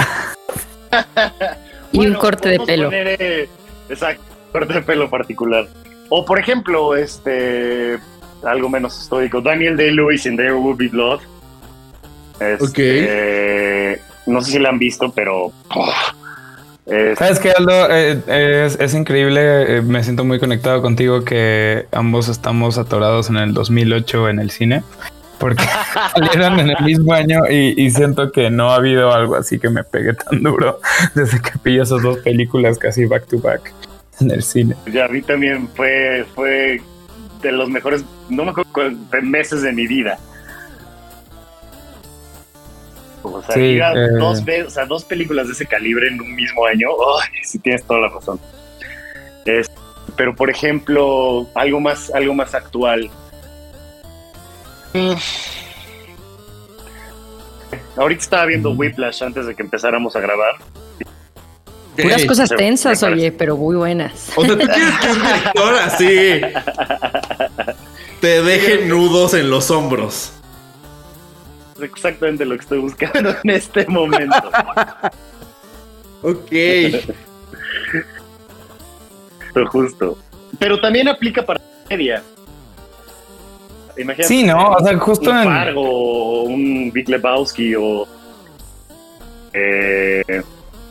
y 1.91 1.97
bueno, 1.97 2.13
un 2.13 2.19
corte 2.19 2.49
de 2.49 2.59
pelo. 2.59 2.85
Poner, 2.85 3.17
eh, 3.19 3.49
exacto, 3.89 4.23
corte 4.51 4.73
de 4.73 4.81
pelo 4.81 5.09
particular. 5.09 5.67
O 6.13 6.25
por 6.25 6.37
ejemplo, 6.37 6.93
este 6.93 7.97
algo 8.43 8.67
menos 8.67 8.99
estoico, 8.99 9.39
Daniel 9.39 9.77
Day-Lewis 9.77 10.25
en 10.25 10.35
There 10.35 10.53
Will 10.53 10.75
Be 10.75 10.89
Blood. 10.89 11.21
Este, 12.41 13.93
ok. 13.93 14.27
No 14.27 14.41
sé 14.41 14.51
si 14.51 14.59
la 14.59 14.69
han 14.69 14.77
visto, 14.77 15.09
pero. 15.13 15.53
Oh, 15.73 15.93
es... 16.85 17.17
¿Sabes 17.17 17.39
qué, 17.39 17.51
Aldo? 17.51 17.89
Eh, 17.89 18.65
es, 18.65 18.77
es, 18.77 18.93
increíble. 18.93 19.77
Eh, 19.77 19.81
me 19.81 20.03
siento 20.03 20.25
muy 20.25 20.37
conectado 20.37 20.81
contigo 20.81 21.23
que 21.23 21.85
ambos 21.93 22.27
estamos 22.27 22.77
atorados 22.77 23.29
en 23.29 23.37
el 23.37 23.53
2008 23.53 24.27
en 24.27 24.39
el 24.39 24.51
cine. 24.51 24.83
Porque 25.39 25.63
salieron 26.13 26.59
en 26.59 26.71
el 26.71 26.83
mismo 26.83 27.13
año 27.13 27.43
y, 27.49 27.73
y, 27.81 27.89
siento 27.89 28.33
que 28.33 28.49
no 28.49 28.71
ha 28.71 28.75
habido 28.75 29.13
algo 29.13 29.37
así 29.37 29.59
que 29.59 29.69
me 29.69 29.85
pegue 29.85 30.13
tan 30.13 30.43
duro 30.43 30.81
desde 31.15 31.41
que 31.41 31.57
pillé 31.57 31.83
esas 31.83 32.03
dos 32.03 32.17
películas 32.17 32.77
casi 32.77 33.05
back 33.05 33.27
to 33.27 33.39
back 33.39 33.73
en 34.19 34.31
el 34.31 34.43
cine. 34.43 34.75
Ya 34.91 35.05
a 35.05 35.07
mí 35.07 35.21
también 35.21 35.67
fue, 35.69 36.25
fue 36.35 36.81
de 37.41 37.51
los 37.51 37.69
mejores, 37.69 38.03
no 38.29 38.45
me 38.45 38.51
acuerdo, 38.51 38.97
meses 39.21 39.61
de 39.61 39.71
mi 39.71 39.87
vida. 39.87 40.19
O 43.23 43.41
sea, 43.43 43.55
sí, 43.55 43.77
eh... 43.77 44.09
dos, 44.17 44.43
o 44.67 44.69
sea, 44.69 44.85
dos 44.85 45.05
películas 45.05 45.47
de 45.47 45.53
ese 45.53 45.65
calibre 45.65 46.07
en 46.07 46.19
un 46.19 46.35
mismo 46.35 46.65
año, 46.65 46.87
oh, 46.91 47.19
sí 47.43 47.59
tienes 47.59 47.83
toda 47.85 48.01
la 48.01 48.09
razón. 48.09 48.39
Es, 49.45 49.69
pero 50.15 50.35
por 50.35 50.49
ejemplo, 50.49 51.47
algo 51.55 51.79
más, 51.79 52.11
algo 52.13 52.33
más 52.33 52.53
actual. 52.53 53.09
Mm. 54.93 55.13
Ahorita 57.97 58.21
estaba 58.21 58.45
viendo 58.45 58.71
Whiplash 58.71 59.23
antes 59.23 59.45
de 59.45 59.55
que 59.55 59.63
empezáramos 59.63 60.15
a 60.15 60.19
grabar. 60.19 60.55
Puras 62.01 62.25
cosas 62.25 62.49
tensas, 62.49 63.03
oye, 63.03 63.31
pero 63.31 63.57
muy 63.57 63.75
buenas. 63.75 64.31
O 64.37 64.45
sea, 64.45 64.57
tú 64.57 64.65
quieres 64.65 64.99
que 64.99 65.07
un 65.07 65.21
director 65.23 65.75
así 65.75 66.41
te 68.21 68.41
deje 68.43 68.85
nudos 68.85 69.33
en 69.33 69.49
los 69.49 69.71
hombros. 69.71 70.31
Es 71.75 71.81
exactamente 71.83 72.45
lo 72.45 72.55
que 72.55 72.61
estoy 72.61 72.79
buscando 72.79 73.35
en 73.43 73.49
este 73.49 73.85
momento. 73.87 74.37
ok. 76.21 76.51
Pero 79.53 79.67
justo. 79.67 80.17
Pero 80.59 80.79
también 80.79 81.07
aplica 81.07 81.43
para 81.43 81.59
media. 81.89 82.23
Imagínate 83.97 84.27
sí, 84.27 84.43
¿no? 84.43 84.71
O 84.71 84.79
sea, 84.79 84.97
justo 84.97 85.29
un 85.31 85.37
en. 85.37 85.43
Fargo, 85.43 85.81
o 85.81 86.43
un 86.43 86.91
Big 86.91 87.09
Lebowski 87.09 87.75
o. 87.75 88.07
Eh, 89.53 90.41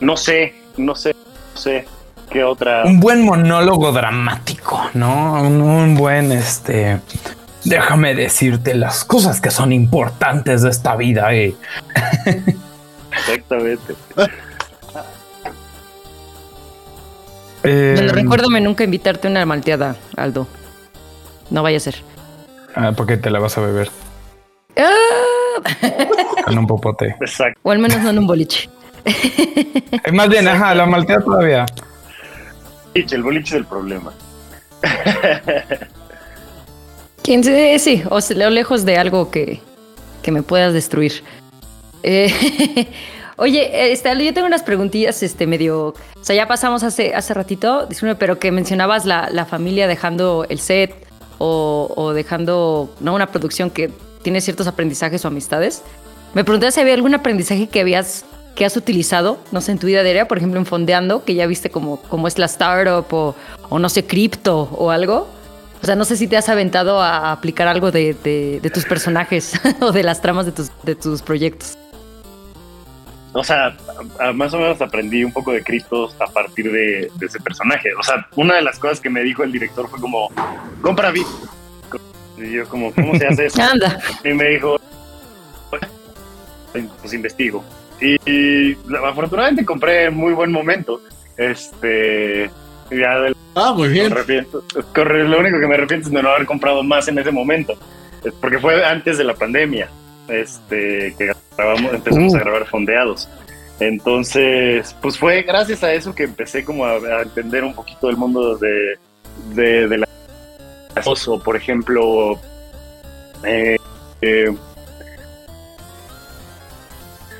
no 0.00 0.16
sé, 0.16 0.54
no 0.84 0.94
sé. 0.94 1.14
sé 1.54 1.86
qué 2.30 2.44
otra. 2.44 2.84
Un 2.84 3.00
buen 3.00 3.24
monólogo 3.24 3.92
dramático, 3.92 4.80
¿no? 4.94 5.42
Un, 5.42 5.60
un 5.60 5.94
buen 5.96 6.32
este. 6.32 7.00
Déjame 7.64 8.14
decirte 8.14 8.74
las 8.74 9.04
cosas 9.04 9.40
que 9.40 9.50
son 9.50 9.72
importantes 9.72 10.62
de 10.62 10.70
esta 10.70 10.96
vida, 10.96 11.32
eh. 11.34 11.54
Exactamente. 13.12 13.94
Eh, 17.62 18.08
recuérdame 18.12 18.60
nunca 18.60 18.84
invitarte 18.84 19.28
a 19.28 19.30
una 19.30 19.44
malteada, 19.44 19.96
Aldo. 20.16 20.46
No 21.50 21.62
vaya 21.62 21.76
a 21.76 21.80
ser. 21.80 21.96
ah, 22.74 22.92
porque 22.96 23.18
te 23.18 23.28
la 23.30 23.38
vas 23.38 23.58
a 23.58 23.60
beber 23.60 23.90
Ah, 24.78 26.42
con 26.46 26.56
un 26.56 26.66
popote. 26.66 27.16
Exacto. 27.20 27.60
O 27.62 27.70
al 27.70 27.78
menos 27.78 27.98
no 28.00 28.10
en 28.10 28.18
un 28.18 28.26
boliche. 28.26 28.70
Eh, 29.04 30.12
más 30.12 30.28
bien, 30.28 30.46
ajá, 30.48 30.74
la 30.74 30.86
maltea 30.86 31.20
todavía. 31.20 31.66
Boliche, 32.94 33.16
El 33.16 33.22
boliche 33.22 33.54
es 33.54 33.60
el 33.60 33.66
problema. 33.66 34.12
¿Quién 37.22 37.44
se 37.44 37.78
sí, 37.78 38.02
o 38.08 38.20
se 38.20 38.34
leo 38.34 38.50
lejos 38.50 38.84
de 38.84 38.96
algo 38.96 39.30
que, 39.30 39.60
que 40.22 40.32
me 40.32 40.42
puedas 40.42 40.72
destruir. 40.72 41.22
Eh, 42.02 42.88
oye, 43.36 43.92
este, 43.92 44.24
yo 44.24 44.34
tengo 44.34 44.46
unas 44.46 44.62
preguntillas, 44.62 45.22
este, 45.22 45.46
medio. 45.46 45.88
O 45.88 46.24
sea, 46.24 46.34
ya 46.34 46.48
pasamos 46.48 46.82
hace, 46.82 47.14
hace 47.14 47.34
ratito, 47.34 47.86
disculpe, 47.86 48.14
pero 48.14 48.38
que 48.38 48.50
mencionabas 48.50 49.06
la, 49.06 49.28
la 49.30 49.44
familia 49.44 49.86
dejando 49.86 50.46
el 50.48 50.60
set 50.60 51.06
o, 51.38 51.92
o 51.96 52.12
dejando 52.12 52.94
¿no? 53.00 53.14
una 53.14 53.26
producción 53.26 53.70
que 53.70 53.90
tiene 54.22 54.40
ciertos 54.40 54.66
aprendizajes 54.66 55.24
o 55.24 55.28
amistades. 55.28 55.82
Me 56.34 56.44
pregunté 56.44 56.70
si 56.70 56.80
había 56.80 56.94
algún 56.94 57.14
aprendizaje 57.14 57.68
que 57.68 57.80
habías 57.80 58.24
que 58.54 58.64
has 58.64 58.76
utilizado, 58.76 59.38
no 59.52 59.60
sé, 59.60 59.72
en 59.72 59.78
tu 59.78 59.86
vida 59.86 60.02
diaria, 60.02 60.28
por 60.28 60.36
ejemplo, 60.38 60.58
en 60.60 60.66
Fondeando, 60.66 61.24
que 61.24 61.34
ya 61.34 61.46
viste 61.46 61.70
como, 61.70 62.00
como 62.02 62.28
es 62.28 62.38
la 62.38 62.46
startup 62.46 63.06
o, 63.14 63.34
o 63.68 63.78
no 63.78 63.88
sé, 63.88 64.04
cripto 64.06 64.68
o 64.76 64.90
algo. 64.90 65.28
O 65.82 65.86
sea, 65.86 65.96
no 65.96 66.04
sé 66.04 66.16
si 66.16 66.28
te 66.28 66.36
has 66.36 66.48
aventado 66.50 67.00
a 67.00 67.32
aplicar 67.32 67.66
algo 67.68 67.90
de, 67.90 68.14
de- 68.22 68.60
de 68.60 68.70
tus 68.70 68.84
personajes 68.84 69.52
o 69.80 69.92
de 69.92 70.02
las 70.02 70.20
tramas 70.20 70.44
de 70.46 70.52
tus, 70.52 70.70
de 70.82 70.94
tus 70.94 71.22
proyectos. 71.22 71.78
O 73.32 73.42
sea, 73.44 73.76
a- 74.18 74.28
a- 74.28 74.32
más 74.34 74.52
o 74.52 74.58
menos 74.58 74.82
aprendí 74.82 75.24
un 75.24 75.32
poco 75.32 75.52
de 75.52 75.62
criptos 75.62 76.14
a 76.20 76.26
partir 76.26 76.70
de, 76.70 77.10
de 77.14 77.26
ese 77.26 77.40
personaje. 77.40 77.88
O 77.98 78.02
sea, 78.02 78.26
una 78.36 78.56
de 78.56 78.62
las 78.62 78.78
cosas 78.78 79.00
que 79.00 79.08
me 79.08 79.22
dijo 79.22 79.42
el 79.42 79.52
director 79.52 79.88
fue 79.88 80.00
como, 80.00 80.28
compra 80.82 81.10
Bit. 81.12 81.26
Y 82.36 82.52
yo 82.52 82.68
como, 82.68 82.92
¿cómo 82.92 83.16
se 83.16 83.26
hace 83.26 83.46
eso? 83.46 83.62
Anda. 83.72 83.98
Y 84.24 84.34
me 84.34 84.48
dijo, 84.48 84.78
pues 87.00 87.12
investigo. 87.14 87.64
Y, 88.00 88.76
afortunadamente 89.04 89.64
compré 89.64 90.04
en 90.04 90.14
muy 90.14 90.32
buen 90.32 90.50
momento. 90.52 91.00
Este, 91.36 92.50
ya 92.90 93.18
del- 93.20 93.36
Ah, 93.54 93.72
muy 93.76 93.88
bien. 93.88 94.12
arrepiento. 94.12 94.62
Lo 94.94 95.38
único 95.38 95.58
que 95.60 95.66
me 95.66 95.74
arrepiento 95.74 96.08
es 96.08 96.14
de 96.14 96.22
no 96.22 96.30
haber 96.30 96.46
comprado 96.46 96.82
más 96.82 97.08
en 97.08 97.18
ese 97.18 97.30
momento. 97.30 97.74
Porque 98.40 98.58
fue 98.58 98.84
antes 98.84 99.18
de 99.18 99.24
la 99.24 99.34
pandemia. 99.34 99.88
Este, 100.28 101.14
que 101.18 101.32
grabamos, 101.56 101.92
empezamos 101.94 102.32
Uh. 102.32 102.36
a 102.36 102.40
grabar 102.40 102.66
fondeados. 102.66 103.28
Entonces, 103.80 104.94
pues 105.00 105.18
fue 105.18 105.42
gracias 105.42 105.82
a 105.82 105.92
eso 105.92 106.14
que 106.14 106.24
empecé 106.24 106.64
como 106.64 106.84
a, 106.84 106.92
a 106.92 107.22
entender 107.22 107.64
un 107.64 107.74
poquito 107.74 108.06
del 108.08 108.16
mundo 108.16 108.56
de, 108.56 108.98
de, 109.54 109.88
de 109.88 109.98
la 109.98 110.06
por 111.42 111.56
ejemplo 111.56 112.38
eh, 113.44 113.76
eh, 114.20 114.54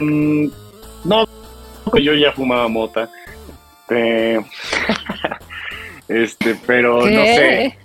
mm, 0.01 0.51
no 1.05 1.27
pues 1.90 2.05
yo 2.05 2.14
ya 2.14 2.32
fumaba 2.32 2.68
mota 2.68 3.10
Eh, 3.90 4.40
este 6.09 6.55
pero 6.66 7.06
no 7.06 7.22
sé. 7.24 7.77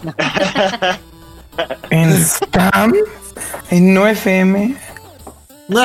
En 1.90 2.14
Stam, 2.26 2.94
en 3.72 3.94
No 3.94 4.08
FM. 4.08 4.76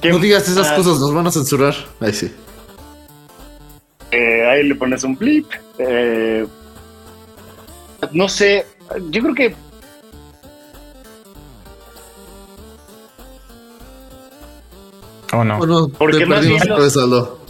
¿Qué 0.00 0.10
No 0.10 0.18
digas 0.18 0.48
esas 0.48 0.72
cosas, 0.72 0.98
nos 0.98 1.14
van 1.14 1.26
a 1.26 1.30
censurar. 1.30 1.74
Ahí 2.00 2.12
sí. 2.12 2.34
Eh, 4.10 4.46
ahí 4.46 4.64
le 4.64 4.74
pones 4.74 5.04
un 5.04 5.16
flip. 5.16 5.46
Eh, 5.78 6.46
no 8.12 8.28
sé, 8.28 8.66
yo 9.10 9.22
creo 9.22 9.34
que 9.34 9.54
¿O 15.34 15.44
no? 15.44 15.58
Bueno, 15.58 15.88
Porque 15.98 16.24
más 16.26 16.38
perdimos 16.40 16.60
bien 16.60 16.72
otra 16.72 16.84
los- 16.84 16.94
vez, 16.94 17.02
Aldo. 17.02 17.40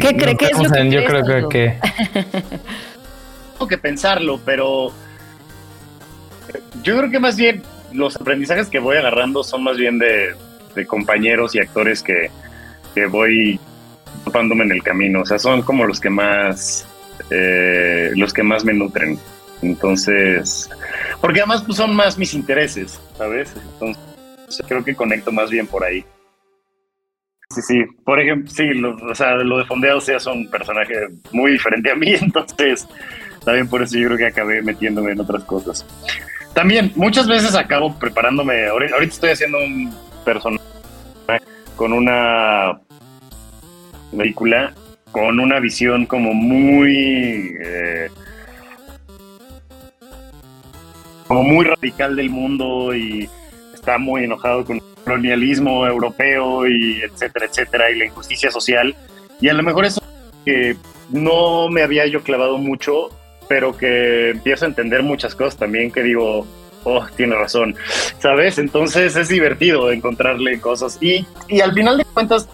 ¿Qué 0.00 0.16
cree 0.16 0.36
que 0.36 0.46
es 0.46 0.58
lo 0.62 0.70
que 0.70 0.80
en- 0.80 0.90
Yo 0.90 1.04
creo 1.04 1.24
que, 1.24 1.32
Aldo? 1.32 1.48
que 1.48 1.78
tengo 3.54 3.68
que 3.68 3.78
pensarlo, 3.78 4.40
pero 4.44 4.92
yo 6.82 6.96
creo 6.98 7.10
que 7.10 7.20
más 7.20 7.36
bien 7.36 7.62
los 7.92 8.16
aprendizajes 8.16 8.68
que 8.68 8.78
voy 8.78 8.96
agarrando 8.96 9.42
son 9.44 9.62
más 9.62 9.76
bien 9.76 9.98
de, 9.98 10.34
de 10.74 10.86
compañeros 10.86 11.54
y 11.54 11.60
actores 11.60 12.02
que, 12.02 12.30
que 12.94 13.06
voy 13.06 13.58
topándome 14.24 14.64
en 14.64 14.72
el 14.72 14.82
camino. 14.82 15.20
O 15.22 15.26
sea, 15.26 15.38
son 15.38 15.62
como 15.62 15.84
los 15.86 16.00
que 16.00 16.10
más 16.10 16.86
eh, 17.30 18.10
los 18.16 18.32
que 18.32 18.42
más 18.42 18.64
me 18.64 18.74
nutren. 18.74 19.18
Entonces, 19.62 20.68
porque 21.20 21.40
además 21.40 21.62
pues, 21.62 21.78
son 21.78 21.94
más 21.94 22.18
mis 22.18 22.34
intereses, 22.34 23.00
¿sabes? 23.16 23.52
Entonces, 23.74 24.02
creo 24.68 24.84
que 24.84 24.94
conecto 24.94 25.30
más 25.32 25.48
bien 25.50 25.66
por 25.66 25.84
ahí. 25.84 26.04
Sí, 27.54 27.62
sí. 27.62 27.84
Por 28.04 28.20
ejemplo, 28.20 28.50
sí, 28.50 28.74
lo, 28.74 28.96
o 28.96 29.14
sea, 29.14 29.34
lo 29.36 29.58
de 29.58 29.64
Fondeado 29.64 30.00
sea 30.00 30.16
es 30.16 30.26
un 30.26 30.50
personaje 30.50 30.94
muy 31.32 31.52
diferente 31.52 31.90
a 31.90 31.94
mí, 31.94 32.14
entonces 32.20 32.88
también 33.44 33.68
por 33.68 33.82
eso 33.82 33.98
yo 33.98 34.06
creo 34.06 34.18
que 34.18 34.26
acabé 34.26 34.62
metiéndome 34.62 35.12
en 35.12 35.20
otras 35.20 35.44
cosas. 35.44 35.86
También, 36.54 36.92
muchas 36.94 37.26
veces 37.26 37.54
acabo 37.54 37.98
preparándome. 37.98 38.66
Ahorita, 38.68 38.96
estoy 39.02 39.30
haciendo 39.30 39.58
un 39.58 39.92
personaje 40.24 40.62
con 41.76 41.92
una 41.92 42.80
película 44.16 44.72
con 45.14 45.38
una 45.38 45.60
visión 45.60 46.06
como 46.06 46.34
muy. 46.34 47.56
eh, 47.60 48.08
como 51.28 51.44
muy 51.44 51.64
radical 51.64 52.16
del 52.16 52.30
mundo 52.30 52.94
y 52.94 53.28
está 53.72 53.96
muy 53.96 54.24
enojado 54.24 54.64
con 54.64 54.80
colonialismo 55.04 55.86
europeo 55.86 56.66
y 56.66 57.02
etcétera, 57.02 57.46
etcétera, 57.46 57.90
y 57.90 57.98
la 57.98 58.06
injusticia 58.06 58.50
social. 58.50 58.94
Y 59.40 59.48
a 59.48 59.54
lo 59.54 59.62
mejor 59.62 59.84
eso 59.84 60.02
que 60.44 60.76
no 61.10 61.68
me 61.68 61.82
había 61.82 62.06
yo 62.06 62.22
clavado 62.22 62.58
mucho, 62.58 63.10
pero 63.48 63.76
que 63.76 64.30
empiezo 64.30 64.64
a 64.64 64.68
entender 64.68 65.02
muchas 65.02 65.34
cosas 65.34 65.56
también 65.56 65.90
que 65.90 66.02
digo, 66.02 66.46
oh, 66.84 67.06
tiene 67.16 67.34
razón, 67.34 67.76
¿sabes? 68.18 68.58
Entonces 68.58 69.16
es 69.16 69.28
divertido 69.28 69.90
encontrarle 69.90 70.60
cosas. 70.60 70.98
Y, 71.00 71.26
y 71.48 71.60
al 71.60 71.72
final 71.72 71.98
de 71.98 72.04
cuentas, 72.04 72.48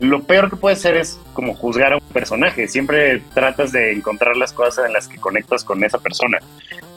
lo 0.00 0.22
peor 0.22 0.50
que 0.50 0.56
puede 0.56 0.76
ser 0.76 0.96
es 0.96 1.18
como 1.32 1.54
juzgar 1.54 1.92
a 1.92 1.96
un 1.96 2.08
personaje. 2.12 2.68
Siempre 2.68 3.22
tratas 3.32 3.72
de 3.72 3.92
encontrar 3.92 4.36
las 4.36 4.52
cosas 4.52 4.86
en 4.86 4.92
las 4.92 5.08
que 5.08 5.18
conectas 5.18 5.64
con 5.64 5.82
esa 5.84 5.98
persona, 5.98 6.38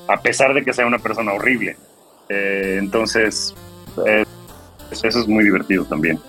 a 0.07 0.21
pesar 0.21 0.53
de 0.53 0.63
que 0.63 0.73
sea 0.73 0.85
una 0.85 0.99
persona 0.99 1.33
horrible. 1.33 1.77
Eh, 2.29 2.77
entonces, 2.79 3.55
eh, 4.05 4.25
eso 4.91 5.07
es 5.07 5.27
muy 5.27 5.43
divertido 5.43 5.85
también. 5.85 6.19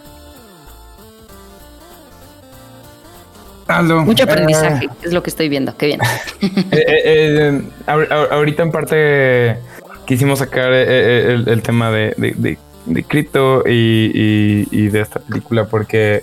Aldo, 3.66 4.02
Mucho 4.02 4.22
eh, 4.24 4.30
aprendizaje, 4.30 4.88
es 5.02 5.12
lo 5.12 5.22
que 5.22 5.28
estoy 5.30 5.48
viendo. 5.50 5.76
Qué 5.76 5.86
bien. 5.86 6.00
eh, 6.40 6.50
eh, 6.72 6.72
eh, 7.04 7.62
ahor- 7.86 8.08
ahor- 8.10 8.28
ahorita 8.32 8.62
en 8.62 8.70
parte 8.70 9.58
quisimos 10.06 10.38
sacar 10.38 10.72
el, 10.72 11.46
el 11.46 11.62
tema 11.62 11.90
de, 11.90 12.14
de, 12.16 12.32
de, 12.34 12.58
de 12.86 13.04
cripto 13.04 13.62
y, 13.66 14.10
y- 14.14 14.68
y 14.70 14.88
de 14.88 15.00
esta 15.02 15.20
película 15.20 15.66
porque 15.66 16.22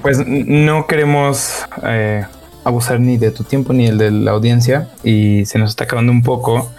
pues 0.00 0.18
no 0.26 0.86
queremos 0.86 1.62
eh, 1.84 2.24
abusar 2.64 2.98
ni 2.98 3.18
de 3.18 3.30
tu 3.30 3.44
tiempo 3.44 3.72
ni 3.74 3.86
el 3.88 3.98
de 3.98 4.10
la 4.10 4.30
audiencia 4.32 4.88
y 5.04 5.44
se 5.44 5.58
nos 5.58 5.70
está 5.70 5.84
acabando 5.84 6.10
un 6.10 6.22
poco. 6.22 6.70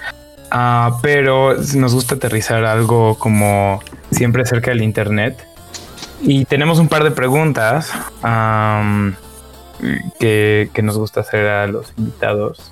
Ah, 0.56 1.00
pero 1.02 1.56
nos 1.76 1.96
gusta 1.96 2.14
aterrizar 2.14 2.64
algo 2.64 3.18
como 3.18 3.82
siempre 4.12 4.46
cerca 4.46 4.70
del 4.70 4.84
internet. 4.84 5.48
Y 6.22 6.46
tenemos 6.46 6.78
un 6.78 6.88
par 6.88 7.04
de 7.04 7.10
preguntas 7.10 7.92
que, 10.20 10.70
que 10.72 10.82
nos 10.84 10.96
gusta 10.96 11.22
hacer 11.22 11.48
a 11.48 11.66
los 11.66 11.92
invitados 11.98 12.72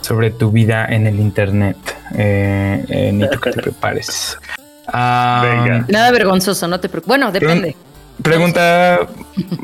sobre 0.00 0.30
tu 0.32 0.50
vida 0.50 0.86
en 0.86 1.06
el 1.06 1.20
internet. 1.20 1.76
Eh, 2.16 2.84
eh, 2.88 3.30
que 3.40 3.50
te 3.52 3.62
prepares. 3.62 4.38
Venga. 4.86 5.84
Nada 5.86 6.10
vergonzoso, 6.10 6.66
no 6.66 6.80
te 6.80 6.88
preocupes. 6.88 7.08
Bueno, 7.08 7.30
depende. 7.30 7.76
Pregunta 8.22 9.06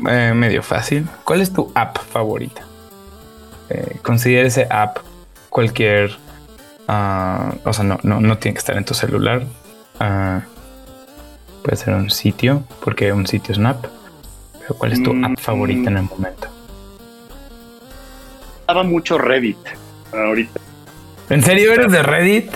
eh, 0.09 0.31
medio 0.33 0.63
fácil. 0.63 1.05
¿Cuál 1.25 1.41
es 1.41 1.51
tu 1.51 1.69
app 1.75 1.97
favorita? 1.97 2.65
Eh, 3.69 3.97
considera 4.01 4.47
ese 4.47 4.67
app 4.69 4.97
cualquier... 5.49 6.11
ah, 6.87 7.53
o 7.63 7.73
sea, 7.73 7.83
no, 7.83 7.99
no, 8.03 8.19
no 8.21 8.37
tiene 8.37 8.53
que 8.53 8.59
estar 8.59 8.77
en 8.77 8.85
tu 8.85 8.93
celular. 8.93 9.43
Ah, 9.99 10.41
puede 11.63 11.77
ser 11.77 11.93
un 11.93 12.09
sitio, 12.09 12.63
porque 12.83 13.11
un 13.11 13.25
sitio 13.27 13.51
es 13.53 13.57
una 13.57 13.71
app. 13.71 13.85
Pero 14.59 14.75
¿cuál 14.75 14.91
es 14.93 15.01
tu 15.03 15.13
Mm, 15.13 15.25
app 15.25 15.39
favorita 15.39 15.89
en 15.89 15.97
el 15.97 16.03
momento? 16.03 16.47
Estaba 18.61 18.83
mucho 18.83 19.17
Reddit 19.17 19.57
ahorita. 20.11 20.59
¿En 21.29 21.43
serio 21.43 21.73
eres 21.73 21.91
de 21.91 22.01
Reddit? 22.03 22.51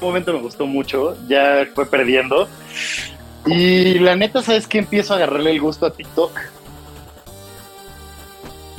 un 0.00 0.08
momento 0.08 0.32
me 0.34 0.40
gustó 0.40 0.66
mucho, 0.66 1.16
ya 1.28 1.66
fue 1.74 1.86
perdiendo. 1.86 2.46
Y 3.46 3.98
la 4.00 4.16
neta, 4.16 4.42
¿sabes 4.42 4.66
qué? 4.66 4.78
Empiezo 4.78 5.14
a 5.14 5.16
agarrarle 5.16 5.50
el 5.52 5.60
gusto 5.60 5.86
a 5.86 5.92
TikTok. 5.92 6.38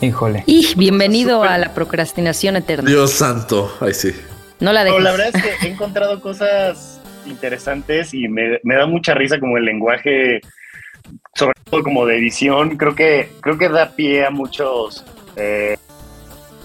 Híjole. 0.02 0.44
Y 0.46 0.74
bienvenido 0.76 1.44
a 1.44 1.58
la 1.58 1.74
procrastinación 1.74 2.56
eterna. 2.56 2.90
Dios 2.90 3.12
santo. 3.12 3.72
Ay, 3.80 3.94
sí. 3.94 4.12
No 4.60 4.72
la 4.74 4.84
No, 4.84 4.92
dejes. 4.92 5.04
la 5.04 5.12
verdad 5.12 5.30
es 5.34 5.42
que 5.60 5.68
he 5.68 5.72
encontrado 5.72 6.22
cosas 6.22 7.00
interesantes 7.26 8.14
y 8.14 8.28
me, 8.28 8.60
me 8.64 8.76
da 8.76 8.86
mucha 8.86 9.14
risa 9.14 9.40
como 9.40 9.58
el 9.58 9.66
lenguaje, 9.66 10.42
sobre 11.34 11.54
todo 11.70 11.84
como 11.84 12.06
de 12.06 12.18
edición. 12.18 12.78
Creo 12.78 12.94
que, 12.96 13.32
creo 13.42 13.58
que 13.58 13.70
da 13.70 13.92
pie 13.96 14.26
a 14.26 14.30
muchos 14.30 15.04
eh, 15.38 15.78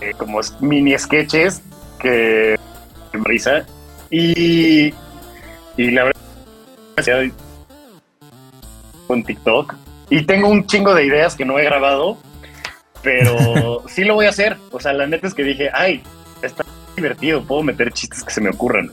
eh, 0.00 0.12
como 0.18 0.40
mini 0.60 0.98
sketches 0.98 1.62
que 2.00 2.56
me 3.12 3.20
risa. 3.24 3.64
Y, 4.10 4.92
y 5.76 5.90
la 5.92 6.04
verdad 6.04 6.20
es 6.96 7.06
que 7.06 7.32
con 9.06 9.22
TikTok. 9.22 9.74
Y 10.10 10.22
tengo 10.26 10.48
un 10.48 10.66
chingo 10.66 10.94
de 10.94 11.04
ideas 11.06 11.36
que 11.36 11.44
no 11.44 11.58
he 11.58 11.64
grabado, 11.64 12.18
pero 13.02 13.82
sí 13.88 14.04
lo 14.04 14.14
voy 14.14 14.26
a 14.26 14.30
hacer. 14.30 14.56
O 14.70 14.80
sea, 14.80 14.92
la 14.92 15.06
neta 15.06 15.26
es 15.26 15.34
que 15.34 15.44
dije, 15.44 15.70
ay, 15.72 16.02
está 16.42 16.64
divertido, 16.96 17.42
puedo 17.42 17.62
meter 17.62 17.92
chistes 17.92 18.22
que 18.24 18.30
se 18.32 18.40
me 18.40 18.50
ocurran. 18.50 18.90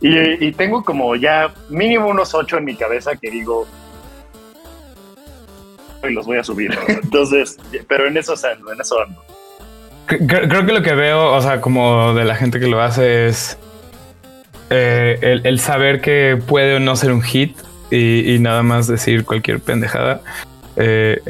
Y, 0.00 0.52
tengo 0.52 0.84
como 0.84 1.16
ya 1.16 1.52
mínimo 1.70 2.08
unos 2.08 2.34
ocho 2.34 2.58
en 2.58 2.64
mi 2.64 2.76
cabeza 2.76 3.16
que 3.16 3.30
digo, 3.30 3.66
y 6.06 6.12
los 6.12 6.26
voy 6.26 6.38
a 6.38 6.44
subir. 6.44 6.76
Entonces, 6.88 7.56
pero 7.88 8.06
en 8.06 8.16
eso 8.16 8.34
ando, 8.34 8.72
en 8.72 8.80
eso 8.80 9.00
ando. 9.00 9.22
Cre- 10.06 10.26
cre- 10.26 10.48
Creo 10.48 10.66
que 10.66 10.72
lo 10.72 10.82
que 10.82 10.94
veo, 10.94 11.32
o 11.32 11.40
sea, 11.40 11.60
como 11.60 12.14
de 12.14 12.24
la 12.24 12.34
gente 12.36 12.60
que 12.60 12.68
lo 12.68 12.80
hace 12.82 13.26
es 13.26 13.58
eh, 14.70 15.18
el, 15.22 15.46
el 15.46 15.58
saber 15.58 16.00
que 16.00 16.38
puede 16.46 16.76
o 16.76 16.80
no 16.80 16.94
ser 16.94 17.10
un 17.12 17.22
hit 17.22 17.56
y, 17.90 18.34
y 18.34 18.38
nada 18.38 18.62
más 18.62 18.86
decir 18.86 19.24
cualquier 19.24 19.60
pendejada. 19.60 20.20
Eh, 20.76 21.20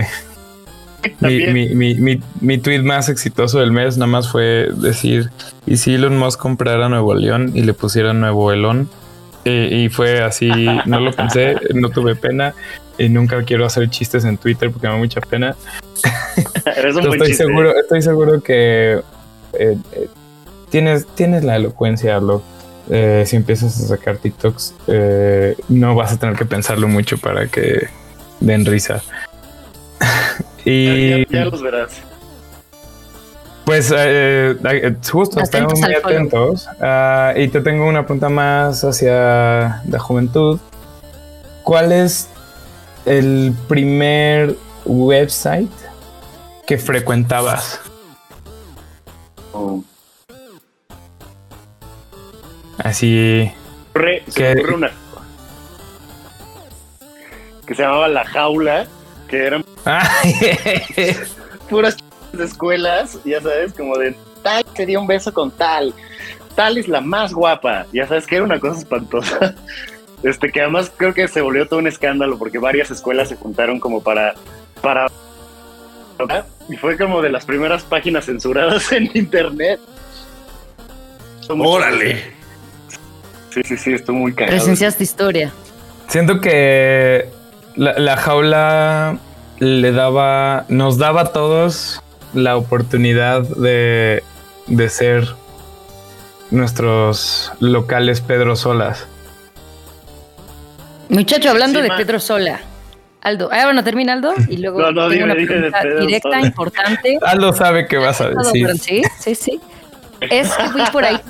mi, 1.20 1.46
mi, 1.46 1.68
mi, 1.74 1.94
mi, 1.94 2.20
mi 2.40 2.58
tweet 2.58 2.82
más 2.82 3.08
exitoso 3.08 3.60
del 3.60 3.72
mes 3.72 3.96
nada 3.96 4.06
más 4.10 4.28
fue 4.30 4.68
decir, 4.76 5.30
¿y 5.66 5.76
si 5.76 5.94
Elon 5.94 6.16
Musk 6.18 6.40
comprara 6.40 6.88
Nuevo 6.88 7.14
León 7.14 7.52
y 7.54 7.62
le 7.62 7.74
pusiera 7.74 8.12
Nuevo 8.12 8.52
Elón? 8.52 8.88
Eh, 9.44 9.84
y 9.84 9.88
fue 9.88 10.22
así, 10.22 10.50
no 10.86 10.98
lo 11.00 11.12
pensé, 11.12 11.56
no 11.74 11.90
tuve 11.90 12.16
pena 12.16 12.54
y 12.98 13.08
nunca 13.08 13.42
quiero 13.44 13.64
hacer 13.66 13.88
chistes 13.90 14.24
en 14.24 14.38
Twitter 14.38 14.70
porque 14.70 14.86
me 14.88 14.94
da 14.94 14.98
mucha 14.98 15.20
pena. 15.20 15.54
eres 16.76 16.96
un 16.96 17.02
Yo 17.02 17.08
buen 17.08 17.20
estoy 17.20 17.28
chiste. 17.28 17.44
seguro, 17.44 17.76
estoy 17.78 18.02
seguro 18.02 18.40
que 18.42 19.00
eh, 19.52 19.76
eh, 19.92 20.08
tienes, 20.70 21.06
tienes 21.14 21.44
la 21.44 21.56
elocuencia, 21.56 22.16
Arlo. 22.16 22.42
Eh, 22.88 23.24
si 23.26 23.36
empiezas 23.36 23.80
a 23.80 23.86
sacar 23.88 24.16
TikToks, 24.18 24.74
eh, 24.86 25.56
no 25.68 25.94
vas 25.94 26.12
a 26.12 26.18
tener 26.18 26.36
que 26.36 26.44
pensarlo 26.44 26.86
mucho 26.88 27.18
para 27.18 27.46
que 27.48 27.88
den 28.40 28.64
risa. 28.64 29.02
Y 30.66 31.24
Ya, 31.30 31.38
ya 31.38 31.44
los 31.46 31.62
verás. 31.62 31.92
pues 33.64 33.90
eh, 33.96 34.56
eh, 34.68 34.94
justo 35.10 35.40
Atentos 35.40 35.74
estamos 35.74 35.80
muy 35.80 35.94
atentos. 35.94 36.68
Ah, 36.80 37.32
y 37.36 37.48
te 37.48 37.60
tengo 37.60 37.86
una 37.86 38.02
pregunta 38.02 38.28
más 38.28 38.82
hacia 38.84 39.82
la 39.88 39.98
juventud. 39.98 40.58
¿Cuál 41.62 41.92
es 41.92 42.28
el 43.06 43.54
primer 43.68 44.56
website 44.84 45.70
que 46.66 46.78
frecuentabas? 46.78 47.80
Oh. 49.52 49.82
Así. 52.78 53.50
me 53.94 54.22
ocurre 54.52 54.74
una 54.74 54.90
que 57.66 57.74
se 57.74 57.82
llamaba 57.82 58.06
La 58.08 58.24
Jaula, 58.24 58.86
que 59.26 59.44
eran 59.44 59.64
puras 61.70 61.96
de 62.32 62.44
escuelas, 62.44 63.18
ya 63.24 63.40
sabes, 63.40 63.72
como 63.72 63.96
de 63.96 64.16
tal 64.42 64.64
se 64.74 64.86
dio 64.86 65.00
un 65.00 65.06
beso 65.06 65.32
con 65.32 65.50
tal, 65.50 65.94
tal 66.54 66.78
es 66.78 66.88
la 66.88 67.00
más 67.00 67.32
guapa, 67.32 67.86
ya 67.92 68.06
sabes 68.06 68.26
que 68.26 68.36
era 68.36 68.44
una 68.44 68.60
cosa 68.60 68.80
espantosa. 68.80 69.54
Este 70.22 70.50
que 70.50 70.62
además 70.62 70.90
creo 70.96 71.12
que 71.12 71.28
se 71.28 71.42
volvió 71.42 71.68
todo 71.68 71.78
un 71.78 71.86
escándalo 71.86 72.38
porque 72.38 72.58
varias 72.58 72.90
escuelas 72.90 73.28
se 73.28 73.36
juntaron 73.36 73.78
como 73.78 74.02
para 74.02 74.34
para 74.80 75.08
y 76.68 76.76
fue 76.76 76.96
como 76.96 77.22
de 77.22 77.30
las 77.30 77.44
primeras 77.44 77.82
páginas 77.84 78.24
censuradas 78.24 78.90
en 78.92 79.10
internet. 79.14 79.78
Órale. 81.48 82.34
Sí, 83.50 83.60
sí, 83.64 83.76
sí, 83.76 83.92
estuvo 83.92 84.18
muy 84.18 84.34
cagado. 84.34 84.56
Presenciaste 84.56 85.04
historia. 85.04 85.52
Siento 86.08 86.40
que 86.40 87.28
la, 87.76 87.98
la 87.98 88.16
jaula 88.16 89.18
le 89.58 89.92
daba, 89.92 90.64
nos 90.68 90.98
daba 90.98 91.22
a 91.22 91.32
todos 91.32 92.02
la 92.34 92.56
oportunidad 92.56 93.42
de, 93.42 94.22
de 94.66 94.88
ser 94.88 95.26
nuestros 96.50 97.52
locales 97.60 98.20
Pedro 98.20 98.56
Solas. 98.56 99.06
Muchacho, 101.08 101.50
hablando 101.50 101.80
de 101.80 101.90
Pedro 101.90 102.18
Sola. 102.20 102.60
Aldo. 103.22 103.48
Ah, 103.52 103.64
bueno, 103.64 103.82
termina 103.82 104.12
Aldo 104.12 104.34
y 104.48 104.56
luego 104.62 104.80
No, 104.80 104.92
no, 104.92 105.08
tengo 105.08 105.10
dime, 105.10 105.24
una 105.24 105.34
dime 105.34 105.46
de 105.54 105.60
pregunta 105.60 105.80
Pedro 105.82 106.00
directa, 106.06 106.28
Sola. 106.30 106.46
importante. 106.46 107.18
Aldo 107.26 107.52
sabe 107.52 107.86
qué 107.86 107.96
vas 107.98 108.20
a 108.20 108.30
decir. 108.30 108.68
Sí, 108.78 109.02
sí, 109.18 109.34
sí. 109.34 109.60
Es 110.20 110.52
que 110.54 110.68
fui 110.70 110.82
por 110.92 111.04
ahí. 111.04 111.20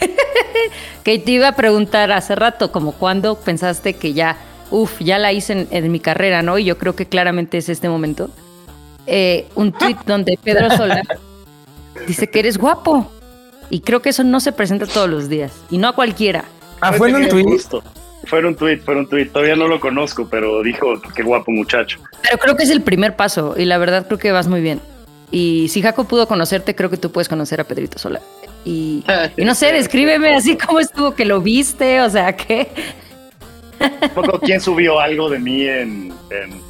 que 1.04 1.18
te 1.18 1.30
iba 1.30 1.48
a 1.48 1.52
preguntar 1.56 2.12
hace 2.12 2.34
rato, 2.34 2.70
como 2.72 2.92
cuándo 2.92 3.36
pensaste 3.40 3.94
que 3.94 4.12
ya, 4.12 4.36
uff, 4.70 5.00
ya 5.00 5.18
la 5.18 5.32
hice 5.32 5.52
en, 5.52 5.68
en 5.70 5.92
mi 5.92 6.00
carrera, 6.00 6.42
¿no? 6.42 6.58
Y 6.58 6.64
yo 6.64 6.78
creo 6.78 6.94
que 6.94 7.06
claramente 7.06 7.58
es 7.58 7.68
este 7.68 7.88
momento. 7.88 8.30
Eh, 9.06 9.46
un 9.54 9.72
tweet 9.72 9.96
donde 10.06 10.38
Pedro 10.42 10.70
Sola 10.76 11.02
dice 12.06 12.28
que 12.28 12.38
eres 12.40 12.58
guapo. 12.58 13.10
Y 13.70 13.80
creo 13.80 14.00
que 14.00 14.10
eso 14.10 14.24
no 14.24 14.40
se 14.40 14.52
presenta 14.52 14.86
todos 14.86 15.08
los 15.08 15.28
días. 15.28 15.52
Y 15.70 15.78
no 15.78 15.88
a 15.88 15.94
cualquiera. 15.94 16.44
Ah, 16.80 16.92
fue 16.92 17.10
en 17.10 17.16
un 17.16 17.28
tweet. 17.28 17.44
Fue 18.24 18.40
en 18.40 18.46
un 18.46 18.54
tweet, 18.54 18.78
fue 18.78 18.94
en 18.94 19.00
un 19.00 19.08
tweet. 19.08 19.26
Todavía 19.26 19.56
no 19.56 19.68
lo 19.68 19.80
conozco, 19.80 20.26
pero 20.30 20.62
dijo 20.62 21.00
qué 21.14 21.22
guapo 21.22 21.50
muchacho. 21.50 21.98
Pero 22.22 22.38
creo 22.38 22.56
que 22.56 22.64
es 22.64 22.70
el 22.70 22.82
primer 22.82 23.16
paso. 23.16 23.54
Y 23.56 23.64
la 23.64 23.78
verdad 23.78 24.06
creo 24.06 24.18
que 24.18 24.32
vas 24.32 24.48
muy 24.48 24.60
bien. 24.60 24.80
Y 25.30 25.68
si 25.68 25.82
Jaco 25.82 26.04
pudo 26.04 26.26
conocerte, 26.26 26.74
creo 26.74 26.88
que 26.88 26.96
tú 26.96 27.12
puedes 27.12 27.28
conocer 27.28 27.60
a 27.60 27.64
Pedrito 27.64 27.98
Sola. 27.98 28.20
Y, 28.64 29.04
y 29.36 29.44
no 29.44 29.54
sé, 29.54 29.72
descríbeme 29.72 30.34
así 30.34 30.56
cómo 30.56 30.80
estuvo 30.80 31.14
que 31.14 31.24
lo 31.24 31.40
viste, 31.40 32.00
o 32.00 32.10
sea, 32.10 32.34
¿qué? 32.36 32.68
Un 34.02 34.10
poco 34.10 34.40
quién 34.40 34.60
subió 34.60 35.00
algo 35.00 35.28
de 35.28 35.38
mí 35.38 35.66
en, 35.66 36.12
en 36.30 36.68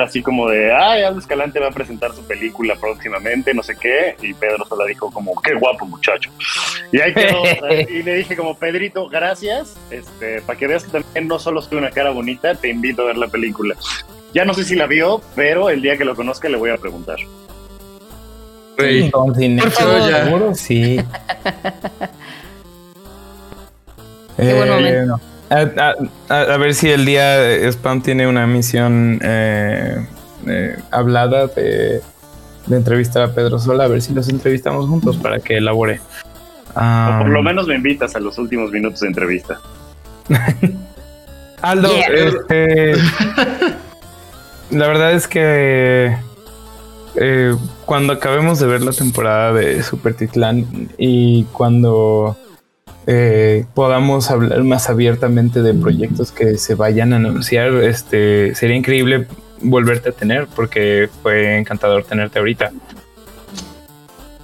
así 0.00 0.22
como 0.22 0.48
de, 0.48 0.72
ay, 0.72 1.02
Aldo 1.02 1.20
Escalante 1.20 1.60
va 1.60 1.68
a 1.68 1.70
presentar 1.70 2.12
su 2.12 2.26
película 2.26 2.74
próximamente, 2.76 3.54
no 3.54 3.62
sé 3.62 3.76
qué, 3.76 4.16
y 4.20 4.34
Pedro 4.34 4.64
solo 4.66 4.84
dijo 4.84 5.10
como, 5.10 5.40
qué 5.40 5.54
guapo 5.54 5.86
muchacho. 5.86 6.30
Y 6.90 7.00
ahí 7.00 7.14
quedó, 7.14 7.42
y 7.88 8.02
le 8.02 8.16
dije 8.16 8.36
como, 8.36 8.56
Pedrito, 8.58 9.08
gracias, 9.08 9.76
este, 9.90 10.42
para 10.42 10.58
que 10.58 10.66
veas 10.66 10.84
que 10.84 10.90
también 10.90 11.28
no 11.28 11.38
solo 11.38 11.62
soy 11.62 11.78
una 11.78 11.90
cara 11.90 12.10
bonita, 12.10 12.54
te 12.54 12.68
invito 12.68 13.02
a 13.02 13.06
ver 13.06 13.18
la 13.18 13.28
película. 13.28 13.76
Ya 14.34 14.44
no 14.44 14.52
sé 14.52 14.64
si 14.64 14.74
la 14.74 14.86
vio, 14.86 15.22
pero 15.36 15.70
el 15.70 15.80
día 15.80 15.96
que 15.96 16.04
lo 16.04 16.16
conozca 16.16 16.48
le 16.48 16.56
voy 16.56 16.70
a 16.70 16.76
preguntar. 16.76 17.18
Cine. 19.34 19.62
Por 19.62 19.70
favor. 19.70 20.02
Seguro, 20.02 20.54
sí. 20.54 21.00
Qué 24.38 24.54
buen 24.54 24.68
Eh, 24.68 24.72
momento. 25.06 25.20
A, 25.50 25.56
a- 25.56 25.94
a- 26.34 26.54
a 26.54 26.56
ver 26.58 26.74
si 26.74 26.90
el 26.90 27.04
día 27.04 27.38
de 27.38 27.66
Spam 27.72 28.02
tiene 28.02 28.26
una 28.28 28.46
misión 28.46 29.18
eh, 29.22 30.06
eh, 30.46 30.76
hablada 30.90 31.46
de, 31.48 32.00
de 32.66 32.76
entrevistar 32.76 33.22
a 33.22 33.32
Pedro 33.34 33.58
Sola, 33.58 33.84
a 33.84 33.88
ver 33.88 34.00
si 34.02 34.12
los 34.14 34.28
entrevistamos 34.28 34.86
juntos 34.88 35.16
para 35.16 35.38
que 35.40 35.56
elabore. 35.56 36.00
O 36.00 36.72
Ah, 36.76 37.18
por 37.22 37.30
lo 37.30 37.42
menos 37.42 37.66
me 37.66 37.74
invitas 37.74 38.14
a 38.14 38.20
los 38.20 38.38
últimos 38.38 38.70
minutos 38.70 39.00
de 39.00 39.08
entrevista. 39.08 39.58
Aldo, 41.62 41.88
Yeah. 41.92 42.08
este, 42.14 42.94
la 44.70 44.86
verdad 44.86 45.12
es 45.12 45.26
que 45.26 46.14
eh, 47.16 47.56
cuando 47.84 48.12
acabemos 48.12 48.60
de 48.60 48.66
ver 48.66 48.82
la 48.82 48.92
temporada 48.92 49.52
de 49.54 49.82
Super 49.82 50.14
Titlán 50.14 50.66
y 50.98 51.44
cuando 51.52 52.36
eh, 53.10 53.64
podamos 53.74 54.30
hablar 54.30 54.62
más 54.64 54.90
abiertamente 54.90 55.62
de 55.62 55.72
proyectos 55.72 56.30
que 56.30 56.58
se 56.58 56.74
vayan 56.74 57.14
a 57.14 57.16
anunciar, 57.16 57.72
este, 57.76 58.54
sería 58.54 58.76
increíble 58.76 59.26
volverte 59.62 60.10
a 60.10 60.12
tener 60.12 60.46
porque 60.54 61.08
fue 61.22 61.56
encantador 61.56 62.04
tenerte 62.04 62.38
ahorita. 62.38 62.70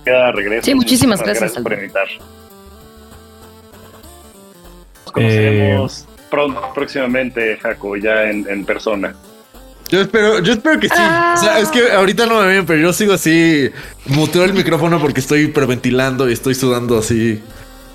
Queda 0.02 0.32
regreso. 0.32 0.64
Sí, 0.64 0.74
muchísimas 0.74 1.20
gracias, 1.22 1.52
por 1.52 1.72
Aldo. 1.72 1.84
invitar. 1.84 2.08
Nos 5.04 5.12
conoceremos 5.12 6.06
pronto, 6.30 6.60
próximamente, 6.74 7.58
Jaco, 7.58 7.96
ya 7.96 8.30
en, 8.30 8.46
en 8.48 8.64
persona. 8.64 9.14
Yo 9.90 10.00
espero, 10.00 10.40
yo 10.40 10.54
espero 10.54 10.80
que 10.80 10.88
sí. 10.88 10.94
O 10.94 11.36
sea, 11.36 11.58
es 11.60 11.68
que 11.68 11.92
ahorita 11.92 12.24
no 12.24 12.40
me 12.40 12.46
ven, 12.48 12.66
pero 12.66 12.80
yo 12.80 12.92
sigo 12.94 13.12
así. 13.12 13.70
Muteo 14.06 14.44
el 14.44 14.54
micrófono 14.54 14.98
porque 15.00 15.20
estoy 15.20 15.42
hiperventilando 15.42 16.28
y 16.28 16.32
estoy 16.32 16.54
sudando 16.54 16.98
así. 16.98 17.42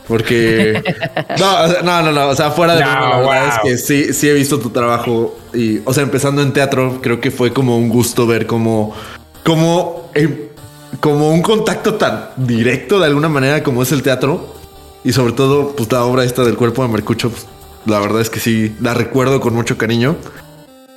Porque. 0.09 0.83
No, 1.39 1.63
o 1.63 1.67
sea, 1.69 1.81
no, 1.83 2.01
no, 2.01 2.11
no. 2.11 2.27
O 2.29 2.35
sea, 2.35 2.51
fuera 2.51 2.75
de 2.75 2.83
No, 2.83 2.91
broma, 2.91 3.09
la 3.09 3.17
verdad 3.19 3.47
es 3.47 3.59
que 3.63 3.77
sí, 3.77 4.13
sí 4.13 4.27
he 4.27 4.33
visto 4.33 4.59
tu 4.59 4.71
trabajo. 4.71 5.37
Y, 5.53 5.79
o 5.85 5.93
sea, 5.93 6.03
empezando 6.03 6.41
en 6.41 6.51
teatro, 6.51 6.99
creo 7.01 7.21
que 7.21 7.31
fue 7.31 7.53
como 7.53 7.77
un 7.77 7.87
gusto 7.87 8.27
ver 8.27 8.45
cómo. 8.45 8.93
Como. 9.45 10.11
eh, 10.15 10.47
como 10.99 11.31
un 11.31 11.41
contacto 11.41 11.93
tan 11.95 12.29
directo 12.35 12.99
de 12.99 13.05
alguna 13.05 13.29
manera 13.29 13.63
como 13.63 13.83
es 13.83 13.91
el 13.91 14.01
teatro. 14.01 14.53
Y 15.03 15.13
sobre 15.13 15.31
todo, 15.33 15.75
pues 15.75 15.89
la 15.91 16.03
obra 16.03 16.25
esta 16.25 16.43
del 16.43 16.57
cuerpo 16.57 16.81
de 16.81 16.89
Mercucho, 16.89 17.29
pues, 17.29 17.45
la 17.85 17.99
verdad 17.99 18.19
es 18.21 18.29
que 18.29 18.41
sí, 18.41 18.75
la 18.81 18.93
recuerdo 18.93 19.39
con 19.39 19.53
mucho 19.53 19.77
cariño. 19.77 20.17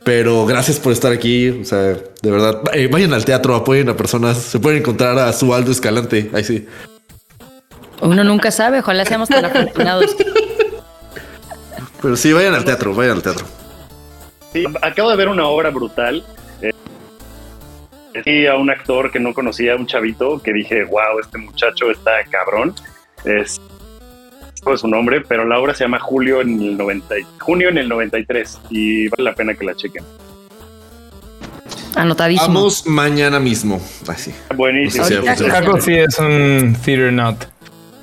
Pero 0.05 0.45
gracias 0.47 0.81
por 0.81 0.93
estar 0.93 1.13
aquí. 1.13 1.51
O 1.51 1.65
sea, 1.65 1.79
de 1.81 2.31
verdad, 2.31 2.63
eh, 2.73 2.89
vayan 2.91 3.13
al 3.13 3.25
teatro, 3.25 3.55
apoyen 3.55 3.89
a 3.89 3.97
personas. 3.97 4.39
Se 4.39 4.59
pueden 4.59 4.81
encontrar 4.81 5.17
a 5.19 5.33
su 5.33 5.55
Aldo 5.55 5.71
Escalante. 5.71 6.31
Ahí 6.33 6.43
sí. 6.43 6.67
Uno 8.03 8.25
nunca 8.25 8.51
sabe, 8.51 8.81
ojalá 8.81 9.05
seamos 9.05 9.29
tan 9.29 9.45
afortunados. 9.45 10.17
Pero 12.01 12.17
sí, 12.17 12.33
vayan 12.33 12.55
al 12.55 12.65
teatro, 12.65 12.95
vayan 12.95 13.17
al 13.17 13.23
teatro. 13.23 13.47
Sí, 14.53 14.65
acabo 14.83 15.11
de 15.11 15.17
ver 15.17 15.29
una 15.29 15.47
obra 15.47 15.71
brutal. 15.71 16.25
Eh, 16.61 16.73
vi 18.25 18.47
a 18.47 18.57
un 18.57 18.71
actor 18.71 19.11
que 19.11 19.21
no 19.21 19.33
conocía, 19.33 19.77
un 19.77 19.87
chavito, 19.87 20.41
que 20.43 20.53
dije, 20.53 20.85
wow, 20.85 21.21
este 21.21 21.39
muchacho 21.39 21.91
está 21.91 22.11
cabrón. 22.31 22.75
Es 23.25 23.61
no 24.65 24.75
es 24.75 24.81
su 24.81 24.89
nombre, 24.89 25.21
pero 25.23 25.45
la 25.45 25.59
obra 25.59 25.75
se 25.75 25.83
llama 25.85 25.99
Julio 25.99 26.41
en 26.41 26.61
el 26.61 26.77
90, 26.77 27.19
y- 27.19 27.27
junio 27.41 27.69
en 27.69 27.79
el 27.79 27.89
93 27.89 28.61
y 28.71 29.09
vale 29.09 29.25
la 29.25 29.35
pena 29.35 29.55
que 29.55 29.65
la 29.65 29.75
chequen. 29.75 30.05
Anotadísimo. 31.97 32.47
Vamos 32.55 32.87
mañana 32.87 33.39
mismo. 33.41 33.81
Así. 34.09 34.33
Buenísimo. 34.55 35.05
Sí, 35.05 35.15
sí, 35.37 35.45
Caco 35.47 35.77
es 35.79 36.19
un 36.19 36.77
theater 36.85 37.13
nut. 37.13 37.45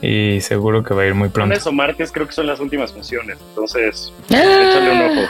Y 0.02 0.40
seguro 0.42 0.84
que 0.84 0.94
va 0.94 1.02
a 1.02 1.06
ir 1.08 1.14
muy 1.14 1.30
Lunes 1.30 1.60
pronto. 1.60 1.70
o 1.70 1.72
martes 1.74 2.12
creo 2.12 2.26
que 2.26 2.34
son 2.34 2.48
las 2.48 2.60
últimas 2.60 2.94
funciones, 2.94 3.38
entonces 3.50 4.14
¡Ah! 4.32 4.36
échale 4.36 4.92
un 4.92 5.18
ojo. 5.20 5.28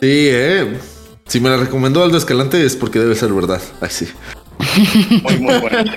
Sí, 0.00 0.28
eh. 0.30 0.78
Si 1.26 1.40
me 1.40 1.48
la 1.48 1.56
recomendó 1.56 2.02
Aldo 2.02 2.18
Escalante 2.18 2.64
es 2.66 2.76
porque 2.76 2.98
debe 2.98 3.14
ser 3.14 3.32
verdad. 3.32 3.62
Ay, 3.80 3.88
sí. 3.90 4.08
Muy, 5.22 5.38
muy 5.38 5.58
bueno. 5.58 5.92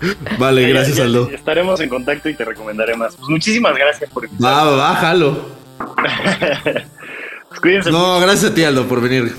Vale, 0.38 0.62
Ya, 0.62 0.68
gracias, 0.68 0.96
ya, 0.98 1.04
Aldo. 1.04 1.28
Estaremos 1.30 1.80
en 1.80 1.88
contacto 1.88 2.28
y 2.28 2.34
te 2.34 2.44
recomendaré 2.44 2.94
más. 2.96 3.16
Pues 3.16 3.28
muchísimas 3.28 3.74
gracias 3.76 4.08
por 4.10 4.24
invitarme. 4.24 4.56
Va, 4.56 4.64
va, 4.64 4.76
va, 4.76 4.94
jalo. 4.96 5.46
Pues 7.48 7.60
cuídense. 7.62 7.90
No, 7.90 8.20
gracias 8.20 8.52
a 8.52 8.54
ti, 8.54 8.62
Aldo, 8.62 8.86
por 8.86 9.00
venir. 9.00 9.34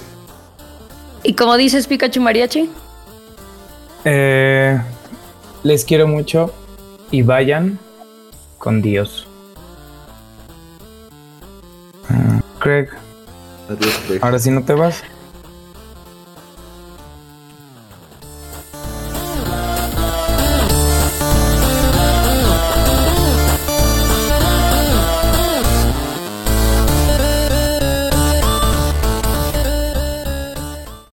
¿Y 1.23 1.33
como 1.33 1.55
dices 1.55 1.87
Pikachu 1.87 2.19
Mariachi? 2.19 2.69
Eh, 4.03 4.77
les 5.63 5.85
quiero 5.85 6.07
mucho 6.07 6.53
y 7.09 7.21
vayan 7.21 7.79
con 8.61 8.81
Dios. 8.81 9.27
Ah, 12.09 12.39
Craig, 12.59 12.87
Adiós, 13.67 13.99
Craig. 14.05 14.19
ahora 14.23 14.37
sí 14.39 14.51
no 14.51 14.63
te 14.63 14.73
vas. 14.73 15.03